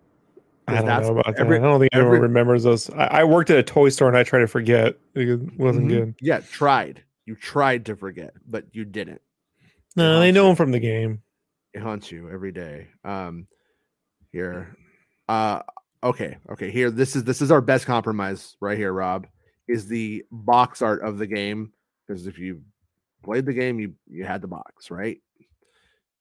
I 0.69 0.77
don't 0.77 0.87
know 0.87 1.19
about 1.19 1.35
every- 1.41 1.59
that. 1.59 1.65
I 1.65 1.69
don't 1.69 1.81
think 1.81 1.91
anyone 1.93 2.21
remembers 2.21 2.63
those. 2.63 2.89
I, 2.91 3.07
I 3.07 3.25
worked 3.25 3.51
at 3.51 3.59
a 3.59 3.65
toy 3.65 3.89
store 3.89 4.07
and 4.07 4.17
I 4.17 4.23
tried 4.23 4.41
to 4.41 4.47
forget. 4.47 4.97
It 5.17 5.59
wasn't 5.59 5.87
Mhm. 5.87 5.89
good. 5.89 6.15
Yeah, 6.21 6.39
tried. 6.39 7.03
You 7.27 7.35
tried 7.35 7.87
to 7.87 7.97
forget, 7.97 8.33
but 8.47 8.67
you 8.73 8.85
didn't. 8.85 9.21
No, 9.97 10.21
they 10.21 10.31
know 10.31 10.49
him 10.49 10.55
from 10.57 10.71
the 10.71 10.79
game. 10.81 11.23
it 11.75 11.83
haunts 11.83 12.13
you 12.13 12.31
every 12.31 12.53
day. 12.53 12.87
Um, 13.05 13.49
here, 14.33 14.77
uh, 15.29 15.61
okay, 16.03 16.39
okay. 16.51 16.71
Here, 16.71 16.91
this 16.91 17.15
is 17.17 17.25
this 17.25 17.41
is 17.43 17.51
our 17.51 17.61
best 17.61 17.87
compromise 17.87 18.57
right 18.61 18.77
here. 18.79 18.93
Rob 18.93 19.27
is 19.69 19.87
the 19.87 20.25
box 20.31 20.83
art 20.83 21.03
of 21.03 21.19
the 21.19 21.27
game 21.27 21.73
because 22.07 22.27
if 22.27 22.39
you 22.39 22.63
played 23.23 23.47
the 23.47 23.53
game, 23.53 23.79
you 23.79 23.95
you 24.09 24.25
had 24.25 24.43
the 24.43 24.49
box, 24.49 24.91
right? 24.91 25.19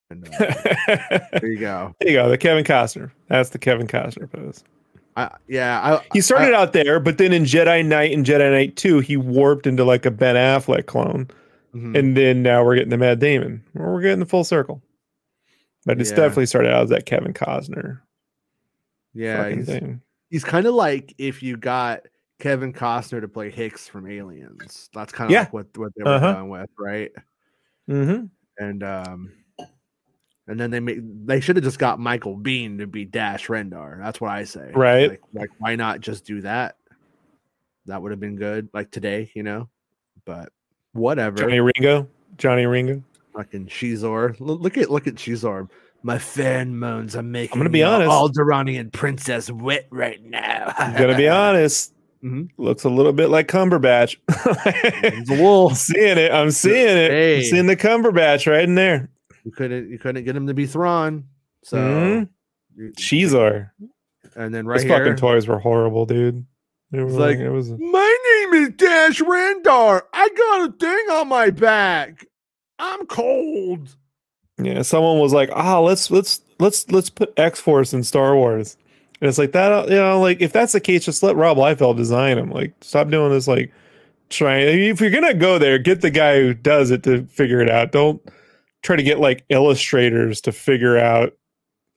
And 0.09 0.28
uh, 0.28 0.38
there 1.39 1.51
you 1.51 1.59
go. 1.59 1.95
There 1.99 2.09
you 2.09 2.16
go. 2.18 2.30
The 2.30 2.38
Kevin 2.38 2.64
Costner. 2.66 3.12
That's 3.30 3.49
the 3.49 3.59
Kevin 3.59 3.88
Costner 3.88 4.30
pose. 4.32 4.64
I, 5.16 5.30
yeah, 5.47 5.80
I, 5.82 6.05
He 6.14 6.22
started 6.22 6.53
out 6.53 6.74
there, 6.74 6.99
but 6.99 7.18
then 7.18 7.34
in 7.34 7.43
Jedi 7.43 7.86
Knight 7.86 8.14
and 8.14 8.26
Jedi 8.26 8.49
Knight 8.51 8.78
2, 8.78 8.99
he 8.99 9.18
warped 9.18 9.68
into 9.68 9.84
like 9.84 10.05
a 10.05 10.12
Ben 10.12 10.36
Affleck 10.36 10.86
clone. 10.86 11.30
mhm. 11.76 11.97
And 11.97 12.16
then 12.16 12.41
now 12.43 12.64
we're 12.64 12.76
getting 12.76 12.89
the 12.91 12.97
Matt 12.97 13.20
Damon. 13.20 13.64
We're 13.74 14.01
getting 14.01 14.20
the 14.20 14.26
full 14.26 14.43
circle. 14.45 14.82
But 15.86 16.00
it's 16.00 16.12
Yeah. 16.12 16.18
definitely 16.18 16.46
started 16.46 16.72
out 16.74 16.84
as 16.84 16.90
that 16.90 17.06
Kevin 17.06 17.34
Costner 17.34 18.02
yeah, 19.14 19.50
he's, 19.50 19.66
thing. 19.66 20.02
he's 20.30 20.44
kind 20.44 20.66
of 20.66 20.74
like 20.74 21.14
if 21.18 21.42
you 21.44 21.58
got 21.58 22.02
Kevin 22.40 22.72
Costner 22.74 23.22
to 23.22 23.28
play 23.28 23.50
Hicks 23.52 23.88
from 23.88 24.08
Aliens. 24.10 24.90
That's 24.94 25.12
kind 25.12 25.30
of 25.30 25.34
Yeah. 25.34 25.40
like 25.42 25.54
what 25.54 25.78
what 25.78 25.92
they 25.96 26.04
were 26.04 26.10
Uh-huh. 26.12 26.34
going 26.34 26.50
with, 26.50 26.70
right? 26.78 27.12
Mm-hmm. 27.90 28.26
and 28.58 28.84
um 28.84 29.32
and 30.48 30.60
then 30.60 30.70
they 30.72 30.80
made 30.80 31.28
they 31.28 31.40
should 31.40 31.56
have 31.56 31.64
just 31.66 31.80
got 31.80 32.00
Michael 32.00 32.38
Biehn 32.38 32.78
to 32.80 32.88
be 32.88 33.06
Dash 33.06 33.48
Rendar. 33.48 34.00
That's 34.00 34.20
what 34.22 34.32
I 34.32 34.44
say. 34.44 34.72
Right. 34.74 35.10
Like, 35.12 35.22
like 35.34 35.50
why 35.60 35.76
not 35.76 36.00
just 36.02 36.26
do 36.26 36.42
that? 36.42 36.78
That 37.88 38.02
would 38.02 38.12
have 38.12 38.20
been 38.20 38.36
good, 38.36 38.70
like 38.74 38.92
today, 38.92 39.32
you 39.34 39.44
know. 39.44 39.68
But 40.26 40.50
whatever. 40.94 41.38
Johnny 41.38 41.60
Ringo. 41.60 42.08
Johnny 42.38 42.66
Ringo. 42.66 43.04
Fucking 43.36 43.68
Xizor. 43.68 44.40
L- 44.42 44.58
Look 44.60 44.78
at 44.78 44.90
look 44.92 45.08
at 45.08 45.16
Xizor. 45.16 45.70
My 46.04 46.18
fan 46.18 46.78
moans. 46.78 47.16
I'm 47.16 47.32
making. 47.32 47.54
I'm 47.54 47.60
gonna 47.60 47.70
be 47.70 47.84
honest. 47.84 48.10
Alderaanian 48.10 48.92
princess 48.92 49.52
wet 49.52 49.88
right 49.92 50.22
now. 50.24 50.74
I'm 50.78 50.94
gonna 51.00 51.16
be 51.18 51.28
honest. 51.30 51.94
Mhm. 52.24 52.50
Looks 52.58 52.84
a 52.84 52.90
little 52.90 53.14
bit 53.14 53.30
like 53.30 53.48
Cumberbatch. 53.48 54.18
I'm 55.70 55.76
seeing 55.76 56.18
it. 56.18 56.32
I'm 56.32 56.52
seeing 56.52 56.98
it. 56.98 57.12
Hey. 57.12 57.38
I'm 57.38 57.44
seeing 57.44 57.68
the 57.68 57.76
Cumberbatch 57.76 58.50
right 58.52 58.64
in 58.64 58.76
there. 58.76 59.10
You 59.44 59.52
couldn't 59.52 59.90
you 59.90 59.98
couldn't 60.00 60.24
get 60.24 60.36
him 60.36 60.48
to 60.48 60.54
be 60.54 60.66
Thrawn. 60.66 61.26
So 61.64 61.78
Mhm. 61.78 62.30
you- 62.76 62.92
Xizor. 62.98 63.72
and 64.36 64.54
then 64.54 64.66
right 64.66 64.78
Those 64.78 64.84
here. 64.84 64.98
fucking 64.98 65.16
toys 65.18 65.48
were 65.48 65.60
horrible, 65.60 66.06
dude. 66.06 66.46
Were 66.92 67.06
It's 67.06 67.14
like, 67.16 67.38
like- 67.38 67.46
it 67.46 67.50
was 67.50 67.70
My 67.72 68.18
name 68.52 68.64
is 68.64 68.70
Dash 68.76 69.20
Rendar. 69.22 70.02
I 70.14 70.30
got 70.30 70.70
a 70.70 70.74
thing 70.74 71.06
on 71.12 71.28
my 71.28 71.50
back. 71.50 72.26
I'm 72.82 73.06
cold. 73.06 73.96
yeah. 74.62 74.82
Someone 74.82 75.20
was 75.20 75.34
like, 75.34 75.50
"Ah, 75.54 75.80
let's 75.80 76.10
let's 76.12 76.42
let's 76.60 76.90
let's 76.92 77.10
put 77.12 77.34
X 77.38 77.60
Force 77.60 77.94
in 77.94 78.04
Star 78.04 78.36
Wars," 78.36 78.76
and 79.22 79.30
it's 79.30 79.38
like 79.38 79.52
that. 79.54 79.88
You 79.90 79.96
know, 79.96 80.20
like 80.20 80.42
if 80.42 80.52
that's 80.52 80.74
the 80.74 80.82
case, 80.82 81.06
just 81.06 81.24
let 81.24 81.36
Rob 81.36 81.58
Liefeld 81.58 81.98
design 81.98 82.38
them. 82.38 82.50
Like, 82.52 82.74
stop 82.82 83.10
doing 83.10 83.32
this. 83.32 83.48
Like, 83.48 83.72
trying. 84.30 84.68
If 84.68 85.00
you're 85.00 85.12
gonna 85.12 85.34
go 85.36 85.60
there, 85.60 85.78
get 85.78 86.02
the 86.02 86.10
guy 86.12 86.42
who 86.42 86.54
does 86.56 86.92
it 86.92 87.04
to 87.04 87.26
figure 87.28 87.62
it 87.62 87.70
out. 87.70 87.92
Don't 87.92 88.22
try 88.84 88.96
to 88.96 89.04
get 89.04 89.20
like 89.20 89.46
illustrators 89.50 90.42
to 90.42 90.52
figure 90.52 90.98
out 90.98 91.34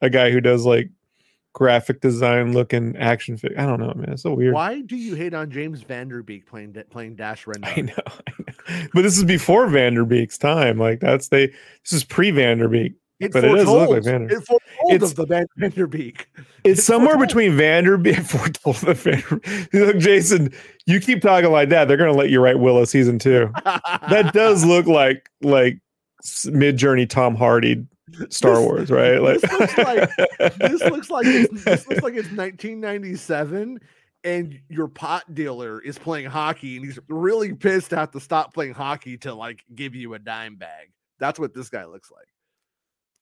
a 0.03 0.11
guy 0.11 0.31
who 0.31 0.41
does 0.41 0.67
like 0.67 0.91
graphic 1.55 2.01
design 2.03 2.53
looking 2.53 2.95
action 2.97 3.39
figure. 3.39 3.59
I 3.59 3.65
don't 3.65 3.81
know, 3.81 3.95
man. 3.97 4.11
It's 4.13 4.23
so 4.23 4.35
weird. 4.35 4.53
Why 4.53 4.83
do 4.83 4.97
you 4.97 5.15
hate 5.15 5.33
on 5.33 5.51
James 5.51 5.81
Van 5.83 6.09
Der 6.09 6.23
Beek 6.23 6.45
playing 6.47 6.77
playing 6.91 7.15
Dash 7.17 7.47
Rendar? 7.47 7.67
I 7.79 7.81
know, 7.81 7.95
I 7.97 8.33
know. 8.39 8.87
But 8.93 9.03
this 9.03 9.17
is 9.17 9.25
before 9.25 9.67
Van 9.69 9.95
Der 9.95 10.05
Beek's 10.05 10.37
time. 10.37 10.77
Like 10.79 11.01
that's 11.01 11.29
they. 11.29 11.47
This 11.47 11.93
is 11.93 12.05
pre 12.05 12.31
Van 12.31 12.59
Der 12.59 12.69
Beek. 12.69 12.93
It 13.21 13.33
But 13.33 13.45
it 13.45 13.53
does 13.55 13.67
look 13.69 13.89
like 13.91 14.03
foretold- 14.03 14.05
Vander- 14.05 14.35
It 14.37 14.45
foretold 14.45 14.93
It's- 14.93 15.11
of 15.13 15.17
the 15.17 15.27
Van- 15.27 15.47
Vanderbeek. 15.59 16.25
It's, 16.65 16.79
It's 16.81 16.85
somewhere 16.85 17.15
foretold. 17.15 17.29
between 17.29 17.57
Van 17.57 17.85
Der 17.85 17.97
Beek. 17.97 18.17
Foretold 18.25 18.77
the 18.77 18.95
Van 18.95 19.23
Der 19.31 19.37
Beek. 19.37 19.73
Look, 19.73 19.99
Jason, 19.99 20.53
you 20.87 20.99
keep 20.99 21.23
talking 21.23 21.51
like 21.53 21.69
that. 21.69 21.87
They're 21.87 21.97
gonna 21.97 22.13
let 22.13 22.31
you 22.31 22.41
write 22.41 22.59
Willow 22.59 22.85
season 22.85 23.19
two. 23.21 23.51
That 23.65 24.33
does 24.35 24.65
look 24.65 24.87
like 24.87 25.31
like 25.43 25.79
Midjourney 26.25 27.09
Tom 27.09 27.37
Hardy 27.37 27.87
Star 28.31 28.55
This- 28.55 28.61
Wars, 28.65 28.91
right? 28.91 29.19
Like 29.19 29.41
this 29.41 29.53
looks 29.53 29.79
like- 29.79 30.11
this 30.59 30.81
looks 30.83 31.11
like 31.11 31.27
it's, 31.27 31.65
this 31.65 31.87
looks 31.89 32.03
like 32.03 32.15
it's 32.15 32.31
1997 32.31 33.81
and 34.25 34.59
your 34.69 34.89
pot 34.89 35.35
dealer 35.35 35.81
is 35.81 35.99
playing 35.99 36.27
hockey 36.27 36.77
and 36.77 36.85
he's 36.87 36.99
really 37.09 37.53
pissed 37.55 37.91
to 37.91 37.97
have 37.97 38.11
to 38.13 38.21
stop 38.21 38.55
playing 38.55 38.75
hockey 38.75 39.17
to 39.19 39.35
like 39.35 39.63
give 39.75 39.95
you 39.95 40.15
a 40.15 40.19
dime 40.19 40.57
bag. 40.57 40.89
That's 41.19 41.39
what 41.39 41.55
this 41.55 41.69
guy 41.69 41.85
looks 41.85 42.11
like. 42.11 42.27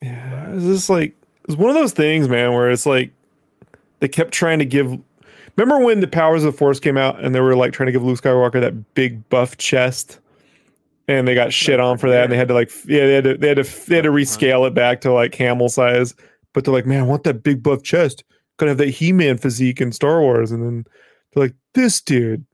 Yeah, 0.03 0.53
it's 0.55 0.65
just 0.65 0.91
like 0.91 1.15
it's 1.45 1.57
one 1.57 1.71
of 1.71 1.75
those 1.77 1.93
things, 1.93 2.29
man, 2.29 2.53
where 2.53 2.71
it's 2.71 2.87
like 2.87 3.13
they 4.01 4.09
kept 4.09 4.33
trying 4.33 4.59
to 4.59 4.65
give. 4.65 4.99
Remember 5.57 5.85
when 5.85 6.01
the 6.01 6.09
Powers 6.09 6.45
of 6.45 6.53
the 6.53 6.59
Force 6.59 6.81
came 6.81 6.97
out 6.97 7.23
and 7.23 7.35
they 7.35 7.41
were 7.41 7.55
like 7.55 7.73
trying 7.73 7.87
to 7.87 7.93
give 7.93 8.03
Luke 8.03 8.21
Skywalker 8.21 8.61
that 8.61 8.95
big 8.95 9.29
buff 9.29 9.57
chest, 9.59 10.19
and 11.19 11.29
they 11.29 11.35
got 11.35 11.53
shit 11.53 11.81
on 11.81 11.99
for 11.99 12.11
that, 12.11 12.25
and 12.25 12.33
they 12.33 12.37
had 12.37 12.49
to 12.49 12.55
like, 12.55 12.71
yeah, 12.87 13.07
they 13.07 13.15
had 13.15 13.25
to 13.25 13.37
they 13.37 13.49
had 13.49 13.57
to 13.59 13.87
they 13.89 13.97
had 13.97 14.05
to 14.05 14.11
rescale 14.11 14.67
it 14.67 14.75
back 14.75 15.01
to 15.03 15.13
like 15.13 15.33
camel 15.33 15.69
size, 15.69 16.15
but 16.53 16.65
they're 16.65 16.75
like, 16.75 16.87
man, 16.87 17.01
I 17.01 17.07
want 17.07 17.25
that 17.25 17.43
big 17.43 17.63
buff 17.63 17.83
chest, 17.83 18.25
gonna 18.59 18.71
have 18.71 18.79
that 18.79 18.89
He 18.91 19.13
Man 19.13 19.39
physique 19.39 19.81
in 19.81 19.93
Star 19.93 20.21
Wars, 20.21 20.51
and 20.53 20.63
then 20.63 20.85
they're 21.33 21.45
like, 21.45 21.55
this 21.75 22.01
dude. 22.01 22.45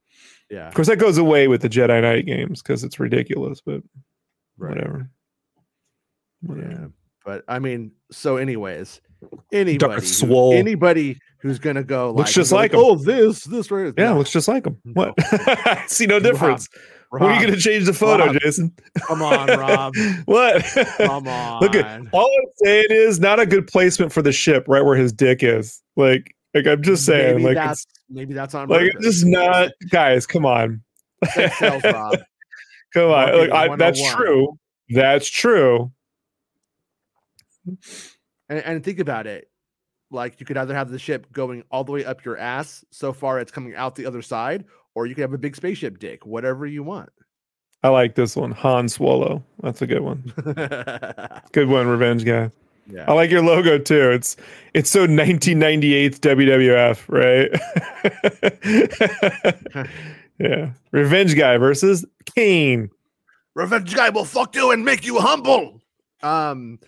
Yeah. 0.50 0.68
Of 0.68 0.74
course, 0.74 0.88
that 0.88 0.98
goes 0.98 1.18
away 1.18 1.46
with 1.46 1.60
the 1.60 1.68
Jedi 1.68 2.00
Knight 2.00 2.24
games 2.24 2.62
because 2.62 2.82
it's 2.82 2.98
ridiculous, 2.98 3.60
but 3.60 3.82
Right. 4.56 4.70
whatever. 4.74 5.10
Whatever. 6.40 6.70
Yeah. 6.70 6.86
But 7.24 7.44
I 7.48 7.58
mean, 7.58 7.92
so 8.10 8.36
anyways, 8.38 9.00
anybody 9.52 10.06
who- 10.26 10.52
anybody 10.52 11.18
who's 11.40 11.58
gonna 11.58 11.84
go 11.84 12.12
Looks 12.12 12.30
like, 12.30 12.34
just 12.34 12.50
go 12.50 12.56
like 12.56 12.74
oh 12.74 12.94
this 12.96 13.44
this 13.44 13.70
right 13.70 13.92
Yeah, 13.98 14.10
No, 14.12 14.18
looks 14.18 14.30
just 14.32 14.48
like 14.48 14.66
him. 14.66 14.78
What? 14.94 15.14
I 15.18 15.84
see 15.86 16.06
no 16.06 16.18
difference. 16.18 16.68
When 17.10 17.22
are 17.22 17.34
you 17.34 17.40
going 17.40 17.54
to 17.54 17.60
change 17.60 17.86
the 17.86 17.94
photo, 17.94 18.26
Rob. 18.26 18.38
Jason? 18.40 18.72
come 19.06 19.22
on 19.22 19.46
Rob 19.48 19.94
what? 20.26 20.62
come 20.98 21.26
on 21.26 21.60
Look 21.62 21.74
at 21.74 22.02
all 22.12 22.30
I'm 22.42 22.50
saying 22.56 22.86
is 22.90 23.18
not 23.18 23.40
a 23.40 23.46
good 23.46 23.66
placement 23.66 24.12
for 24.12 24.20
the 24.20 24.32
ship, 24.32 24.66
right 24.68 24.84
where 24.84 24.96
his 24.96 25.12
dick 25.12 25.42
is. 25.42 25.82
Like, 25.96 26.34
like 26.54 26.66
I'm 26.66 26.82
just 26.82 27.06
saying, 27.06 27.36
maybe 27.36 27.46
like, 27.46 27.54
that's 27.54 27.86
maybe 28.10 28.34
that's 28.34 28.54
on 28.54 28.68
like 28.68 28.82
it's 28.82 28.94
purpose. 28.94 29.06
just 29.06 29.26
not, 29.26 29.70
guys. 29.90 30.26
Come 30.26 30.44
on, 30.44 30.82
Rob. 31.60 32.18
come 32.92 33.10
on. 33.10 33.38
Like, 33.38 33.50
I, 33.50 33.68
oh 33.68 33.76
that's 33.76 34.12
true. 34.12 34.58
That's 34.90 35.28
true. 35.28 35.92
And, 38.48 38.58
and 38.60 38.84
think 38.84 38.98
about 38.98 39.26
it. 39.26 39.50
Like 40.10 40.40
you 40.40 40.46
could 40.46 40.56
either 40.56 40.74
have 40.74 40.90
the 40.90 40.98
ship 40.98 41.30
going 41.32 41.64
all 41.70 41.84
the 41.84 41.92
way 41.92 42.04
up 42.04 42.24
your 42.24 42.38
ass 42.38 42.84
so 42.90 43.12
far 43.12 43.40
it's 43.40 43.52
coming 43.52 43.74
out 43.74 43.94
the 43.94 44.06
other 44.06 44.22
side, 44.22 44.64
or 44.98 45.06
you 45.06 45.14
could 45.14 45.22
have 45.22 45.32
a 45.32 45.38
big 45.38 45.54
spaceship 45.54 46.00
dick, 46.00 46.26
whatever 46.26 46.66
you 46.66 46.82
want. 46.82 47.10
I 47.84 47.88
like 47.90 48.16
this 48.16 48.34
one, 48.34 48.50
Han 48.50 48.88
Swallow. 48.88 49.44
That's 49.62 49.80
a 49.80 49.86
good 49.86 50.00
one. 50.00 50.32
Good 51.52 51.68
one, 51.68 51.86
Revenge 51.86 52.24
Guy. 52.24 52.50
Yeah. 52.90 53.04
I 53.06 53.12
like 53.12 53.30
your 53.30 53.42
logo 53.42 53.78
too. 53.78 54.10
It's 54.10 54.36
it's 54.74 54.90
so 54.90 55.02
1998 55.02 56.20
WWF, 56.20 57.04
right? 59.76 59.88
yeah, 60.40 60.70
Revenge 60.90 61.36
Guy 61.36 61.56
versus 61.58 62.04
Kane. 62.34 62.90
Revenge 63.54 63.94
guy 63.94 64.08
will 64.08 64.24
fuck 64.24 64.56
you 64.56 64.72
and 64.72 64.84
make 64.84 65.06
you 65.06 65.20
humble. 65.20 65.80
Um 66.24 66.80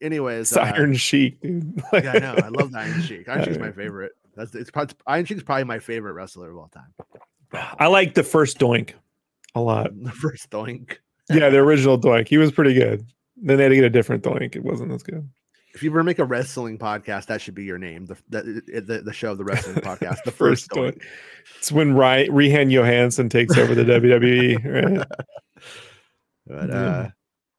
anyways. 0.00 0.52
It's 0.52 0.56
uh, 0.56 0.72
Iron 0.76 0.94
Sheik, 0.94 1.40
dude. 1.40 1.82
yeah, 1.92 2.12
I 2.14 2.18
know. 2.20 2.36
I 2.44 2.48
love 2.48 2.72
Iron 2.76 3.02
Sheik. 3.06 3.28
Iron 3.28 3.44
Sheik's 3.44 3.58
my 3.58 3.72
favorite. 3.72 4.12
That's 4.36 4.54
it's 4.54 4.70
probably 4.70 4.94
Iron 5.06 5.24
Sheik's 5.24 5.42
probably 5.42 5.64
my 5.64 5.80
favorite 5.80 6.12
wrestler 6.12 6.50
of 6.50 6.56
all 6.56 6.68
time. 6.68 6.94
I 7.52 7.86
like 7.88 8.14
the 8.14 8.22
first 8.22 8.58
Doink 8.58 8.92
a 9.54 9.60
lot. 9.60 9.90
The 10.02 10.12
first 10.12 10.50
doink. 10.50 10.96
Yeah, 11.28 11.48
the 11.48 11.58
original 11.58 11.98
Doink. 12.00 12.28
He 12.28 12.38
was 12.38 12.50
pretty 12.52 12.74
good. 12.74 13.06
Then 13.36 13.56
they 13.56 13.62
had 13.64 13.68
to 13.70 13.74
get 13.76 13.84
a 13.84 13.90
different 13.90 14.22
Doink. 14.24 14.56
It 14.56 14.64
wasn't 14.64 14.92
as 14.92 15.02
good. 15.02 15.28
If 15.72 15.84
you 15.84 15.90
ever 15.90 16.02
make 16.02 16.18
a 16.18 16.24
wrestling 16.24 16.78
podcast, 16.78 17.26
that 17.26 17.40
should 17.40 17.54
be 17.54 17.62
your 17.64 17.78
name. 17.78 18.06
The 18.06 18.16
the 18.28 18.80
the, 18.80 19.02
the 19.02 19.12
show, 19.12 19.34
the 19.36 19.44
wrestling 19.44 19.76
podcast, 19.84 20.22
the 20.24 20.32
First 20.32 20.68
first 20.68 20.70
doink. 20.70 21.02
It's 21.58 21.70
when 21.70 21.94
Ry- 21.94 22.26
Rehan 22.26 22.70
Johansson 22.72 23.28
takes 23.28 23.56
over 23.56 23.74
the 23.76 23.84
WWE, 23.84 24.64
right? 24.98 25.06
But 26.46 26.68
Yeah. 26.68 26.74
uh 26.74 27.08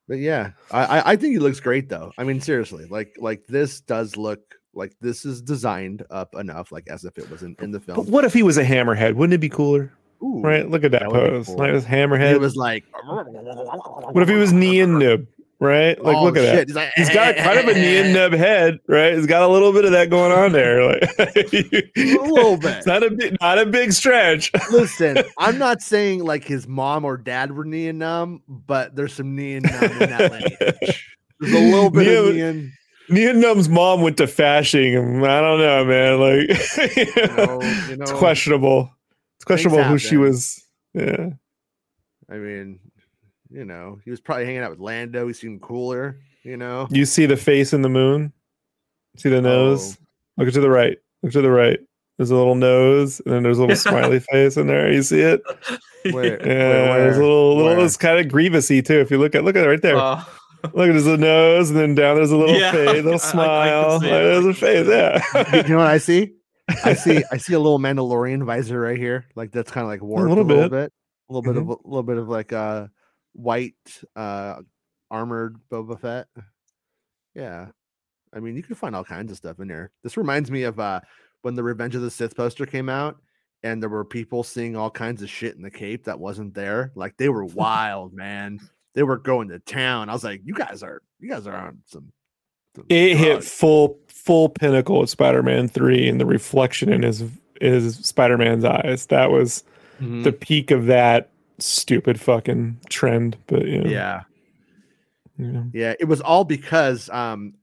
but 0.10 0.18
yeah, 0.20 0.52
I, 0.72 0.84
I 1.00 1.12
I 1.12 1.16
think 1.16 1.32
he 1.32 1.40
looks 1.40 1.62
great 1.62 1.88
though. 1.88 2.12
I 2.18 2.26
mean, 2.26 2.42
seriously, 2.42 2.86
like 2.90 3.16
like 3.18 3.46
this 3.48 3.80
does 3.80 4.18
look 4.18 4.42
like 4.74 4.94
this 5.02 5.26
is 5.26 5.42
designed 5.42 6.04
up 6.10 6.36
enough, 6.36 6.72
like 6.72 6.88
as 6.90 7.04
if 7.06 7.18
it 7.18 7.30
was 7.30 7.44
in, 7.44 7.56
in 7.62 7.72
the 7.72 7.80
But 7.80 7.96
film. 7.96 8.08
what 8.08 8.26
if 8.26 8.34
he 8.34 8.44
was 8.44 8.58
a 8.58 8.64
hammerhead? 8.64 9.16
Wouldn't 9.16 9.34
it 9.34 9.40
be 9.40 9.50
cooler? 9.50 9.92
Ooh, 10.24 10.42
Right? 10.42 10.70
Look 10.70 10.84
at 10.84 10.92
that, 10.92 11.02
that 11.02 11.10
pose. 11.10 11.48
cool. 11.48 11.58
Like 11.58 11.74
this 11.74 11.86
He 11.86 12.38
was 12.38 12.56
like, 12.56 12.86
What 13.06 14.22
if 14.24 14.30
he 14.30 14.36
was 14.36 14.54
Nien 14.54 14.92
Nunb? 15.00 15.28
Right? 15.60 16.02
Like, 16.04 16.16
Oh, 16.16 16.24
look 16.24 16.38
at 16.38 16.42
that. 16.42 16.68
He's, 16.68 16.76
like, 16.76 16.92
He's 16.96 17.10
got 17.10 17.36
kind 17.38 17.60
of 17.60 17.68
a 17.68 17.74
Nien 17.74 18.16
Nunb 18.16 18.34
head, 18.38 18.80
right? 18.88 19.14
He's 19.16 19.26
got 19.28 19.44
a 19.44 19.48
little 19.48 19.72
bit 19.74 19.86
of 19.86 19.92
that 19.92 20.10
going 20.10 20.32
on 20.32 20.52
there. 20.52 20.82
Like 21.18 21.36
a 21.36 22.18
little 22.28 22.58
bit. 22.58 22.78
It's 22.78 22.86
not 22.88 23.04
a 23.04 23.12
big, 23.12 23.38
not 23.42 23.60
a 23.60 23.66
big 23.66 23.94
stretch. 23.94 24.52
Listen, 24.72 25.18
I'm 25.38 25.58
not 25.58 25.82
saying 25.82 26.24
like 26.24 26.44
his 26.44 26.68
mom 26.68 27.04
or 27.06 27.18
dad 27.18 27.52
were 27.52 27.66
Nien 27.66 28.00
Nunb, 28.00 28.42
but 28.48 28.96
there's 28.96 29.14
some 29.14 29.36
Nien 29.36 29.64
Nunb 29.64 30.02
in 30.02 30.10
that 30.10 30.32
lineage. 30.32 31.08
There's 31.40 31.54
a 31.54 31.72
little 31.72 31.90
bit 31.92 32.08
of 32.18 32.34
Knee- 32.36 32.42
and 32.42 32.60
Knee 32.60 32.70
and 32.70 32.72
Num's 33.12 33.70
mom 33.70 34.02
went 34.02 34.18
to 34.18 34.28
fashing. 34.28 35.24
I 35.24 35.42
don't 35.42 35.60
know, 35.60 35.86
man. 35.86 36.20
Like 36.20 36.50
you 36.98 37.28
know, 37.28 37.62
you 37.62 37.98
it's 38.02 38.12
questionable. 38.12 38.92
It's 39.38 39.46
questionable 39.46 39.84
who 39.84 39.98
she 39.98 40.18
was. 40.18 40.64
Yeah. 40.94 41.30
I 42.30 42.36
mean, 42.36 42.80
you 43.50 43.66
know, 43.66 44.00
he 44.06 44.12
was 44.12 44.22
probably 44.22 44.46
hanging 44.46 44.62
out 44.62 44.72
with 44.72 44.80
Lando. 44.80 45.28
He 45.28 45.34
seemed 45.34 45.62
cooler, 45.62 46.20
you 46.44 46.58
know. 46.58 46.88
You 46.90 47.06
see 47.06 47.26
the 47.26 47.38
face 47.38 47.74
in 47.74 47.82
the 47.82 47.90
moon? 47.90 48.32
See 49.18 49.30
the 49.30 49.42
nose? 49.42 49.98
Look 50.38 50.52
to 50.54 50.62
the 50.62 50.70
right. 50.70 50.98
Look 51.22 51.34
to 51.34 51.42
the 51.42 51.52
right. 51.52 51.80
There's 52.18 52.32
a 52.32 52.36
little 52.36 52.56
nose, 52.56 53.20
and 53.26 53.34
then 53.34 53.44
there's 53.44 53.58
a 53.58 53.62
little 53.62 53.76
smiley 53.92 54.20
face 54.20 54.56
in 54.56 54.68
there. 54.68 54.92
You 54.92 55.02
see 55.02 55.22
it? 55.22 55.42
Where, 56.12 56.40
Yeah, 56.46 56.90
where, 56.90 57.00
there's 57.00 57.18
a 57.18 57.22
little, 57.22 57.58
little. 57.58 57.76
Where? 57.76 57.86
It's 57.86 57.98
kind 57.98 58.20
of 58.20 58.32
grievousy 58.32 58.86
too. 58.86 59.00
If 59.00 59.12
you 59.12 59.18
look 59.18 59.36
at, 59.36 59.44
look 59.44 59.56
at 59.56 59.66
it 59.66 59.70
right 59.70 59.82
there. 59.82 59.98
Uh, 59.98 60.24
look, 60.64 60.74
there's 60.74 61.06
a 61.08 61.18
nose, 61.18 61.70
and 61.70 61.80
then 61.80 61.96
down 61.96 62.16
there's 62.16 62.32
a 62.32 62.38
little 62.38 62.56
Yeah, 62.58 62.72
face, 62.72 62.90
I- 62.90 62.92
little 62.94 63.12
I- 63.12 63.16
I 63.16 63.18
smile. 63.18 64.00
see 64.00 64.08
it. 64.08 64.12
Like, 64.12 64.22
there's 64.22 64.46
a 64.46 64.48
can 64.48 64.54
face. 64.54 64.86
see 64.86 64.92
Yeah. 64.92 65.56
you 65.64 65.70
know 65.70 65.78
what 65.78 65.88
I 65.88 65.98
see? 65.98 66.34
I 66.86 66.94
see 66.94 67.24
I 67.32 67.38
see 67.38 67.54
a 67.54 67.60
little 67.60 67.80
Mandalorian 67.80 68.46
visor 68.46 68.80
right 68.80 68.98
here. 68.98 69.26
Like 69.36 69.52
that's 69.52 69.72
kind 69.72 69.84
of 69.84 69.90
like 69.90 70.02
warped 70.02 70.26
a 70.26 70.30
little 70.30 70.44
little, 70.46 70.64
bit. 70.64 70.72
bit. 70.72 70.94
A 71.30 71.34
little 71.34 71.54
bit 71.54 71.60
Mhm. 71.62 71.72
of 71.72 71.80
a 71.84 71.88
little 71.88 72.04
bit 72.04 72.18
of 72.18 72.30
like 72.30 72.54
uh 72.54 72.88
white 73.34 73.74
uh 74.16 74.62
armored 75.10 75.58
Boba 75.72 76.00
Fett. 76.00 76.28
Yeah. 77.36 77.68
I 78.34 78.40
mean, 78.40 78.56
you 78.56 78.64
can 78.64 78.76
find 78.76 78.96
all 78.96 79.04
kinds 79.04 79.32
of 79.32 79.38
stuff 79.38 79.60
in 79.60 79.68
there. 79.68 79.92
This 80.04 80.16
reminds 80.18 80.50
me 80.52 80.64
of 80.64 80.80
uh 80.80 81.02
when 81.42 81.56
the 81.56 81.64
Revenge 81.64 81.96
of 81.96 82.02
the 82.04 82.12
Sith 82.12 82.36
poster 82.36 82.66
came 82.66 82.88
out 82.88 83.18
and 83.64 83.82
there 83.82 83.90
were 83.90 84.06
people 84.06 84.44
seeing 84.44 84.76
all 84.78 84.92
kinds 84.92 85.22
of 85.22 85.30
shit 85.30 85.56
in 85.56 85.62
the 85.62 85.72
cape 85.72 86.06
that 86.06 86.20
wasn't 86.20 86.54
there. 86.54 86.92
Like 86.96 87.18
they 87.18 87.30
were 87.30 87.44
wild, 87.46 88.14
man. 88.14 88.60
They 88.94 89.04
were 89.04 89.18
going 89.18 89.50
to 89.50 89.60
town. 89.60 90.10
I 90.10 90.14
was 90.14 90.24
like, 90.24 90.42
you 90.44 90.54
guys 90.54 90.84
are 90.84 91.02
you 91.20 91.30
guys 91.30 91.48
are 91.48 91.56
on 91.56 91.80
some, 91.86 92.12
some 92.76 92.86
it 92.90 93.18
hit 93.18 93.44
full 93.44 94.00
full 94.08 94.50
pinnacle 94.50 95.00
with 95.00 95.10
Spider-Man 95.10 95.68
3 95.68 96.08
and 96.08 96.20
the 96.22 96.26
reflection 96.26 96.92
in 96.92 97.04
his 97.04 97.24
his 97.60 97.96
Spider-Man's 97.98 98.64
eyes. 98.66 99.06
That 99.08 99.32
was 99.32 99.64
Mhm. 100.02 100.24
the 100.24 100.32
peak 100.34 100.72
of 100.72 100.88
that 100.88 101.30
stupid 101.60 102.20
fucking 102.20 102.80
trend. 102.90 103.38
But 103.48 103.66
you 103.68 103.84
know, 103.84 103.90
yeah. 103.90 104.22
yeah. 105.38 105.64
Yeah, 105.74 105.94
it 106.00 106.06
was 106.06 106.22
all 106.22 106.44
because 106.44 107.10
um 107.10 107.54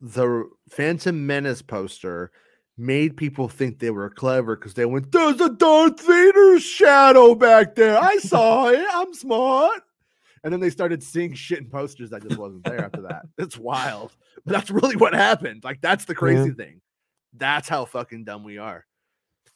the 0.00 0.48
Phantom 0.70 1.26
Menace 1.26 1.60
poster 1.62 2.30
made 2.76 3.16
people 3.16 3.48
think 3.48 3.80
they 3.80 3.90
were 3.90 4.08
clever 4.08 4.54
because 4.54 4.74
they 4.74 4.84
went, 4.86 5.10
There's 5.10 5.40
a 5.40 5.48
Darth 5.50 6.00
Vader 6.06 6.60
shadow 6.60 7.34
back 7.34 7.74
there. 7.74 7.98
I 8.00 8.16
saw 8.18 8.68
it. 8.68 8.86
I'm 8.92 9.12
smart. 9.12 9.82
And 10.44 10.52
then 10.52 10.60
they 10.60 10.70
started 10.70 11.02
seeing 11.02 11.34
shit 11.34 11.58
in 11.58 11.68
posters 11.68 12.10
that 12.10 12.22
just 12.22 12.38
wasn't 12.38 12.64
there 12.64 12.84
after 12.84 13.02
that. 13.02 13.26
It's 13.38 13.58
wild. 13.58 14.12
But 14.44 14.52
that's 14.52 14.70
really 14.70 14.96
what 14.96 15.14
happened. 15.14 15.64
Like 15.64 15.80
that's 15.80 16.04
the 16.04 16.14
crazy 16.14 16.50
thing. 16.52 16.80
That's 17.34 17.68
how 17.68 17.84
fucking 17.84 18.24
dumb 18.24 18.44
we 18.44 18.58
are. 18.58 18.84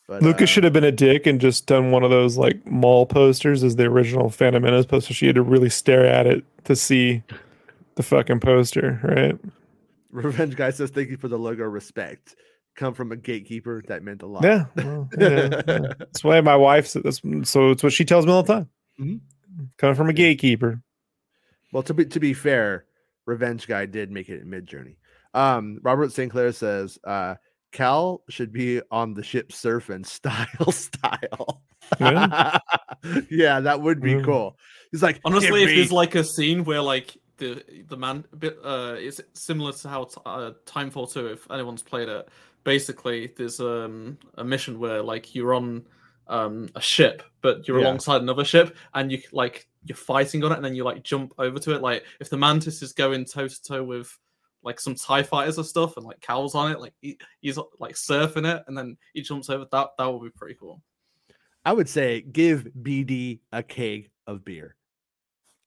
But 0.08 0.22
Lucas 0.22 0.42
uh, 0.42 0.46
should 0.46 0.64
have 0.64 0.72
been 0.72 0.84
a 0.84 0.92
dick 0.92 1.26
and 1.26 1.40
just 1.40 1.66
done 1.66 1.90
one 1.90 2.02
of 2.02 2.10
those 2.10 2.36
like 2.36 2.66
mall 2.66 3.06
posters 3.06 3.62
as 3.62 3.76
the 3.76 3.84
original 3.84 4.30
Phantom 4.30 4.62
Menace 4.62 4.86
poster. 4.86 5.14
She 5.14 5.26
had 5.26 5.36
to 5.36 5.42
really 5.42 5.70
stare 5.70 6.04
at 6.04 6.26
it 6.26 6.44
to 6.64 6.74
see 6.74 7.22
the 7.94 8.02
fucking 8.02 8.40
poster, 8.40 9.00
right? 9.02 9.38
Revenge 10.10 10.56
Guy 10.56 10.70
says, 10.70 10.90
Thank 10.90 11.10
you 11.10 11.16
for 11.16 11.28
the 11.28 11.38
logo 11.38 11.64
respect. 11.64 12.36
Come 12.74 12.94
from 12.94 13.12
a 13.12 13.16
gatekeeper. 13.16 13.82
That 13.88 14.02
meant 14.02 14.22
a 14.22 14.26
lot. 14.26 14.44
Yeah, 14.44 14.64
well, 14.76 15.08
yeah, 15.18 15.28
yeah. 15.28 15.62
that's 15.98 16.24
why 16.24 16.40
my 16.40 16.56
wife 16.56 16.92
that's 16.94 17.20
so. 17.42 17.70
It's 17.70 17.82
what 17.82 17.92
she 17.92 18.04
tells 18.06 18.24
me 18.24 18.32
all 18.32 18.42
the 18.42 18.54
time. 18.54 18.68
Mhm. 18.98 19.20
Coming 19.78 19.96
from 19.96 20.09
a 20.09 20.12
gatekeeper. 20.12 20.82
Well, 21.72 21.82
to 21.84 21.94
be 21.94 22.05
to 22.07 22.20
be 22.20 22.34
fair, 22.34 22.84
Revenge 23.26 23.66
Guy 23.66 23.86
did 23.86 24.11
make 24.11 24.28
it 24.28 24.42
in 24.42 24.48
Midjourney. 24.48 24.96
Um, 25.34 25.78
Robert 25.82 26.12
St. 26.12 26.30
Clair 26.30 26.53
says 26.53 26.98
uh, 27.05 27.36
Cal 27.72 28.22
should 28.28 28.53
be 28.53 28.82
on 28.90 29.14
the 29.14 29.22
ship 29.22 29.50
surfing 29.50 30.05
style 30.18 30.72
style. 30.72 31.62
Yeah. 32.00 32.59
Yeah, 33.28 33.59
that 33.61 33.80
would 33.80 34.00
be 34.00 34.14
Mm. 34.14 34.24
cool. 34.24 34.57
He's 34.92 35.03
like, 35.03 35.18
honestly, 35.24 35.64
if 35.64 35.70
me-" 35.70 35.74
there's 35.76 35.90
like 35.90 36.14
a 36.14 36.22
scene 36.22 36.62
where 36.64 36.80
like 36.80 37.16
the 37.38 37.64
the 37.88 37.96
man 37.96 38.24
bit 38.38 38.57
uh 38.62 38.94
it's 38.96 39.20
similar 39.32 39.72
to 39.72 39.88
how 39.88 40.05
t- 40.05 40.20
uh, 40.24 40.53
Titanfall 40.66 41.12
2 41.12 41.26
if 41.28 41.50
anyone's 41.50 41.82
played 41.82 42.09
it 42.09 42.28
basically 42.62 43.32
there's 43.36 43.59
um 43.59 44.18
a 44.36 44.44
mission 44.44 44.78
where 44.78 45.03
like 45.03 45.34
you're 45.34 45.53
on 45.55 45.84
um 46.28 46.68
a 46.74 46.80
ship 46.80 47.22
but 47.40 47.66
you're 47.66 47.78
Yeah. 47.80 47.86
alongside 47.86 48.22
another 48.22 48.44
ship 48.44 48.76
and 48.94 49.10
you 49.10 49.20
like 49.32 49.68
you're 49.84 49.96
fighting 49.96 50.42
on 50.44 50.52
it 50.52 50.56
and 50.56 50.64
then 50.64 50.74
you 50.74 50.84
like 50.84 51.02
jump 51.02 51.32
over 51.38 51.58
to 51.58 51.74
it 51.74 51.82
like 51.82 52.04
if 52.20 52.30
the 52.30 52.36
mantis 52.36 52.82
is 52.82 52.92
going 52.92 53.24
toe 53.24 53.48
to 53.48 53.62
toe 53.62 53.82
with 53.82 54.16
like 54.62 54.78
some 54.78 54.94
tie 54.94 55.24
fighters 55.24 55.58
or 55.58 55.64
stuff 55.64 55.96
and 55.96 56.06
like 56.06 56.20
cows 56.20 56.54
on 56.54 56.70
it 56.70 56.78
like 56.80 56.94
he, 57.00 57.18
he's 57.40 57.58
like 57.80 57.96
surfing 57.96 58.46
it 58.46 58.62
and 58.68 58.78
then 58.78 58.96
he 59.12 59.20
jumps 59.22 59.50
over 59.50 59.66
that 59.72 59.88
that 59.98 60.06
would 60.06 60.22
be 60.22 60.30
pretty 60.38 60.54
cool 60.54 60.80
I 61.64 61.72
would 61.72 61.88
say 61.88 62.22
give 62.22 62.66
BD 62.82 63.38
a 63.52 63.62
keg 63.62 64.10
of 64.26 64.44
beer. 64.44 64.74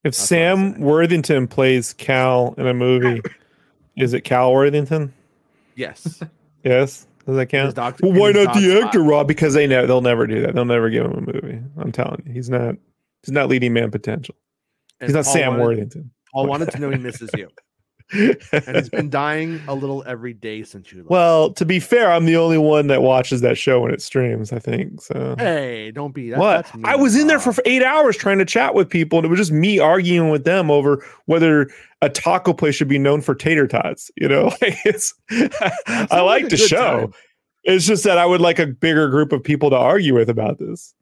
If 0.03 0.14
That's 0.16 0.28
Sam. 0.28 0.78
Worthington 0.82 1.47
plays 1.47 1.93
Cal 1.93 2.53
in 2.58 2.68
a 2.68 2.74
movie, 2.74 3.22
is 3.95 4.14
it 4.14 4.22
Cal 4.22 4.51
Worthington? 4.53 5.14
Yes. 5.76 6.22
Yes, 6.66 7.06
does 7.26 7.36
that 7.36 7.48
count? 7.48 7.76
Well, 8.02 8.14
why 8.14 8.32
not 8.32 8.54
the 8.56 8.82
actor 8.84 9.00
spot. 9.00 9.08
Rob? 9.10 9.28
Because 9.28 9.54
they 9.54 9.68
know 9.68 9.86
they'll 9.88 10.02
never 10.02 10.28
do 10.28 10.42
that. 10.42 10.54
They'll 10.56 10.66
never 10.66 10.90
give 10.90 11.06
him 11.06 11.12
a 11.14 11.22
movie. 11.22 11.60
I'm 11.78 11.92
telling 11.92 12.24
you, 12.26 12.34
he's 12.34 12.50
not. 12.50 12.76
He's 13.24 13.32
not 13.32 13.50
leading 13.50 13.74
man 13.74 13.90
potential. 13.90 14.36
And 15.00 15.10
He's 15.10 15.16
not 15.16 15.26
Paul 15.26 15.34
Sam 15.34 15.52
wanted- 15.54 15.64
Worthington. 15.66 16.12
Paul 16.32 16.48
wanted 16.48 16.72
to 16.72 16.80
know 16.80 16.90
he 16.92 16.98
misses 16.98 17.30
you. 17.36 17.50
and 18.14 18.38
it's 18.51 18.89
been 18.89 19.10
dying 19.10 19.60
a 19.68 19.74
little 19.74 20.03
every 20.06 20.34
day 20.34 20.64
since 20.64 20.91
you 20.91 20.99
left. 20.99 21.10
well, 21.10 21.51
to 21.53 21.66
be 21.66 21.80
fair, 21.80 22.12
I'm 22.12 22.26
the 22.26 22.38
only 22.38 22.58
one 22.58 22.88
that 22.88 23.01
watches 23.01 23.41
that 23.41 23.58
show 23.58 23.82
when 23.82 23.91
it 23.91 24.01
streams. 24.01 24.53
I 24.53 24.60
think 24.60 25.01
so. 25.01 25.36
hey, 25.39 25.91
don't 25.91 26.14
be 26.14 26.30
that, 26.30 26.39
what? 26.39 26.66
that's 26.66 26.78
I 26.84 26.95
was 26.95 27.16
in 27.16 27.28
there 27.28 27.39
for 27.39 27.53
eight 27.66 27.82
hours 27.82 28.16
trying 28.16 28.38
to 28.38 28.45
chat 28.45 28.76
with 28.76 28.89
people, 28.89 29.18
and 29.20 29.26
it 29.26 29.30
was 29.30 29.39
just 29.39 29.51
me 29.51 29.80
arguing 29.80 30.30
with 30.30 30.43
them 30.43 30.70
over 30.70 31.03
whether 31.26 31.70
a 32.01 32.10
taco 32.10 32.53
place 32.53 32.76
should 32.76 32.88
be 32.88 32.99
known 32.99 33.22
for 33.22 33.34
tater 33.34 33.68
tots. 33.68 34.12
You 34.18 34.28
know, 34.28 34.45
like 34.62 34.78
it's. 34.86 35.14
I 35.88 36.22
like 36.22 36.43
like 36.43 36.49
the 36.49 36.58
show. 36.58 36.99
time. 36.99 37.14
It's 37.64 37.86
just 37.86 38.03
that 38.03 38.18
I 38.18 38.26
would 38.26 38.41
like 38.41 38.60
a 38.60 38.68
bigger 38.68 39.10
group 39.10 39.32
of 39.32 39.43
people 39.43 39.72
to 39.72 39.76
argue 39.76 40.14
with 40.14 40.30
about 40.30 40.60
this. 40.60 40.93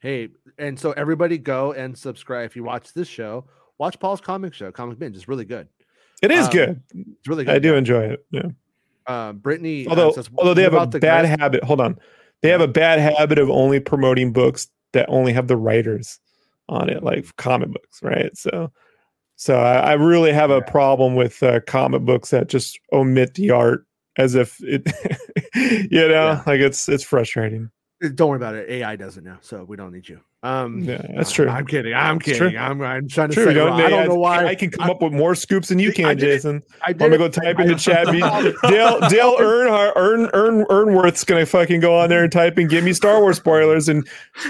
Hey, 0.00 0.28
and 0.58 0.78
so 0.78 0.92
everybody 0.92 1.38
go 1.38 1.72
and 1.72 1.96
subscribe. 1.96 2.46
If 2.46 2.56
you 2.56 2.64
watch 2.64 2.92
this 2.92 3.08
show, 3.08 3.44
watch 3.78 3.98
Paul's 4.00 4.20
comic 4.20 4.54
show, 4.54 4.72
Comic 4.72 4.98
Binge. 4.98 5.16
It's 5.16 5.28
really 5.28 5.44
good. 5.44 5.68
It 6.22 6.30
is 6.30 6.46
Um, 6.46 6.52
good. 6.52 6.82
It's 6.94 7.28
really 7.28 7.44
good. 7.44 7.54
I 7.54 7.58
do 7.58 7.74
enjoy 7.74 8.04
it. 8.04 8.24
Yeah. 8.30 8.42
Um, 9.06 9.38
Brittany, 9.38 9.86
uh, 9.86 9.90
Although, 9.90 10.12
says, 10.12 10.28
although 10.36 10.54
they 10.54 10.62
have 10.62 10.74
a 10.74 10.86
the 10.86 10.98
bad 10.98 11.26
Grit?" 11.26 11.40
habit. 11.40 11.64
Hold 11.64 11.80
on, 11.80 11.98
they 12.42 12.48
have 12.50 12.60
a 12.60 12.68
bad 12.68 12.98
habit 12.98 13.38
of 13.38 13.48
only 13.48 13.80
promoting 13.80 14.32
books 14.32 14.68
that 14.92 15.06
only 15.08 15.32
have 15.32 15.48
the 15.48 15.56
writers 15.56 16.18
on 16.68 16.90
it, 16.90 17.02
like 17.02 17.34
comic 17.36 17.70
books, 17.70 18.02
right? 18.02 18.36
So, 18.36 18.70
so 19.36 19.58
I, 19.60 19.74
I 19.76 19.92
really 19.94 20.32
have 20.32 20.50
a 20.50 20.60
problem 20.60 21.14
with 21.14 21.42
uh, 21.42 21.60
comic 21.66 22.02
books 22.02 22.30
that 22.30 22.48
just 22.48 22.78
omit 22.92 23.34
the 23.34 23.50
art 23.50 23.86
as 24.18 24.34
if 24.34 24.60
it, 24.62 24.82
you 25.90 26.00
know, 26.08 26.08
Yeah. 26.10 26.42
like 26.46 26.60
it's 26.60 26.88
it's 26.88 27.04
frustrating. 27.04 27.70
Uh, 28.04 28.08
Don't 28.14 28.28
worry 28.28 28.36
about 28.36 28.56
it. 28.56 28.68
AI 28.68 28.96
doesn't 28.96 29.24
know, 29.24 29.38
so 29.40 29.64
we 29.64 29.76
don't 29.76 29.92
need 29.92 30.08
you. 30.08 30.20
Um, 30.44 30.80
Yeah, 30.84 31.02
that's 31.16 31.32
true. 31.32 31.48
I'm 31.48 31.66
kidding. 31.66 31.92
I'm 31.94 32.16
It's 32.18 32.24
kidding. 32.26 32.56
I'm, 32.56 32.80
I'm 32.80 33.08
trying 33.08 33.30
to 33.30 33.34
True. 33.34 33.46
say. 33.46 33.54
Don't, 33.54 33.70
Rob, 33.70 33.80
I 33.80 33.90
don't 33.90 34.08
know 34.08 34.14
why. 34.14 34.46
I 34.46 34.54
can 34.54 34.70
come 34.70 34.88
up 34.88 35.02
with 35.02 35.12
more 35.12 35.34
scoops 35.34 35.66
than 35.68 35.80
you 35.80 35.90
I 35.90 35.92
can, 35.92 36.16
did. 36.16 36.20
Jason. 36.20 36.62
I 36.82 36.90
I'm 36.90 36.96
gonna 36.96 37.18
go 37.18 37.28
type 37.28 37.58
I- 37.58 37.62
in 37.62 37.68
the 37.68 37.74
chat. 37.74 38.06
Be- 38.06 38.20
Dale 38.70 39.00
Dale 39.08 39.36
Earnhardt 39.36 39.92
Earn 39.96 40.30
Earn 40.34 40.64
Earnworth's 40.66 41.24
gonna 41.24 41.44
fucking 41.44 41.80
go 41.80 41.98
on 41.98 42.08
there 42.08 42.22
and 42.22 42.30
type 42.30 42.56
in 42.56 42.68
"Give 42.68 42.84
me 42.84 42.92
Star 42.92 43.20
Wars 43.20 43.38
spoilers," 43.38 43.88
and 43.88 44.06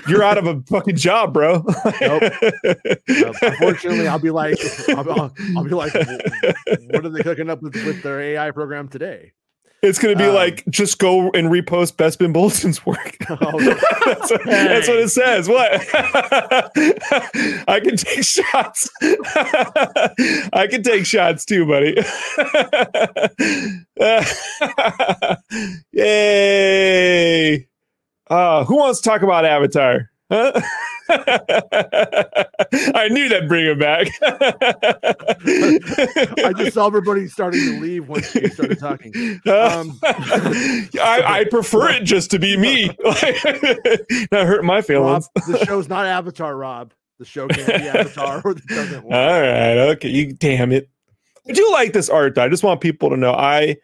you're 0.07 0.22
out 0.22 0.36
of 0.36 0.47
a 0.47 0.61
fucking 0.68 0.97
job, 0.97 1.32
bro. 1.32 1.64
Uh, 1.84 2.30
unfortunately, 3.09 4.07
I'll 4.09 4.18
be 4.18 4.30
like, 4.30 4.59
I'll, 4.91 5.11
I'll, 5.11 5.34
I'll 5.57 5.64
be 5.64 5.70
like, 5.70 5.95
what 6.91 7.05
are 7.07 7.09
they 7.09 7.22
cooking 7.22 7.49
up 7.49 7.62
with, 7.62 7.74
with 7.86 8.03
their 8.03 8.20
AI 8.20 8.51
program 8.51 8.89
today? 8.89 9.32
It's 9.81 10.01
gonna 10.01 10.16
be 10.16 10.24
um, 10.24 10.35
like 10.35 10.64
just 10.68 10.99
go 10.99 11.31
and 11.31 11.49
repost 11.49 11.95
Bespin 11.95 12.33
Bulletin's 12.33 12.85
work. 12.85 13.16
Oh, 13.31 13.61
that's, 14.07 14.31
what, 14.31 14.45
that's 14.47 14.89
what 14.89 14.99
it 14.99 15.11
says. 15.11 15.49
What? 15.49 15.70
I 17.68 17.79
can 17.79 17.97
take 17.97 18.24
shots. 18.24 18.91
I 19.03 20.66
can 20.68 20.83
take 20.83 21.05
shots 21.05 21.45
too, 21.45 21.66
buddy. 21.66 21.95
Yay! 25.93 27.68
Uh, 28.31 28.64
who 28.64 28.76
wants 28.76 29.01
to 29.03 29.09
talk 29.09 29.20
about 29.22 29.45
Avatar? 29.45 30.11
I 30.31 30.62
knew 33.11 33.29
that'd 33.29 33.49
bring 33.49 33.66
him 33.66 33.79
back. 33.79 34.09
I 36.43 36.53
just 36.57 36.74
saw 36.74 36.87
everybody 36.87 37.26
starting 37.29 37.61
to 37.61 37.81
leave 37.81 38.09
once 38.09 38.35
you 38.35 38.49
started 38.49 38.79
talking. 38.79 39.12
Um, 39.47 39.99
I, 40.03 41.22
I 41.24 41.47
prefer 41.51 41.89
it 41.91 42.05
just 42.05 42.31
to 42.33 42.39
be 42.39 42.57
me. 42.57 42.87
Not 44.33 44.47
hurt 44.47 44.64
my 44.64 44.76
Rob, 44.76 44.85
feelings. 44.85 45.29
the 45.47 45.64
show's 45.66 45.89
not 45.89 46.07
Avatar, 46.07 46.57
Rob. 46.57 46.93
The 47.18 47.24
show 47.24 47.49
can't 47.49 47.66
be 47.66 47.89
Avatar 47.89 48.43
or 48.45 48.55
doesn't 48.55 49.03
All 49.05 49.11
work. 49.11 49.12
right, 49.12 49.79
okay. 49.93 50.09
You 50.09 50.33
damn 50.35 50.72
it. 50.72 50.89
I 51.49 51.53
do 51.53 51.68
like 51.72 51.93
this 51.93 52.09
art. 52.11 52.35
Though. 52.35 52.45
I 52.45 52.49
just 52.49 52.62
want 52.62 52.81
people 52.81 53.11
to 53.11 53.16
know 53.16 53.33
I 53.33 53.76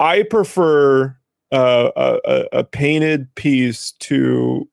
I 0.00 0.24
prefer 0.24 1.16
uh, 1.52 1.90
a, 1.96 2.18
a 2.24 2.44
a 2.58 2.64
painted 2.64 3.32
piece 3.36 3.92
to 4.00 4.68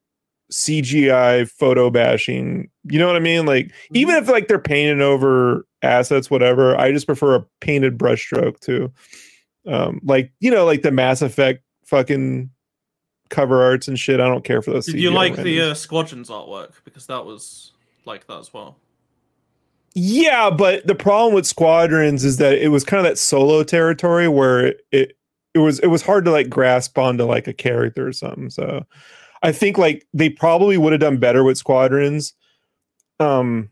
CGI 0.54 1.50
photo 1.50 1.90
bashing. 1.90 2.70
You 2.86 3.00
know 3.00 3.08
what 3.08 3.16
I 3.16 3.20
mean? 3.20 3.46
Like 3.46 3.72
even 3.92 4.16
if 4.16 4.30
like 4.30 4.48
they're 4.48 4.60
painted 4.60 5.02
over 5.02 5.66
assets, 5.82 6.32
whatever. 6.32 6.80
I 6.80 6.92
just 6.92 7.06
prefer 7.06 7.36
a 7.36 7.46
painted 7.60 7.98
brushstroke 7.98 8.60
to, 8.62 8.92
um, 9.68 10.00
like 10.04 10.32
you 10.40 10.52
know, 10.52 10.66
like 10.66 10.82
the 10.82 10.92
Mass 10.92 11.22
Effect 11.22 11.64
fucking 11.86 12.50
cover 13.30 13.62
arts 13.62 13.88
and 13.88 14.00
shit. 14.00 14.20
I 14.20 14.28
don't 14.28 14.44
care 14.44 14.62
for 14.62 14.72
those. 14.72 14.86
Did 14.86 14.96
you 14.96 15.12
CGI 15.12 15.16
like 15.16 15.36
the 15.36 15.62
uh, 15.62 15.74
Squadrons 15.74 16.30
artwork? 16.30 16.72
Because 16.86 17.08
that 17.08 17.26
was 17.26 17.72
like 18.06 18.28
that 18.28 18.40
as 18.40 18.54
well. 18.54 18.78
Yeah, 19.96 20.50
but 20.50 20.88
the 20.88 20.96
problem 20.96 21.36
with 21.36 21.46
Squadrons 21.46 22.24
is 22.24 22.38
that 22.38 22.58
it 22.58 22.70
was 22.70 22.84
kind 22.84 23.00
of 23.06 23.10
that 23.12 23.20
solo 23.20 23.64
territory 23.64 24.28
where 24.28 24.68
it, 24.68 24.82
it 24.92 25.18
it 25.54 25.60
was 25.60 25.80
it 25.80 25.88
was 25.88 26.02
hard 26.02 26.26
to 26.26 26.32
like 26.32 26.50
grasp 26.50 26.98
onto 26.98 27.26
like 27.26 27.48
a 27.48 27.54
character 27.54 28.08
or 28.08 28.14
something. 28.14 28.50
So 28.50 28.86
I 29.44 29.52
think 29.52 29.78
like 29.78 30.08
they 30.14 30.30
probably 30.30 30.78
would 30.78 30.94
have 30.94 31.02
done 31.02 31.18
better 31.18 31.44
with 31.44 31.58
Squadrons 31.58 32.34
um 33.20 33.70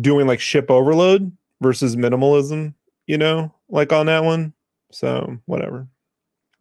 doing 0.00 0.26
like 0.26 0.40
ship 0.40 0.70
overload 0.70 1.30
versus 1.60 1.96
minimalism, 1.96 2.74
you 3.06 3.16
know, 3.18 3.54
like 3.68 3.92
on 3.92 4.06
that 4.06 4.24
one. 4.24 4.52
So 4.90 5.38
whatever. 5.46 5.86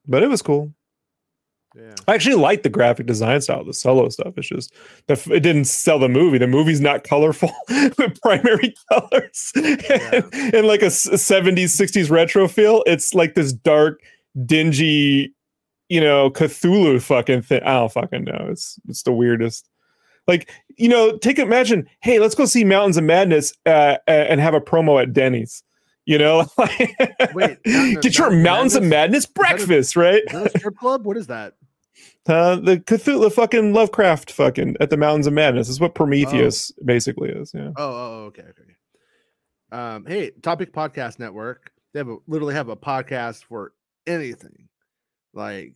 But 0.07 0.23
it 0.23 0.27
was 0.27 0.41
cool. 0.41 0.73
Yeah. 1.75 1.95
I 2.07 2.15
actually 2.15 2.35
like 2.35 2.63
the 2.63 2.69
graphic 2.69 3.05
design 3.05 3.41
style, 3.41 3.63
the 3.63 3.73
solo 3.73 4.09
stuff. 4.09 4.33
It's 4.37 4.47
just 4.47 4.73
that 5.07 5.25
it 5.27 5.41
didn't 5.41 5.65
sell 5.65 5.99
the 5.99 6.09
movie. 6.09 6.37
The 6.39 6.47
movie's 6.47 6.81
not 6.81 7.03
colorful 7.03 7.51
with 7.69 8.19
primary 8.21 8.73
colors 8.91 9.51
Yeah. 9.55 10.21
and, 10.33 10.65
like 10.65 10.81
a 10.81 10.87
70s, 10.87 11.79
60s 11.79 12.09
retro 12.09 12.47
feel. 12.47 12.83
It's 12.87 13.13
like 13.13 13.35
this 13.35 13.53
dark, 13.53 14.01
dingy, 14.45 15.33
you 15.89 15.99
know, 15.99 16.29
Cthulhu 16.29 17.01
fucking 17.01 17.41
thing. 17.41 17.61
I 17.63 17.73
don't 17.73 17.91
fucking 17.91 18.23
know. 18.23 18.47
It's 18.49 18.79
it's 18.87 19.03
the 19.03 19.11
weirdest. 19.11 19.67
Like, 20.27 20.51
you 20.77 20.87
know, 20.87 21.17
take 21.17 21.39
imagine, 21.39 21.89
hey, 22.01 22.19
let's 22.19 22.35
go 22.35 22.45
see 22.45 22.63
Mountains 22.63 22.97
of 22.97 23.03
Madness 23.03 23.51
uh, 23.65 23.97
uh, 24.07 24.11
and 24.11 24.39
have 24.39 24.53
a 24.53 24.61
promo 24.61 25.01
at 25.01 25.11
Denny's. 25.11 25.63
You 26.05 26.17
know, 26.17 26.47
Wait, 27.33 27.61
get 27.63 28.17
your 28.17 28.29
Mountain 28.29 28.43
Mountains 28.43 28.75
of 28.75 28.83
Madness? 28.83 28.89
Madness 28.89 29.25
breakfast, 29.27 29.95
right? 29.95 30.23
A 30.31 30.49
strip 30.57 30.75
club? 30.77 31.05
What 31.05 31.17
is 31.17 31.27
that? 31.27 31.53
Uh, 32.27 32.57
the 32.57 32.77
Cthulhu, 32.77 33.31
fucking 33.31 33.73
Lovecraft, 33.73 34.31
fucking 34.31 34.75
at 34.79 34.91
the 34.91 34.97
Mountains 34.97 35.25
of 35.25 35.33
Madness 35.33 35.67
is 35.67 35.79
what 35.79 35.95
Prometheus 35.95 36.71
basically 36.85 37.29
is. 37.29 37.51
Yeah. 37.53 37.71
Oh, 37.75 37.83
oh, 37.83 37.95
oh, 37.95 38.23
okay, 38.25 38.43
okay. 38.43 38.61
okay. 38.61 38.75
Um, 39.71 40.05
hey, 40.05 40.31
Topic 40.41 40.71
Podcast 40.71 41.17
Network. 41.19 41.71
They 41.93 41.99
have 41.99 42.07
a, 42.07 42.17
literally 42.27 42.53
have 42.53 42.69
a 42.69 42.75
podcast 42.75 43.43
for 43.45 43.73
anything, 44.05 44.68
like 45.33 45.73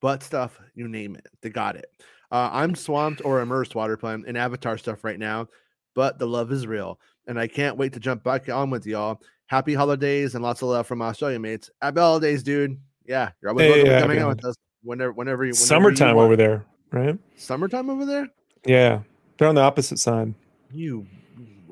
butt 0.00 0.22
stuff, 0.22 0.58
you 0.74 0.88
name 0.88 1.16
it. 1.16 1.26
They 1.40 1.50
got 1.50 1.76
it. 1.76 1.86
Uh, 2.32 2.48
I'm 2.52 2.74
swamped 2.74 3.22
or 3.24 3.40
immersed 3.40 3.74
water 3.74 3.96
pun 3.96 4.24
in 4.26 4.36
Avatar 4.36 4.78
stuff 4.78 5.02
right 5.04 5.18
now, 5.18 5.48
but 5.94 6.18
the 6.18 6.26
love 6.26 6.52
is 6.52 6.66
real, 6.66 7.00
and 7.26 7.38
I 7.38 7.46
can't 7.46 7.76
wait 7.76 7.92
to 7.94 8.00
jump 8.00 8.22
back 8.22 8.48
on 8.48 8.70
with 8.70 8.86
y'all. 8.86 9.20
Happy 9.46 9.74
holidays 9.74 10.34
and 10.36 10.44
lots 10.44 10.62
of 10.62 10.68
love 10.68 10.86
from 10.86 11.02
Australia 11.02 11.40
mates. 11.40 11.70
Happy 11.82 11.98
holidays, 11.98 12.42
dude. 12.44 12.78
Yeah, 13.04 13.30
you're 13.42 13.50
always 13.50 13.64
Hey, 13.64 13.70
welcome 13.70 13.86
yeah, 13.88 14.00
coming 14.00 14.18
out 14.20 14.28
with 14.28 14.44
us 14.44 14.54
whenever, 14.84 15.12
whenever 15.12 15.44
you. 15.44 15.50
Whenever 15.50 15.66
Summertime 15.66 16.16
you 16.16 16.22
over 16.22 16.36
there, 16.36 16.64
right? 16.92 17.18
Summertime 17.36 17.90
over 17.90 18.06
there. 18.06 18.28
Yeah, 18.64 19.00
they're 19.38 19.48
on 19.48 19.56
the 19.56 19.62
opposite 19.62 19.98
side. 19.98 20.34
You 20.72 21.06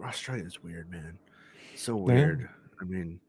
Australia's 0.02 0.60
weird, 0.62 0.90
man. 0.90 1.18
So 1.76 1.96
Yeah. 1.96 2.02
weird. 2.02 2.48
I 2.80 2.84
mean, 2.84 3.20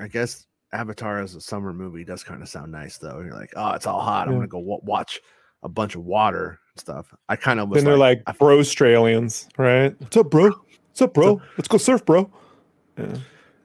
I 0.00 0.08
guess 0.08 0.46
Avatar 0.72 1.20
as 1.20 1.34
a 1.34 1.40
summer 1.40 1.72
movie 1.72 2.04
does 2.04 2.22
kind 2.24 2.42
of 2.42 2.48
sound 2.48 2.72
nice, 2.72 2.98
though. 2.98 3.20
You're 3.20 3.34
like, 3.34 3.52
oh, 3.56 3.72
it's 3.72 3.86
all 3.86 4.00
hot. 4.00 4.26
I'm 4.26 4.32
Yeah. 4.34 4.38
gonna 4.38 4.48
go 4.48 4.58
wa- 4.58 4.80
watch 4.82 5.20
a 5.62 5.68
bunch 5.68 5.94
of 5.94 6.04
water 6.04 6.58
and 6.74 6.80
stuff. 6.80 7.12
I 7.28 7.36
kind 7.36 7.60
of 7.60 7.68
was 7.68 7.76
Then 7.76 7.84
they're 7.84 7.96
like, 7.98 8.22
like 8.26 8.38
bro 8.38 8.58
Australians, 8.58 9.48
right? 9.58 9.94
What's 10.00 10.16
up, 10.16 10.30
bro? 10.30 10.50
What's 10.50 11.02
up, 11.02 11.14
bro? 11.14 11.40
Let's 11.56 11.68
go 11.68 11.78
surf, 11.78 12.04
bro. 12.04 12.30
Yeah. 12.98 13.16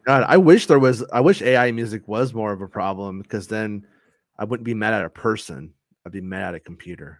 God, 0.05 0.23
I 0.27 0.37
wish 0.37 0.67
there 0.67 0.79
was. 0.79 1.03
I 1.11 1.19
wish 1.21 1.41
AI 1.41 1.71
music 1.71 2.07
was 2.07 2.33
more 2.33 2.53
of 2.53 2.61
a 2.61 2.67
problem 2.67 3.21
because 3.21 3.47
then 3.47 3.85
I 4.39 4.45
wouldn't 4.45 4.65
be 4.65 4.73
mad 4.73 4.93
at 4.93 5.03
a 5.03 5.09
person. 5.09 5.73
I'd 6.05 6.11
be 6.13 6.21
mad 6.21 6.49
at 6.49 6.55
a 6.55 6.59
computer. 6.61 7.19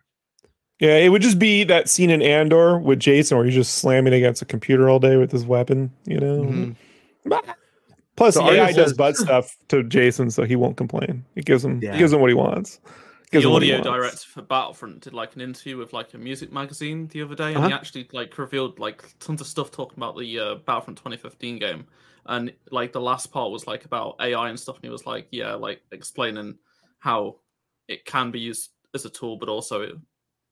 Yeah, 0.80 0.98
it 0.98 1.10
would 1.10 1.22
just 1.24 1.40
be 1.40 1.64
that 1.66 1.90
scene 1.90 2.10
in 2.12 2.22
Andor 2.22 2.78
with 2.80 3.00
Jason 3.00 3.36
where 3.38 3.46
he's 3.46 3.56
just 3.56 3.76
slamming 3.76 4.14
against 4.14 4.42
a 4.44 4.46
computer 4.46 4.90
all 4.90 5.00
day 5.00 5.18
with 5.18 5.32
his 5.32 5.44
weapon, 5.46 5.92
you 6.06 6.20
know. 6.20 6.44
Mhm. 6.44 6.76
Plus, 8.18 8.34
So 8.36 8.50
AI 8.50 8.74
does 8.74 8.90
says- 8.90 8.94
butt 8.98 9.16
stuff 9.16 9.56
to 9.70 9.84
Jason, 9.84 10.30
so 10.32 10.44
he 10.44 10.56
won't 10.58 10.76
complain. 10.76 11.24
It 11.36 11.46
gives 11.46 11.64
him, 11.64 11.80
Yeah. 11.82 11.96
it 11.96 12.00
gives 12.00 12.12
him 12.12 12.20
what 12.20 12.30
he 12.30 12.34
wants. 12.36 12.80
Gives 13.32 13.44
the 13.44 13.50
him 13.50 13.54
what 13.54 13.62
he 13.64 13.72
audio 13.74 13.90
wants. 13.92 14.00
director 14.02 14.30
for 14.30 14.42
Battlefront 14.42 15.02
did 15.02 15.14
like 15.14 15.36
an 15.36 15.42
interview 15.42 15.78
with 15.78 15.94
like 15.94 16.14
a 16.14 16.18
music 16.18 16.52
magazine 16.52 17.08
the 17.08 17.22
other 17.22 17.36
day, 17.36 17.50
and 17.50 17.58
Uh-huh. 17.58 17.68
he 17.70 17.74
actually 17.74 18.10
like 18.12 18.38
revealed 18.38 18.80
like 18.80 19.04
tons 19.20 19.40
of 19.42 19.48
stuff 19.48 19.70
talking 19.72 19.98
about 19.98 20.18
the 20.18 20.40
uh, 20.40 20.56
Battlefront 20.56 20.98
2015 20.98 21.60
game. 21.60 21.86
And 22.26 22.54
like 22.72 22.92
the 22.92 23.00
last 23.02 23.28
part 23.32 23.52
was 23.52 23.68
like 23.68 23.86
about 23.86 24.16
AI 24.20 24.50
and 24.50 24.60
stuff, 24.60 24.76
and 24.76 24.84
he 24.84 24.90
was 24.90 25.06
like, 25.06 25.28
yeah, 25.32 25.54
like 25.54 25.82
explaining 25.92 26.58
how 27.00 27.38
it 27.88 28.04
can 28.06 28.32
be 28.32 28.40
used 28.40 28.72
as 28.94 29.06
a 29.06 29.10
tool, 29.10 29.38
but 29.38 29.48
also 29.48 29.82
it, 29.82 29.96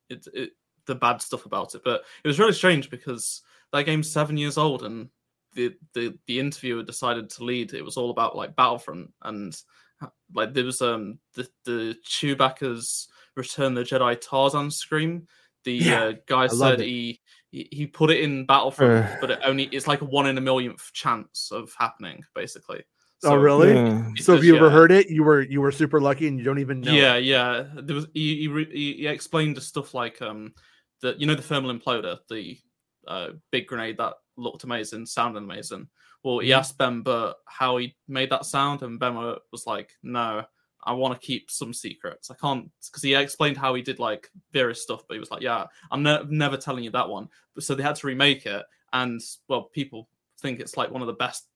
it, 0.09 0.27
it 0.33 0.49
the 0.85 0.95
bad 0.95 1.21
stuff 1.21 1.45
about 1.45 1.73
it. 1.75 1.81
But 1.83 2.03
it 2.23 2.27
was 2.27 2.39
really 2.39 2.53
strange 2.53 2.89
because 2.89 3.41
that 3.73 3.83
game's 3.85 4.09
seven 4.09 4.37
years 4.37 4.57
old, 4.57 4.83
and 4.83 5.09
the 5.55 5.73
the 5.93 6.17
the 6.27 6.39
interviewer 6.39 6.83
decided 6.83 7.29
to 7.31 7.43
lead, 7.43 7.73
it 7.73 7.83
was 7.83 7.97
all 7.97 8.11
about 8.11 8.35
like 8.35 8.55
Battlefront 8.55 9.11
and 9.23 9.55
like 10.33 10.53
there 10.53 10.65
was 10.65 10.81
um 10.81 11.19
the 11.33 11.47
the 11.63 11.95
Chewbacca's 12.05 13.07
Return 13.35 13.73
the 13.73 13.83
Jedi 13.83 14.19
Tarzan 14.21 14.71
scream. 14.71 15.27
The 15.63 15.73
Yeah, 15.73 16.03
uh, 16.03 16.13
guy 16.27 16.45
loved 16.47 16.59
said 16.59 16.79
he 16.81 17.19
he 17.51 17.67
he 17.71 17.87
put 17.87 18.11
it 18.11 18.19
in 18.21 18.45
Battlefront, 18.45 19.05
Uh. 19.05 19.17
but 19.19 19.31
it 19.31 19.39
only 19.43 19.63
it's 19.65 19.87
like 19.87 20.01
a 20.01 20.05
one 20.05 20.27
in 20.27 20.37
a 20.37 20.41
millionth 20.41 20.91
chance 20.93 21.49
of 21.51 21.73
happening, 21.77 22.23
basically. 22.35 22.83
oh, 23.23 23.35
really? 23.35 23.73
Yeah. 23.73 24.03
So 24.17 24.33
if 24.33 24.39
says, 24.39 24.45
you 24.45 24.55
ever 24.55 24.69
heard 24.69 24.91
it, 24.91 25.09
you 25.09 25.23
were 25.23 25.41
you 25.41 25.61
were 25.61 25.71
super 25.71 25.99
lucky, 25.99 26.27
and 26.27 26.37
you 26.37 26.43
don't 26.45 26.59
even 26.59 26.81
know. 26.81 26.93
Yeah, 26.93 27.15
it. 27.15 27.23
yeah. 27.23 27.65
There 27.75 27.95
was 27.95 28.07
he 28.13 28.47
he, 28.47 28.65
he 28.71 28.93
he 28.93 29.07
explained 29.07 29.57
the 29.57 29.61
stuff 29.61 29.93
like 29.93 30.21
um 30.21 30.53
the 31.01 31.15
you 31.17 31.25
know 31.25 31.35
the 31.35 31.41
thermal 31.41 31.73
imploder, 31.73 32.19
the 32.29 32.57
uh, 33.07 33.29
big 33.51 33.67
grenade 33.67 33.97
that 33.97 34.13
looked 34.37 34.63
amazing, 34.63 35.05
sounded 35.05 35.43
amazing. 35.43 35.87
Well, 36.23 36.39
he 36.39 36.49
Mhm. 36.49 36.57
asked 36.57 36.77
Ben 36.77 37.01
Burtt 37.01 37.35
how 37.45 37.77
he 37.77 37.95
made 38.07 38.29
that 38.31 38.45
sound, 38.45 38.81
and 38.81 38.99
Ben 38.99 39.13
Burtt 39.15 39.41
was 39.51 39.65
like, 39.67 39.91
"No, 40.03 40.45
I 40.83 40.93
want 40.93 41.19
to 41.19 41.25
keep 41.25 41.49
some 41.51 41.73
secrets. 41.73 42.29
I 42.31 42.35
can't," 42.35 42.71
because 42.85 43.01
he 43.03 43.13
explained 43.15 43.57
how 43.57 43.73
he 43.75 43.81
did 43.81 43.99
like 43.99 44.29
various 44.51 44.81
stuff, 44.83 45.03
but 45.07 45.13
he 45.15 45.19
was 45.19 45.31
like, 45.31 45.41
"Yeah, 45.41 45.67
I'm 45.91 46.03
ne- 46.03 46.23
never 46.29 46.57
telling 46.57 46.83
you 46.83 46.91
that 46.91 47.09
one." 47.09 47.29
So 47.59 47.75
they 47.75 47.83
had 47.83 47.95
to 47.97 48.07
remake 48.07 48.45
it, 48.45 48.65
and 48.93 49.21
well, 49.47 49.63
people 49.63 50.09
think 50.39 50.59
it's 50.59 50.77
like 50.77 50.91
one 50.91 51.01
of 51.01 51.07
the 51.07 51.13
best 51.13 51.47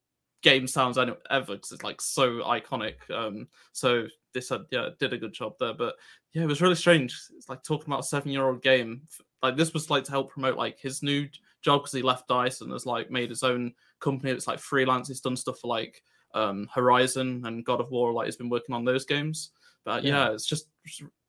game 0.42 0.66
sounds 0.68 0.98
ever 0.98 1.18
because 1.30 1.72
it's 1.74 1.84
like 1.84 2.00
so 2.00 2.40
iconic. 2.44 3.10
Um, 3.12 3.50
so 3.74 4.08
they 4.34 4.40
said, 4.40 4.62
yeah, 4.72 4.90
did 4.98 5.12
a 5.12 5.18
good 5.18 5.34
job 5.34 5.56
there. 5.60 5.74
But 5.74 5.96
yeah, 6.32 6.44
it 6.44 6.48
was 6.48 6.62
really 6.62 6.76
strange. 6.76 7.20
It's 7.36 7.50
like 7.50 7.62
talking 7.62 7.88
about 7.88 8.00
a 8.02 8.04
seven-year-old 8.04 8.62
game. 8.62 9.06
Like 9.44 9.58
this 9.58 9.74
was 9.74 9.90
like 9.90 10.06
to 10.06 10.12
help 10.12 10.32
promote 10.32 10.56
like 10.58 10.80
his 10.80 11.04
new 11.04 11.28
job 11.62 11.82
because 11.82 11.94
he 11.94 12.02
left 12.02 12.28
Dice 12.28 12.62
and 12.62 12.72
has 12.72 12.86
like 12.86 13.12
made 13.12 13.30
his 13.30 13.44
own 13.44 13.74
company. 14.00 14.32
It's 14.32 14.48
like 14.48 14.60
freelance. 14.60 15.08
He's 15.08 15.22
done 15.22 15.36
stuff 15.36 15.60
for 15.60 15.68
like 15.68 16.02
um 16.34 16.70
Horizon 16.74 17.44
and 17.46 17.66
God 17.66 17.80
of 17.82 17.90
War. 17.92 18.14
Like 18.14 18.26
he's 18.26 18.36
been 18.38 18.50
working 18.50 18.76
on 18.76 18.86
those 18.86 19.06
games. 19.06 19.52
But 19.86 20.04
yeah, 20.04 20.28
Yeah. 20.28 20.34
it's 20.34 20.46
just. 20.46 20.68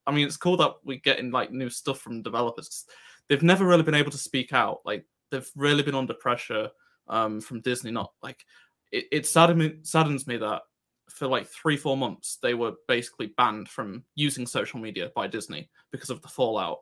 I 0.07 0.13
mean, 0.13 0.27
it's 0.27 0.37
cool 0.37 0.57
that 0.57 0.73
we're 0.85 0.99
getting 0.99 1.31
like 1.31 1.53
new 1.53 1.71
stuff 1.71 2.01
from 2.01 2.23
developers. 2.23 2.87
They've 3.29 3.43
never 3.43 3.67
really 3.67 3.83
been 3.83 3.95
able 3.95 4.11
to 4.11 4.19
speak 4.19 4.53
out. 4.53 4.81
Like 4.85 5.05
they've 5.31 5.51
really 5.55 5.83
been 5.83 5.95
under 5.95 6.15
pressure 6.15 6.71
um 7.09 7.41
from 7.41 7.61
Disney. 7.61 7.91
Not 7.91 8.13
like 8.23 8.45
it, 8.93 9.07
it 9.13 9.27
saddens, 9.27 9.89
saddens 9.91 10.27
me 10.27 10.37
that 10.39 10.63
for 11.09 11.27
like 11.27 11.47
three, 11.47 11.77
four 11.77 11.97
months, 11.97 12.39
they 12.43 12.55
were 12.55 12.73
basically 12.89 13.33
banned 13.37 13.69
from 13.69 14.05
using 14.15 14.47
social 14.47 14.81
media 14.81 15.11
by 15.15 15.27
Disney 15.27 15.69
because 15.93 16.11
of 16.11 16.23
the 16.23 16.29
fallout. 16.29 16.79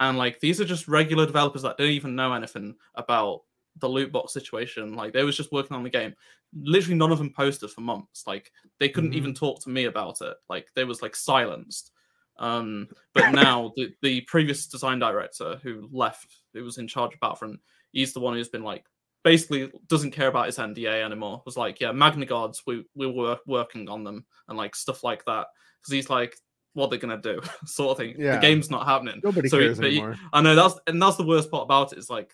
And 0.00 0.18
like 0.18 0.40
these 0.40 0.60
are 0.60 0.64
just 0.64 0.88
regular 0.88 1.26
developers 1.26 1.62
that 1.62 1.78
don't 1.78 1.88
even 1.88 2.16
know 2.16 2.32
anything 2.32 2.74
about 2.94 3.42
the 3.78 3.88
loot 3.88 4.12
box 4.12 4.32
situation. 4.32 4.94
Like 4.94 5.12
they 5.12 5.24
was 5.24 5.36
just 5.36 5.52
working 5.52 5.76
on 5.76 5.82
the 5.82 5.90
game. 5.90 6.14
Literally 6.54 6.96
none 6.96 7.12
of 7.12 7.18
them 7.18 7.32
posted 7.32 7.70
for 7.70 7.80
months. 7.80 8.24
Like 8.26 8.50
they 8.78 8.88
couldn't 8.88 9.14
even 9.14 9.34
talk 9.34 9.60
to 9.62 9.70
me 9.70 9.84
about 9.84 10.20
it. 10.20 10.36
Like 10.48 10.68
they 10.74 10.84
was 10.84 11.02
like 11.02 11.16
silenced. 11.16 11.92
Um, 12.38 12.88
but 13.14 13.30
now 13.32 13.72
the, 13.76 13.92
the 14.02 14.20
previous 14.22 14.66
design 14.66 14.98
director 14.98 15.60
who 15.62 15.88
left, 15.92 16.36
who 16.52 16.64
was 16.64 16.78
in 16.78 16.88
charge 16.88 17.14
of 17.14 17.20
Battlefront, 17.20 17.60
he's 17.92 18.12
the 18.12 18.20
one 18.20 18.34
who's 18.34 18.48
been 18.48 18.64
like 18.64 18.84
basically 19.22 19.72
doesn't 19.88 20.10
care 20.10 20.28
about 20.28 20.46
his 20.46 20.58
NDA 20.58 21.02
anymore. 21.02 21.42
Was 21.46 21.56
like, 21.56 21.80
yeah, 21.80 21.92
Magna 21.92 22.26
Guards, 22.26 22.62
we 22.66 22.84
we 22.94 23.06
were 23.10 23.38
working 23.46 23.88
on 23.88 24.04
them 24.04 24.24
and 24.48 24.58
like 24.58 24.76
stuff 24.76 25.02
like 25.02 25.24
that. 25.24 25.46
Because 25.80 25.92
he's 25.92 26.10
like, 26.10 26.36
what 26.74 26.90
they're 26.90 26.98
gonna 26.98 27.20
do, 27.20 27.40
sort 27.64 27.92
of 27.92 27.96
thing. 27.98 28.14
Yeah. 28.18 28.36
The 28.36 28.40
game's 28.42 28.70
not 28.70 28.86
happening. 28.86 29.20
Nobody 29.24 29.48
So 29.48 29.58
cares 29.58 29.78
he- 29.78 29.86
anymore. 29.86 30.16
I 30.32 30.42
know 30.42 30.54
that's 30.54 30.78
and 30.86 31.00
that's 31.00 31.16
the 31.16 31.26
worst 31.26 31.50
part 31.50 31.62
about 31.64 31.92
it 31.92 31.98
is 31.98 32.10
like 32.10 32.32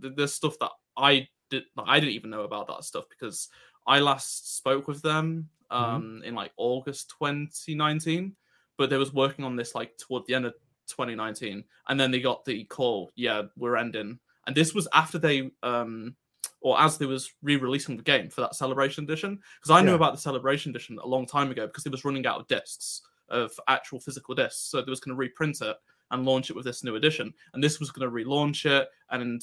th- 0.00 0.14
there's 0.16 0.34
stuff 0.34 0.58
that 0.60 0.70
I 0.96 1.28
did 1.50 1.64
that 1.76 1.84
I 1.86 2.00
didn't 2.00 2.14
even 2.14 2.30
know 2.30 2.42
about 2.42 2.66
that 2.68 2.84
stuff 2.84 3.04
because 3.08 3.48
I 3.86 4.00
last 4.00 4.56
spoke 4.56 4.88
with 4.88 5.02
them 5.02 5.48
um 5.70 6.22
in 6.24 6.34
like 6.34 6.52
August 6.56 7.14
2019, 7.18 8.34
but 8.76 8.90
they 8.90 8.96
was 8.98 9.12
working 9.12 9.44
on 9.44 9.56
this 9.56 9.74
like 9.74 9.96
toward 9.98 10.26
the 10.26 10.34
end 10.34 10.46
of 10.46 10.54
2019, 10.88 11.64
and 11.88 12.00
then 12.00 12.10
they 12.10 12.20
got 12.20 12.44
the 12.44 12.64
call, 12.64 13.10
yeah, 13.14 13.42
we're 13.56 13.76
ending, 13.76 14.18
and 14.46 14.56
this 14.56 14.74
was 14.74 14.88
after 14.92 15.18
they 15.18 15.50
um 15.62 16.14
or 16.60 16.80
as 16.80 16.96
they 16.96 17.06
was 17.06 17.32
re-releasing 17.42 17.96
the 17.96 18.02
game 18.04 18.28
for 18.30 18.40
that 18.40 18.54
celebration 18.54 19.02
edition 19.04 19.38
because 19.60 19.70
I 19.76 19.82
knew 19.82 19.94
about 19.94 20.14
the 20.14 20.20
celebration 20.20 20.70
edition 20.70 20.96
a 21.02 21.06
long 21.06 21.26
time 21.26 21.50
ago 21.50 21.66
because 21.66 21.84
it 21.86 21.90
was 21.92 22.04
running 22.04 22.24
out 22.24 22.38
of 22.40 22.46
discs 22.46 23.02
of 23.32 23.52
actual 23.68 23.98
physical 24.00 24.34
discs, 24.34 24.60
so 24.70 24.80
they 24.82 24.90
was 24.90 25.00
going 25.00 25.14
to 25.14 25.18
reprint 25.18 25.60
it 25.60 25.76
and 26.10 26.24
launch 26.24 26.50
it 26.50 26.56
with 26.56 26.64
this 26.64 26.84
new 26.84 26.96
edition. 26.96 27.32
And 27.54 27.64
this 27.64 27.80
was 27.80 27.90
going 27.90 28.08
to 28.08 28.14
relaunch 28.14 28.66
it 28.66 28.88
and 29.10 29.42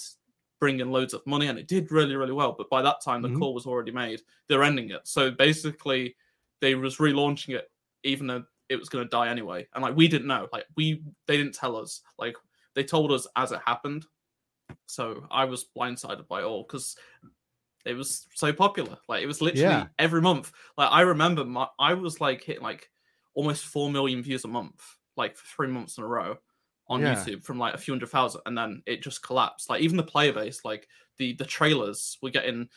bring 0.59 0.79
in 0.79 0.91
loads 0.91 1.13
of 1.13 1.25
money. 1.25 1.47
And 1.47 1.57
it 1.57 1.67
did 1.67 1.91
really, 1.91 2.15
really 2.15 2.33
well. 2.33 2.53
But 2.57 2.69
by 2.69 2.81
that 2.81 3.01
time, 3.03 3.21
the 3.21 3.29
Mhm. 3.29 3.39
call 3.39 3.53
was 3.53 3.65
already 3.65 3.91
made. 3.91 4.21
They're 4.47 4.63
ending 4.63 4.91
it. 4.91 5.07
So 5.07 5.31
basically, 5.31 6.15
they 6.61 6.75
was 6.75 6.97
relaunching 6.97 7.55
it, 7.55 7.71
even 8.03 8.27
though 8.27 8.43
it 8.67 8.75
was 8.77 8.89
going 8.89 9.03
to 9.03 9.09
die 9.09 9.29
anyway. 9.29 9.67
And 9.73 9.81
like, 9.81 9.95
we 9.95 10.07
didn't 10.07 10.27
know. 10.27 10.47
Like, 10.53 10.65
we, 10.75 11.01
they 11.25 11.37
didn't 11.37 11.55
tell 11.55 11.75
us. 11.75 12.01
Like, 12.19 12.35
they 12.75 12.83
told 12.83 13.11
us 13.11 13.25
as 13.35 13.51
it 13.51 13.61
happened. 13.65 14.05
So 14.85 15.25
I 15.31 15.45
was 15.45 15.69
blindsided 15.75 16.27
by 16.27 16.43
all 16.43 16.63
because 16.63 16.95
it 17.85 17.93
was 17.93 18.27
so 18.35 18.53
popular. 18.53 18.97
Like, 19.07 19.23
it 19.23 19.27
was 19.27 19.41
literally 19.41 19.63
Yeah. 19.63 19.87
every 19.97 20.21
month. 20.21 20.51
Like, 20.77 20.91
I 20.91 21.01
remember 21.01 21.45
my, 21.45 21.67
I 21.79 21.95
was 21.95 22.21
like 22.21 22.43
hitting 22.43 22.61
like 22.61 22.91
almost 23.39 23.65
4 23.65 23.89
million 23.89 24.21
views 24.21 24.43
a 24.43 24.49
month, 24.49 24.83
like 25.15 25.37
for 25.37 25.45
three 25.45 25.67
months 25.71 25.97
in 25.97 26.03
a 26.03 26.07
row 26.07 26.37
on 26.87 26.99
Yeah. 27.01 27.15
YouTube 27.15 27.43
from 27.45 27.57
like 27.57 27.73
a 27.73 27.77
few 27.77 27.93
hundred 27.93 28.09
thousand, 28.09 28.41
and 28.45 28.57
then 28.57 28.83
it 28.85 29.01
just 29.01 29.23
collapsed. 29.23 29.69
Like 29.69 29.81
even 29.81 29.95
the 29.95 30.03
player 30.03 30.33
base, 30.33 30.65
like 30.65 30.89
the 31.17 31.33
the 31.33 31.45
trailers, 31.45 32.17
we're 32.21 32.31
getting 32.31 32.67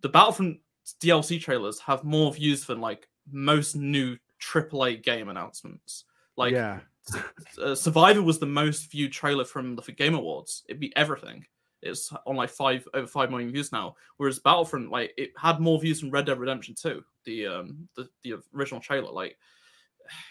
the 0.00 0.08
Battlefront 0.08 0.58
DLC 1.00 1.38
trailers 1.38 1.78
have 1.80 2.02
more 2.02 2.32
views 2.32 2.64
than 2.64 2.80
like 2.80 3.08
most 3.30 3.76
new 3.76 4.16
AAA 4.40 5.02
game 5.02 5.28
announcements. 5.28 6.04
Like 6.36 6.52
yeah, 6.52 6.80
uh, 7.62 7.74
Survivor 7.74 8.22
was 8.22 8.38
the 8.38 8.46
most 8.46 8.90
viewed 8.90 9.12
trailer 9.12 9.44
from 9.44 9.76
the 9.76 9.82
Game 9.92 10.14
Awards. 10.14 10.64
It'd 10.68 10.80
be 10.80 10.96
everything. 10.96 11.44
It's 11.82 12.10
on 12.26 12.36
like 12.36 12.50
five 12.50 12.88
over 12.94 13.06
five 13.06 13.30
million 13.30 13.52
views 13.52 13.70
now. 13.70 13.96
Whereas 14.16 14.38
Battlefront, 14.38 14.90
like 14.90 15.12
it 15.18 15.32
had 15.36 15.60
more 15.60 15.78
views 15.78 16.00
than 16.00 16.10
Red 16.10 16.26
Dead 16.26 16.38
Redemption 16.38 16.74
2, 16.74 17.04
the 17.24 17.46
um 17.46 17.88
the, 17.96 18.08
the 18.22 18.34
original 18.54 18.80
trailer. 18.80 19.10
Like 19.12 19.36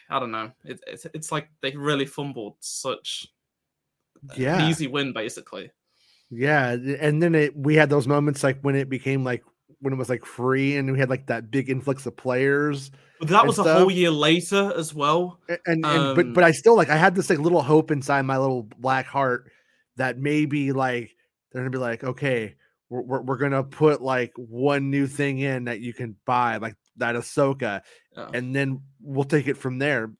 I 0.10 0.20
don't 0.20 0.32
know. 0.32 0.52
It, 0.64 0.80
it's 0.88 1.06
it's 1.14 1.32
like 1.32 1.50
they 1.62 1.76
really 1.76 2.06
fumbled 2.06 2.56
such 2.60 3.28
an 4.32 4.42
yeah, 4.42 4.68
easy 4.70 4.88
win 4.88 5.14
basically. 5.14 5.72
yeah. 6.32 6.72
And 7.00 7.22
then 7.22 7.36
it 7.36 7.56
we 7.56 7.76
had 7.76 7.90
those 7.90 8.08
moments 8.08 8.44
like 8.44 8.60
when 8.62 8.76
it 8.76 8.90
became 8.90 9.24
like 9.24 9.44
when 9.80 9.94
it 9.94 9.98
was 9.98 10.10
like 10.10 10.26
free, 10.26 10.78
and 10.78 10.92
we 10.92 11.00
had 11.00 11.10
like 11.10 11.28
that 11.28 11.52
big 11.52 11.70
influx 11.70 12.06
of 12.06 12.16
players. 12.18 12.92
But 13.20 13.30
that 13.30 13.40
And 13.40 13.48
was 13.48 13.60
a 13.60 13.64
whole 13.64 13.92
year 13.92 14.12
later 14.12 14.74
as 14.76 14.94
well. 14.94 15.40
A- 15.50 15.58
and, 15.66 15.86
and 15.86 16.16
but 16.16 16.26
Um, 16.26 16.34
but 16.34 16.44
I 16.44 16.52
still 16.52 16.76
like 16.76 16.90
I 16.90 16.98
had 16.98 17.16
this 17.16 17.30
like 17.30 17.40
little 17.40 17.62
hope 17.62 17.92
inside 17.92 18.24
my 18.24 18.38
little 18.38 18.64
black 18.80 19.06
heart 19.06 19.52
that 19.98 20.18
maybe 20.18 20.72
like 20.72 21.16
they're 21.52 21.62
gonna 21.62 21.70
be 21.70 21.78
like 21.78 22.04
okay 22.04 22.56
we're, 22.90 23.02
we're, 23.02 23.22
we're 23.22 23.38
gonna 23.38 23.64
put 23.64 24.02
like 24.02 24.32
one 24.36 24.90
new 24.90 25.08
thing 25.08 25.40
in 25.40 25.66
that 25.66 25.80
you 25.80 25.94
can 25.94 26.16
buy 26.26 26.58
like 26.58 26.76
that 26.98 27.16
Ahsoka 27.16 27.82
And 28.16 28.56
then 28.56 28.82
we'll 29.02 29.26
take 29.26 29.48
it 29.48 29.58
from 29.58 29.78
there 29.78 30.12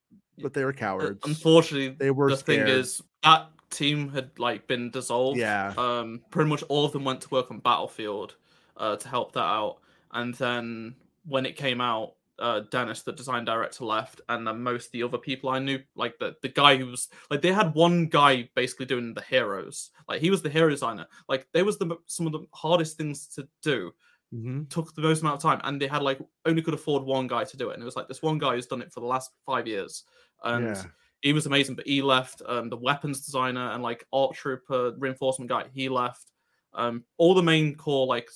but 0.42 0.54
they 0.54 0.64
were 0.64 0.74
cowards 0.74 1.20
Unfortunately, 1.26 1.90
they 1.90 2.12
were 2.12 2.30
the 2.30 2.38
scared. 2.38 2.68
thing 2.68 2.76
is 2.76 3.02
that 3.24 3.50
team 3.70 4.10
had 4.10 4.32
like 4.38 4.68
been 4.68 4.92
dissolved. 4.92 5.38
Yeah. 5.38 5.74
Um, 5.78 6.22
pretty 6.30 6.50
much 6.50 6.64
all 6.64 6.86
of 6.86 6.92
them 6.92 7.04
went 7.04 7.22
to 7.22 7.30
work 7.30 7.52
on 7.52 7.60
Battlefield 7.60 8.36
uh, 8.78 8.96
to 8.98 9.08
help 9.08 9.34
that 9.34 9.40
out, 9.40 9.78
and 10.14 10.34
then 10.36 10.96
when 11.28 11.46
it 11.46 11.56
came 11.56 11.82
out, 11.82 12.14
uh, 12.38 12.62
Dennis, 12.70 13.02
the 13.02 13.14
design 13.14 13.46
director, 13.46 13.86
left, 13.86 14.22
and 14.30 14.46
then 14.46 14.62
most 14.62 14.88
of 14.88 14.92
the 14.92 15.04
other 15.04 15.18
people 15.18 15.50
I 15.50 15.60
knew, 15.60 15.80
like 15.96 16.20
the 16.20 16.36
the 16.42 16.50
guy 16.50 16.78
who 16.78 16.88
was 16.88 17.10
like 17.30 17.42
they 17.42 17.54
had 17.54 17.74
one 17.74 18.08
guy 18.08 18.50
basically 18.56 18.86
doing 18.86 19.14
the 19.14 19.22
heroes, 19.22 19.92
like 20.08 20.22
he 20.22 20.30
was 20.30 20.42
the 20.42 20.50
hero 20.50 20.70
designer. 20.70 21.08
Like 21.30 21.48
they 21.54 21.64
was 21.64 21.78
the 21.78 21.96
some 22.06 22.26
of 22.26 22.34
the 22.34 22.46
hardest 22.54 22.98
things 22.98 23.28
to 23.36 23.48
do 23.62 23.94
Mhm. 24.36 24.70
took 24.70 24.94
the 24.96 25.02
most 25.02 25.22
amount 25.22 25.36
of 25.38 25.42
time 25.42 25.62
and 25.64 25.82
they 25.82 25.88
had 25.88 26.02
like 26.02 26.20
only 26.46 26.62
could 26.62 26.74
afford 26.74 27.04
one 27.04 27.28
guy 27.28 27.44
to 27.44 27.58
do 27.58 27.70
it 27.70 27.74
and 27.76 27.82
it 27.82 27.86
was 27.86 27.96
like 27.96 28.08
this 28.08 28.22
one 28.22 28.38
guy 28.38 28.56
who's 28.56 28.68
done 28.68 28.82
it 28.82 28.92
for 28.92 29.00
the 29.00 29.06
last 29.06 29.32
five 29.46 29.68
years 29.68 30.04
and 30.44 30.76
Yeah. 30.76 30.88
he 31.22 31.34
was 31.34 31.46
amazing 31.46 31.76
but 31.76 31.86
he 31.88 32.02
left 32.02 32.42
um 32.48 32.70
the 32.70 32.78
weapons 32.78 33.26
designer 33.26 33.72
and 33.72 33.84
like 33.84 34.06
art 34.12 34.34
trooper 34.36 34.94
reinforcement 34.98 35.50
guy 35.50 35.66
he 35.74 35.88
left 35.90 36.32
um 36.74 37.06
all 37.18 37.34
the 37.36 37.44
main 37.44 37.76
core 37.76 38.08
like 38.08 38.30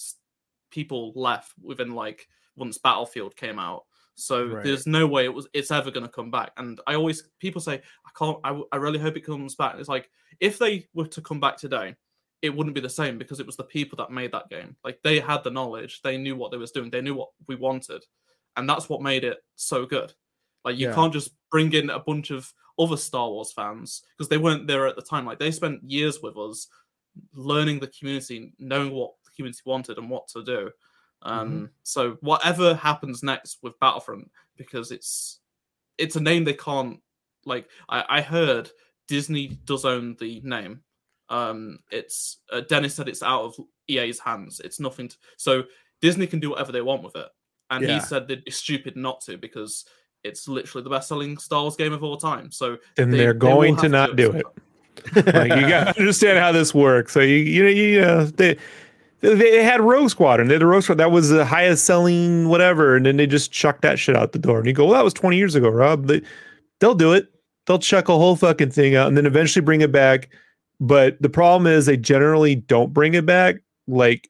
people 0.71 1.11
left 1.15 1.53
within 1.61 1.93
like 1.95 2.27
once 2.55 2.77
battlefield 2.77 3.35
came 3.35 3.57
out 3.59 3.85
so 4.15 4.53
Right. 4.53 4.59
there's 4.61 4.85
no 4.85 5.07
way 5.07 5.25
it 5.25 5.33
was 5.33 5.47
it's 5.53 5.71
ever 5.71 5.89
going 5.91 6.05
to 6.05 6.11
come 6.11 6.29
back 6.29 6.51
and 6.57 6.79
i 6.87 6.93
always 6.93 7.29
people 7.39 7.61
say 7.61 7.75
i 8.05 8.09
can't 8.17 8.37
I, 8.43 8.59
I 8.71 8.75
really 8.77 8.99
hope 8.99 9.17
it 9.17 9.25
comes 9.25 9.55
back 9.55 9.75
it's 9.77 9.89
like 9.89 10.09
if 10.39 10.57
they 10.59 10.87
were 10.93 11.07
to 11.07 11.21
come 11.21 11.39
back 11.39 11.57
today 11.57 11.95
it 12.41 12.49
wouldn't 12.55 12.75
be 12.75 12.81
the 12.81 12.89
same 12.89 13.17
because 13.17 13.39
it 13.39 13.45
was 13.45 13.57
the 13.57 13.63
people 13.63 13.97
that 13.97 14.11
made 14.11 14.31
that 14.31 14.49
game. 14.49 14.75
Like 14.83 14.99
they 15.03 15.19
had 15.19 15.43
the 15.43 15.51
knowledge, 15.51 16.01
they 16.01 16.17
knew 16.17 16.35
what 16.35 16.51
they 16.51 16.57
was 16.57 16.71
doing, 16.71 16.89
they 16.89 17.01
knew 17.01 17.15
what 17.15 17.29
we 17.47 17.55
wanted, 17.55 18.05
and 18.55 18.67
that's 18.69 18.87
what 18.89 19.01
made 19.01 19.23
it 19.23 19.39
so 19.55 19.85
good. 19.85 20.13
Like 20.63 20.77
you 20.77 20.87
Yeah. 20.87 20.95
can't 20.95 21.13
just 21.13 21.31
bring 21.51 21.73
in 21.73 21.89
a 21.89 21.99
bunch 21.99 22.31
of 22.31 22.51
other 22.77 22.97
Star 22.97 23.29
Wars 23.29 23.51
fans 23.51 24.03
because 24.17 24.29
they 24.29 24.37
weren't 24.37 24.67
there 24.67 24.87
at 24.87 24.95
the 24.95 25.01
time. 25.01 25.25
Like 25.25 25.39
they 25.39 25.51
spent 25.51 25.83
years 25.83 26.21
with 26.21 26.37
us, 26.37 26.67
learning 27.33 27.79
the 27.79 27.87
community, 27.87 28.53
knowing 28.59 28.91
what 28.91 29.11
the 29.25 29.31
community 29.35 29.61
wanted 29.65 29.97
and 29.97 30.09
what 30.09 30.27
to 30.29 30.43
do. 30.43 30.71
Um, 31.23 31.69
so 31.83 32.11
whatever 32.21 32.73
happens 32.75 33.23
next 33.23 33.59
with 33.61 33.77
Battlefront, 33.79 34.31
because 34.55 34.91
it's 34.91 35.39
it's 35.97 36.15
a 36.15 36.21
name 36.21 36.45
they 36.45 36.53
can't 36.53 37.01
like. 37.45 37.69
I, 37.89 38.05
I 38.07 38.21
heard 38.21 38.71
Disney 39.09 39.47
does 39.65 39.83
own 39.83 40.15
the 40.19 40.39
name. 40.45 40.81
Um, 41.29 41.79
it's 41.91 42.37
uh, 42.51 42.61
Dennis 42.61 42.95
said 42.95 43.07
it's 43.07 43.23
out 43.23 43.43
of 43.43 43.55
EA's 43.87 44.19
hands. 44.19 44.59
It's 44.63 44.79
nothing. 44.79 45.09
To, 45.09 45.15
so 45.37 45.63
Disney 46.01 46.27
can 46.27 46.39
do 46.39 46.49
whatever 46.51 46.71
they 46.71 46.81
want 46.81 47.03
with 47.03 47.15
it, 47.15 47.27
and 47.69 47.83
Yeah. 47.83 47.95
he 47.95 47.99
said 48.01 48.27
they'd 48.27 48.43
be 48.45 48.51
stupid 48.51 48.95
not 48.95 49.21
to 49.21 49.37
because 49.37 49.85
it's 50.23 50.47
literally 50.47 50.83
the 50.83 50.89
best-selling 50.89 51.37
Star 51.37 51.61
Wars 51.61 51.75
game 51.75 51.93
of 51.93 52.03
all 52.03 52.17
time. 52.17 52.51
So 52.51 52.77
And 52.97 53.13
they- 53.13 53.17
they, 53.19 53.25
are 53.27 53.33
going 53.33 53.75
have 53.75 53.83
to 53.83 53.89
not 53.89 54.15
do 54.15 54.31
it. 54.31 54.43
some 55.13 55.23
point. 55.23 55.35
Like, 55.35 55.61
you 55.61 55.69
got 55.69 55.93
to 55.95 55.99
understand 56.01 56.39
how 56.39 56.51
this 56.51 56.73
works. 56.73 57.13
So 57.13 57.21
you 57.21 57.35
you 57.37 57.63
know 57.63 57.69
you 57.69 58.01
know 58.01 58.25
they 58.25 58.57
they 59.21 59.63
had 59.63 59.81
Rogue 59.81 60.09
Squadron. 60.09 60.47
They 60.47 60.55
had 60.55 60.61
the 60.61 60.65
Rogue 60.65 60.83
Squadron. 60.83 60.97
That 61.07 61.11
was 61.13 61.29
the 61.29 61.45
highest 61.45 61.85
selling 61.85 62.47
whatever, 62.49 62.95
and 62.95 63.05
then 63.05 63.17
they 63.17 63.27
just 63.27 63.51
chucked 63.51 63.81
that 63.83 63.99
shit 63.99 64.15
out 64.15 64.31
the 64.31 64.39
door. 64.39 64.57
And 64.59 64.67
you 64.67 64.73
go, 64.73 64.85
well, 64.85 64.93
that 64.95 65.03
was 65.03 65.13
twenty 65.13 65.37
years 65.37 65.55
ago, 65.55 65.69
Rob. 65.69 66.07
They 66.07 66.21
they'll 66.79 66.95
do 66.95 67.13
it. 67.13 67.27
They'll 67.67 67.79
chuck 67.79 68.09
a 68.09 68.17
whole 68.17 68.35
fucking 68.35 68.71
thing 68.71 68.95
out 68.95 69.07
and 69.07 69.15
then 69.15 69.25
eventually 69.25 69.63
bring 69.63 69.81
it 69.81 69.91
back. 69.91 70.29
But 70.79 71.21
the 71.21 71.29
problem 71.29 71.67
is 71.67 71.85
they 71.85 71.97
generally 71.97 72.55
don't 72.55 72.93
bring 72.93 73.13
it 73.13 73.25
back. 73.25 73.57
Like, 73.87 74.29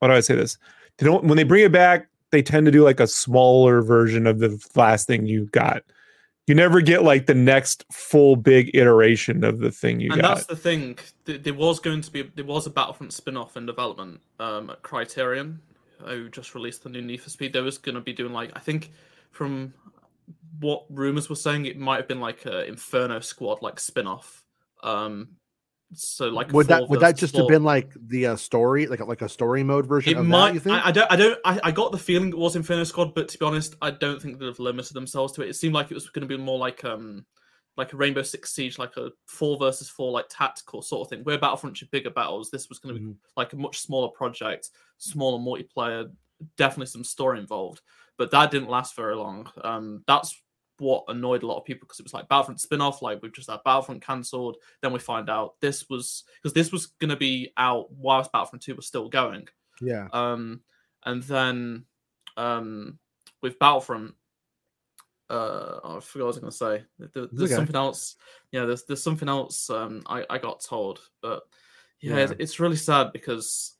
how 0.00 0.08
do 0.08 0.14
I 0.14 0.20
say 0.20 0.36
this? 0.36 0.58
They 0.98 1.06
don't 1.06 1.24
when 1.24 1.36
they 1.36 1.44
bring 1.44 1.64
it 1.64 1.72
back, 1.72 2.08
they 2.30 2.42
tend 2.42 2.66
to 2.66 2.72
do 2.72 2.82
like 2.82 3.00
a 3.00 3.06
smaller 3.06 3.82
version 3.82 4.26
of 4.26 4.38
the 4.38 4.58
last 4.74 5.06
thing 5.06 5.26
you 5.26 5.46
got. 5.46 5.82
You 6.46 6.56
never 6.56 6.80
get 6.80 7.04
like 7.04 7.26
the 7.26 7.34
next 7.34 7.84
full 7.92 8.34
big 8.34 8.74
iteration 8.74 9.44
of 9.44 9.60
the 9.60 9.70
thing 9.70 10.00
you 10.00 10.10
and 10.12 10.20
got. 10.20 10.34
that's 10.34 10.46
the 10.46 10.56
thing. 10.56 10.98
There 11.24 11.54
was 11.54 11.78
going 11.78 12.00
to 12.00 12.10
be 12.10 12.22
there 12.22 12.44
was 12.44 12.66
a 12.66 12.70
Battlefront 12.70 13.12
spin-off 13.12 13.56
in 13.56 13.66
development 13.66 14.20
um, 14.40 14.70
at 14.70 14.82
Criterion, 14.82 15.60
who 16.04 16.28
just 16.28 16.54
released 16.54 16.82
the 16.82 16.88
new 16.88 17.02
Need 17.02 17.20
for 17.20 17.30
Speed. 17.30 17.52
They 17.52 17.60
was 17.60 17.78
going 17.78 17.94
to 17.94 18.00
be 18.00 18.12
doing 18.12 18.32
like 18.32 18.50
I 18.56 18.60
think 18.60 18.90
from 19.30 19.72
what 20.58 20.84
rumors 20.90 21.28
were 21.28 21.36
saying, 21.36 21.66
it 21.66 21.78
might 21.78 21.96
have 21.96 22.08
been 22.08 22.20
like 22.20 22.44
a 22.44 22.66
Inferno 22.66 23.20
Squad 23.20 23.62
like 23.62 23.78
spin-off. 23.78 24.42
Um, 24.82 25.28
so 25.94 26.28
like 26.28 26.52
would 26.52 26.68
that 26.68 26.88
would 26.88 27.00
that 27.00 27.16
just 27.16 27.32
four. 27.34 27.42
have 27.42 27.48
been 27.48 27.64
like 27.64 27.92
the 28.08 28.26
uh, 28.28 28.36
story, 28.36 28.86
like 28.86 29.00
like 29.00 29.22
a 29.22 29.28
story 29.28 29.62
mode 29.62 29.86
version 29.86 30.12
It 30.12 30.18
of 30.18 30.26
might. 30.26 30.48
that? 30.48 30.54
You 30.54 30.60
think? 30.60 30.76
I, 30.76 30.88
I 30.88 30.92
don't. 30.92 31.12
I 31.12 31.16
don't. 31.16 31.38
I, 31.44 31.60
I 31.64 31.70
got 31.70 31.92
the 31.92 31.98
feeling 31.98 32.28
it 32.30 32.38
was 32.38 32.56
Inferno 32.56 32.84
Squad, 32.84 33.14
but 33.14 33.28
to 33.28 33.38
be 33.38 33.44
honest, 33.44 33.76
I 33.82 33.90
don't 33.90 34.20
think 34.20 34.38
they'd 34.38 34.46
have 34.46 34.58
limited 34.58 34.94
themselves 34.94 35.32
to 35.34 35.42
it. 35.42 35.48
It 35.50 35.56
seemed 35.56 35.74
like 35.74 35.90
it 35.90 35.94
was 35.94 36.08
going 36.10 36.26
to 36.28 36.36
be 36.36 36.42
more 36.42 36.58
like 36.58 36.84
um, 36.84 37.24
like 37.76 37.92
a 37.92 37.96
Rainbow 37.96 38.22
Six 38.22 38.52
Siege, 38.52 38.78
like 38.78 38.96
a 38.96 39.10
four 39.26 39.56
versus 39.58 39.88
four, 39.88 40.12
like 40.12 40.26
tactical 40.28 40.82
sort 40.82 41.06
of 41.06 41.10
thing. 41.10 41.24
Where 41.24 41.38
Battlefront 41.38 41.78
had 41.78 41.90
bigger 41.90 42.10
battles, 42.10 42.50
this 42.50 42.68
was 42.68 42.78
going 42.78 42.94
to 42.94 43.00
be 43.00 43.06
Mhm. 43.06 43.16
like 43.36 43.52
a 43.52 43.56
much 43.56 43.80
smaller 43.80 44.08
project, 44.08 44.70
smaller 44.98 45.38
multiplayer, 45.38 46.10
definitely 46.56 46.86
some 46.86 47.04
story 47.04 47.38
involved. 47.38 47.80
But 48.18 48.30
that 48.32 48.50
didn't 48.50 48.68
last 48.68 48.94
very 48.94 49.16
long. 49.16 49.50
Um, 49.62 50.04
that's 50.06 50.38
what 50.82 51.04
annoyed 51.08 51.42
a 51.42 51.46
lot 51.46 51.58
of 51.58 51.64
people 51.64 51.86
because 51.86 52.00
it 52.00 52.04
was 52.04 52.12
like 52.12 52.28
Battlefront 52.28 52.60
spin-off, 52.60 53.00
like 53.02 53.22
we've 53.22 53.32
just 53.32 53.48
had 53.50 53.60
Battlefront 53.64 54.02
cancelled. 54.04 54.56
Then 54.82 54.92
we 54.92 54.98
find 54.98 55.30
out 55.30 55.54
this 55.60 55.88
was 55.88 56.24
because 56.36 56.52
this 56.52 56.72
was 56.72 56.86
going 57.00 57.10
to 57.10 57.16
be 57.16 57.52
out 57.56 57.90
whilst 57.92 58.32
Battlefront 58.32 58.62
2 58.62 58.74
was 58.74 58.86
still 58.86 59.08
going. 59.08 59.48
yeah. 59.80 60.08
Um, 60.12 60.60
and 61.06 61.22
then 61.22 61.84
um, 62.36 62.98
with 63.42 63.58
Battlefront, 63.58 64.14
uh, 65.30 65.80
oh, 65.84 65.96
I 65.96 66.00
forgot 66.00 66.14
what 66.14 66.22
I 66.22 66.26
was 66.26 66.38
going 66.38 66.50
to 66.50 66.56
say. 66.56 66.84
There- 67.14 67.28
There's 67.32 67.50
okay. 67.50 67.54
something 67.56 67.76
else. 67.76 68.16
Yeah, 68.50 68.66
there's 68.66 68.84
there's 68.84 69.02
something 69.02 69.28
else. 69.28 69.70
Um, 69.70 70.02
I 70.06 70.26
I 70.28 70.38
got 70.38 70.60
told, 70.62 71.00
but 71.22 71.42
yeah, 72.00 72.16
Yeah. 72.16 72.22
It's, 72.24 72.32
it's 72.38 72.60
really 72.60 72.76
sad 72.76 73.12
because 73.12 73.76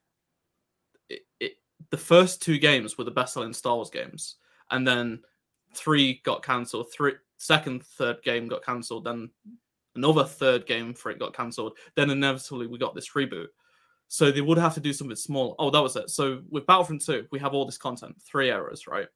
it, 1.10 1.22
it 1.40 1.52
the 1.90 1.98
first 1.98 2.40
two 2.40 2.58
games 2.58 2.96
were 2.96 3.04
the 3.04 3.10
best 3.10 3.34
selling 3.34 3.52
Star 3.52 3.74
Wars 3.74 3.90
games, 3.90 4.36
and 4.70 4.86
then 4.88 5.20
three 5.74 6.20
got 6.24 6.42
cancelled. 6.42 6.92
Three 6.92 7.14
second, 7.38 7.84
third 7.84 8.22
game 8.22 8.48
got 8.48 8.64
cancelled. 8.64 9.04
Then 9.04 9.30
another 9.94 10.24
third 10.24 10.66
game 10.66 10.94
for 10.94 11.10
it 11.10 11.18
got 11.18 11.34
cancelled. 11.34 11.76
Then 11.96 12.10
inevitably 12.10 12.66
we 12.66 12.78
got 12.78 12.94
this 12.94 13.10
reboot. 13.10 13.48
So 14.08 14.30
they 14.30 14.42
would 14.42 14.58
have 14.58 14.74
to 14.74 14.80
do 14.80 14.92
something 14.92 15.16
small. 15.16 15.54
Oh, 15.58 15.70
that 15.70 15.82
was 15.82 15.96
it. 15.96 16.10
So 16.10 16.42
with 16.50 16.66
Battlefront 16.66 17.04
2, 17.04 17.28
we 17.30 17.38
have 17.38 17.54
all 17.54 17.64
this 17.64 17.78
content, 17.78 18.14
three 18.20 18.50
eras, 18.50 18.86
right? 18.86 19.08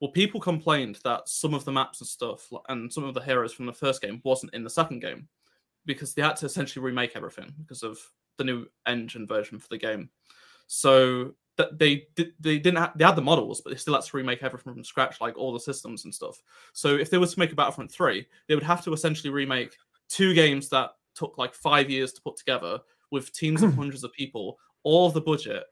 Well, 0.00 0.10
people 0.10 0.40
complained 0.40 0.98
that 1.04 1.28
some 1.28 1.54
of 1.54 1.64
the 1.64 1.72
maps 1.72 2.00
and 2.00 2.08
stuff 2.08 2.52
and 2.68 2.92
some 2.92 3.04
of 3.04 3.14
the 3.14 3.22
heroes 3.22 3.52
from 3.52 3.66
the 3.66 3.72
first 3.72 4.02
game 4.02 4.20
wasn't 4.24 4.52
in 4.52 4.64
the 4.64 4.70
second 4.70 5.00
game 5.00 5.28
because 5.86 6.12
they 6.12 6.22
had 6.22 6.36
to 6.36 6.46
essentially 6.46 6.84
remake 6.84 7.12
everything 7.14 7.54
because 7.58 7.82
of 7.82 7.98
the 8.36 8.44
new 8.44 8.66
engine 8.86 9.26
version 9.26 9.58
for 9.58 9.68
the 9.68 9.78
game. 9.78 10.10
So 10.66 11.34
that 11.56 11.78
they 11.78 12.06
did, 12.14 12.32
they 12.40 12.58
didn't 12.58 12.78
have, 12.78 12.92
they 12.96 13.04
had 13.04 13.16
the 13.16 13.22
models, 13.22 13.60
but 13.60 13.70
they 13.70 13.76
still 13.76 13.94
had 13.94 14.02
to 14.02 14.16
remake 14.16 14.42
everything 14.42 14.72
from 14.72 14.84
scratch, 14.84 15.20
like 15.20 15.36
all 15.36 15.52
the 15.52 15.60
systems 15.60 16.04
and 16.04 16.14
stuff. 16.14 16.42
So 16.72 16.96
if 16.96 17.10
they 17.10 17.18
were 17.18 17.26
to 17.26 17.38
make 17.38 17.52
a 17.52 17.54
Battlefront 17.54 17.90
3, 17.90 18.26
they 18.48 18.54
would 18.54 18.64
have 18.64 18.82
to 18.84 18.92
essentially 18.92 19.30
remake 19.30 19.76
two 20.08 20.34
games 20.34 20.68
that 20.70 20.90
took 21.14 21.36
like 21.38 21.54
five 21.54 21.90
years 21.90 22.12
to 22.14 22.22
put 22.22 22.36
together 22.36 22.80
with 23.10 23.32
teams 23.32 23.62
of 23.62 23.70
hmm. 23.72 23.78
hundreds 23.78 24.04
of 24.04 24.12
people, 24.12 24.58
all 24.82 25.06
of 25.06 25.14
the 25.14 25.20
budget, 25.20 25.64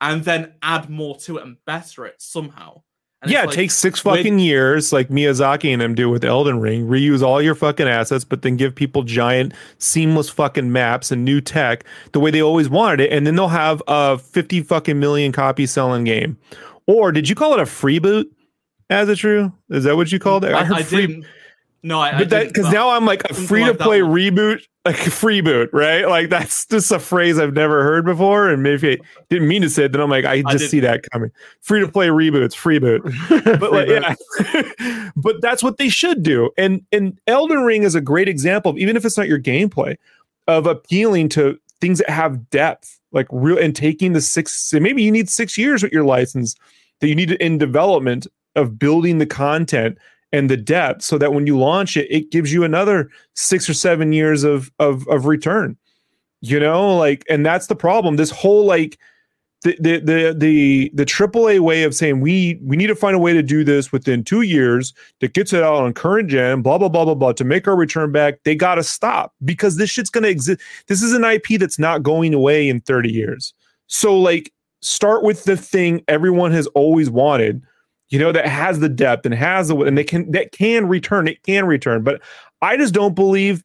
and 0.00 0.22
then 0.22 0.54
add 0.62 0.90
more 0.90 1.16
to 1.16 1.38
it 1.38 1.44
and 1.44 1.56
better 1.64 2.04
it 2.04 2.20
somehow. 2.20 2.82
And 3.22 3.30
yeah, 3.30 3.44
it 3.44 3.46
like, 3.46 3.54
takes 3.54 3.74
six 3.74 4.04
with- 4.04 4.16
fucking 4.16 4.40
years, 4.40 4.92
like 4.92 5.08
Miyazaki 5.08 5.72
and 5.72 5.80
them 5.80 5.94
do 5.94 6.10
with 6.10 6.24
Elden 6.24 6.60
Ring. 6.60 6.88
Reuse 6.88 7.22
all 7.22 7.40
your 7.40 7.54
fucking 7.54 7.86
assets, 7.86 8.24
but 8.24 8.42
then 8.42 8.56
give 8.56 8.74
people 8.74 9.04
giant, 9.04 9.54
seamless 9.78 10.28
fucking 10.28 10.72
maps 10.72 11.12
and 11.12 11.24
new 11.24 11.40
tech 11.40 11.84
the 12.12 12.18
way 12.20 12.32
they 12.32 12.42
always 12.42 12.68
wanted 12.68 13.00
it, 13.00 13.12
and 13.12 13.24
then 13.26 13.36
they'll 13.36 13.48
have 13.48 13.80
a 13.86 14.18
fifty 14.18 14.60
fucking 14.60 14.98
million 14.98 15.30
copy 15.30 15.66
selling 15.66 16.02
game. 16.04 16.36
Or 16.86 17.12
did 17.12 17.28
you 17.28 17.36
call 17.36 17.52
it 17.54 17.60
a 17.60 17.66
free 17.66 18.00
boot? 18.00 18.30
As 18.90 19.08
it 19.08 19.16
true? 19.18 19.52
Is 19.70 19.84
that 19.84 19.96
what 19.96 20.10
you 20.10 20.18
called 20.18 20.44
it? 20.44 20.52
I, 20.52 20.64
heard 20.64 20.76
I 20.78 20.82
free- 20.82 21.06
didn't. 21.06 21.26
No, 21.84 21.98
I, 22.00 22.08
I 22.14 22.18
but 22.18 22.30
that 22.30 22.38
didn't, 22.40 22.54
because 22.54 22.72
now 22.72 22.90
I'm 22.90 23.04
like 23.06 23.24
a 23.30 23.34
free 23.34 23.64
to 23.64 23.74
play 23.74 24.00
reboot, 24.00 24.62
like 24.84 24.96
freeboot, 24.96 25.68
right? 25.72 26.08
Like 26.08 26.28
that's 26.28 26.66
just 26.66 26.90
a 26.90 26.98
phrase 26.98 27.38
I've 27.38 27.54
never 27.54 27.82
heard 27.82 28.04
before, 28.04 28.48
and 28.48 28.62
maybe 28.62 28.94
I 28.94 28.98
didn't 29.28 29.48
mean 29.48 29.62
to 29.62 29.70
say 29.70 29.84
it. 29.84 29.92
Then 29.92 30.00
I'm 30.00 30.10
like, 30.10 30.24
I 30.24 30.42
just 30.42 30.58
did. 30.58 30.70
see 30.70 30.80
that 30.80 31.08
coming. 31.10 31.30
Free 31.60 31.80
to 31.80 31.88
play 31.88 32.08
reboots, 32.08 32.54
freeboot 32.54 33.02
but 33.60 33.72
like, 33.72 33.88
yeah, 33.88 35.10
but 35.16 35.40
that's 35.40 35.62
what 35.62 35.78
they 35.78 35.88
should 35.88 36.22
do. 36.22 36.50
And 36.58 36.84
and 36.92 37.18
Elden 37.26 37.60
Ring 37.60 37.82
is 37.84 37.94
a 37.94 38.00
great 38.00 38.28
example 38.28 38.72
of 38.72 38.78
even 38.78 38.96
if 38.96 39.04
it's 39.04 39.16
not 39.16 39.28
your 39.28 39.40
gameplay 39.40 39.96
of 40.48 40.66
appealing 40.66 41.28
to 41.30 41.58
things 41.80 41.98
that 41.98 42.10
have 42.10 42.50
depth, 42.50 42.98
like 43.12 43.28
real 43.30 43.58
and 43.58 43.76
taking 43.76 44.12
the 44.12 44.20
six. 44.20 44.72
Maybe 44.72 45.02
you 45.02 45.12
need 45.12 45.28
six 45.28 45.56
years 45.56 45.82
with 45.82 45.92
your 45.92 46.04
license 46.04 46.56
that 47.00 47.08
you 47.08 47.14
need 47.14 47.32
in 47.32 47.58
development 47.58 48.26
of 48.56 48.78
building 48.78 49.18
the 49.18 49.26
content 49.26 49.98
and 50.32 50.50
the 50.50 50.56
depth, 50.56 51.02
so 51.02 51.18
that 51.18 51.32
when 51.32 51.46
you 51.46 51.58
launch 51.58 51.96
it, 51.96 52.08
it 52.10 52.30
gives 52.30 52.52
you 52.52 52.64
another 52.64 53.10
six 53.34 53.68
or 53.68 53.74
seven 53.74 54.12
years 54.12 54.44
of 54.44 54.70
of 54.78 55.06
of 55.08 55.26
return. 55.26 55.76
You 56.40 56.58
know, 56.58 56.96
like, 56.96 57.24
and 57.28 57.46
that's 57.46 57.68
the 57.68 57.76
problem. 57.76 58.16
This 58.16 58.30
whole 58.30 58.64
like 58.64 58.98
the 59.62 59.76
the 59.78 59.98
the 60.00 60.34
the 60.36 60.90
the 60.94 61.04
AAA 61.04 61.60
way 61.60 61.84
of 61.84 61.94
saying 61.94 62.20
we 62.20 62.58
we 62.62 62.76
need 62.76 62.88
to 62.88 62.96
find 62.96 63.14
a 63.14 63.18
way 63.18 63.32
to 63.32 63.42
do 63.42 63.64
this 63.64 63.92
within 63.92 64.24
two 64.24 64.42
years 64.42 64.92
that 65.20 65.34
gets 65.34 65.52
it 65.52 65.62
out 65.62 65.84
on 65.84 65.92
current 65.94 66.28
gen, 66.28 66.62
blah 66.62 66.78
blah 66.78 66.88
blah 66.88 67.04
blah 67.04 67.14
blah 67.14 67.32
to 67.32 67.44
make 67.44 67.68
our 67.68 67.76
return 67.76 68.12
back. 68.12 68.42
They 68.44 68.54
got 68.54 68.74
to 68.76 68.82
stop 68.82 69.34
because 69.44 69.76
this 69.76 69.90
shit's 69.90 70.10
gonna 70.10 70.28
exist. 70.28 70.60
This 70.88 71.02
is 71.02 71.12
an 71.12 71.24
IP 71.24 71.60
that's 71.60 71.78
not 71.78 72.02
going 72.02 72.34
away 72.34 72.68
in 72.68 72.80
thirty 72.80 73.10
years. 73.10 73.54
So 73.86 74.18
like, 74.18 74.52
start 74.80 75.22
with 75.22 75.44
the 75.44 75.56
thing 75.56 76.02
everyone 76.08 76.50
has 76.52 76.66
always 76.68 77.08
wanted. 77.08 77.62
You 78.12 78.18
know 78.18 78.30
that 78.30 78.46
has 78.46 78.78
the 78.80 78.90
depth 78.90 79.24
and 79.24 79.34
has 79.34 79.68
the 79.68 79.76
and 79.78 79.96
they 79.96 80.04
can 80.04 80.30
that 80.32 80.52
can 80.52 80.86
return. 80.86 81.26
It 81.26 81.42
can 81.44 81.64
return, 81.64 82.02
but 82.02 82.20
I 82.60 82.76
just 82.76 82.92
don't 82.92 83.14
believe 83.14 83.64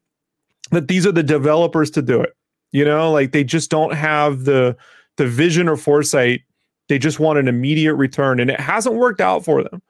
that 0.72 0.88
these 0.88 1.06
are 1.06 1.12
the 1.12 1.22
developers 1.22 1.92
to 1.92 2.02
do 2.02 2.22
it. 2.22 2.34
You 2.72 2.86
know, 2.86 3.12
like 3.12 3.34
they 3.34 3.44
just 3.44 3.70
don't 3.70 3.94
have 3.94 4.46
the 4.46 4.78
the 5.18 5.28
vision 5.28 5.68
or 5.68 5.76
foresight. 5.76 6.44
They 6.88 6.98
just 6.98 7.20
want 7.20 7.40
an 7.40 7.50
immediate 7.50 7.96
return, 7.96 8.40
and 8.40 8.50
it 8.50 8.58
hasn't 8.58 8.96
worked 8.96 9.20
out 9.20 9.44
for 9.44 9.64
them. 9.64 9.82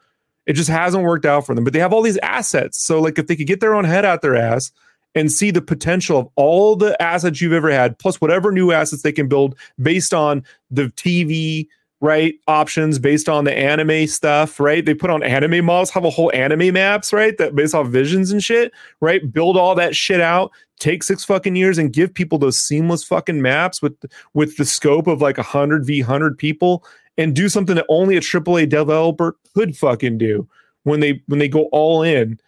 It 0.47 0.53
just 0.53 0.69
hasn't 0.69 1.03
worked 1.03 1.27
out 1.27 1.45
for 1.45 1.53
them. 1.53 1.63
But 1.63 1.73
they 1.73 1.79
have 1.79 1.93
all 1.93 2.01
these 2.01 2.17
assets. 2.17 2.81
So, 2.81 2.99
like, 2.99 3.19
if 3.19 3.27
they 3.27 3.35
could 3.35 3.45
get 3.45 3.59
their 3.59 3.75
own 3.75 3.83
head 3.83 4.05
out 4.05 4.23
their 4.23 4.35
ass 4.35 4.71
and 5.13 5.31
see 5.31 5.51
the 5.51 5.61
potential 5.61 6.17
of 6.17 6.29
all 6.35 6.75
the 6.75 6.99
assets 6.99 7.41
you've 7.41 7.53
ever 7.53 7.69
had, 7.69 7.99
plus 7.99 8.19
whatever 8.19 8.51
new 8.51 8.71
assets 8.71 9.03
they 9.03 9.11
can 9.11 9.27
build 9.27 9.55
based 9.79 10.15
on 10.15 10.43
the 10.71 10.85
TV 10.95 11.67
right 11.99 12.35
options, 12.47 12.99
based 12.99 13.27
on 13.27 13.43
the 13.43 13.57
anime 13.57 14.07
stuff, 14.07 14.59
right? 14.59 14.85
They 14.85 14.93
put 14.93 15.09
on 15.09 15.23
anime 15.23 15.65
models, 15.65 15.89
have 15.91 16.05
a 16.05 16.09
whole 16.09 16.31
anime 16.33 16.73
maps, 16.73 17.11
right? 17.11 17.37
That 17.37 17.55
based 17.55 17.73
off 17.73 17.87
visions 17.87 18.31
and 18.31 18.43
shit, 18.43 18.71
right? 19.01 19.31
Build 19.31 19.57
all 19.57 19.75
that 19.75 19.95
shit 19.95 20.21
out. 20.21 20.51
Take 20.79 21.01
six 21.03 21.25
fucking 21.25 21.55
years 21.55 21.77
and 21.77 21.91
give 21.91 22.13
people 22.13 22.37
those 22.37 22.57
seamless 22.57 23.03
fucking 23.03 23.41
maps 23.41 23.81
with 23.81 23.95
with 24.33 24.57
the 24.57 24.65
scope 24.65 25.07
of 25.07 25.21
like 25.21 25.39
a 25.39 25.43
hundred 25.43 25.85
v 25.85 26.01
hundred 26.01 26.37
people, 26.37 26.85
and 27.17 27.35
do 27.35 27.49
something 27.49 27.75
that 27.75 27.85
only 27.89 28.15
a 28.15 28.21
AAA 28.21 28.69
developer 28.69 29.35
could 29.55 29.75
fucking 29.75 30.17
do 30.17 30.47
when 30.83 30.99
they 30.99 31.21
when 31.25 31.39
they 31.39 31.47
go 31.47 31.63
all 31.71 32.03
in. 32.03 32.39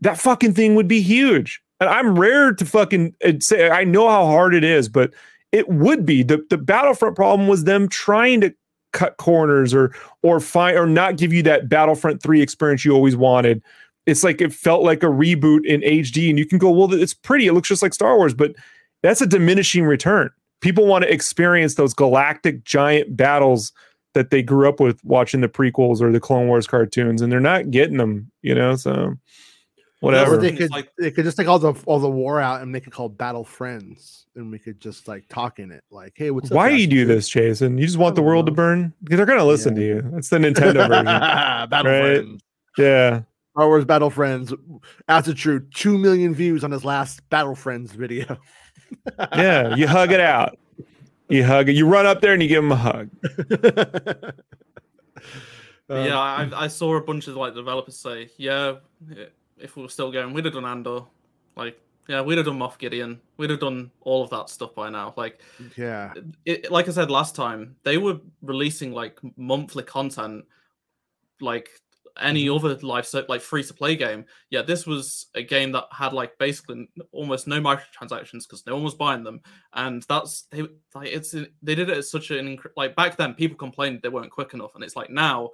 That 0.00 0.18
fucking 0.18 0.54
thing 0.54 0.74
would 0.74 0.88
be 0.88 1.00
huge. 1.00 1.62
And 1.80 1.90
I'm 1.90 2.18
rare 2.18 2.52
to 2.54 2.64
fucking 2.64 3.14
uh, 3.24 3.32
say 3.40 3.68
I 3.68 3.84
know 3.84 4.08
how 4.08 4.24
hard 4.26 4.54
it 4.54 4.64
is, 4.64 4.88
but 4.88 5.12
it 5.52 5.68
would 5.68 6.06
be 6.06 6.22
the 6.22 6.44
the 6.48 6.56
Battlefront 6.58 7.16
problem 7.16 7.48
was 7.48 7.64
them 7.64 7.88
trying 7.88 8.40
to 8.40 8.54
cut 8.94 9.18
corners 9.18 9.74
or 9.74 9.94
or 10.22 10.40
find 10.40 10.78
or 10.78 10.86
not 10.86 11.18
give 11.18 11.32
you 11.32 11.42
that 11.42 11.68
Battlefront 11.68 12.22
3 12.22 12.40
experience 12.40 12.84
you 12.84 12.92
always 12.92 13.16
wanted. 13.16 13.62
It's 14.06 14.24
like 14.24 14.40
it 14.40 14.52
felt 14.52 14.82
like 14.82 15.02
a 15.02 15.06
reboot 15.06 15.66
in 15.66 15.82
HD, 15.82 16.30
and 16.30 16.38
you 16.38 16.46
can 16.46 16.58
go, 16.58 16.70
well, 16.70 16.92
it's 16.94 17.14
pretty. 17.14 17.46
It 17.46 17.52
looks 17.52 17.68
just 17.68 17.82
like 17.82 17.92
Star 17.92 18.16
Wars, 18.16 18.32
but 18.32 18.54
that's 19.02 19.20
a 19.20 19.26
diminishing 19.26 19.84
return. 19.84 20.30
People 20.60 20.86
want 20.86 21.04
to 21.04 21.12
experience 21.12 21.74
those 21.74 21.92
galactic 21.92 22.64
giant 22.64 23.16
battles 23.16 23.72
that 24.14 24.30
they 24.30 24.42
grew 24.42 24.68
up 24.68 24.80
with 24.80 25.02
watching 25.04 25.40
the 25.40 25.48
prequels 25.48 26.00
or 26.00 26.12
the 26.12 26.20
Clone 26.20 26.48
Wars 26.48 26.66
cartoons, 26.66 27.20
and 27.20 27.30
they're 27.30 27.40
not 27.40 27.70
getting 27.70 27.98
them, 27.98 28.30
you 28.42 28.54
know. 28.54 28.76
So 28.76 29.14
whatever. 30.04 30.34
Or 30.34 30.38
they 30.38 30.52
could 30.52 30.70
like- 30.70 30.92
they 30.98 31.10
could 31.10 31.24
just 31.24 31.36
take 31.36 31.48
all 31.48 31.58
the 31.58 31.72
all 31.86 31.98
the 31.98 32.08
war 32.10 32.40
out 32.40 32.62
and 32.62 32.70
make 32.70 32.86
it 32.86 32.90
called 32.92 33.16
Battle 33.18 33.44
Friends, 33.44 34.26
and 34.36 34.50
we 34.50 34.58
could 34.58 34.80
just 34.80 35.08
like 35.08 35.26
talk 35.28 35.58
in 35.58 35.70
it, 35.70 35.82
like, 35.90 36.12
hey, 36.16 36.30
what's 36.30 36.50
up? 36.50 36.56
Why 36.56 36.70
do 36.70 36.76
you 36.76 36.86
do 36.86 37.04
this, 37.04 37.28
Jason? 37.28 37.78
You 37.78 37.86
just 37.86 37.98
want 37.98 38.14
the 38.14 38.22
don't 38.22 38.26
world 38.28 38.46
to 38.46 38.52
burn? 38.52 38.92
Because 39.02 39.16
they're 39.16 39.26
gonna 39.26 39.44
listen 39.44 39.74
to 39.74 39.80
you. 39.82 40.02
That's 40.12 40.28
the 40.28 40.38
Nintendo 40.38 40.86
version. 40.88 41.04
Battle 41.04 41.90
Right. 41.92 42.16
Friends. 42.24 42.42
Yeah. 42.78 43.22
Star 43.52 43.68
Wars 43.68 43.84
Battle 43.84 44.10
Friends. 44.10 44.52
Azzatru, 45.08 45.70
two 45.72 45.96
million 45.96 46.34
views 46.34 46.64
on 46.64 46.70
his 46.72 46.84
last 46.84 47.28
Battle 47.30 47.54
Friends 47.54 47.92
video. 47.92 48.38
Yeah. 49.32 49.74
You 49.74 49.88
hug 49.88 50.12
it 50.12 50.20
out. 50.20 50.56
You 51.28 51.42
hug 51.42 51.68
it. 51.68 51.72
You 51.72 51.88
run 51.88 52.06
up 52.06 52.20
there 52.20 52.32
and 52.32 52.40
you 52.42 52.48
give 52.48 52.62
him 52.62 52.70
a 52.70 52.76
hug. 52.76 53.10
But 55.86 56.06
yeah, 56.06 56.18
Um, 56.18 56.54
I, 56.54 56.64
I 56.64 56.68
saw 56.68 56.96
a 56.96 57.00
bunch 57.02 57.28
of 57.28 57.36
like 57.36 57.54
developers 57.54 57.96
say, 57.98 58.30
yeah, 58.38 58.76
if 59.58 59.76
we 59.76 59.82
were 59.82 59.88
still 59.88 60.10
going, 60.10 60.32
we'd 60.32 60.44
have 60.44 60.54
done 60.54 60.64
Andor. 60.64 61.02
Like, 61.56 61.80
yeah, 62.08 62.20
we'd 62.20 62.36
have 62.38 62.46
done 62.46 62.58
Moff 62.58 62.78
Gideon. 62.78 63.20
We'd 63.36 63.50
have 63.50 63.60
done 63.60 63.90
all 64.00 64.22
of 64.22 64.30
that 64.30 64.50
stuff 64.50 64.74
by 64.74 64.90
now. 64.90 65.14
Like, 65.16 65.40
yeah. 65.76 66.12
it, 66.44 66.70
like 66.70 66.88
I 66.88 66.92
said 66.92 67.10
last 67.10 67.34
time, 67.34 67.76
they 67.82 67.98
were 67.98 68.18
releasing 68.42 68.92
like 68.92 69.18
monthly 69.36 69.84
content, 69.84 70.44
like 71.40 71.70
any 72.20 72.46
Mm-hmm. 72.46 72.64
other 72.66 72.76
live 72.86 73.08
like 73.28 73.40
free 73.40 73.64
to 73.64 73.74
play 73.74 73.96
game. 73.96 74.24
Yeah, 74.50 74.62
this 74.62 74.86
was 74.86 75.26
a 75.34 75.42
game 75.42 75.72
that 75.72 75.84
had 75.90 76.12
like 76.12 76.36
basically 76.38 76.88
almost 77.12 77.46
no 77.46 77.60
microtransactions 77.60 78.44
because 78.44 78.64
no 78.66 78.74
one 78.74 78.84
was 78.84 78.94
buying 78.94 79.24
them, 79.24 79.40
and 79.72 80.02
that's 80.08 80.42
they 80.50 80.62
like 80.94 81.08
it's 81.08 81.32
they 81.32 81.74
did 81.74 81.90
it 81.90 81.98
at 81.98 82.04
such 82.04 82.30
an 82.30 82.58
like 82.76 82.94
back 82.94 83.16
then 83.16 83.34
people 83.34 83.56
complained 83.56 84.00
they 84.02 84.08
weren't 84.08 84.30
quick 84.30 84.54
enough, 84.54 84.74
and 84.74 84.84
it's 84.84 84.96
like 84.96 85.10
now, 85.10 85.50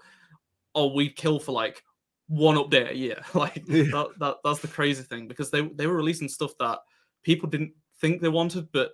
oh 0.74 0.92
we'd 0.92 1.16
kill 1.16 1.38
for 1.38 1.52
like 1.52 1.82
one 2.30 2.56
update 2.56 2.90
a 2.90 2.96
year. 2.96 3.20
like 3.34 3.62
Yeah. 3.66 3.82
that, 3.92 4.06
that 4.20 4.36
that's 4.44 4.60
the 4.60 4.68
crazy 4.68 5.02
thing 5.02 5.26
because 5.28 5.50
they 5.50 5.62
they 5.74 5.86
were 5.88 5.96
releasing 5.96 6.28
stuff 6.28 6.52
that 6.60 6.78
people 7.24 7.48
didn't 7.50 7.72
think 8.00 8.22
they 8.22 8.28
wanted, 8.28 8.70
but 8.72 8.92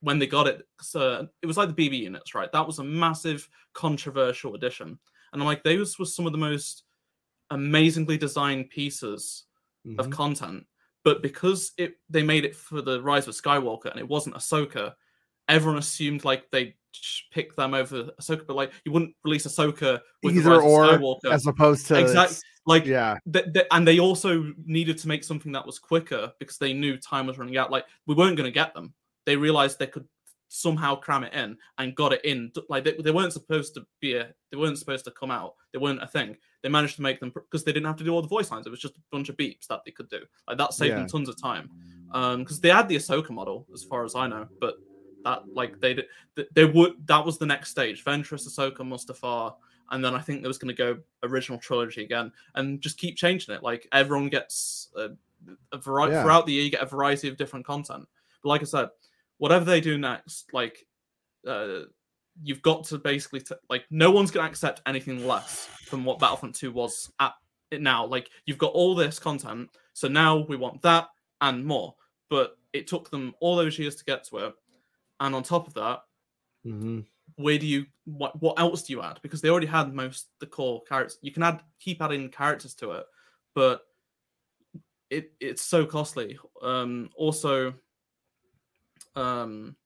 when 0.00 0.18
they 0.18 0.26
got 0.26 0.46
it, 0.46 0.66
uh, 0.94 1.22
it 1.40 1.46
was 1.46 1.56
like 1.56 1.74
the 1.74 1.88
BB 1.88 2.00
units, 2.00 2.34
right? 2.34 2.52
That 2.52 2.66
was 2.66 2.78
a 2.80 2.84
massive 2.84 3.48
controversial 3.72 4.54
addition, 4.54 4.98
and 5.32 5.40
I'm 5.42 5.46
like, 5.46 5.62
those 5.64 5.98
were 5.98 6.04
some 6.04 6.26
of 6.26 6.32
the 6.32 6.38
most 6.38 6.82
amazingly 7.50 8.18
designed 8.18 8.70
pieces 8.70 9.44
of 9.98 10.06
Mhm. 10.08 10.12
content. 10.12 10.66
But 11.04 11.22
because 11.22 11.72
it 11.76 11.96
they 12.08 12.22
made 12.22 12.44
it 12.44 12.56
for 12.56 12.80
the 12.82 13.00
Rise 13.02 13.28
of 13.28 13.34
Skywalker 13.34 13.90
and 13.90 13.98
it 14.00 14.08
wasn't 14.08 14.36
Ahsoka, 14.36 14.94
everyone 15.48 15.78
assumed 15.78 16.24
like 16.24 16.50
they 16.50 16.74
pick 17.30 17.54
them 17.56 17.74
over 17.74 18.04
Ahsoka. 18.20 18.46
But 18.46 18.56
like 18.56 18.72
you 18.84 18.92
wouldn't 18.92 19.14
release 19.24 19.46
Ahsoka 19.46 20.00
with 20.22 20.34
the 20.34 20.40
Either 20.40 20.50
Rise 20.50 20.58
of 20.60 20.64
or, 20.64 20.86
Skywalker. 20.86 21.32
as 21.32 21.46
opposed 21.46 21.86
to 21.88 21.98
Exact- 22.00 22.42
like 22.66 22.86
yeah, 22.86 23.18
th- 23.32 23.52
th- 23.52 23.66
and 23.70 23.86
they 23.86 23.98
also 23.98 24.52
needed 24.64 24.98
to 24.98 25.08
make 25.08 25.22
something 25.24 25.52
that 25.52 25.66
was 25.66 25.78
quicker 25.78 26.32
because 26.38 26.58
they 26.58 26.72
knew 26.72 26.96
time 26.96 27.26
was 27.26 27.38
running 27.38 27.56
out. 27.56 27.70
Like 27.70 27.84
we 28.06 28.14
weren't 28.14 28.36
going 28.36 28.46
to 28.48 28.54
get 28.54 28.74
them. 28.74 28.94
They 29.26 29.36
realized 29.36 29.78
they 29.78 29.86
could 29.86 30.06
somehow 30.48 30.94
cram 30.94 31.24
it 31.24 31.32
in 31.34 31.56
and 31.78 31.94
got 31.96 32.12
it 32.12 32.24
in. 32.24 32.52
Like 32.68 32.84
they, 32.84 32.92
they 32.92 33.10
weren't 33.10 33.32
supposed 33.32 33.74
to 33.74 33.86
be 34.00 34.14
a, 34.14 34.28
they 34.50 34.56
weren't 34.56 34.78
supposed 34.78 35.04
to 35.06 35.10
come 35.10 35.30
out. 35.30 35.54
They 35.72 35.78
weren't 35.78 36.02
a 36.02 36.06
thing. 36.06 36.36
They 36.62 36.68
managed 36.68 36.96
to 36.96 37.02
make 37.02 37.20
them 37.20 37.30
because 37.34 37.64
they 37.64 37.72
didn't 37.72 37.86
have 37.86 37.96
to 37.96 38.04
do 38.04 38.10
all 38.14 38.22
the 38.22 38.28
voice 38.28 38.50
lines. 38.50 38.66
It 38.66 38.70
was 38.70 38.80
just 38.80 38.96
a 38.96 39.00
bunch 39.12 39.28
of 39.28 39.36
beeps 39.36 39.66
that 39.68 39.80
they 39.84 39.90
could 39.90 40.08
do. 40.08 40.20
Like 40.48 40.58
that 40.58 40.72
saved 40.72 40.90
Yeah. 40.92 40.98
them 41.00 41.08
tons 41.08 41.28
of 41.28 41.40
time. 41.40 41.70
Um, 42.12 42.40
because 42.40 42.60
they 42.60 42.70
had 42.70 42.88
the 42.88 42.96
Ahsoka 42.96 43.30
model 43.30 43.66
as 43.74 43.82
far 43.84 44.04
as 44.04 44.14
I 44.14 44.26
know, 44.28 44.46
but 44.60 44.76
that 45.24 45.42
like 45.52 45.80
they 45.80 45.94
did- 45.94 46.06
th- 46.36 46.48
they 46.54 46.64
would 46.64 47.06
that 47.06 47.24
was 47.24 47.38
the 47.38 47.46
next 47.46 47.70
stage. 47.70 48.04
Ventress, 48.04 48.46
Ahsoka, 48.48 48.78
Mustafar, 48.78 49.54
and 49.90 50.04
then 50.04 50.14
I 50.14 50.20
think 50.20 50.42
there 50.42 50.48
was 50.48 50.58
going 50.58 50.74
to 50.74 50.82
go 50.94 50.98
original 51.22 51.58
trilogy 51.58 52.04
again, 52.04 52.32
and 52.54 52.80
just 52.80 52.98
keep 52.98 53.16
changing 53.16 53.54
it. 53.54 53.62
Like 53.62 53.88
everyone 53.92 54.28
gets 54.28 54.88
a, 54.96 55.10
a 55.72 55.78
variety 55.78 56.14
Yeah. 56.14 56.22
throughout 56.22 56.46
the 56.46 56.52
year, 56.52 56.64
you 56.64 56.70
get 56.70 56.82
a 56.82 56.86
variety 56.86 57.28
of 57.28 57.36
different 57.36 57.66
content. 57.66 58.08
But 58.42 58.48
like 58.48 58.60
I 58.62 58.64
said, 58.64 58.88
whatever 59.38 59.64
they 59.64 59.80
do 59.80 59.98
next, 59.98 60.52
like 60.52 60.86
uh, 61.46 61.80
you've 62.42 62.62
got 62.62 62.84
to 62.84 62.98
basically 62.98 63.40
t- 63.40 63.54
like 63.68 63.84
no 63.90 64.10
one's 64.10 64.30
going 64.30 64.44
to 64.44 64.50
accept 64.50 64.82
anything 64.86 65.26
less 65.26 65.68
from 65.86 66.04
what 66.04 66.18
Battlefront 66.18 66.54
Two 66.54 66.72
was 66.72 67.10
at 67.20 67.34
it 67.70 67.80
now. 67.82 68.06
Like 68.06 68.30
you've 68.46 68.58
got 68.58 68.72
all 68.72 68.94
this 68.94 69.18
content, 69.18 69.70
so 69.92 70.08
now 70.08 70.38
we 70.38 70.56
want 70.56 70.82
that 70.82 71.08
and 71.40 71.64
more. 71.64 71.94
But 72.30 72.56
it 72.72 72.86
took 72.86 73.10
them 73.10 73.34
all 73.40 73.56
those 73.56 73.78
years 73.78 73.94
to 73.96 74.04
get 74.04 74.24
to 74.24 74.38
it, 74.38 74.54
and 75.20 75.34
on 75.34 75.42
top 75.42 75.66
of 75.68 75.74
that, 75.74 76.00
hmm 76.64 77.00
where 77.36 77.58
do 77.58 77.66
you 77.66 77.86
what 78.04 78.40
what 78.40 78.58
else 78.58 78.82
do 78.82 78.92
you 78.92 79.02
add? 79.02 79.18
Because 79.22 79.40
they 79.40 79.48
already 79.48 79.66
had 79.66 79.94
most 79.94 80.28
the 80.40 80.46
core 80.46 80.82
characters. 80.84 81.18
You 81.22 81.32
can 81.32 81.42
add 81.42 81.62
keep 81.80 82.00
adding 82.02 82.28
characters 82.28 82.74
to 82.76 82.92
it 82.92 83.06
but 83.54 83.82
it 85.10 85.32
it's 85.40 85.62
so 85.62 85.86
costly. 85.86 86.38
Um 86.60 87.10
also 87.16 87.74
um 89.16 89.76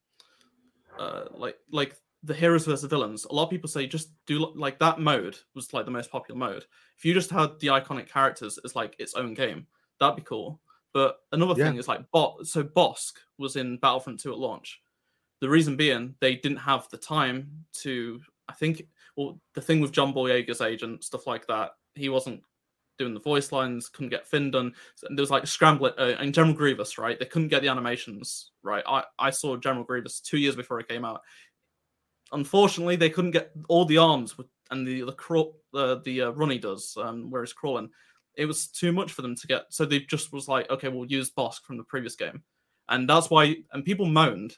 uh 0.98 1.24
like 1.32 1.56
like 1.70 1.96
the 2.24 2.34
heroes 2.34 2.64
versus 2.64 2.88
villains. 2.88 3.26
A 3.26 3.32
lot 3.32 3.44
of 3.44 3.50
people 3.50 3.68
say 3.68 3.86
just 3.86 4.10
do 4.26 4.52
like 4.54 4.78
that 4.80 4.98
mode 4.98 5.38
was 5.54 5.72
like 5.72 5.84
the 5.84 5.90
most 5.90 6.10
popular 6.10 6.38
mode. 6.38 6.64
If 6.96 7.04
you 7.04 7.14
just 7.14 7.30
had 7.30 7.58
the 7.60 7.68
iconic 7.68 8.08
characters 8.08 8.58
as 8.64 8.74
like 8.74 8.96
its 8.98 9.14
own 9.14 9.34
game. 9.34 9.66
That'd 10.00 10.16
be 10.16 10.22
cool. 10.22 10.60
But 10.92 11.20
another 11.32 11.54
Yeah. 11.54 11.68
thing 11.68 11.76
is 11.76 11.86
like 11.86 12.10
bot 12.10 12.46
so 12.46 12.64
Bossk 12.64 13.14
was 13.36 13.56
in 13.56 13.76
battlefront 13.76 14.20
2 14.20 14.32
at 14.32 14.38
launch 14.38 14.80
the 15.40 15.48
reason 15.48 15.76
being 15.76 16.14
they 16.20 16.36
didn't 16.36 16.58
have 16.58 16.88
the 16.90 16.96
time 16.96 17.64
to 17.72 18.20
i 18.48 18.52
think 18.52 18.82
well 19.16 19.40
the 19.54 19.60
thing 19.60 19.80
with 19.80 19.92
john 19.92 20.12
boyega's 20.12 20.60
agent 20.60 21.04
stuff 21.04 21.26
like 21.26 21.46
that 21.46 21.72
he 21.94 22.08
wasn't 22.08 22.42
doing 22.98 23.14
the 23.14 23.20
voice 23.20 23.52
lines 23.52 23.88
couldn't 23.88 24.10
get 24.10 24.26
finn 24.26 24.50
done. 24.50 24.74
There 25.02 25.22
was 25.22 25.30
like 25.30 25.46
scrambling 25.46 25.92
uh, 25.98 26.16
and 26.18 26.34
general 26.34 26.54
grievous 26.54 26.98
right? 26.98 27.18
They 27.18 27.24
couldn't 27.24 27.48
get 27.48 27.62
the 27.62 27.68
animations 27.68 28.50
right? 28.62 28.82
I 28.86 29.04
i 29.18 29.30
saw 29.30 29.56
general 29.56 29.84
grievous 29.84 30.20
two 30.20 30.38
years 30.38 30.56
before 30.56 30.80
it 30.80 30.88
came 30.88 31.04
out. 31.04 31.22
Unfortunately 32.32 32.96
they 32.96 33.10
couldn't 33.10 33.30
get 33.30 33.52
all 33.68 33.84
the 33.84 33.98
arms 33.98 34.36
with 34.36 34.48
and 34.70 34.86
the 34.86 35.02
the 35.02 35.12
crawl 35.12 35.56
uh, 35.72 35.96
the 36.04 36.22
uh, 36.22 36.30
run 36.30 36.50
he 36.50 36.58
does 36.58 36.96
um 37.00 37.30
where 37.30 37.42
he's 37.42 37.52
crawling. 37.52 37.88
It 38.34 38.46
was 38.46 38.68
too 38.68 38.92
much 38.92 39.12
for 39.12 39.22
them 39.22 39.36
to 39.36 39.46
get 39.46 39.66
so 39.70 39.84
they 39.84 40.00
just 40.00 40.32
was 40.32 40.48
like 40.48 40.68
okay 40.70 40.88
we'll 40.88 41.06
use 41.06 41.30
Bossk 41.30 41.62
from 41.62 41.76
the 41.76 41.84
previous 41.84 42.16
game. 42.16 42.42
And 42.88 43.08
that's 43.08 43.30
why 43.30 43.56
and 43.72 43.84
people 43.84 44.06
moaned 44.06 44.56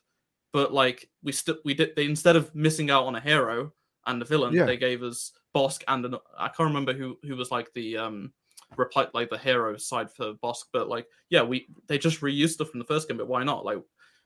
but 0.52 0.72
like 0.72 1.08
we 1.22 1.32
still 1.32 1.56
we 1.64 1.74
did 1.74 1.94
they 1.96 2.04
instead 2.06 2.36
of 2.36 2.54
missing 2.54 2.90
out 2.90 3.04
on 3.06 3.14
a 3.16 3.20
hero 3.20 3.72
and 4.06 4.20
a 4.22 4.24
villain 4.24 4.54
Yeah. 4.54 4.64
they 4.66 4.76
gave 4.76 5.02
us 5.02 5.32
Bossk 5.54 5.82
and 5.88 6.04
an, 6.04 6.14
i 6.38 6.48
can't 6.48 6.68
remember 6.68 6.92
who 6.92 7.18
who 7.22 7.36
was 7.36 7.50
like 7.50 7.72
the 7.74 7.96
um 7.98 8.32
reply 8.76 9.06
like 9.14 9.30
the 9.30 9.38
hero 9.38 9.76
side 9.76 10.10
for 10.10 10.34
Bossk 10.34 10.64
but 10.72 10.88
like 10.88 11.06
yeah 11.28 11.42
we 11.42 11.66
they 11.86 11.98
just 11.98 12.20
reused 12.20 12.50
stuff 12.50 12.68
from 12.70 12.78
the 12.78 12.84
first 12.86 13.08
game 13.08 13.16
but 13.16 13.28
why 13.28 13.42
not 13.44 13.64
like 13.64 13.78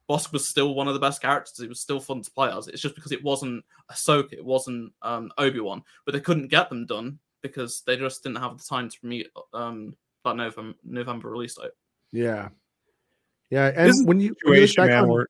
Bossk 0.08 0.32
was 0.32 0.46
still 0.46 0.74
one 0.74 0.86
of 0.86 0.94
the 0.94 1.00
best 1.00 1.22
characters 1.22 1.60
it 1.60 1.68
was 1.68 1.80
still 1.80 1.98
fun 2.00 2.20
to 2.22 2.30
play 2.30 2.50
as 2.50 2.68
it's 2.68 2.82
just 2.82 2.94
because 2.94 3.10
it 3.12 3.24
wasn't 3.24 3.64
ahsoka 3.90 4.32
it 4.34 4.44
wasn't 4.44 4.92
um 5.02 5.30
obi-wan 5.38 5.82
but 6.04 6.12
they 6.12 6.20
couldn't 6.20 6.48
get 6.48 6.68
them 6.68 6.84
done 6.86 7.18
because 7.42 7.82
they 7.86 7.96
just 7.96 8.22
didn't 8.22 8.36
have 8.38 8.56
the 8.58 8.64
time 8.64 8.88
to 8.90 8.96
meet 9.02 9.28
um 9.54 9.94
that 10.24 10.36
november 10.36 10.76
november 10.84 11.30
release 11.30 11.54
date 11.54 11.70
yeah, 12.12 12.48
yeah. 13.50 13.72
And 13.74 13.88
is 13.90 14.04
when 14.04 14.20
you 14.20 14.34
when 14.44 14.54
you 14.54 14.60
look 14.60 14.68
Situation, 14.70 14.82
back 14.84 14.90
man. 14.90 15.02
on- 15.04 15.08
Where, 15.10 15.26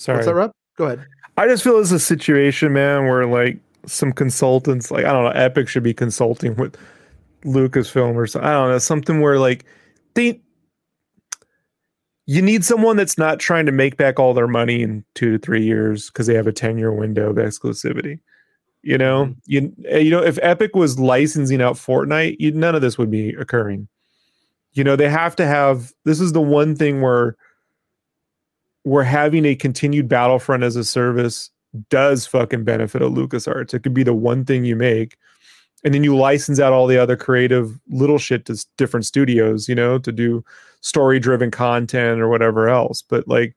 sorry. 0.00 0.16
what's 0.18 0.26
that, 0.26 0.34
Rob? 0.34 0.52
Go 0.76 0.86
ahead. 0.86 1.06
I 1.36 1.46
just 1.46 1.62
feel 1.62 1.78
it's 1.78 1.92
a 1.92 1.98
situation, 1.98 2.72
man, 2.72 3.06
where 3.06 3.26
like 3.26 3.58
some 3.86 4.12
consultants, 4.12 4.90
like 4.90 5.04
I 5.04 5.12
don't 5.12 5.24
know, 5.24 5.30
Epic 5.30 5.68
should 5.68 5.82
be 5.82 5.94
consulting 5.94 6.54
with 6.56 6.76
Lucasfilm 7.44 8.14
or 8.14 8.26
something. 8.26 8.48
I 8.48 8.52
don't 8.52 8.70
know, 8.70 8.78
something 8.78 9.20
where 9.20 9.38
like 9.38 9.64
they 10.14 10.40
you 12.26 12.42
need 12.42 12.64
someone 12.64 12.96
that's 12.96 13.18
not 13.18 13.40
trying 13.40 13.66
to 13.66 13.72
make 13.72 13.96
back 13.96 14.20
all 14.20 14.34
their 14.34 14.46
money 14.46 14.82
in 14.82 15.04
two 15.14 15.32
to 15.32 15.38
three 15.38 15.64
years 15.64 16.10
because 16.10 16.28
they 16.28 16.34
have 16.34 16.46
a 16.46 16.52
10 16.52 16.78
year 16.78 16.92
window 16.92 17.30
of 17.30 17.36
exclusivity. 17.36 18.20
You 18.82 18.98
know, 18.98 19.34
you 19.46 19.72
eh, 19.88 19.98
you 19.98 20.10
know, 20.10 20.22
if 20.22 20.38
Epic 20.40 20.74
was 20.76 20.98
licensing 20.98 21.60
out 21.60 21.74
Fortnite, 21.74 22.36
you, 22.38 22.52
none 22.52 22.74
of 22.74 22.82
this 22.82 22.96
would 22.98 23.10
be 23.10 23.30
occurring. 23.30 23.88
You 24.72 24.84
know, 24.84 24.94
they 24.94 25.08
have 25.08 25.34
to 25.36 25.46
have 25.46 25.92
this 26.04 26.20
is 26.20 26.32
the 26.32 26.40
one 26.40 26.76
thing 26.76 27.02
where 27.02 27.36
we're 28.84 29.02
having 29.02 29.44
a 29.44 29.54
continued 29.54 30.08
Battlefront 30.08 30.62
as 30.62 30.76
a 30.76 30.84
service 30.84 31.50
does 31.88 32.26
fucking 32.26 32.64
benefit 32.64 33.02
a 33.02 33.08
LucasArts. 33.08 33.74
It 33.74 33.82
could 33.82 33.94
be 33.94 34.02
the 34.02 34.14
one 34.14 34.44
thing 34.44 34.64
you 34.64 34.76
make. 34.76 35.16
And 35.84 35.94
then 35.94 36.04
you 36.04 36.16
license 36.16 36.60
out 36.60 36.72
all 36.72 36.86
the 36.86 36.98
other 36.98 37.16
creative 37.16 37.78
little 37.88 38.18
shit 38.18 38.44
to 38.46 38.66
different 38.76 39.06
studios, 39.06 39.68
you 39.68 39.74
know, 39.74 39.98
to 39.98 40.12
do 40.12 40.44
story 40.82 41.18
driven 41.18 41.50
content 41.50 42.20
or 42.20 42.28
whatever 42.28 42.68
else. 42.68 43.02
But 43.02 43.26
like 43.28 43.56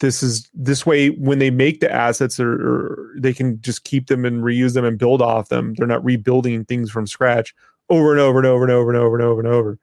this 0.00 0.22
is 0.22 0.48
this 0.54 0.86
way 0.86 1.10
when 1.10 1.38
they 1.38 1.50
make 1.50 1.80
the 1.80 1.92
assets 1.92 2.38
or, 2.38 2.52
or 2.52 3.12
they 3.16 3.32
can 3.32 3.60
just 3.60 3.84
keep 3.84 4.06
them 4.06 4.24
and 4.24 4.42
reuse 4.42 4.74
them 4.74 4.84
and 4.84 4.98
build 4.98 5.22
off 5.22 5.48
them. 5.48 5.74
They're 5.74 5.86
not 5.86 6.04
rebuilding 6.04 6.64
things 6.64 6.90
from 6.90 7.06
scratch 7.06 7.54
over 7.88 8.12
and 8.12 8.20
over 8.20 8.38
and 8.38 8.46
over 8.46 8.64
and 8.64 8.72
over 8.72 8.90
and 8.90 8.98
over 8.98 9.16
and 9.16 9.24
over 9.24 9.40
and 9.40 9.48
over, 9.48 9.78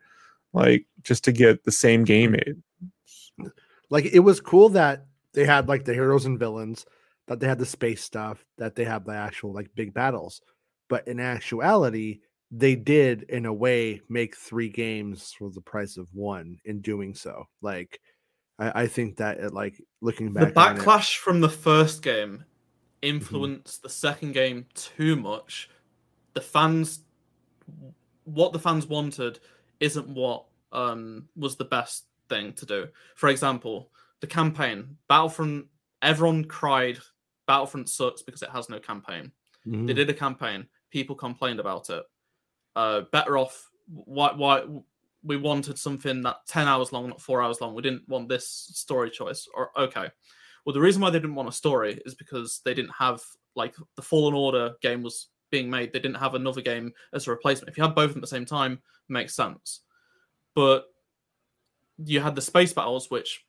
like 0.54 0.86
just 1.04 1.24
to 1.26 1.32
get 1.32 1.64
the 1.64 1.72
same 1.72 2.04
game 2.04 2.32
made. 2.32 3.52
Like 3.90 4.06
it 4.06 4.20
was 4.20 4.40
cool 4.42 4.70
that 4.70 5.06
they 5.34 5.46
had 5.46 5.68
like 5.68 5.86
the 5.86 5.94
heroes 5.94 6.26
and 6.26 6.40
villains, 6.40 6.86
that 7.28 7.40
they 7.40 7.48
had 7.48 7.60
the 7.60 7.66
space 7.66 8.04
stuff, 8.04 8.46
that 8.58 8.76
they 8.76 8.86
have 8.86 9.06
the 9.06 9.14
actual 9.14 9.54
like 9.54 9.70
big 9.76 9.94
battles. 9.94 10.42
But 10.88 11.08
in 11.08 11.20
actuality, 11.20 12.20
they 12.52 12.76
did 12.76 13.24
in 13.24 13.46
a 13.46 13.54
way 13.54 14.02
make 14.10 14.36
three 14.38 14.70
games 14.70 15.34
for 15.38 15.50
the 15.50 15.62
price 15.62 15.98
of 15.98 16.08
one 16.14 16.60
in 16.66 16.82
doing 16.82 17.14
so. 17.16 17.46
Like 17.62 18.00
I, 18.60 18.84
I 18.84 18.88
think 18.88 19.18
that 19.18 19.40
it 19.40 19.54
like 19.54 19.82
looking 20.02 20.34
The 20.34 20.48
back 20.48 20.78
it- 20.78 20.80
backlash 20.84 21.18
from 21.18 21.42
the 21.42 21.50
first 21.50 22.02
game 22.02 22.46
Mm-hmm. 23.04 23.18
influenced 23.20 23.84
the 23.84 23.90
second 23.90 24.32
game 24.32 24.66
too 24.74 25.16
much. 25.16 25.70
The 26.34 26.42
fans, 26.42 27.02
what 28.24 28.52
the 28.52 28.58
fans 28.60 28.88
wanted, 28.88 29.40
isn't 29.80 30.08
what 30.10 30.46
um, 30.72 31.28
was 31.36 31.56
the 31.56 31.66
best 31.66 32.06
thing 32.30 32.54
to 32.54 32.66
do. 32.66 32.88
For 33.16 33.30
example, 33.30 33.92
the 34.22 34.28
campaign 34.28 34.98
Battlefront. 35.08 35.68
Everyone 36.02 36.46
cried 36.46 37.00
Battlefront 37.48 37.90
sucks 37.90 38.22
because 38.22 38.42
it 38.42 38.50
has 38.50 38.70
no 38.70 38.80
campaign. 38.80 39.32
Mhm. 39.66 39.88
They 39.88 39.94
did 39.94 40.10
a 40.10 40.14
campaign. 40.14 40.68
People 40.92 41.16
complained 41.16 41.60
about 41.60 41.90
it. 41.90 42.04
Uh, 42.76 43.02
better 43.12 43.38
off. 43.38 43.70
Why? 43.88 44.34
Why? 44.34 44.66
We 45.24 45.38
wanted 45.38 45.80
something 45.80 46.22
that 46.22 46.46
ten 46.48 46.68
hours 46.68 46.92
long, 46.92 47.10
not 47.10 47.22
four 47.22 47.42
hours 47.42 47.60
long. 47.62 47.74
We 47.74 47.82
didn't 47.82 48.08
want 48.08 48.30
this 48.30 48.48
story 48.48 49.10
choice. 49.10 49.48
Or 49.54 49.72
okay. 49.80 50.10
Well, 50.66 50.74
the 50.74 50.82
reason 50.82 51.02
why 51.02 51.10
they 51.10 51.20
didn't 51.20 51.36
want 51.36 51.50
a 51.50 51.54
story 51.54 52.02
is 52.06 52.16
because 52.16 52.62
they 52.66 52.74
didn't 52.74 52.94
have 52.98 53.22
like 53.56 53.76
the 53.96 54.02
Fallen 54.02 54.34
Order 54.34 54.76
game 54.82 55.02
was 55.02 55.30
being 55.52 55.70
made. 55.70 55.94
They 55.94 56.00
didn't 56.00 56.18
have 56.18 56.36
another 56.36 56.62
game 56.62 56.94
as 57.14 57.28
a 57.28 57.32
replacement. 57.32 57.70
If 57.70 57.78
you 57.78 57.84
had 57.84 57.96
both 57.96 58.10
of 58.10 58.14
them 58.14 58.20
at 58.20 58.22
the 58.22 58.28
same 58.28 58.46
time, 58.46 58.82
makes 59.08 59.36
sense. 59.36 59.82
But 60.56 60.86
you 61.98 62.20
had 62.20 62.36
the 62.36 62.42
space 62.42 62.74
battles, 62.74 63.10
which 63.10 63.46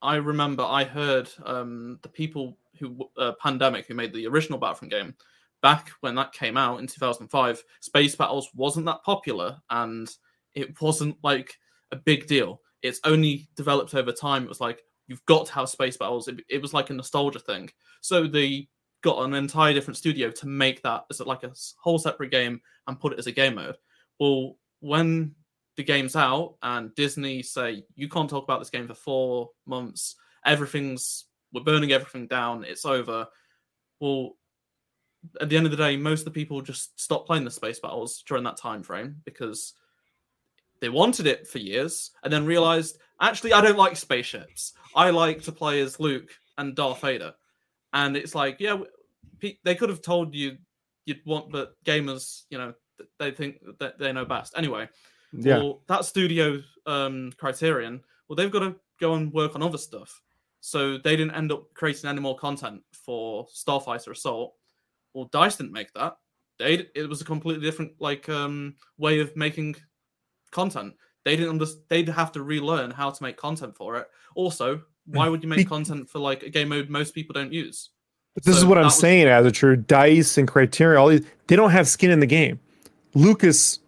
I 0.00 0.16
remember. 0.16 0.62
I 0.62 0.84
heard 0.84 1.28
um, 1.44 1.98
the 2.02 2.08
people 2.08 2.58
who 2.78 3.08
uh, 3.16 3.32
Pandemic 3.40 3.86
who 3.86 3.94
made 3.94 4.12
the 4.12 4.26
original 4.26 4.58
Battlefront 4.58 4.92
game 4.92 5.14
back 5.62 5.90
when 6.00 6.14
that 6.16 6.32
came 6.32 6.56
out 6.56 6.80
in 6.80 6.86
2005. 6.86 7.62
Space 7.80 8.16
battles 8.16 8.48
wasn't 8.54 8.86
that 8.86 9.02
popular, 9.04 9.58
and 9.70 10.10
it 10.54 10.80
wasn't 10.80 11.16
like 11.22 11.58
a 11.92 11.96
big 11.96 12.26
deal. 12.26 12.60
It's 12.82 13.00
only 13.04 13.48
developed 13.56 13.94
over 13.94 14.12
time. 14.12 14.44
It 14.44 14.48
was 14.48 14.60
like 14.60 14.82
you've 15.06 15.24
got 15.26 15.46
to 15.46 15.52
have 15.52 15.68
space 15.68 15.96
battles. 15.96 16.28
It, 16.28 16.40
it 16.48 16.60
was 16.60 16.74
like 16.74 16.90
a 16.90 16.94
nostalgia 16.94 17.38
thing. 17.38 17.70
So 18.00 18.26
they 18.26 18.68
got 19.02 19.24
an 19.24 19.34
entire 19.34 19.74
different 19.74 19.96
studio 19.96 20.30
to 20.30 20.46
make 20.46 20.82
that 20.82 21.04
as 21.10 21.20
like 21.20 21.42
a 21.42 21.52
whole 21.80 21.98
separate 21.98 22.30
game 22.30 22.60
and 22.86 23.00
put 23.00 23.12
it 23.12 23.18
as 23.18 23.26
a 23.26 23.32
game 23.32 23.56
mode. 23.56 23.76
Well, 24.18 24.56
when 24.80 25.34
the 25.76 25.84
game's 25.84 26.16
out 26.16 26.56
and 26.62 26.94
Disney 26.94 27.42
say 27.42 27.84
you 27.94 28.08
can't 28.08 28.28
talk 28.28 28.44
about 28.44 28.58
this 28.58 28.70
game 28.70 28.86
for 28.86 28.94
four 28.94 29.50
months, 29.66 30.16
everything's 30.44 31.26
we're 31.52 31.62
burning 31.62 31.92
everything 31.92 32.26
down, 32.26 32.64
it's 32.64 32.84
over. 32.84 33.26
Well, 34.00 34.32
at 35.40 35.48
the 35.48 35.56
end 35.56 35.66
of 35.66 35.70
the 35.70 35.76
day, 35.76 35.96
most 35.96 36.20
of 36.20 36.24
the 36.26 36.30
people 36.30 36.60
just 36.62 36.98
stopped 37.00 37.26
playing 37.26 37.44
the 37.44 37.50
space 37.50 37.78
battles 37.78 38.24
during 38.26 38.44
that 38.44 38.56
time 38.56 38.82
frame 38.82 39.16
because 39.24 39.74
they 40.80 40.88
wanted 40.88 41.26
it 41.26 41.46
for 41.46 41.58
years 41.58 42.10
and 42.24 42.32
then 42.32 42.44
realized 42.44 42.98
actually 43.20 43.52
I 43.52 43.60
don't 43.60 43.78
like 43.78 43.96
spaceships. 43.96 44.72
I 44.96 45.10
like 45.10 45.42
to 45.42 45.52
play 45.52 45.80
as 45.80 46.00
Luke 46.00 46.30
and 46.58 46.74
Darth 46.74 47.00
Vader. 47.00 47.34
And 47.92 48.16
it's 48.16 48.34
like, 48.34 48.56
yeah, 48.58 48.78
they 49.64 49.74
could 49.74 49.90
have 49.90 50.02
told 50.02 50.34
you 50.34 50.56
you'd 51.04 51.24
want, 51.26 51.52
but 51.52 51.74
gamers, 51.84 52.42
you 52.50 52.58
know, 52.58 52.74
they 53.18 53.30
think 53.30 53.58
that 53.78 53.98
they 53.98 54.12
know 54.12 54.24
best. 54.24 54.54
Anyway, 54.56 54.88
Yeah. 55.32 55.58
well, 55.58 55.82
that 55.88 56.04
studio 56.04 56.62
um, 56.86 57.32
Criterion, 57.38 58.02
well, 58.28 58.36
they've 58.36 58.50
got 58.50 58.60
to 58.60 58.76
go 59.00 59.14
and 59.14 59.32
work 59.32 59.54
on 59.54 59.62
other 59.62 59.78
stuff. 59.78 60.20
So 60.60 60.96
they 60.98 61.16
didn't 61.16 61.34
end 61.34 61.50
up 61.52 61.72
creating 61.74 62.08
any 62.08 62.20
more 62.20 62.36
content 62.36 62.82
for 62.92 63.46
Starfighter 63.48 64.12
Assault. 64.12 64.54
Well, 65.14 65.28
Dice 65.32 65.56
didn't 65.56 65.72
make 65.72 65.92
that. 65.94 66.16
They 66.58 66.86
it 66.94 67.08
was 67.08 67.20
a 67.20 67.24
completely 67.24 67.64
different 67.64 67.92
like 67.98 68.28
um, 68.28 68.76
way 68.98 69.18
of 69.20 69.34
making 69.36 69.76
content. 70.52 70.94
They 71.24 71.34
didn't 71.36 71.50
understand. 71.50 71.84
They'd 71.88 72.08
have 72.08 72.32
to 72.32 72.42
relearn 72.42 72.90
how 72.90 73.10
to 73.10 73.22
make 73.22 73.36
content 73.36 73.76
for 73.76 73.96
it. 73.96 74.06
Also, 74.36 74.82
why 75.06 75.28
would 75.28 75.42
you 75.42 75.48
make 75.48 75.68
content 75.68 76.08
for 76.08 76.18
like 76.20 76.42
a 76.44 76.50
game 76.50 76.68
mode 76.68 76.88
most 76.88 77.14
people 77.14 77.32
don't 77.32 77.52
use? 77.52 77.90
But 78.34 78.44
this 78.44 78.54
So 78.54 78.60
is 78.60 78.64
what 78.66 78.78
I'm 78.78 78.84
was- 78.84 78.98
saying 78.98 79.26
Azzatru 79.26 79.86
Dice 79.86 80.38
and 80.38 80.46
Criterion, 80.46 80.98
all 81.00 81.08
these 81.08 81.26
they 81.48 81.56
don't 81.56 81.70
have 81.70 81.88
skin 81.88 82.10
in 82.12 82.20
the 82.20 82.26
game. 82.26 82.60
Lucas 83.14 83.80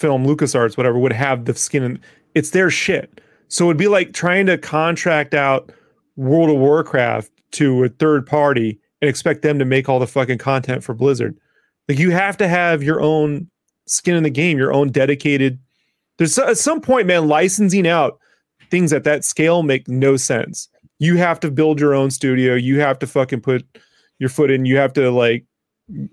film, 0.00 0.26
LucasArts, 0.26 0.76
whatever, 0.76 0.98
would 0.98 1.12
have 1.12 1.44
the 1.44 1.54
skin 1.54 1.82
in 1.82 2.00
it's 2.34 2.50
their 2.50 2.70
shit. 2.70 3.20
So 3.48 3.66
it'd 3.66 3.76
be 3.76 3.88
like 3.88 4.12
trying 4.12 4.46
to 4.46 4.56
contract 4.56 5.34
out 5.34 5.70
World 6.16 6.50
of 6.50 6.56
Warcraft 6.56 7.30
to 7.52 7.84
a 7.84 7.88
third 7.88 8.26
party 8.26 8.78
and 9.00 9.08
expect 9.08 9.42
them 9.42 9.58
to 9.58 9.64
make 9.64 9.88
all 9.88 9.98
the 9.98 10.06
fucking 10.06 10.38
content 10.38 10.84
for 10.84 10.94
Blizzard. 10.94 11.36
Like 11.88 11.98
you 11.98 12.10
have 12.10 12.36
to 12.38 12.48
have 12.48 12.82
your 12.82 13.00
own 13.00 13.50
skin 13.86 14.16
in 14.16 14.22
the 14.22 14.30
game, 14.30 14.58
your 14.58 14.72
own 14.72 14.90
dedicated. 14.90 15.58
There's 16.18 16.38
at 16.38 16.58
some 16.58 16.80
point, 16.80 17.06
man, 17.06 17.28
licensing 17.28 17.86
out 17.86 18.18
things 18.70 18.92
at 18.92 19.04
that 19.04 19.24
scale 19.24 19.62
make 19.62 19.88
no 19.88 20.16
sense. 20.16 20.68
You 20.98 21.16
have 21.16 21.40
to 21.40 21.50
build 21.50 21.80
your 21.80 21.94
own 21.94 22.10
studio. 22.10 22.54
You 22.54 22.80
have 22.80 22.98
to 23.00 23.06
fucking 23.06 23.40
put 23.40 23.64
your 24.18 24.28
foot 24.28 24.50
in. 24.50 24.66
You 24.66 24.76
have 24.76 24.92
to 24.94 25.10
like. 25.10 25.44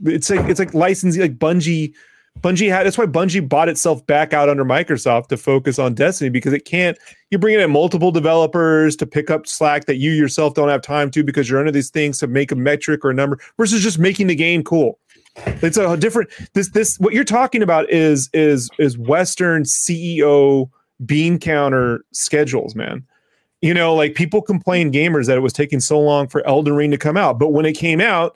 It's 0.06 0.30
like 0.30 0.50
it's 0.50 0.60
like 0.60 0.74
licensing, 0.74 1.22
like 1.22 1.38
Bungie. 1.38 1.94
Bungie 2.42 2.70
had 2.70 2.86
that's 2.86 2.98
why 2.98 3.06
Bungie 3.06 3.48
bought 3.48 3.70
itself 3.70 4.06
back 4.06 4.34
out 4.34 4.50
under 4.50 4.66
Microsoft 4.66 5.28
to 5.28 5.38
focus 5.38 5.80
on 5.80 5.94
Destiny 5.94 6.30
because 6.30 6.54
it 6.54 6.66
can't. 6.66 6.98
You're 7.30 7.40
bringing 7.40 7.60
in 7.60 7.72
multiple 7.72 8.12
developers 8.12 8.96
to 8.98 9.06
pick 9.06 9.30
up 9.30 9.48
slack 9.48 9.86
that 9.86 9.98
you 9.98 10.12
yourself 10.12 10.54
don't 10.54 10.70
have 10.70 10.82
time 10.82 11.12
to 11.12 11.24
because 11.24 11.50
you're 11.50 11.60
under 11.60 11.72
these 11.72 11.90
things 11.90 12.18
to 12.20 12.28
make 12.28 12.52
a 12.52 12.56
metric 12.56 13.04
or 13.04 13.10
a 13.10 13.14
number 13.14 13.40
versus 13.58 13.82
just 13.82 14.00
making 14.00 14.28
the 14.28 14.36
game 14.36 14.64
cool. 14.64 15.00
It's 15.46 15.78
a 15.78 15.98
different. 15.98 16.30
This 16.54 16.70
this 16.70 17.00
what 17.00 17.14
you're 17.14 17.24
talking 17.24 17.62
about 17.62 17.90
is 17.90 18.30
is 18.34 18.70
is 18.80 18.98
Western 18.98 19.64
CEO 19.64 20.70
bean 21.06 21.38
counter 21.38 22.04
schedules, 22.12 22.76
man. 22.76 23.06
You 23.62 23.74
know, 23.74 23.96
like 23.96 24.16
people 24.16 24.42
complain 24.42 24.92
gamers 24.92 25.26
that 25.28 25.38
it 25.38 25.42
was 25.42 25.54
taking 25.54 25.80
so 25.80 26.00
long 26.00 26.28
for 26.28 26.46
Elden 26.46 26.76
Ring 26.76 26.92
to 26.92 26.98
come 26.98 27.18
out, 27.18 27.40
but 27.40 27.50
when 27.50 27.66
it 27.66 27.74
came 27.74 28.02
out, 28.02 28.36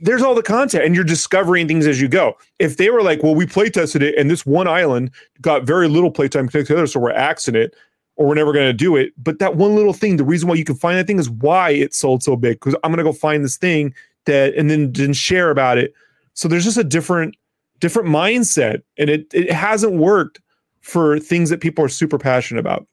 there's 0.00 0.22
all 0.22 0.34
the 0.34 0.42
content 0.42 0.84
and 0.84 0.94
you're 0.94 1.04
discovering 1.04 1.66
things 1.66 1.86
as 1.86 2.00
you 2.00 2.08
go. 2.08 2.36
If 2.58 2.76
they 2.76 2.90
were 2.90 3.02
like, 3.02 3.22
well, 3.22 3.34
we 3.34 3.46
play 3.46 3.70
tested 3.70 4.02
it 4.02 4.16
and 4.18 4.30
this 4.30 4.44
one 4.44 4.68
island 4.68 5.10
got 5.40 5.64
very 5.64 5.88
little 5.88 6.10
playtime 6.10 6.46
compared 6.46 6.66
to 6.66 6.74
the 6.74 6.78
other, 6.80 6.86
so 6.86 7.00
we're 7.00 7.12
axing 7.12 7.54
it 7.54 7.74
or 8.16 8.26
we're 8.26 8.34
never 8.34 8.52
going 8.52 8.66
to 8.66 8.72
do 8.72 8.96
it. 8.96 9.12
But 9.16 9.38
that 9.38 9.56
one 9.56 9.74
little 9.74 9.92
thing, 9.92 10.16
the 10.16 10.24
reason 10.24 10.48
why 10.48 10.54
you 10.54 10.64
can 10.64 10.74
find 10.74 10.98
that 10.98 11.06
thing 11.06 11.18
is 11.18 11.30
why 11.30 11.70
it 11.70 11.94
sold 11.94 12.22
so 12.22 12.36
big 12.36 12.60
because 12.60 12.74
I'm 12.82 12.90
going 12.90 12.98
to 12.98 13.04
go 13.04 13.12
find 13.12 13.44
this 13.44 13.56
thing 13.56 13.94
that 14.26 14.54
and 14.54 14.70
then 14.70 14.92
then 14.92 15.12
share 15.12 15.50
about 15.50 15.78
it. 15.78 15.94
So 16.34 16.48
there's 16.48 16.64
just 16.64 16.78
a 16.78 16.84
different 16.84 17.36
different 17.80 18.08
mindset 18.08 18.82
and 18.98 19.08
it 19.08 19.26
it 19.32 19.50
hasn't 19.52 19.94
worked 19.94 20.40
for 20.80 21.18
things 21.18 21.50
that 21.50 21.60
people 21.60 21.84
are 21.84 21.88
super 21.88 22.18
passionate 22.18 22.60
about. 22.60 22.86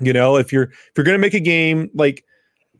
You 0.00 0.12
know, 0.12 0.36
if 0.36 0.52
you're 0.52 0.64
if 0.64 0.92
you're 0.96 1.04
going 1.04 1.16
to 1.16 1.20
make 1.20 1.34
a 1.34 1.40
game 1.40 1.90
like 1.94 2.24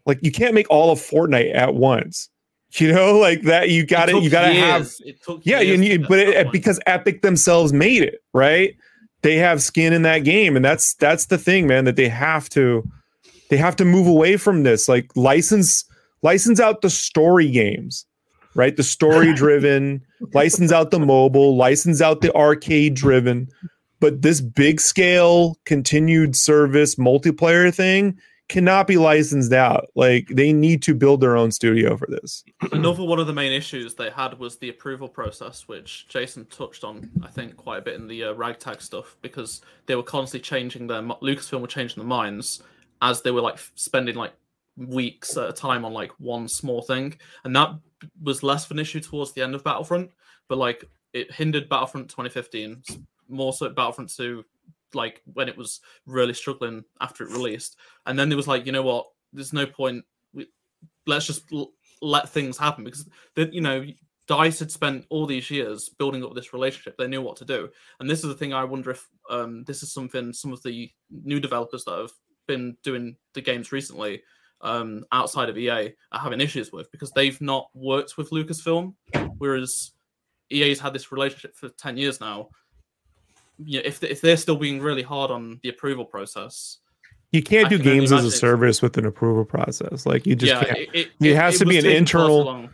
like 0.06 0.18
you 0.22 0.32
can't 0.32 0.54
make 0.54 0.68
all 0.70 0.90
of 0.90 0.98
Fortnite 0.98 1.54
at 1.54 1.74
once. 1.74 2.28
You 2.74 2.92
know, 2.92 3.18
like 3.18 3.42
that 3.42 3.70
you 3.70 3.84
got 3.86 4.08
it, 4.08 4.22
you 4.22 4.30
got 4.30 4.48
to 4.48 4.54
have. 4.54 4.92
It 5.04 5.22
took 5.22 5.40
yeah, 5.44 5.60
and 5.60 5.84
you, 5.84 5.98
get 5.98 6.08
but 6.08 6.18
it, 6.18 6.52
because 6.52 6.80
Epic 6.86 7.22
themselves 7.22 7.72
made 7.72 8.02
it, 8.02 8.22
right? 8.32 8.76
They 9.22 9.36
have 9.36 9.62
skin 9.62 9.92
in 9.92 10.02
that 10.02 10.20
game, 10.20 10.56
and 10.56 10.64
that's 10.64 10.94
that's 10.94 11.26
the 11.26 11.38
thing, 11.38 11.66
man. 11.66 11.84
That 11.84 11.96
they 11.96 12.08
have 12.08 12.48
to 12.50 12.88
they 13.50 13.56
have 13.56 13.76
to 13.76 13.84
move 13.84 14.06
away 14.06 14.36
from 14.36 14.62
this, 14.62 14.88
like 14.88 15.10
license 15.16 15.84
license 16.22 16.60
out 16.60 16.80
the 16.80 16.90
story 16.90 17.50
games, 17.50 18.06
right? 18.54 18.76
The 18.76 18.82
story 18.82 19.32
driven, 19.34 20.02
license 20.32 20.72
out 20.72 20.90
the 20.90 20.98
mobile, 20.98 21.56
license 21.56 22.00
out 22.00 22.20
the 22.20 22.34
arcade 22.34 22.94
driven, 22.94 23.48
but 24.00 24.22
this 24.22 24.40
big 24.40 24.80
scale 24.80 25.56
continued 25.64 26.34
service 26.34 26.96
multiplayer 26.96 27.72
thing 27.72 28.18
cannot 28.52 28.86
be 28.86 28.98
licensed 28.98 29.52
out. 29.52 29.88
Like 29.94 30.28
they 30.28 30.52
need 30.52 30.82
to 30.82 30.94
build 30.94 31.22
their 31.22 31.38
own 31.38 31.50
studio 31.50 31.96
for 31.96 32.06
this. 32.06 32.44
Another 32.72 33.02
one 33.02 33.18
of 33.18 33.26
the 33.26 33.32
main 33.32 33.50
issues 33.50 33.94
they 33.94 34.10
had 34.10 34.38
was 34.38 34.58
the 34.58 34.68
approval 34.68 35.08
process, 35.08 35.66
which 35.66 36.06
Jason 36.08 36.44
touched 36.46 36.84
on, 36.84 37.10
I 37.22 37.28
think, 37.28 37.56
quite 37.56 37.78
a 37.78 37.82
bit 37.82 37.94
in 37.94 38.06
the 38.06 38.24
uh, 38.24 38.32
ragtag 38.34 38.82
stuff, 38.82 39.16
because 39.22 39.62
they 39.86 39.96
were 39.96 40.02
constantly 40.02 40.44
changing 40.44 40.86
their 40.86 41.00
Lucasfilm 41.00 41.62
were 41.62 41.66
changing 41.66 41.96
their 41.96 42.06
minds 42.06 42.62
as 43.00 43.22
they 43.22 43.30
were 43.30 43.40
like 43.40 43.58
spending 43.74 44.16
like 44.16 44.34
weeks 44.76 45.36
at 45.36 45.48
a 45.48 45.52
time 45.52 45.84
on 45.86 45.94
like 45.94 46.12
one 46.20 46.46
small 46.46 46.82
thing, 46.82 47.16
and 47.44 47.56
that 47.56 47.70
was 48.22 48.42
less 48.42 48.66
of 48.66 48.72
an 48.72 48.78
issue 48.78 49.00
towards 49.00 49.32
the 49.32 49.42
end 49.42 49.54
of 49.54 49.64
Battlefront, 49.64 50.10
but 50.48 50.58
like 50.58 50.84
it 51.14 51.32
hindered 51.32 51.70
Battlefront 51.70 52.10
2015 52.10 52.82
more 53.28 53.52
so 53.52 53.68
Battlefront 53.70 54.14
2 54.14 54.44
like 54.94 55.22
when 55.32 55.48
it 55.48 55.56
was 55.56 55.80
really 56.06 56.34
struggling 56.34 56.84
after 57.00 57.24
it 57.24 57.30
released 57.30 57.76
and 58.06 58.18
then 58.18 58.28
there 58.28 58.36
was 58.36 58.48
like 58.48 58.66
you 58.66 58.72
know 58.72 58.82
what 58.82 59.06
there's 59.32 59.52
no 59.52 59.66
point. 59.66 60.04
We, 60.32 60.48
let's 61.06 61.26
just 61.26 61.44
l- 61.52 61.72
let 62.00 62.28
things 62.28 62.58
happen 62.58 62.84
because 62.84 63.08
that 63.36 63.52
you 63.52 63.60
know 63.60 63.84
Dice 64.26 64.60
had 64.60 64.70
spent 64.70 65.06
all 65.08 65.26
these 65.26 65.50
years 65.50 65.88
building 65.88 66.24
up 66.24 66.34
this 66.34 66.52
relationship. 66.52 66.96
They 66.96 67.08
knew 67.08 67.22
what 67.22 67.36
to 67.38 67.44
do, 67.44 67.68
and 68.00 68.08
this 68.08 68.20
is 68.20 68.28
the 68.28 68.34
thing. 68.34 68.52
I 68.52 68.64
wonder 68.64 68.90
if 68.90 69.06
um, 69.30 69.64
this 69.64 69.82
is 69.82 69.92
something 69.92 70.32
some 70.32 70.52
of 70.52 70.62
the 70.62 70.90
new 71.10 71.40
developers 71.40 71.84
that 71.84 71.98
have 71.98 72.12
been 72.46 72.76
doing 72.82 73.16
the 73.34 73.40
games 73.40 73.72
recently 73.72 74.22
um, 74.60 75.04
outside 75.12 75.48
of 75.48 75.58
EA 75.58 75.92
are 76.12 76.20
having 76.20 76.40
issues 76.40 76.72
with 76.72 76.90
because 76.92 77.10
they've 77.12 77.40
not 77.40 77.68
worked 77.74 78.16
with 78.16 78.30
Lucasfilm, 78.30 78.94
whereas 79.38 79.92
EA's 80.50 80.80
had 80.80 80.92
this 80.92 81.12
relationship 81.12 81.56
for 81.56 81.68
ten 81.70 81.96
years 81.96 82.20
now. 82.20 82.48
Yeah, 83.64 83.82
if 83.84 84.02
if 84.02 84.20
they're 84.20 84.36
still 84.36 84.56
being 84.56 84.80
really 84.80 85.02
hard 85.02 85.30
on 85.30 85.60
the 85.62 85.68
approval 85.68 86.04
process, 86.04 86.78
You 87.32 87.42
can't 87.42 87.66
I 87.66 87.68
do 87.70 87.76
can 87.78 87.84
games 87.84 88.12
as 88.12 88.24
a 88.24 88.30
service 88.30 88.82
with 88.82 88.96
an 88.98 89.06
approval 89.06 89.44
process. 89.44 90.04
Like 90.06 90.26
you 90.26 90.34
just 90.34 90.52
yeah, 90.52 90.64
can't. 90.64 90.78
it, 90.78 90.88
it, 90.92 91.10
It 91.20 91.36
has 91.36 91.58
to 91.58 91.66
be 91.66 91.76
an 91.78 91.84
taking 91.84 92.06
far 92.06 92.26
too 92.28 92.38
internal- 92.38 92.68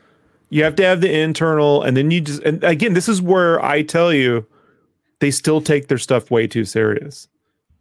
You 0.51 0.65
have 0.65 0.77
to 0.77 0.85
have 0.85 1.01
the 1.01 1.13
internal, 1.13 1.83
and 1.83 1.97
then 1.97 2.11
you 2.11 2.21
just. 2.23 2.43
And 2.43 2.63
again, 2.65 2.95
this 2.95 3.09
is 3.09 3.21
where 3.21 3.63
I 3.63 3.83
tell 3.83 4.13
you, 4.13 4.47
they 5.21 5.31
still 5.31 5.61
take 5.61 5.89
their 5.89 5.99
stuff 5.99 6.31
way 6.31 6.47
too 6.47 6.65
serious. 6.65 7.29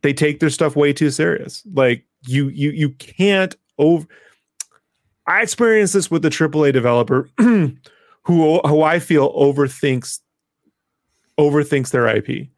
They 0.01 0.11
take 0.13 0.39
their 0.39 0.49
stuff 0.49 0.75
way 0.75 0.91
too 0.93 1.09
serious. 1.09 1.63
Like 1.73 2.03
you, 2.27 2.49
you, 2.49 2.71
you 2.71 2.89
can't 2.91 3.55
over. 3.77 4.05
I 5.27 5.41
experienced 5.41 5.93
this 5.93 6.11
with 6.11 6.21
the 6.23 6.29
AAA 6.29 6.73
developer, 6.73 7.29
who 7.37 7.75
who 8.23 8.81
I 8.81 8.99
feel 8.99 9.33
overthinks 9.33 10.19
overthinks 11.39 11.91
their 11.91 12.07
IP. 12.07 12.49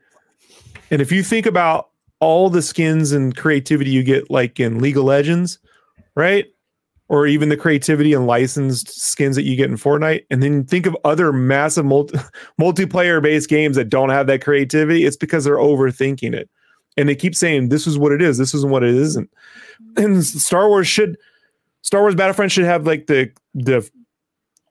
And 0.92 1.02
if 1.02 1.12
you 1.12 1.24
think 1.24 1.46
about 1.46 1.90
all 2.20 2.50
the 2.50 2.62
skins 2.62 3.12
and 3.12 3.36
creativity 3.36 3.92
you 3.92 4.04
get, 4.04 4.30
like 4.30 4.60
in 4.60 4.80
League 4.80 4.98
of 4.98 5.04
Legends, 5.04 5.60
right? 6.16 6.46
Or 7.08 7.26
even 7.26 7.50
the 7.50 7.58
creativity 7.58 8.14
and 8.14 8.28
licensed 8.28 9.00
skins 9.02 9.36
that 9.36 9.44
you 9.44 9.56
get 9.56 9.70
in 9.70 9.78
Fortnite, 9.78 10.26
and 10.30 10.44
then 10.44 10.66
think 10.66 10.86
of 10.86 10.98
other 11.06 11.32
massive 11.32 11.86
multi- 11.86 12.18
multiplayer 12.62 13.22
based 13.22 13.50
games 13.50 13.76
that 13.78 13.90
don't 13.90 14.10
have 14.10 14.28
that 14.28 14.44
creativity, 14.44 15.06
it's 15.06 15.18
because 15.18 15.44
they're 15.44 15.56
overthinking 15.56 16.34
it. 16.34 16.50
And 16.98 17.08
they 17.08 17.16
keep 17.16 17.36
saying, 17.36 17.70
this 17.70 17.88
is 17.88 17.98
what 17.98 18.12
it 18.12 18.22
is, 18.22 18.38
this 18.38 18.54
isn't 18.54 18.72
what 18.72 18.84
it 18.84 18.94
isn't. 18.94 19.30
And 19.96 20.26
Star 20.26 20.68
Wars 20.68 20.88
should, 20.88 21.18
Star 21.82 22.02
Wars 22.02 22.16
Battlefront 22.16 22.52
should 22.52 22.66
have 22.66 22.86
like 22.86 23.08
the, 23.08 23.32
the, 23.54 23.90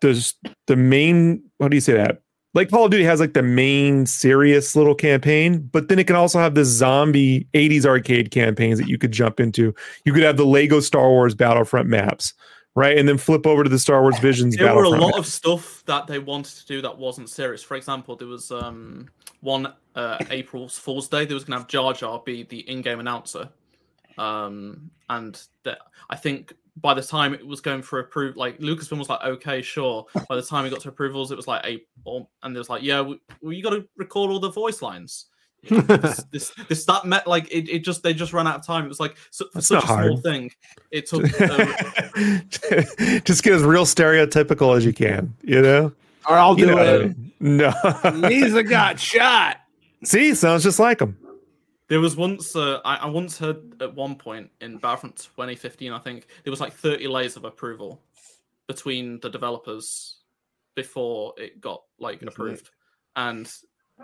the, 0.02 0.32
the 0.66 0.76
main, 0.76 1.42
how 1.58 1.68
do 1.68 1.76
you 1.76 1.80
say 1.80 1.94
that? 1.94 2.20
Like 2.54 2.70
Call 2.70 2.86
of 2.86 2.90
Duty 2.90 3.04
has 3.04 3.20
like 3.20 3.34
the 3.34 3.42
main 3.42 4.06
serious 4.06 4.74
little 4.74 4.94
campaign, 4.94 5.68
but 5.72 5.88
then 5.88 5.98
it 5.98 6.06
can 6.06 6.16
also 6.16 6.38
have 6.38 6.54
the 6.54 6.64
zombie 6.64 7.46
80s 7.54 7.84
arcade 7.84 8.30
campaigns 8.30 8.78
that 8.78 8.88
you 8.88 8.98
could 8.98 9.12
jump 9.12 9.38
into. 9.38 9.74
You 10.04 10.12
could 10.12 10.22
have 10.22 10.36
the 10.36 10.46
Lego 10.46 10.80
Star 10.80 11.08
Wars 11.08 11.34
Battlefront 11.34 11.88
maps, 11.88 12.32
right? 12.74 12.96
And 12.96 13.08
then 13.08 13.18
flip 13.18 13.46
over 13.46 13.64
to 13.64 13.70
the 13.70 13.78
Star 13.78 14.00
Wars 14.02 14.18
Visions 14.18 14.56
There 14.56 14.74
were 14.74 14.84
a 14.84 14.88
lot 14.88 15.10
map. 15.10 15.18
of 15.18 15.26
stuff 15.26 15.84
that 15.86 16.06
they 16.06 16.18
wanted 16.18 16.56
to 16.56 16.66
do 16.66 16.82
that 16.82 16.96
wasn't 16.96 17.28
serious. 17.28 17.62
For 17.62 17.76
example, 17.76 18.16
there 18.16 18.28
was 18.28 18.50
um, 18.50 19.08
one 19.40 19.72
uh, 19.94 20.18
April's 20.30 20.78
Fool's 20.78 21.08
Day. 21.08 21.26
they 21.26 21.34
was 21.34 21.44
going 21.44 21.56
to 21.56 21.60
have 21.60 21.68
Jar 21.68 21.92
Jar 21.92 22.22
be 22.24 22.44
the 22.44 22.60
in-game 22.60 23.00
announcer, 23.00 23.50
um, 24.16 24.90
and 25.10 25.40
that 25.64 25.78
I 26.08 26.16
think 26.16 26.54
by 26.80 26.94
the 26.94 27.02
time 27.02 27.34
it 27.34 27.46
was 27.46 27.60
going 27.60 27.82
for 27.82 28.00
approve, 28.00 28.36
like 28.36 28.58
Lucasfilm 28.58 28.98
was 28.98 29.08
like, 29.08 29.22
okay, 29.22 29.62
sure. 29.62 30.06
By 30.28 30.36
the 30.36 30.42
time 30.42 30.66
it 30.66 30.70
got 30.70 30.80
to 30.80 30.88
approvals, 30.88 31.30
it 31.30 31.36
was 31.36 31.46
like 31.46 31.62
April, 31.64 32.30
and 32.42 32.54
it 32.54 32.58
was 32.58 32.68
like, 32.68 32.82
yeah, 32.82 33.00
we, 33.00 33.20
well, 33.40 33.52
you 33.52 33.62
got 33.62 33.70
to 33.70 33.86
record 33.96 34.30
all 34.30 34.40
the 34.40 34.50
voice 34.50 34.82
lines. 34.82 35.26
this, 35.68 36.24
this, 36.30 36.52
this 36.68 36.84
that 36.84 37.04
met 37.04 37.26
like 37.26 37.50
it, 37.50 37.68
it 37.68 37.80
just 37.80 38.02
they 38.02 38.14
just 38.14 38.32
ran 38.32 38.46
out 38.46 38.56
of 38.56 38.66
time. 38.66 38.84
It 38.84 38.88
was 38.88 39.00
like 39.00 39.16
su- 39.30 39.48
for 39.52 39.60
such 39.60 39.84
not 39.84 40.04
a 40.04 40.06
small 40.06 40.16
thing. 40.18 40.50
It 40.90 41.06
took 41.06 41.24
uh, 41.40 43.20
Just 43.24 43.42
get 43.42 43.54
as 43.54 43.62
real 43.62 43.84
stereotypical 43.84 44.76
as 44.76 44.84
you 44.84 44.92
can, 44.92 45.34
you 45.42 45.60
know? 45.60 45.92
or 46.28 46.36
I'll 46.36 46.58
You 46.58 46.66
do 46.66 46.74
know 46.76 47.00
it. 47.00 47.16
No. 47.40 47.72
Lisa 48.14 48.62
got 48.62 49.00
shot. 49.00 49.58
See, 50.04 50.34
sounds 50.34 50.62
just 50.62 50.78
like 50.78 51.00
him. 51.00 51.16
There 51.88 52.00
was 52.00 52.16
once 52.16 52.54
uh, 52.54 52.80
I, 52.84 52.96
I 52.96 53.06
once 53.06 53.38
heard 53.38 53.80
at 53.82 53.94
one 53.94 54.14
point 54.14 54.50
in 54.60 54.76
Battlefront 54.76 55.16
2015, 55.16 55.92
I 55.92 55.98
think 55.98 56.26
there 56.44 56.50
was 56.50 56.60
like 56.60 56.74
30 56.74 57.08
layers 57.08 57.36
of 57.36 57.44
approval 57.44 58.02
between 58.66 59.18
the 59.20 59.30
developers 59.30 60.18
before 60.76 61.32
it 61.38 61.60
got 61.60 61.82
like 61.98 62.16
Isn't 62.16 62.28
it? 62.28 62.34
approved, 62.34 62.70
and 63.16 63.50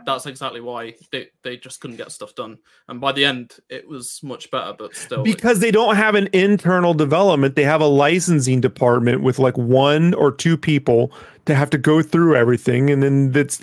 that's 0.05 0.27
exactly 0.27 0.61
why 0.61 0.95
they, 1.13 1.29
they 1.43 1.57
just 1.57 1.81
couldn't 1.81 1.97
get 1.99 2.11
stuff 2.11 2.35
done. 2.35 2.59
And 2.89 3.01
by 3.01 3.13
the 3.13 3.25
end, 3.25 3.57
it 3.69 3.87
was 3.87 4.21
much 4.23 4.51
better, 4.51 4.75
but 4.77 4.97
still, 4.97 5.23
because 5.23 5.61
they 5.61 5.71
don't 5.71 5.95
have 5.97 6.15
an 6.15 6.29
internal 6.33 6.95
development 6.95 7.55
they 7.55 7.65
have 7.65 7.81
a 7.81 7.87
licensing 7.87 8.61
department 8.61 9.23
with 9.23 9.39
like 9.39 9.57
one 9.57 10.15
or 10.15 10.33
two 10.33 10.57
people 10.57 11.13
to 11.45 11.55
have 11.55 11.71
to 11.71 11.79
go 11.79 12.03
through 12.03 12.35
everything 12.35 12.91
and 12.91 13.03
then 13.03 13.31
that's 13.31 13.63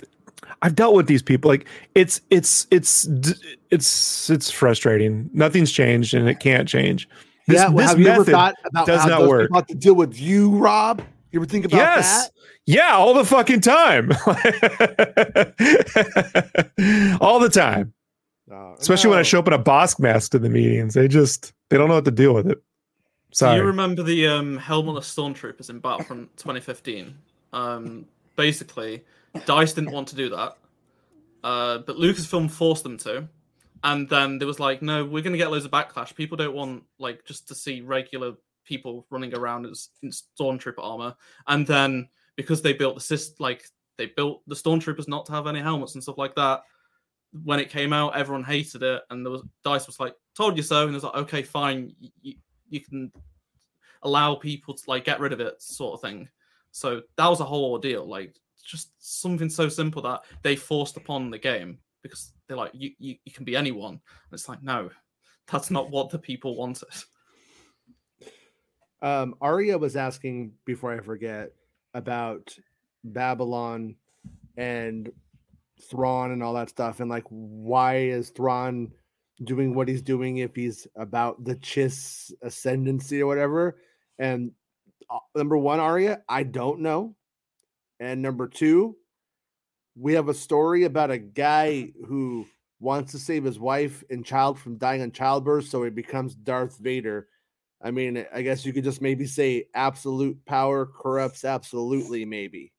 i've 0.62 0.74
dealt 0.74 0.94
with 0.94 1.06
these 1.06 1.22
people 1.22 1.50
like 1.50 1.66
it's 1.94 2.20
it's 2.30 2.66
it's 2.70 3.06
it's 3.70 4.30
it's 4.30 4.50
frustrating 4.50 5.28
nothing's 5.32 5.70
changed 5.70 6.14
and 6.14 6.28
it 6.28 6.40
can't 6.40 6.68
change 6.68 7.08
this, 7.48 7.60
yeah, 7.60 7.68
well, 7.68 7.78
this 7.78 7.88
have 7.88 8.00
you 8.00 8.06
ever 8.06 8.20
method 8.20 8.32
thought 8.32 8.54
about 8.64 8.86
does 8.86 9.02
how 9.02 9.08
not 9.08 9.18
those 9.20 9.28
work. 9.28 9.42
people 9.42 9.56
have 9.56 9.66
to 9.66 9.74
deal 9.74 9.94
with 9.94 10.16
you, 10.16 10.56
Rob? 10.56 11.02
You 11.32 11.40
ever 11.40 11.46
think 11.46 11.64
about 11.64 11.76
yes 11.76 12.26
that? 12.26 12.32
yeah 12.66 12.92
all 12.92 13.14
the 13.14 13.24
fucking 13.24 13.60
time 13.60 14.12
all 17.20 17.40
the 17.40 17.50
time 17.52 17.92
Uh, 18.52 18.74
especially 18.78 19.10
when 19.10 19.18
i 19.18 19.22
show 19.22 19.38
up 19.38 19.46
in 19.46 19.52
a 19.52 19.58
Bossk 19.58 19.98
mask 19.98 20.32
to 20.32 20.38
the 20.38 20.50
meetings 20.50 20.94
they 20.94 21.08
just 21.08 21.52
they 21.70 21.78
don't 21.78 21.88
know 21.88 21.94
what 21.94 22.04
to 22.04 22.10
deal 22.10 22.34
with 22.34 22.46
it 22.46 22.62
Sorry. 23.32 23.56
Do 23.56 23.62
you 23.62 23.66
remember 23.66 24.02
the 24.02 24.28
um, 24.28 24.58
helmetless 24.58 25.08
stormtroopers 25.08 25.70
in 25.70 25.78
Battlefront 25.78 26.36
2015? 26.36 27.16
Um, 27.54 28.04
basically, 28.36 29.02
Dice 29.46 29.72
didn't 29.72 29.92
want 29.92 30.08
to 30.08 30.16
do 30.16 30.28
that, 30.30 30.56
uh, 31.42 31.78
but 31.78 31.96
Lucasfilm 31.96 32.50
forced 32.50 32.82
them 32.82 32.98
to. 32.98 33.28
And 33.84 34.08
then 34.08 34.38
there 34.38 34.46
was 34.46 34.60
like, 34.60 34.80
no, 34.80 35.04
we're 35.04 35.22
going 35.22 35.32
to 35.32 35.38
get 35.38 35.50
loads 35.50 35.64
of 35.64 35.70
backlash. 35.70 36.14
People 36.14 36.36
don't 36.36 36.54
want 36.54 36.84
like 36.98 37.24
just 37.24 37.48
to 37.48 37.54
see 37.54 37.80
regular 37.80 38.34
people 38.64 39.06
running 39.10 39.34
around 39.34 39.66
as 39.66 39.88
in 40.02 40.10
stormtrooper 40.10 40.78
armor. 40.78 41.16
And 41.48 41.66
then 41.66 42.08
because 42.36 42.62
they 42.62 42.72
built 42.72 42.94
the 42.94 43.00
system, 43.00 43.36
like 43.40 43.64
they 43.98 44.06
built 44.06 44.42
the 44.46 44.54
stormtroopers 44.54 45.08
not 45.08 45.26
to 45.26 45.32
have 45.32 45.48
any 45.48 45.60
helmets 45.60 45.94
and 45.94 46.02
stuff 46.02 46.18
like 46.18 46.36
that. 46.36 46.62
When 47.44 47.58
it 47.58 47.70
came 47.70 47.92
out, 47.92 48.14
everyone 48.14 48.44
hated 48.44 48.82
it, 48.82 49.02
and 49.08 49.24
there 49.24 49.30
was 49.30 49.42
Dice 49.64 49.86
was 49.86 49.98
like, 49.98 50.14
"Told 50.36 50.54
you 50.54 50.62
so," 50.62 50.82
and 50.82 50.90
it 50.90 50.94
was 50.94 51.04
like, 51.04 51.14
"Okay, 51.14 51.42
fine, 51.42 51.94
you, 52.20 52.34
you 52.68 52.80
can 52.80 53.10
allow 54.02 54.34
people 54.34 54.74
to 54.74 54.82
like 54.86 55.04
get 55.04 55.18
rid 55.18 55.32
of 55.32 55.40
it 55.40 55.60
sort 55.62 55.94
of 55.94 56.00
thing 56.00 56.28
so 56.72 57.02
that 57.16 57.28
was 57.28 57.40
a 57.40 57.44
whole 57.44 57.70
ordeal 57.72 58.06
like 58.06 58.36
just 58.62 58.92
something 58.98 59.48
so 59.48 59.68
simple 59.68 60.02
that 60.02 60.22
they 60.42 60.56
forced 60.56 60.96
upon 60.96 61.30
the 61.30 61.38
game 61.38 61.78
because 62.02 62.32
they're 62.46 62.56
like 62.56 62.72
you, 62.74 62.90
you, 62.98 63.16
you 63.24 63.32
can 63.32 63.44
be 63.44 63.56
anyone 63.56 63.94
and 63.94 64.32
it's 64.32 64.48
like 64.48 64.62
no 64.62 64.90
that's 65.50 65.70
not 65.70 65.90
what 65.90 66.10
the 66.10 66.18
people 66.18 66.56
wanted 66.56 66.88
Um, 69.02 69.34
Aria 69.40 69.76
was 69.76 69.96
asking 69.96 70.52
before 70.64 70.92
I 70.92 71.00
forget 71.00 71.50
about 71.92 72.56
Baylan 73.04 73.96
and 74.56 75.10
Thrawn 75.90 76.30
and 76.30 76.42
all 76.42 76.54
that 76.54 76.70
stuff, 76.70 77.00
and 77.00 77.10
like 77.10 77.24
why 77.28 77.96
is 77.96 78.30
Thrawn 78.30 78.92
doing 79.42 79.74
what 79.74 79.88
he's 79.88 80.02
doing 80.02 80.38
if 80.38 80.54
he's 80.54 80.86
about 80.94 81.42
the 81.44 81.56
Chiss 81.56 82.32
ascendancy 82.42 83.20
or 83.20 83.26
whatever? 83.26 83.76
And 84.20 84.52
uh, 85.10 85.18
number 85.34 85.58
one, 85.58 85.80
Aria, 85.80 86.22
I 86.28 86.44
don't 86.44 86.78
know. 86.78 87.16
And 88.02 88.20
number 88.20 88.48
two, 88.48 88.96
we 89.94 90.14
have 90.14 90.28
a 90.28 90.34
story 90.34 90.82
about 90.82 91.12
a 91.12 91.18
guy 91.18 91.92
who 92.08 92.48
wants 92.80 93.12
to 93.12 93.18
save 93.20 93.44
his 93.44 93.60
wife 93.60 94.02
and 94.10 94.26
child 94.26 94.58
from 94.58 94.76
dying 94.76 95.02
in 95.02 95.12
childbirth, 95.12 95.68
so 95.68 95.84
he 95.84 95.90
becomes 95.90 96.34
Darth 96.34 96.78
Vader. 96.78 97.28
I 97.80 97.92
mean, 97.92 98.26
I 98.34 98.42
guess 98.42 98.66
you 98.66 98.72
could 98.72 98.82
just 98.82 99.02
maybe 99.02 99.24
say 99.24 99.68
absolute 99.72 100.44
power 100.46 100.84
corrupts 100.84 101.44
absolutely, 101.44 102.24
maybe. 102.24 102.72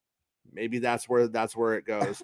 Maybe 0.51 0.79
that's 0.79 1.07
where 1.07 1.29
that's 1.29 1.55
where 1.55 1.75
it 1.75 1.85
goes. 1.85 2.21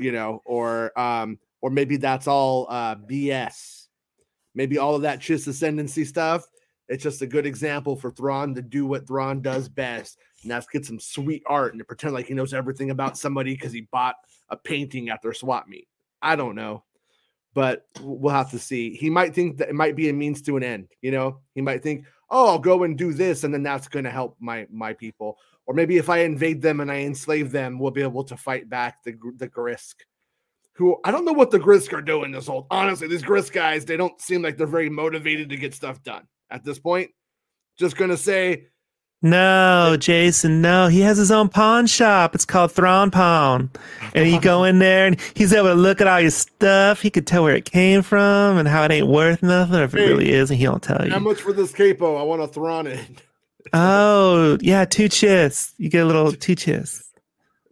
you 0.00 0.10
know, 0.10 0.42
or 0.44 0.98
um, 0.98 1.38
or 1.60 1.70
maybe 1.70 1.96
that's 1.96 2.26
all 2.26 2.66
uh 2.68 2.96
BS. 2.96 3.86
Maybe 4.52 4.78
all 4.78 4.96
of 4.96 5.02
that 5.02 5.20
Chiss 5.20 5.46
ascendancy 5.46 6.04
stuff. 6.04 6.44
It's 6.88 7.02
just 7.02 7.22
a 7.22 7.26
good 7.26 7.46
example 7.46 7.96
for 7.96 8.10
Thrawn 8.10 8.54
to 8.54 8.62
do 8.62 8.86
what 8.86 9.06
Thrawn 9.06 9.42
does 9.42 9.68
best, 9.68 10.18
and 10.42 10.50
that's 10.50 10.66
get 10.66 10.86
some 10.86 11.00
sweet 11.00 11.42
art 11.46 11.72
and 11.72 11.80
to 11.80 11.84
pretend 11.84 12.14
like 12.14 12.26
he 12.26 12.34
knows 12.34 12.54
everything 12.54 12.90
about 12.90 13.18
somebody 13.18 13.54
because 13.54 13.72
he 13.72 13.82
bought 13.92 14.16
a 14.48 14.56
painting 14.56 15.10
at 15.10 15.20
their 15.22 15.34
swap 15.34 15.68
meet. 15.68 15.88
I 16.22 16.36
don't 16.36 16.54
know 16.54 16.84
but 17.58 17.86
we'll 18.02 18.32
have 18.32 18.52
to 18.52 18.58
see. 18.58 18.94
He 18.94 19.10
might 19.10 19.34
think 19.34 19.58
that 19.58 19.68
it 19.68 19.74
might 19.74 19.96
be 19.96 20.08
a 20.08 20.12
means 20.12 20.42
to 20.42 20.56
an 20.56 20.62
end. 20.62 20.86
You 21.02 21.10
know, 21.10 21.40
he 21.56 21.60
might 21.60 21.82
think, 21.82 22.04
"Oh, 22.30 22.50
I'll 22.50 22.58
go 22.60 22.84
and 22.84 22.96
do 22.96 23.12
this, 23.12 23.42
and 23.42 23.52
then 23.52 23.64
that's 23.64 23.88
going 23.88 24.04
to 24.04 24.12
help 24.12 24.36
my 24.38 24.68
my 24.70 24.92
people." 24.92 25.38
Or 25.66 25.74
maybe 25.74 25.96
if 25.98 26.08
I 26.08 26.18
invade 26.18 26.62
them 26.62 26.78
and 26.78 26.88
I 26.88 27.00
enslave 27.00 27.50
them, 27.50 27.78
we'll 27.78 27.90
be 27.90 28.02
able 28.02 28.22
to 28.22 28.36
fight 28.36 28.68
back 28.68 29.02
the 29.02 29.16
the 29.38 29.48
Grysk. 29.48 29.94
Who 30.74 30.98
I 31.04 31.10
don't 31.10 31.24
know 31.24 31.32
what 31.32 31.50
the 31.50 31.58
Grysk 31.58 31.92
are 31.92 32.00
doing 32.00 32.30
this 32.30 32.46
whole. 32.46 32.68
Honestly, 32.70 33.08
these 33.08 33.24
Grysk 33.24 33.52
guys, 33.52 33.84
they 33.84 33.96
don't 33.96 34.20
seem 34.20 34.40
like 34.40 34.56
they're 34.56 34.66
very 34.68 34.88
motivated 34.88 35.48
to 35.48 35.56
get 35.56 35.74
stuff 35.74 36.00
done 36.04 36.28
at 36.50 36.64
this 36.64 36.78
point. 36.78 37.10
just 37.78 37.96
gonna 37.96 38.16
say 38.16 38.66
No, 39.20 39.96
Jason, 39.98 40.60
no. 40.62 40.86
He 40.88 41.00
has 41.00 41.16
his 41.16 41.30
own 41.32 41.48
pawn 41.48 41.86
shop. 41.86 42.34
It's 42.34 42.44
called 42.44 42.70
Thrawn 42.70 43.10
Pawn. 43.10 43.70
And 44.14 44.30
you 44.30 44.40
go 44.40 44.62
in 44.64 44.78
there 44.78 45.06
and 45.08 45.20
he's 45.34 45.52
able 45.52 45.68
to 45.68 45.74
look 45.74 46.00
at 46.00 46.06
all 46.06 46.20
your 46.20 46.30
stuff. 46.30 47.02
He 47.02 47.10
could 47.10 47.26
tell 47.26 47.42
where 47.42 47.56
it 47.56 47.64
came 47.64 48.02
from 48.02 48.58
and 48.58 48.68
how 48.68 48.84
it 48.84 48.92
ain't 48.92 49.08
worth 49.08 49.42
nothing, 49.42 49.76
or 49.76 49.84
if 49.84 49.94
it 49.94 50.00
really 50.00 50.30
is, 50.30 50.50
and 50.50 50.58
he 50.58 50.64
don't 50.66 50.82
tell 50.82 51.04
you. 51.04 51.10
how 51.10 51.18
much 51.18 51.40
for 51.40 51.52
this 51.52 51.72
capo? 51.72 52.16
I 52.16 52.22
want 52.22 52.42
to 52.42 52.48
Thrawn 52.48 52.86
it. 52.86 53.00
Oh, 53.72 54.56
yeah, 54.60 54.84
two 54.84 55.08
chiss. 55.08 55.74
You 55.78 55.88
get 55.90 56.04
a 56.04 56.06
little 56.06 56.32
two 56.32 56.54
chiss. 56.54 57.02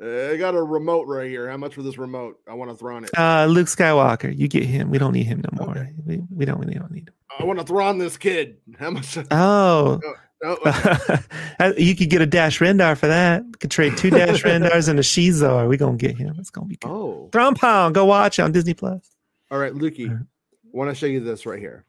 Uh, 0.02 0.32
I 0.32 0.36
got 0.36 0.54
a 0.54 0.62
remote 0.62 1.06
right 1.06 1.30
here. 1.30 1.48
How 1.48 1.56
much 1.56 1.74
for 1.74 1.82
this 1.82 1.96
remote? 1.96 2.38
I 2.46 2.54
want 2.54 2.70
to 2.70 2.76
Thrawn 2.76 3.04
it. 3.04 3.10
Uh, 3.16 3.46
Luke 3.46 3.66
Skywalker, 3.68 4.36
you 4.36 4.46
get 4.46 4.64
him. 4.64 4.90
We 4.90 4.98
don't 4.98 5.12
need 5.12 5.24
him 5.24 5.42
no 5.42 5.64
more. 5.64 5.76
Okay. 5.78 5.92
We, 6.04 6.22
we 6.30 6.44
don't. 6.44 6.58
We 6.58 6.74
don't 6.74 6.90
need 6.90 7.08
him. 7.08 7.14
I 7.38 7.44
want 7.44 7.58
to 7.58 7.64
Thrawn 7.64 7.98
this 7.98 8.16
kid. 8.16 8.58
How 8.78 8.90
much? 8.90 9.18
Oh, 9.30 10.00
Oh, 10.44 10.58
Uh, 11.58 11.72
you 11.78 11.96
could 11.96 12.10
get 12.10 12.20
a 12.20 12.26
Dash 12.26 12.58
Rendar 12.58 12.94
for 12.98 13.06
that. 13.06 13.42
You 13.46 13.52
could 13.58 13.70
trade 13.70 13.96
two 13.96 14.10
Dash 14.10 14.42
Rendars 14.44 14.86
and 14.88 14.98
a 14.98 15.02
Xizor. 15.02 15.66
We 15.66 15.78
gonna 15.78 15.96
get 15.96 16.18
him. 16.18 16.36
It's 16.38 16.50
gonna 16.50 16.66
be 16.66 16.76
good. 16.76 16.90
oh. 16.90 17.30
Thrawn 17.32 17.54
Pound, 17.54 17.94
go 17.94 18.04
watch 18.04 18.38
it 18.38 18.42
on 18.42 18.52
Disney 18.52 18.74
Plus. 18.74 19.16
All 19.50 19.58
right, 19.58 19.72
Lukey. 19.72 20.08
Alright. 20.10 20.26
want 20.72 20.90
to 20.90 20.94
show 20.94 21.06
you 21.06 21.20
this 21.20 21.46
right 21.46 21.58
here. 21.58 21.86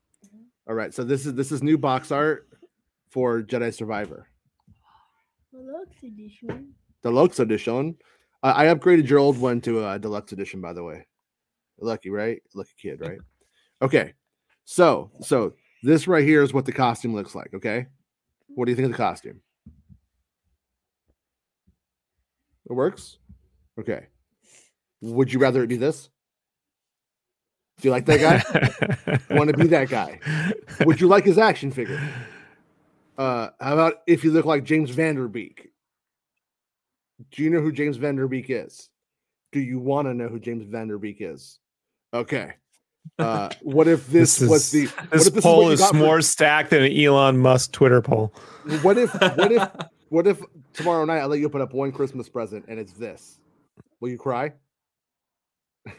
All 0.70 0.76
right, 0.76 0.94
so 0.94 1.04
this 1.04 1.26
is 1.26 1.34
this 1.34 1.52
is 1.52 1.62
new 1.62 1.78
box 1.78 2.10
art 2.12 2.48
for 3.10 3.42
Jedi 3.42 3.74
Survivor, 3.74 4.28
Deluxe 5.52 6.04
edition. 6.04 6.74
deluxe 7.04 7.40
edition. 7.40 7.98
Uh, 8.44 8.54
I 8.56 8.66
upgraded 8.68 9.10
your 9.10 9.20
old 9.20 9.38
one 9.38 9.60
to 9.62 9.86
a 9.88 10.00
deluxe 10.00 10.32
edition, 10.32 10.62
by 10.62 10.72
the 10.72 10.84
way. 10.84 11.06
Lucky, 11.80 12.10
right? 12.10 12.42
Lucky 12.54 12.72
kid, 12.82 13.02
right? 13.02 13.20
Okay, 13.82 14.14
so 14.70 15.10
so 15.22 15.54
this 15.82 16.10
right 16.10 16.26
here 16.26 16.44
is 16.44 16.54
what 16.54 16.66
the 16.66 16.74
costume 16.74 17.16
looks 17.16 17.34
like. 17.34 17.54
Okay, 17.54 17.88
what 18.50 18.66
do 18.66 18.72
you 18.72 18.76
think 18.76 18.88
of 18.88 18.92
the 18.92 18.98
costume? 18.98 19.40
It 22.70 22.74
works. 22.74 23.18
Okay. 23.80 24.08
Would 25.02 25.32
you 25.32 25.40
rather 25.40 25.64
it 25.64 25.68
be 25.68 25.78
this? 25.78 26.10
Do 27.80 27.88
you 27.88 27.92
like 27.92 28.06
that 28.08 28.20
guy? 28.20 29.20
Want 29.36 29.50
to 29.52 29.56
be 29.56 29.68
that 29.68 29.88
guy? 29.88 30.20
Would 30.82 31.00
you 31.00 31.08
like 31.08 31.24
his 31.24 31.38
action 31.38 31.72
figure? 31.72 32.02
Uh, 33.18 33.50
how 33.62 33.74
about 33.74 34.02
if 34.06 34.24
you 34.26 34.32
look 34.32 34.46
like 34.46 34.66
James 34.66 34.90
Van 34.90 35.16
Der 35.16 35.30
Beek? 35.30 35.70
Do 37.32 37.42
you 37.42 37.50
know 37.50 37.62
who 37.62 37.72
James 37.72 37.96
Van 37.96 38.18
Der 38.18 38.28
Beek 38.28 38.50
is? 38.50 38.90
Do 39.54 39.62
you 39.62 39.80
want 39.80 40.08
to 40.08 40.14
know 40.14 40.28
who 40.28 40.40
James 40.40 40.66
Van 40.66 40.90
Der 40.90 40.98
Beek 40.98 41.18
is? 41.22 41.60
Okay. 42.14 42.54
Uh, 43.20 43.50
what 43.64 43.88
if 43.88 44.08
this, 44.08 44.38
This 44.38 44.50
was 44.50 44.74
is- 44.74 44.92
the 44.94 45.08
This 45.12 45.30
this 45.30 45.44
poll 45.44 45.64
you 45.66 45.72
is 45.72 45.80
got 45.80 45.92
for- 45.92 45.98
more 45.98 46.22
stacked 46.22 46.70
than 46.70 46.84
an 46.84 46.92
Elon 46.96 47.38
Musk 47.38 47.72
Twitter 47.72 48.02
poll. 48.02 48.34
what 48.84 48.98
if 48.98 49.12
what 49.14 49.52
if 49.52 49.70
what 50.10 50.28
if 50.28 50.42
tomorrow 50.74 51.04
night 51.06 51.20
I 51.20 51.26
let 51.26 51.40
you 51.40 51.46
open 51.48 51.62
up 51.62 51.74
one 51.74 51.92
Christmas 51.92 52.30
present 52.30 52.66
and 52.68 52.80
it's 52.80 52.94
this? 52.94 53.40
Will 54.00 54.10
you 54.10 54.18
cry? 54.18 54.54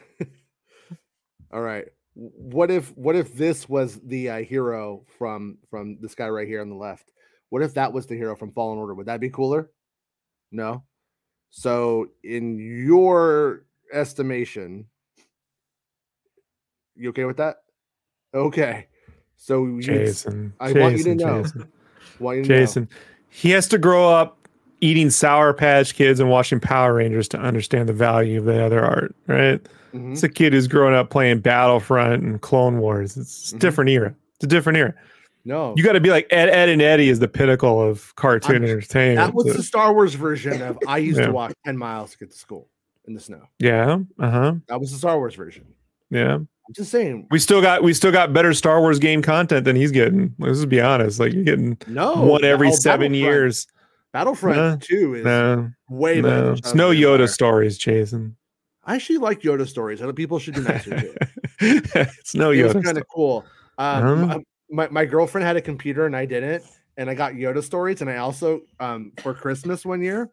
All 1.51 1.61
right. 1.61 1.85
What 2.13 2.69
if 2.71 2.95
what 2.97 3.15
if 3.15 3.33
this 3.35 3.67
was 3.67 3.99
the 4.05 4.29
uh, 4.29 4.37
hero 4.43 5.05
from 5.17 5.57
from 5.69 5.97
this 6.01 6.15
guy 6.15 6.29
right 6.29 6.47
here 6.47 6.61
on 6.61 6.69
the 6.69 6.75
left? 6.75 7.11
What 7.49 7.63
if 7.63 7.73
that 7.75 7.93
was 7.93 8.05
the 8.05 8.15
hero 8.15 8.35
from 8.35 8.51
Fallen 8.51 8.77
Order? 8.77 8.93
Would 8.93 9.07
that 9.07 9.19
be 9.19 9.29
cooler? 9.29 9.71
No. 10.51 10.83
So 11.49 12.09
in 12.23 12.59
your 12.59 13.65
estimation, 13.91 14.85
you 16.99 17.09
okay 17.09 17.25
with 17.25 17.37
that? 17.37 17.57
Okay. 18.33 18.87
So 19.37 19.65
you 19.65 19.81
Jason. 19.81 20.53
I 20.59 20.73
want 20.73 20.97
you 20.97 21.03
to 21.03 21.15
Jason, 21.15 21.17
know. 21.17 21.43
Jason. 21.43 21.69
you 22.19 22.43
to 22.43 22.79
know. 22.81 22.87
He 23.29 23.51
has 23.51 23.67
to 23.69 23.77
grow 23.77 24.09
up 24.09 24.47
eating 24.81 25.09
Sour 25.09 25.53
Patch 25.53 25.93
Kids 25.95 26.19
and 26.19 26.29
watching 26.29 26.59
Power 26.59 26.93
Rangers 26.95 27.27
to 27.29 27.37
understand 27.39 27.87
the 27.89 27.93
value 27.93 28.39
of 28.39 28.45
the 28.45 28.63
other 28.63 28.83
art, 28.83 29.15
right? 29.27 29.61
Mhm. 29.93 30.13
It's 30.13 30.23
a 30.23 30.29
kid 30.29 30.53
who's 30.53 30.67
growing 30.67 30.93
up 30.93 31.09
playing 31.09 31.39
Battlefront 31.39 32.21
and 32.23 32.41
Clone 32.41 32.79
Wars. 32.79 33.17
It's 33.17 33.51
a 33.51 33.55
Mhm. 33.55 33.59
different 33.59 33.89
era. 33.89 34.15
It's 34.35 34.43
a 34.45 34.47
different 34.47 34.77
era. 34.77 34.93
No. 35.45 35.73
You 35.77 35.83
got 35.83 35.93
to 35.93 35.99
be 36.01 36.09
like 36.09 36.27
Ed, 36.31 36.49
Ed 36.49 36.69
and 36.69 36.81
Eddie 36.81 37.09
is 37.09 37.19
the 37.19 37.27
pinnacle 37.27 37.81
of 37.81 38.13
cartoon 38.15 38.55
I'm- 38.57 38.63
entertainment. 38.65 39.17
That 39.27 39.33
was 39.33 39.47
So- 39.47 39.53
the 39.53 39.63
Star 39.63 39.93
Wars 39.93 40.13
version 40.15 40.61
of 40.61 40.77
I 40.87 40.97
used 41.09 41.17
Yeah. 41.19 41.27
to 41.27 41.31
walk 41.31 41.53
10 41.65 41.77
miles 41.77 42.11
to 42.11 42.17
get 42.19 42.31
to 42.31 42.37
school 42.37 42.69
in 43.05 43.13
the 43.13 43.19
snow. 43.19 43.43
yeah, 43.57 43.99
uh 44.19 44.29
huh, 44.29 44.55
That 44.67 44.79
was 44.79 44.91
the 44.91 44.97
Star 44.97 45.17
Wars 45.17 45.35
version. 45.35 45.65
yeah. 46.09 46.39
Just 46.71 46.91
saying. 46.91 47.27
We 47.31 47.39
still 47.39 47.61
got 47.61 47.81
we 47.83 47.93
still 47.93 48.11
got 48.11 48.31
better 48.33 48.53
Star 48.53 48.79
Wars 48.79 48.99
game 48.99 49.21
content 49.21 49.65
than 49.65 49.75
he's 49.75 49.91
getting. 49.91 50.35
Let's 50.39 50.57
just 50.59 50.69
be 50.69 50.79
honest. 50.81 51.19
Like 51.19 51.33
you're 51.33 51.43
getting 51.43 51.77
No. 51.87 52.13
one 52.21 52.43
every 52.43 52.71
seven 52.71 53.13
years. 53.13 53.65
Battlefront 54.13 54.57
No, 54.57 54.77
2 54.81 55.13
is 55.15 55.25
No, 55.25 55.69
way 55.89 56.21
better. 56.21 56.43
no, 56.45 56.51
it's 56.53 56.73
no 56.73 56.89
Yoda 56.89 57.29
stories, 57.29 57.77
Jason. 57.77 58.35
I 58.83 58.95
actually 58.95 59.17
like 59.19 59.41
Yoda 59.41 59.67
stories. 59.67 60.01
I 60.01 60.05
know 60.05 60.13
people 60.13 60.39
should 60.39 60.55
be 60.55 60.61
nicer 60.61 60.89
to 60.99 61.11
it. 61.11 61.29
it's 61.59 62.33
no 62.33 62.49
Yoda. 62.49 62.75
It's 62.75 62.85
kind 62.85 62.97
of 62.97 63.03
cool. 63.07 63.45
Um, 63.77 64.03
Huh? 64.03 64.15
my, 64.25 64.39
my, 64.71 64.87
my 64.89 65.05
girlfriend 65.05 65.45
had 65.45 65.57
a 65.57 65.61
computer 65.61 66.05
and 66.07 66.15
I 66.15 66.25
didn't. 66.25 66.63
And 66.97 67.09
I 67.09 67.13
got 67.13 67.33
Yoda 67.33 67.63
stories. 67.63 68.01
And 68.01 68.09
I 68.09 68.17
also, 68.17 68.61
um, 68.79 69.11
for 69.21 69.33
Christmas 69.33 69.85
one 69.85 70.01
year, 70.01 70.29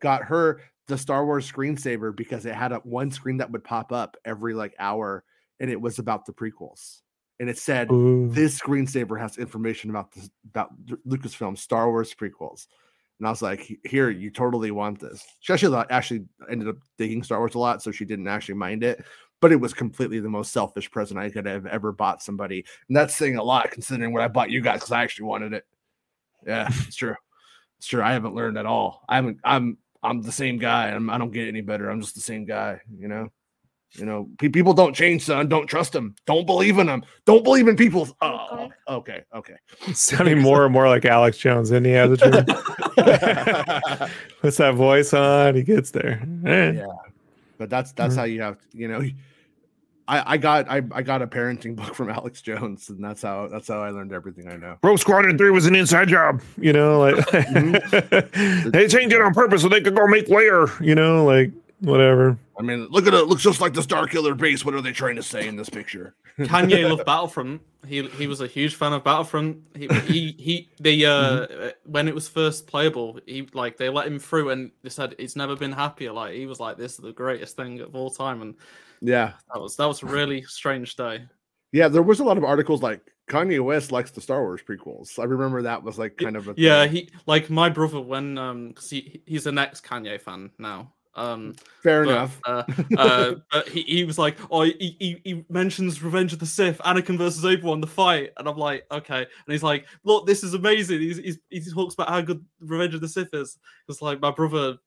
got 0.00 0.22
her 0.24 0.62
the 0.86 0.96
Star 0.96 1.24
Wars 1.26 1.50
screensaver 1.50 2.16
because 2.16 2.46
it 2.46 2.54
had 2.54 2.72
a 2.72 2.76
one 2.78 3.10
screen 3.10 3.36
that 3.36 3.50
would 3.50 3.62
pop 3.62 3.92
up 3.92 4.16
every 4.24 4.54
like 4.54 4.74
hour. 4.78 5.22
And 5.60 5.70
it 5.70 5.80
was 5.80 5.98
about 5.98 6.26
the 6.26 6.32
prequels. 6.32 7.00
And 7.40 7.48
it 7.48 7.58
said, 7.58 7.90
Ooh. 7.92 8.28
this 8.30 8.60
screensaver 8.60 9.18
has 9.20 9.38
information 9.38 9.90
about 9.90 10.12
this 10.12 10.28
about 10.48 10.70
Lucasfilm 11.06 11.56
Star 11.56 11.90
Wars 11.90 12.14
prequels. 12.14 12.66
And 13.18 13.26
I 13.26 13.30
was 13.30 13.42
like, 13.42 13.70
here, 13.84 14.10
you 14.10 14.30
totally 14.30 14.70
want 14.70 15.00
this. 15.00 15.24
She 15.40 15.52
actually 15.52 15.84
actually 15.90 16.24
ended 16.50 16.68
up 16.68 16.76
digging 16.98 17.22
Star 17.22 17.38
Wars 17.38 17.54
a 17.54 17.58
lot, 17.58 17.82
so 17.82 17.90
she 17.90 18.04
didn't 18.04 18.28
actually 18.28 18.54
mind 18.54 18.84
it. 18.84 19.04
But 19.40 19.52
it 19.52 19.56
was 19.56 19.72
completely 19.72 20.18
the 20.18 20.28
most 20.28 20.52
selfish 20.52 20.90
present 20.90 21.18
I 21.18 21.30
could 21.30 21.46
have 21.46 21.66
ever 21.66 21.92
bought 21.92 22.22
somebody. 22.22 22.64
And 22.88 22.96
that's 22.96 23.14
saying 23.14 23.36
a 23.36 23.42
lot 23.42 23.70
considering 23.70 24.12
what 24.12 24.22
I 24.22 24.28
bought 24.28 24.50
you 24.50 24.60
guys 24.60 24.80
because 24.80 24.92
I 24.92 25.02
actually 25.02 25.26
wanted 25.26 25.52
it. 25.52 25.64
Yeah, 26.46 26.68
it's 26.86 26.96
true. 26.96 27.14
It's 27.78 27.86
true. 27.86 28.02
I 28.02 28.12
haven't 28.12 28.34
learned 28.34 28.58
at 28.58 28.66
all. 28.66 29.04
I 29.08 29.16
haven't 29.16 29.38
I'm 29.44 29.78
I'm 30.02 30.22
the 30.22 30.32
same 30.32 30.58
guy. 30.58 30.88
I'm, 30.90 31.10
I 31.10 31.18
don't 31.18 31.32
get 31.32 31.48
any 31.48 31.60
better. 31.60 31.90
I'm 31.90 32.00
just 32.00 32.14
the 32.14 32.20
same 32.20 32.44
guy, 32.44 32.80
you 32.96 33.08
know. 33.08 33.28
You 33.92 34.04
know, 34.04 34.28
pe- 34.38 34.48
people 34.50 34.74
don't 34.74 34.94
change, 34.94 35.22
son. 35.22 35.48
Don't 35.48 35.66
trust 35.66 35.92
them. 35.92 36.14
Don't 36.26 36.44
believe 36.46 36.78
in 36.78 36.86
them. 36.86 37.02
Don't 37.24 37.42
believe 37.42 37.68
in 37.68 37.74
people. 37.76 38.06
Oh, 38.20 38.68
okay, 38.86 39.22
okay. 39.34 39.54
It's 39.86 40.00
sounding 40.14 40.38
more 40.40 40.64
and 40.64 40.72
more 40.72 40.88
like 40.88 41.04
Alex 41.06 41.38
Jones, 41.38 41.70
isn't 41.70 41.84
he? 41.86 41.94
As 41.94 42.10
a 42.12 42.16
truth? 42.18 42.46
Puts 44.42 44.56
that 44.58 44.74
voice 44.74 45.12
on, 45.14 45.54
he 45.54 45.62
gets 45.62 45.90
there. 45.90 46.22
Eh. 46.46 46.72
yeah, 46.72 46.86
but 47.56 47.70
that's 47.70 47.92
that's 47.92 48.14
Mhm. 48.14 48.18
how 48.18 48.24
you 48.24 48.42
have. 48.42 48.58
You 48.72 48.88
know, 48.88 49.00
I 50.06 50.34
I 50.34 50.36
got 50.36 50.68
I 50.70 50.82
I 50.92 51.02
got 51.02 51.22
a 51.22 51.26
parenting 51.26 51.74
book 51.74 51.94
from 51.94 52.10
Alex 52.10 52.42
Jones, 52.42 52.90
and 52.90 53.02
that's 53.02 53.22
how 53.22 53.48
that's 53.48 53.68
how 53.68 53.80
I 53.82 53.90
learned 53.90 54.12
everything 54.12 54.48
I 54.48 54.56
know. 54.56 54.76
Rogue 54.82 54.98
Squadron 54.98 55.38
3 55.38 55.50
was 55.50 55.66
an 55.66 55.74
inside 55.74 56.08
job, 56.08 56.42
you 56.58 56.72
know, 56.72 56.98
like 57.00 57.14
Mm-hmm. 57.16 58.70
they 58.70 58.86
changed 58.86 59.14
it 59.14 59.20
on 59.22 59.32
purpose 59.34 59.62
so 59.62 59.68
they 59.68 59.80
could 59.80 59.96
go 59.96 60.06
make 60.06 60.28
Lair, 60.28 60.66
you 60.80 60.94
know, 60.94 61.24
like 61.24 61.52
whatever. 61.80 62.38
I 62.58 62.62
mean, 62.62 62.86
look 62.90 63.06
at 63.06 63.14
it. 63.14 63.20
it 63.20 63.26
looks 63.26 63.42
just 63.42 63.60
like 63.60 63.74
the 63.74 63.82
Star 63.82 64.06
Killer 64.06 64.34
base. 64.34 64.64
What 64.64 64.74
are 64.74 64.80
they 64.80 64.92
trying 64.92 65.16
to 65.16 65.22
say 65.22 65.46
in 65.48 65.56
this 65.56 65.68
picture? 65.68 66.14
Kanye 66.38 66.88
loved 66.88 67.04
Battlefront. 67.04 67.60
He 67.86 68.02
he 68.08 68.26
was 68.26 68.40
a 68.40 68.46
huge 68.46 68.74
fan 68.74 68.92
of 68.92 69.04
Battlefront. 69.04 69.58
He 69.76 69.88
he, 70.06 70.32
he 70.38 70.68
they 70.80 71.04
uh 71.04 71.70
when 71.84 72.08
it 72.08 72.14
was 72.14 72.28
first 72.28 72.66
playable, 72.66 73.18
he 73.26 73.48
like 73.54 73.76
they 73.76 73.88
let 73.88 74.06
him 74.06 74.18
through 74.18 74.50
and 74.50 74.70
they 74.82 74.88
said 74.88 75.14
he's 75.18 75.36
never 75.36 75.56
been 75.56 75.72
happier. 75.72 76.12
Like 76.12 76.34
he 76.34 76.46
was 76.46 76.60
like 76.60 76.76
this 76.76 76.92
is 76.92 76.98
the 76.98 77.12
greatest 77.12 77.56
thing 77.56 77.80
of 77.80 77.94
all 77.94 78.10
time, 78.10 78.42
and 78.42 78.54
Yeah, 79.00 79.32
that 79.52 79.60
was 79.60 79.76
that 79.76 79.86
was 79.86 80.02
a 80.02 80.06
really 80.06 80.42
strange 80.42 80.96
day. 80.96 81.24
yeah. 81.72 81.88
There 81.88 82.02
was 82.02 82.20
a 82.20 82.24
lot 82.24 82.36
of 82.38 82.44
articles 82.44 82.82
like 82.82 83.00
Kanye 83.28 83.62
West 83.64 83.92
likes 83.92 84.10
the 84.10 84.20
Star 84.20 84.42
Wars 84.42 84.60
prequels. 84.62 85.18
I 85.18 85.24
remember 85.24 85.62
that 85.62 85.82
was 85.82 85.98
like 85.98 86.16
kind 86.16 86.36
of 86.36 86.48
a 86.48 86.54
Yeah, 86.56 86.82
thing. 86.84 86.92
he 86.92 87.10
like 87.26 87.50
my 87.50 87.68
brother 87.68 88.00
when 88.00 88.38
um 88.38 88.68
because 88.68 88.90
he 88.90 89.22
he's 89.26 89.46
an 89.46 89.58
ex 89.58 89.80
Kanye 89.80 90.20
fan 90.20 90.50
now. 90.58 90.92
Um, 91.18 91.54
fair 91.82 92.04
but, 92.04 92.10
enough. 92.10 92.40
Uh, 92.46 92.62
uh, 92.96 93.34
but 93.50 93.68
he, 93.68 93.82
he 93.82 94.04
was 94.04 94.18
like, 94.18 94.38
oh, 94.50 94.62
he, 94.62 94.96
he, 94.98 95.20
he 95.24 95.44
mentions 95.48 96.02
Revenge 96.02 96.32
of 96.32 96.38
the 96.38 96.46
Sith, 96.46 96.78
Anakin 96.78 97.18
versus 97.18 97.44
Obi 97.44 97.62
Wan, 97.62 97.80
the 97.80 97.86
fight, 97.86 98.32
and 98.36 98.48
I'm 98.48 98.56
like, 98.56 98.86
okay. 98.90 99.18
And 99.18 99.52
he's 99.52 99.62
like, 99.62 99.86
look, 100.04 100.26
this 100.26 100.44
is 100.44 100.54
amazing. 100.54 101.00
He's, 101.00 101.18
he's, 101.18 101.38
he 101.50 101.60
talks 101.72 101.94
about 101.94 102.08
how 102.08 102.20
good 102.20 102.44
Revenge 102.60 102.94
of 102.94 103.00
the 103.00 103.08
Sith 103.08 103.34
is. 103.34 103.58
It's 103.88 104.00
like 104.00 104.20
my 104.20 104.30
brother, 104.30 104.78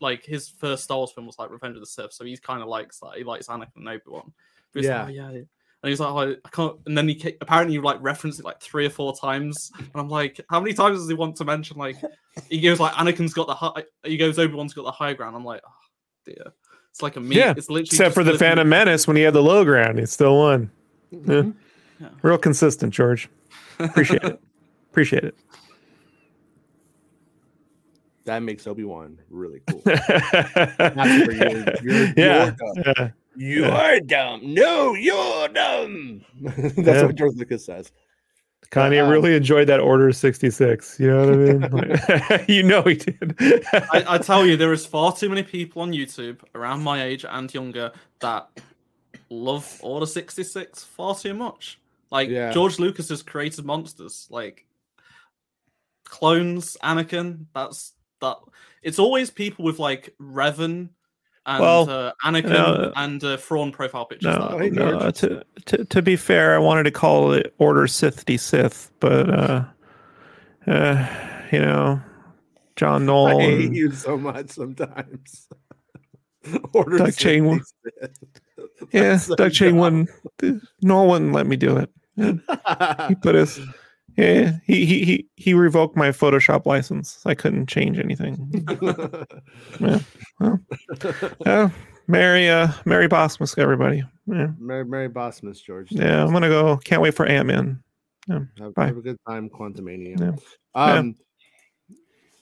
like 0.00 0.24
his 0.24 0.48
first 0.48 0.84
Star 0.84 0.96
Wars 0.96 1.12
film 1.12 1.26
was 1.26 1.38
like 1.38 1.50
Revenge 1.50 1.76
of 1.76 1.80
the 1.80 1.86
Sith, 1.86 2.12
so 2.12 2.24
he's 2.24 2.40
kind 2.40 2.62
of 2.62 2.68
likes 2.68 2.98
that. 3.00 3.12
He 3.16 3.24
likes 3.24 3.48
Anakin 3.48 3.76
and 3.76 3.88
Obi 3.88 4.02
Wan. 4.06 4.32
Yeah. 4.74 5.08
yeah, 5.08 5.30
yeah. 5.30 5.40
And 5.82 5.90
he's 5.90 6.00
like, 6.00 6.08
oh, 6.10 6.36
I 6.44 6.48
can't. 6.50 6.76
And 6.86 6.96
then 6.98 7.06
he 7.08 7.14
ca- 7.14 7.36
apparently 7.40 7.74
you 7.74 7.82
like 7.82 7.98
reference 8.00 8.38
it 8.40 8.44
like 8.44 8.60
three 8.60 8.86
or 8.86 8.90
four 8.90 9.14
times. 9.16 9.70
And 9.78 9.88
I'm 9.94 10.08
like, 10.08 10.40
how 10.50 10.58
many 10.58 10.74
times 10.74 10.98
does 10.98 11.08
he 11.08 11.14
want 11.14 11.36
to 11.36 11.44
mention 11.44 11.76
like? 11.76 11.96
He 12.50 12.60
goes 12.60 12.78
like 12.78 12.92
Anakin's 12.92 13.32
got 13.32 13.46
the 13.46 13.54
high. 13.54 13.82
He 14.04 14.18
goes 14.18 14.38
Obi 14.38 14.52
Wan's 14.52 14.74
got 14.74 14.84
the 14.84 14.90
high 14.90 15.14
ground. 15.14 15.34
I'm 15.34 15.44
like, 15.44 15.62
oh 15.66 15.72
dear. 16.26 16.52
It's 16.90 17.00
like 17.02 17.16
a 17.16 17.20
me. 17.20 17.36
Yeah, 17.36 17.54
It's 17.56 17.70
literally 17.70 17.82
Except 17.84 18.12
for 18.14 18.22
the 18.24 18.32
literally- 18.32 18.50
Phantom 18.50 18.68
Menace 18.68 19.06
when 19.06 19.16
he 19.16 19.22
had 19.22 19.32
the 19.32 19.42
low 19.42 19.64
ground, 19.64 19.98
he 19.98 20.04
still 20.04 20.36
won. 20.36 20.70
Mhm. 21.14 21.54
Real 22.20 22.36
consistent, 22.36 22.92
George. 22.92 23.30
Appreciate 23.78 24.22
it. 24.22 24.38
Appreciate 24.90 25.24
it. 25.24 25.34
That 28.24 28.42
makes 28.42 28.66
Obi 28.66 28.84
Wan 28.84 29.18
really 29.30 29.60
cool. 29.70 29.80
That's 29.84 30.98
where 30.98 31.32
you're, 31.32 31.74
you're, 31.82 32.12
yeah. 32.16 32.54
you're 32.58 32.84
yeah. 32.84 33.08
You're 33.36 34.00
dumb. 34.00 34.40
No, 34.42 34.94
you're 34.94 35.48
dumb. 35.48 36.22
That's 36.40 36.76
Yeah. 36.78 37.06
what 37.06 37.14
George 37.14 37.36
Lucas 37.36 37.64
says. 37.66 37.92
Kanye 38.72 39.02
um, 39.04 39.10
really 39.10 39.36
enjoyed 39.36 39.68
that 39.68 39.78
Order 39.78 40.12
66. 40.12 40.98
You 40.98 41.06
know 41.08 41.20
what 41.20 41.34
I 41.34 41.36
mean? 41.36 42.44
You 42.48 42.62
know 42.64 42.82
he 42.82 42.94
did. 42.96 43.36
I, 43.72 44.04
I 44.08 44.18
tell 44.18 44.44
you, 44.44 44.56
there 44.56 44.72
is 44.72 44.84
far 44.84 45.14
too 45.14 45.28
many 45.28 45.42
people 45.44 45.82
on 45.82 45.92
YouTube 45.92 46.40
around 46.54 46.82
my 46.82 47.02
age 47.04 47.24
and 47.28 47.52
younger 47.54 47.92
that 48.20 48.48
love 49.30 49.78
Order 49.82 50.06
66 50.06 50.82
far 50.84 51.14
too 51.14 51.34
much. 51.34 51.78
Like 52.10 52.28
Yeah. 52.28 52.50
George 52.52 52.78
Lucas 52.78 53.08
has 53.10 53.22
created 53.22 53.64
monsters, 53.64 54.26
like 54.30 54.66
clones, 56.04 56.76
Anakin. 56.82 57.46
That's 57.54 57.92
that. 58.20 58.36
It's 58.82 58.98
always 58.98 59.30
people 59.30 59.64
with 59.64 59.78
like 59.78 60.14
Revan 60.20 60.90
and 61.46 61.60
Well, 61.62 61.88
uh, 61.88 62.12
Anakin 62.24 62.48
no, 62.50 62.92
and 62.96 63.22
uh, 63.24 63.36
Thrawn 63.36 63.72
profile 63.72 64.04
pictures. 64.04 64.36
no, 64.36 64.58
no 64.58 64.98
George. 64.98 65.14
to, 65.20 65.44
to, 65.66 65.84
to 65.84 66.02
be 66.02 66.16
fair, 66.16 66.54
I 66.54 66.58
wanted 66.58 66.82
to 66.84 66.90
call 66.90 67.32
it 67.32 67.54
Order 67.58 67.86
60 67.86 68.36
Sith, 68.36 68.90
but, 69.00 69.30
uh, 69.30 69.64
uh, 70.66 71.06
you 71.52 71.60
know, 71.60 72.00
John 72.76 73.08
I 73.08 73.40
hate 73.40 73.64
and- 73.66 73.76
you 73.76 73.92
so 73.92 74.16
much 74.18 74.50
sometimes. 74.50 75.48
Order 76.74 76.98
Doug 76.98 77.16
Chang- 77.16 77.60
66. 77.60 78.18
yeah, 78.92 79.00
That's 79.10 79.24
so 79.24 79.34
Doug 79.36 79.52
Chang 79.52 79.76
dumb. 79.76 80.08
wouldn't, 80.40 80.62
Knoll 80.82 81.08
wouldn't 81.10 81.32
let 81.32 81.46
me 81.46 81.56
do 81.56 81.76
it. 81.78 81.90
He 83.08 83.14
put 83.16 83.34
us. 83.34 83.58
Yeah, 84.16 84.52
he, 84.64 84.86
he 84.86 85.04
he 85.04 85.26
he 85.36 85.54
revoked 85.54 85.96
my 85.96 86.08
Photoshop 86.08 86.64
license. 86.66 87.20
I 87.26 87.34
couldn't 87.34 87.66
change 87.68 87.98
anything. 87.98 88.66
Yeah, 91.44 91.70
Mary, 92.08 92.48
uh, 92.48 92.68
Mary 92.84 93.08
Bosmus, 93.08 93.58
everybody. 93.58 94.04
Yeah, 94.26 94.48
Mary, 94.58 94.84
Mary 94.84 95.08
Bosmus, 95.08 95.62
George. 95.62 95.88
yeah, 95.90 96.24
I'm 96.24 96.32
gonna 96.32 96.48
go. 96.48 96.76
Can't 96.78 97.02
wait 97.02 97.14
for 97.14 97.26
Ant 97.26 97.46
Man. 97.46 97.82
Have, 98.28 98.48
have 98.76 98.96
a 98.96 99.00
good 99.00 99.18
time, 99.28 99.48
Quantumania. 99.50 100.18
Yeah. 100.18 100.32
Um, 100.74 101.14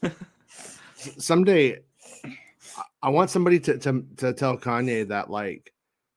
s- 0.02 0.78
someday, 1.18 1.80
I- 2.24 2.82
I 3.02 3.08
want 3.10 3.30
somebody 3.30 3.58
to, 3.60 3.78
to 3.78 4.04
to 4.18 4.32
tell 4.32 4.56
Kanye 4.56 5.08
that, 5.08 5.30
like, 5.30 5.72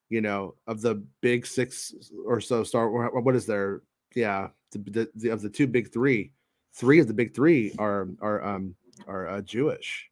you 0.10 0.22
know, 0.22 0.56
of 0.68 0.82
the 0.82 1.04
big 1.22 1.46
six 1.46 1.94
or 2.26 2.40
so 2.42 2.64
Star, 2.64 2.90
what 2.90 3.36
is 3.36 3.46
there? 3.46 3.82
Yeah, 4.16 4.50
the, 4.72 5.10
the, 5.15 5.30
of 5.30 5.41
the 5.41 5.49
two 5.49 5.68
big 5.68 5.91
three, 5.91 6.31
three 6.73 6.99
of 6.99 7.07
the 7.07 7.14
big 7.14 7.34
three 7.34 7.73
are 7.80 8.07
are 8.22 8.44
um 8.44 8.76
are 9.07 9.27
uh, 9.27 9.41
Jewish. 9.41 10.10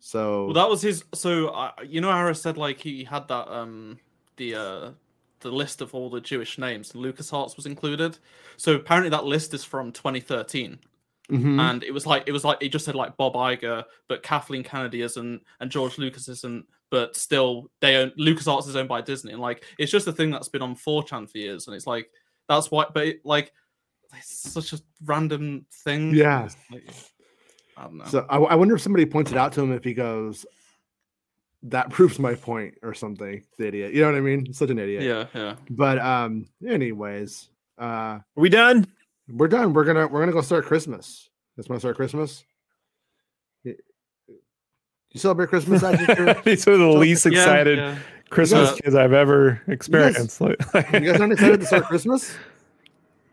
So 0.00 0.46
Well, 0.46 0.54
that 0.54 0.68
was 0.68 0.82
his. 0.82 1.04
So 1.14 1.48
uh, 1.48 1.72
you 1.86 2.00
know, 2.00 2.10
Harris 2.10 2.40
said 2.40 2.56
like 2.56 2.78
he 2.80 3.04
had 3.04 3.28
that 3.28 3.48
um 3.50 3.98
the 4.36 4.54
uh 4.54 4.90
the 5.40 5.50
list 5.50 5.82
of 5.82 5.94
all 5.94 6.08
the 6.08 6.20
Jewish 6.20 6.58
names. 6.58 6.94
Lucas 6.94 7.30
LucasArts 7.30 7.56
was 7.56 7.66
included. 7.66 8.18
So 8.56 8.74
apparently 8.76 9.10
that 9.10 9.24
list 9.24 9.52
is 9.52 9.62
from 9.62 9.92
2013, 9.92 10.78
Mhm. 11.30 11.60
and 11.60 11.82
it 11.84 11.92
was 11.92 12.06
like 12.06 12.24
it 12.26 12.32
was 12.32 12.44
like 12.44 12.58
it 12.62 12.70
just 12.70 12.84
said 12.86 12.94
like 12.94 13.16
Bob 13.18 13.34
Iger, 13.34 13.84
but 14.08 14.22
Kathleen 14.22 14.62
Kennedy 14.64 15.02
isn't, 15.02 15.42
and 15.60 15.70
George 15.70 15.98
Lucas 15.98 16.28
isn't, 16.28 16.64
but 16.90 17.14
still 17.14 17.70
they 17.80 17.96
own 17.96 18.10
LucasArts 18.18 18.68
is 18.68 18.76
owned 18.76 18.88
by 18.88 19.02
Disney, 19.02 19.32
and 19.32 19.40
like 19.42 19.64
it's 19.78 19.92
just 19.92 20.06
a 20.06 20.12
thing 20.12 20.30
that's 20.30 20.48
been 20.48 20.62
on 20.62 20.74
4chan 20.76 21.30
for 21.30 21.36
years, 21.38 21.66
and 21.66 21.76
it's 21.76 21.86
like 21.86 22.10
that's 22.48 22.70
why. 22.70 22.86
But 22.92 23.06
it, 23.06 23.20
like 23.24 23.52
it's 24.16 24.52
such 24.52 24.72
a 24.72 24.80
random 25.04 25.66
thing. 25.84 26.14
Yeah. 26.14 26.48
Like, 26.70 26.88
I 27.76 27.82
don't 27.84 27.98
know. 27.98 28.04
So 28.04 28.26
I, 28.28 28.38
I 28.38 28.54
wonder 28.54 28.74
if 28.76 28.80
somebody 28.80 29.06
points 29.06 29.32
it 29.32 29.36
out 29.36 29.52
to 29.54 29.62
him 29.62 29.72
if 29.72 29.82
he 29.84 29.94
goes, 29.94 30.46
that 31.64 31.90
proves 31.90 32.18
my 32.18 32.34
point 32.34 32.74
or 32.82 32.94
something. 32.94 33.42
The 33.58 33.66
idiot, 33.66 33.94
you 33.94 34.02
know 34.02 34.12
what 34.12 34.18
I 34.18 34.20
mean? 34.20 34.52
Such 34.52 34.70
an 34.70 34.78
idiot. 34.78 35.02
yeah, 35.02 35.26
yeah. 35.34 35.56
But 35.70 35.98
um, 35.98 36.46
anyways, 36.66 37.48
uh, 37.78 37.82
Are 37.84 38.24
we 38.36 38.48
done? 38.48 38.86
we're 39.28 39.48
done. 39.48 39.72
We're 39.72 39.84
gonna 39.84 40.06
we're 40.06 40.20
gonna 40.20 40.32
go 40.32 40.42
start 40.42 40.66
Christmas. 40.66 41.28
Let's 41.56 41.68
want 41.68 41.78
to 41.78 41.86
start 41.86 41.96
Christmas. 41.96 42.44
You 43.64 45.20
celebrate 45.20 45.48
Christmas? 45.48 45.82
Adjective? 45.84 46.42
These 46.44 46.66
are 46.66 46.76
the 46.76 46.88
least 46.88 47.24
Yeah, 47.24 47.38
excited 47.38 47.78
yeah. 47.78 47.98
Christmas 48.34 48.70
guys- 48.70 48.80
kids 48.80 48.94
I've 48.94 49.12
ever 49.12 49.60
experienced. 49.68 50.40
Like- 50.40 50.60
you 50.92 51.00
guys 51.00 51.20
aren't 51.20 51.32
excited 51.32 51.60
to 51.60 51.66
start 51.66 51.84
Christmas? 51.84 52.34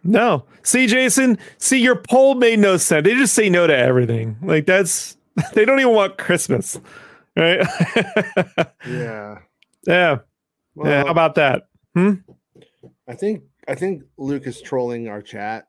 No. 0.04 0.46
See, 0.64 0.88
Jason, 0.88 1.38
see, 1.58 1.80
your 1.80 1.96
poll 1.96 2.36
made 2.36 2.60
no 2.60 2.78
sense. 2.78 3.06
They 3.06 3.14
just 3.16 3.34
say 3.34 3.50
no 3.50 3.68
to 3.68 3.78
everything. 3.78 4.38
Like, 4.42 4.66
that's, 4.66 5.18
they 5.54 5.66
don't 5.66 5.80
even 5.80 5.94
want 5.94 6.18
Christmas. 6.18 6.80
Right? 7.36 7.66
Yeah. 8.88 9.40
yeah. 9.88 10.18
Well, 10.76 10.90
yeah. 10.92 11.04
How 11.04 11.12
about 11.12 11.36
that? 11.36 11.68
Hmm? 11.96 12.14
I 13.08 13.14
think 13.14 13.44
I 13.68 13.76
think 13.76 14.04
Luke 14.18 14.48
is 14.48 14.62
trolling 14.62 15.08
our 15.08 15.22
chat. 15.22 15.68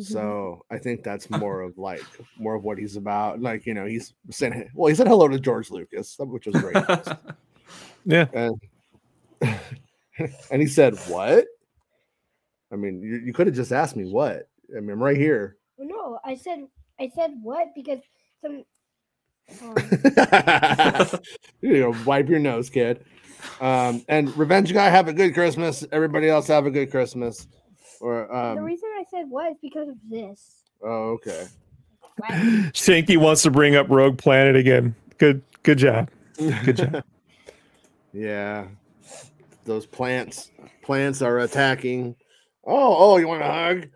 So 0.00 0.64
I 0.70 0.78
think 0.78 1.02
that's 1.02 1.28
more 1.30 1.62
of 1.62 1.76
like 1.78 2.02
more 2.38 2.54
of 2.54 2.62
what 2.62 2.78
he's 2.78 2.96
about. 2.96 3.40
Like, 3.40 3.66
you 3.66 3.74
know, 3.74 3.86
he's 3.86 4.14
saying 4.30 4.70
well, 4.74 4.88
he 4.88 4.94
said 4.94 5.08
hello 5.08 5.28
to 5.28 5.38
George 5.40 5.70
Lucas, 5.70 6.16
which 6.18 6.46
was 6.46 6.54
great. 6.56 6.76
Yeah. 8.04 8.26
and 8.32 8.60
and 10.50 10.60
he 10.62 10.66
said, 10.66 10.94
What? 11.08 11.46
I 12.72 12.76
mean, 12.76 13.00
you, 13.02 13.16
you 13.24 13.32
could 13.32 13.46
have 13.46 13.56
just 13.56 13.72
asked 13.72 13.96
me 13.96 14.04
what. 14.04 14.48
I 14.76 14.80
mean, 14.80 14.90
I'm 14.90 15.02
right 15.02 15.16
here. 15.16 15.56
no, 15.78 16.18
I 16.24 16.34
said 16.34 16.66
I 17.00 17.10
said 17.14 17.32
what 17.42 17.68
because 17.74 18.00
some. 18.40 18.64
um, 19.62 19.76
you 21.60 21.80
know, 21.80 21.94
wipe 22.04 22.28
your 22.28 22.38
nose, 22.38 22.70
kid. 22.70 23.04
Um, 23.60 24.04
and 24.08 24.34
Revenge 24.36 24.72
Guy, 24.72 24.88
have 24.88 25.08
a 25.08 25.12
good 25.12 25.34
Christmas. 25.34 25.84
Everybody 25.92 26.28
else 26.28 26.46
have 26.48 26.66
a 26.66 26.70
good 26.70 26.90
Christmas. 26.90 27.46
Or 28.00 28.26
the 28.30 28.36
um, 28.36 28.58
reason 28.58 28.88
I 28.98 29.04
said 29.10 29.26
what 29.28 29.52
is 29.52 29.58
because 29.62 29.88
of 29.88 29.96
this. 30.08 30.62
oh, 30.82 31.18
okay. 31.18 31.46
Shanky 32.72 33.16
wants 33.16 33.42
to 33.42 33.50
bring 33.50 33.76
up 33.76 33.88
Rogue 33.88 34.18
Planet 34.18 34.56
again. 34.56 34.94
Good, 35.18 35.42
good 35.62 35.78
job. 35.78 36.10
Good 36.36 36.76
job. 36.76 37.04
Yeah. 38.14 38.66
Those 39.64 39.84
plants 39.86 40.50
plants 40.82 41.20
are 41.22 41.40
attacking. 41.40 42.14
Oh, 42.66 42.96
oh, 43.12 43.16
you 43.18 43.26
want 43.28 43.42
a 43.42 43.46
hug? 43.46 43.88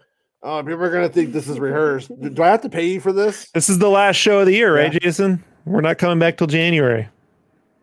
Oh, 0.43 0.63
people 0.63 0.83
are 0.83 0.91
gonna 0.91 1.09
think 1.09 1.33
this 1.33 1.49
is 1.49 1.59
rehearsed. 1.59 2.09
Do 2.21 2.29
do 2.31 2.43
I 2.43 2.49
have 2.49 2.63
to 2.63 2.69
pay 2.69 2.87
you 2.87 3.01
for 3.01 3.13
this? 3.13 3.51
This 3.53 3.69
is 3.69 3.79
the 3.79 3.89
last 3.89 4.17
show 4.17 4.41
of 4.41 4.47
the 4.47 4.55
year, 4.55 4.75
right, 4.75 4.93
Yeah. 4.93 4.99
Jason? 5.01 5.45
We're 5.65 5.81
not 5.83 5.99
coming 5.99 6.19
back 6.19 6.39
till 6.39 6.47
January. 6.47 7.09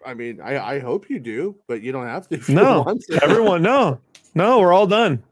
I 0.06 0.14
mean, 0.14 0.40
I, 0.42 0.76
I 0.76 0.80
hope 0.80 1.10
you 1.10 1.20
do, 1.20 1.56
but 1.68 1.82
you 1.82 1.92
don't 1.92 2.06
have 2.06 2.28
to. 2.30 2.52
No, 2.52 2.96
everyone, 3.24 3.62
no, 3.64 4.00
no, 4.36 4.60
we're 4.60 4.74
all 4.74 4.88
done. 4.88 5.24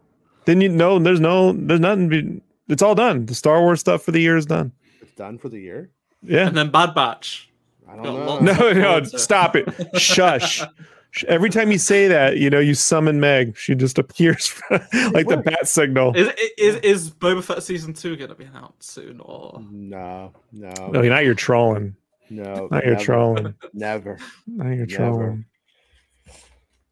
Then 0.45 0.61
you 0.61 0.69
know, 0.69 0.99
there's 0.99 1.19
no, 1.19 1.53
there's 1.53 1.79
nothing. 1.79 2.09
Be, 2.09 2.41
it's 2.67 2.81
all 2.81 2.95
done. 2.95 3.25
The 3.25 3.35
Star 3.35 3.61
Wars 3.61 3.79
stuff 3.79 4.03
for 4.03 4.11
the 4.11 4.19
year 4.19 4.35
is 4.37 4.45
done. 4.45 4.71
it's 5.01 5.13
done 5.13 5.37
for 5.37 5.49
the 5.49 5.59
year. 5.59 5.89
Yeah. 6.21 6.47
and 6.47 6.57
then 6.57 6.69
Bad 6.71 6.93
Batch. 6.95 7.49
I 7.89 7.95
don't 7.95 8.03
Got 8.03 8.13
know. 8.15 8.39
No, 8.39 8.53
no, 8.73 8.83
forward 8.83 9.05
to 9.05 9.15
it. 9.15 9.19
stop 9.19 9.55
it. 9.55 9.99
Shush. 9.99 10.61
Every 11.27 11.51
time 11.51 11.71
you 11.71 11.77
say 11.77 12.07
that, 12.07 12.37
you 12.37 12.49
know, 12.49 12.59
you 12.59 12.73
summon 12.73 13.19
Meg. 13.19 13.55
She 13.55 13.75
just 13.75 13.99
appears 13.99 14.59
like 14.71 15.27
the 15.27 15.41
bat 15.45 15.67
signal. 15.67 16.15
Is, 16.15 16.29
is 16.57 16.75
is 16.77 17.11
Boba 17.11 17.43
Fett 17.43 17.61
season 17.61 17.93
two 17.93 18.15
gonna 18.17 18.33
be 18.33 18.45
announced 18.45 18.89
soon 18.91 19.19
or? 19.19 19.61
No, 19.69 20.31
no, 20.51 20.71
No, 20.91 21.01
now 21.01 21.19
you're 21.19 21.35
trolling. 21.35 21.95
no. 22.31 22.67
Now 22.71 22.81
you're 22.83 22.95
trolling. 22.99 23.53
Never. 23.73 24.17
Not 24.47 24.65
you're 24.69 24.87
Never. 24.87 24.95
trolling. 24.95 25.45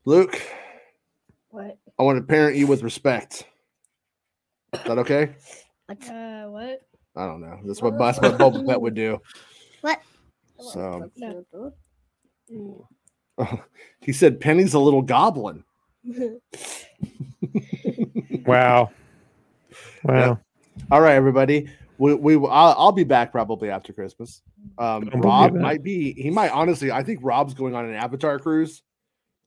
Luke, 0.05 0.39
What? 1.49 1.77
I 1.99 2.03
want 2.03 2.17
to 2.19 2.23
parent 2.23 2.55
you 2.57 2.67
with 2.67 2.83
respect. 2.83 3.45
Is 4.73 4.83
that 4.83 4.97
okay? 4.99 5.35
Uh, 5.89 6.43
what? 6.49 6.81
I 7.15 7.25
don't 7.25 7.41
know. 7.41 7.59
That's 7.65 7.81
what 7.81 7.97
that's 7.97 8.19
what 8.21 8.37
Boba 8.37 8.65
Fett 8.67 8.79
would 8.81 8.93
do. 8.93 9.19
What? 9.81 9.99
So 10.61 11.11
No. 12.49 12.87
he 14.01 14.13
said 14.13 14.39
Penny's 14.39 14.73
a 14.73 14.79
little 14.79 15.01
goblin. 15.01 15.63
Wow. 18.45 18.91
Wow. 20.03 20.39
All 20.89 21.01
right, 21.01 21.13
everybody. 21.13 21.69
We, 21.97 22.15
we 22.15 22.35
I'll, 22.35 22.75
I'll 22.77 22.91
be 22.91 23.03
back 23.03 23.31
probably 23.31 23.69
after 23.69 23.93
Christmas. 23.93 24.41
Um, 24.77 25.09
Rob 25.13 25.53
might 25.53 25.83
be. 25.83 26.13
He 26.13 26.29
might 26.31 26.51
honestly. 26.51 26.91
I 26.91 27.03
think 27.03 27.19
Rob's 27.21 27.53
going 27.53 27.75
on 27.75 27.85
an 27.85 27.93
Avatar 27.93 28.39
cruise. 28.39 28.81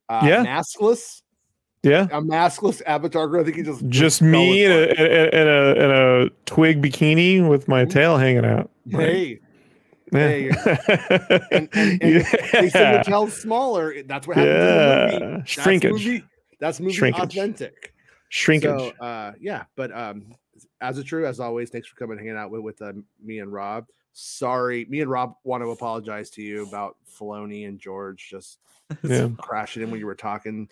Uh, 0.09 0.23
Yeah. 0.25 0.45
maskless. 0.45 1.23
Yeah. 1.83 2.05
A 2.05 2.21
maskless 2.23 2.83
Avatar 2.87 3.29
cruise. 3.29 3.43
I 3.43 3.45
think 3.45 3.57
he 3.57 3.63
just 3.65 3.87
Just 3.89 4.23
me 4.23 4.65
in 4.65 4.71
a, 4.71 4.75
it. 4.75 5.35
in 5.35 5.49
a, 5.49 5.85
in 5.85 5.91
a, 5.91 6.31
twig 6.47 6.81
bikini 6.83 7.47
with 7.47 7.67
my 7.67 7.85
tail 7.85 8.17
hanging 8.17 8.45
out. 8.45 8.71
Hey, 8.89 9.27
Yeah. 9.27 9.37
Hey, 10.19 10.49
and, 11.51 11.69
and, 11.73 11.73
and 11.75 12.01
if 12.03 12.53
they 12.53 12.69
say 12.71 12.93
your 12.95 13.03
tail's 13.05 13.37
smaller. 13.41 14.03
That's 14.05 14.27
what 14.27 14.37
happens 14.37 14.55
in 14.55 15.21
the 15.21 15.27
movie. 15.27 15.45
Yeah. 15.57 15.65
That's 15.65 15.85
movie. 15.85 16.25
That's 16.61 16.81
movie 16.81 16.93
Shrinkage. 16.95 17.37
authentic. 17.37 17.95
Shrinkage. 18.29 18.71
So 18.71 19.05
uh, 19.05 19.33
yeah, 19.41 19.65
but 19.77 19.95
um, 19.97 20.27
Azzatru 20.83 21.27
as 21.29 21.41
always, 21.41 21.71
thanks 21.71 21.89
for 21.89 21.97
coming 21.97 22.19
and 22.19 22.27
hanging 22.27 22.39
out 22.41 22.51
with 22.51 22.61
with 22.63 22.81
uh, 22.83 22.93
me 23.23 23.39
and 23.41 23.53
Rob. 23.53 23.87
sorry. 24.13 24.87
Me 24.89 25.01
and 25.01 25.11
Rob 25.11 25.35
want 25.45 25.63
to 25.63 25.71
apologize 25.71 26.31
to 26.31 26.43
you 26.43 26.67
about 26.67 26.97
Filoni 27.19 27.67
and 27.69 27.79
George 27.79 28.27
just 28.31 28.59
Yeah. 29.03 29.29
crashing 29.39 29.83
in 29.83 29.91
when 29.91 30.01
you 30.01 30.07
were 30.07 30.15
talking. 30.15 30.69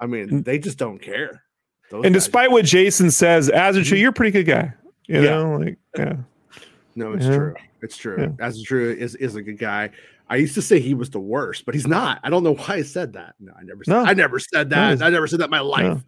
I 0.00 0.06
mean, 0.06 0.42
they 0.42 0.58
just 0.58 0.76
don't 0.78 0.98
care. 1.00 1.42
Those 1.90 2.04
And 2.04 2.14
guys- 2.14 2.22
despite 2.24 2.50
what 2.50 2.64
Jason 2.64 3.10
says, 3.10 3.48
Azzatru, 3.50 3.98
you're 3.98 4.10
a 4.10 4.12
pretty 4.12 4.30
good 4.32 4.44
guy. 4.44 4.74
You 5.06 5.22
Yeah. 5.22 5.30
know, 5.30 5.56
like 5.58 5.78
yeah. 5.96 6.16
no, 6.94 7.12
it's 7.12 7.26
Yeah. 7.26 7.36
true. 7.36 7.54
It's 7.84 7.96
true. 7.96 8.16
Yeah. 8.18 8.46
Azzatru 8.48 8.96
is 8.96 9.14
is 9.16 9.36
a 9.36 9.42
good 9.42 9.58
guy. 9.58 9.90
I 10.28 10.36
used 10.36 10.54
to 10.54 10.62
say 10.62 10.80
he 10.80 10.94
was 10.94 11.10
the 11.10 11.20
worst, 11.20 11.66
but 11.66 11.74
he's 11.74 11.86
not. 11.86 12.18
I 12.24 12.30
don't 12.30 12.42
know 12.42 12.54
why 12.54 12.76
I 12.76 12.82
said 12.82 13.12
that. 13.12 13.34
No, 13.38 13.52
I 13.58 13.62
never 13.62 13.84
said 13.84 13.92
No. 13.92 14.04
I 14.04 14.14
never 14.14 14.38
said 14.38 14.70
that. 14.70 15.02
I 15.02 15.10
never 15.10 15.26
said 15.26 15.38
that 15.40 15.44
in 15.44 15.50
my 15.50 15.60
life. 15.60 15.82
No. 15.84 16.02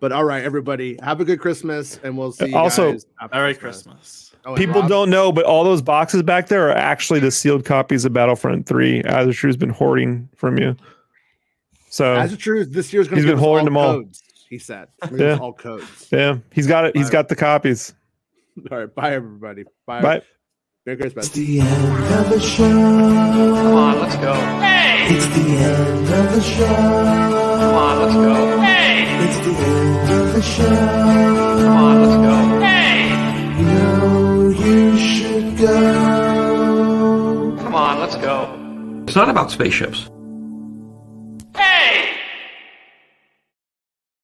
But 0.00 0.12
all 0.12 0.24
right, 0.24 0.44
everybody, 0.44 0.98
have 1.02 1.20
a 1.20 1.24
good 1.24 1.40
Christmas, 1.40 1.98
and 2.04 2.18
we'll 2.18 2.32
see. 2.32 2.48
You 2.50 2.56
Also- 2.58 2.92
guys 2.92 3.06
after 3.22 3.36
Merry 3.36 3.54
Christmas. 3.54 4.34
Oh, 4.44 4.54
People 4.54 4.82
Rob- 4.82 4.90
don't 4.90 5.08
know, 5.08 5.32
but 5.32 5.46
all 5.46 5.64
those 5.64 5.80
boxes 5.80 6.22
back 6.22 6.48
there 6.48 6.68
are 6.68 6.76
actually 6.76 7.20
the 7.20 7.30
sealed 7.30 7.64
copies 7.64 8.04
of 8.04 8.12
Battlefront 8.12 8.66
3 8.66 9.02
Azzatru's 9.04 9.56
been 9.56 9.70
hoarding 9.70 10.28
from 10.36 10.58
you. 10.58 10.76
So 11.88 12.04
Azzatru, 12.16 12.70
this 12.70 12.92
year's 12.92 13.08
going 13.08 13.16
He's 13.22 13.24
to 13.26 13.32
been 13.32 13.38
holding 13.38 13.64
them 13.64 13.78
all. 13.78 14.02
Codes, 14.02 14.22
he 14.50 14.58
said, 14.58 14.88
It's 15.02 15.10
gonna 15.10 15.18
give 15.18 15.26
us 15.30 15.38
Yeah. 15.38 15.42
all 15.42 15.52
codes. 15.54 16.08
yeah, 16.12 16.36
he's 16.52 16.66
got 16.66 16.84
it. 16.84 16.94
He's 16.96 17.08
got 17.08 17.28
the 17.28 17.36
copies. 17.36 17.94
All 18.70 18.78
right, 18.78 18.94
bye 18.94 19.12
everybody. 19.14 19.64
Bye. 19.86 20.00
But 20.02 20.24
Merry 20.86 20.98
Christmas. 20.98 21.28
It's 21.28 21.34
the 21.34 21.60
end 21.60 22.12
of 22.12 22.28
the 22.28 22.40
show. 22.40 22.68
Come 22.68 23.74
on, 23.74 24.00
let's 24.00 24.16
go. 24.16 24.34
Hey! 24.34 25.06
It's 25.14 25.26
the 25.28 25.40
end 25.40 26.12
of 26.12 26.34
the 26.34 26.42
show. 26.42 26.66
Come 26.66 27.74
on, 27.74 27.98
let's 28.02 28.14
go. 28.14 28.60
Hey! 28.60 29.24
It's 29.24 29.38
the 29.38 29.54
end 29.64 30.10
of 30.12 30.34
the 30.34 30.42
show. 30.42 30.76
Come 31.64 31.76
on, 31.76 32.02
let's 32.02 32.16
go. 32.20 32.36
You 33.60 33.66
know 33.66 34.48
you 34.50 34.98
should 34.98 35.56
go. 35.56 35.76
Come 37.62 37.74
on, 37.74 38.00
let's 38.00 38.16
go. 38.16 39.04
It's 39.06 39.16
not 39.16 39.30
about 39.30 39.50
spaceships. 39.50 40.10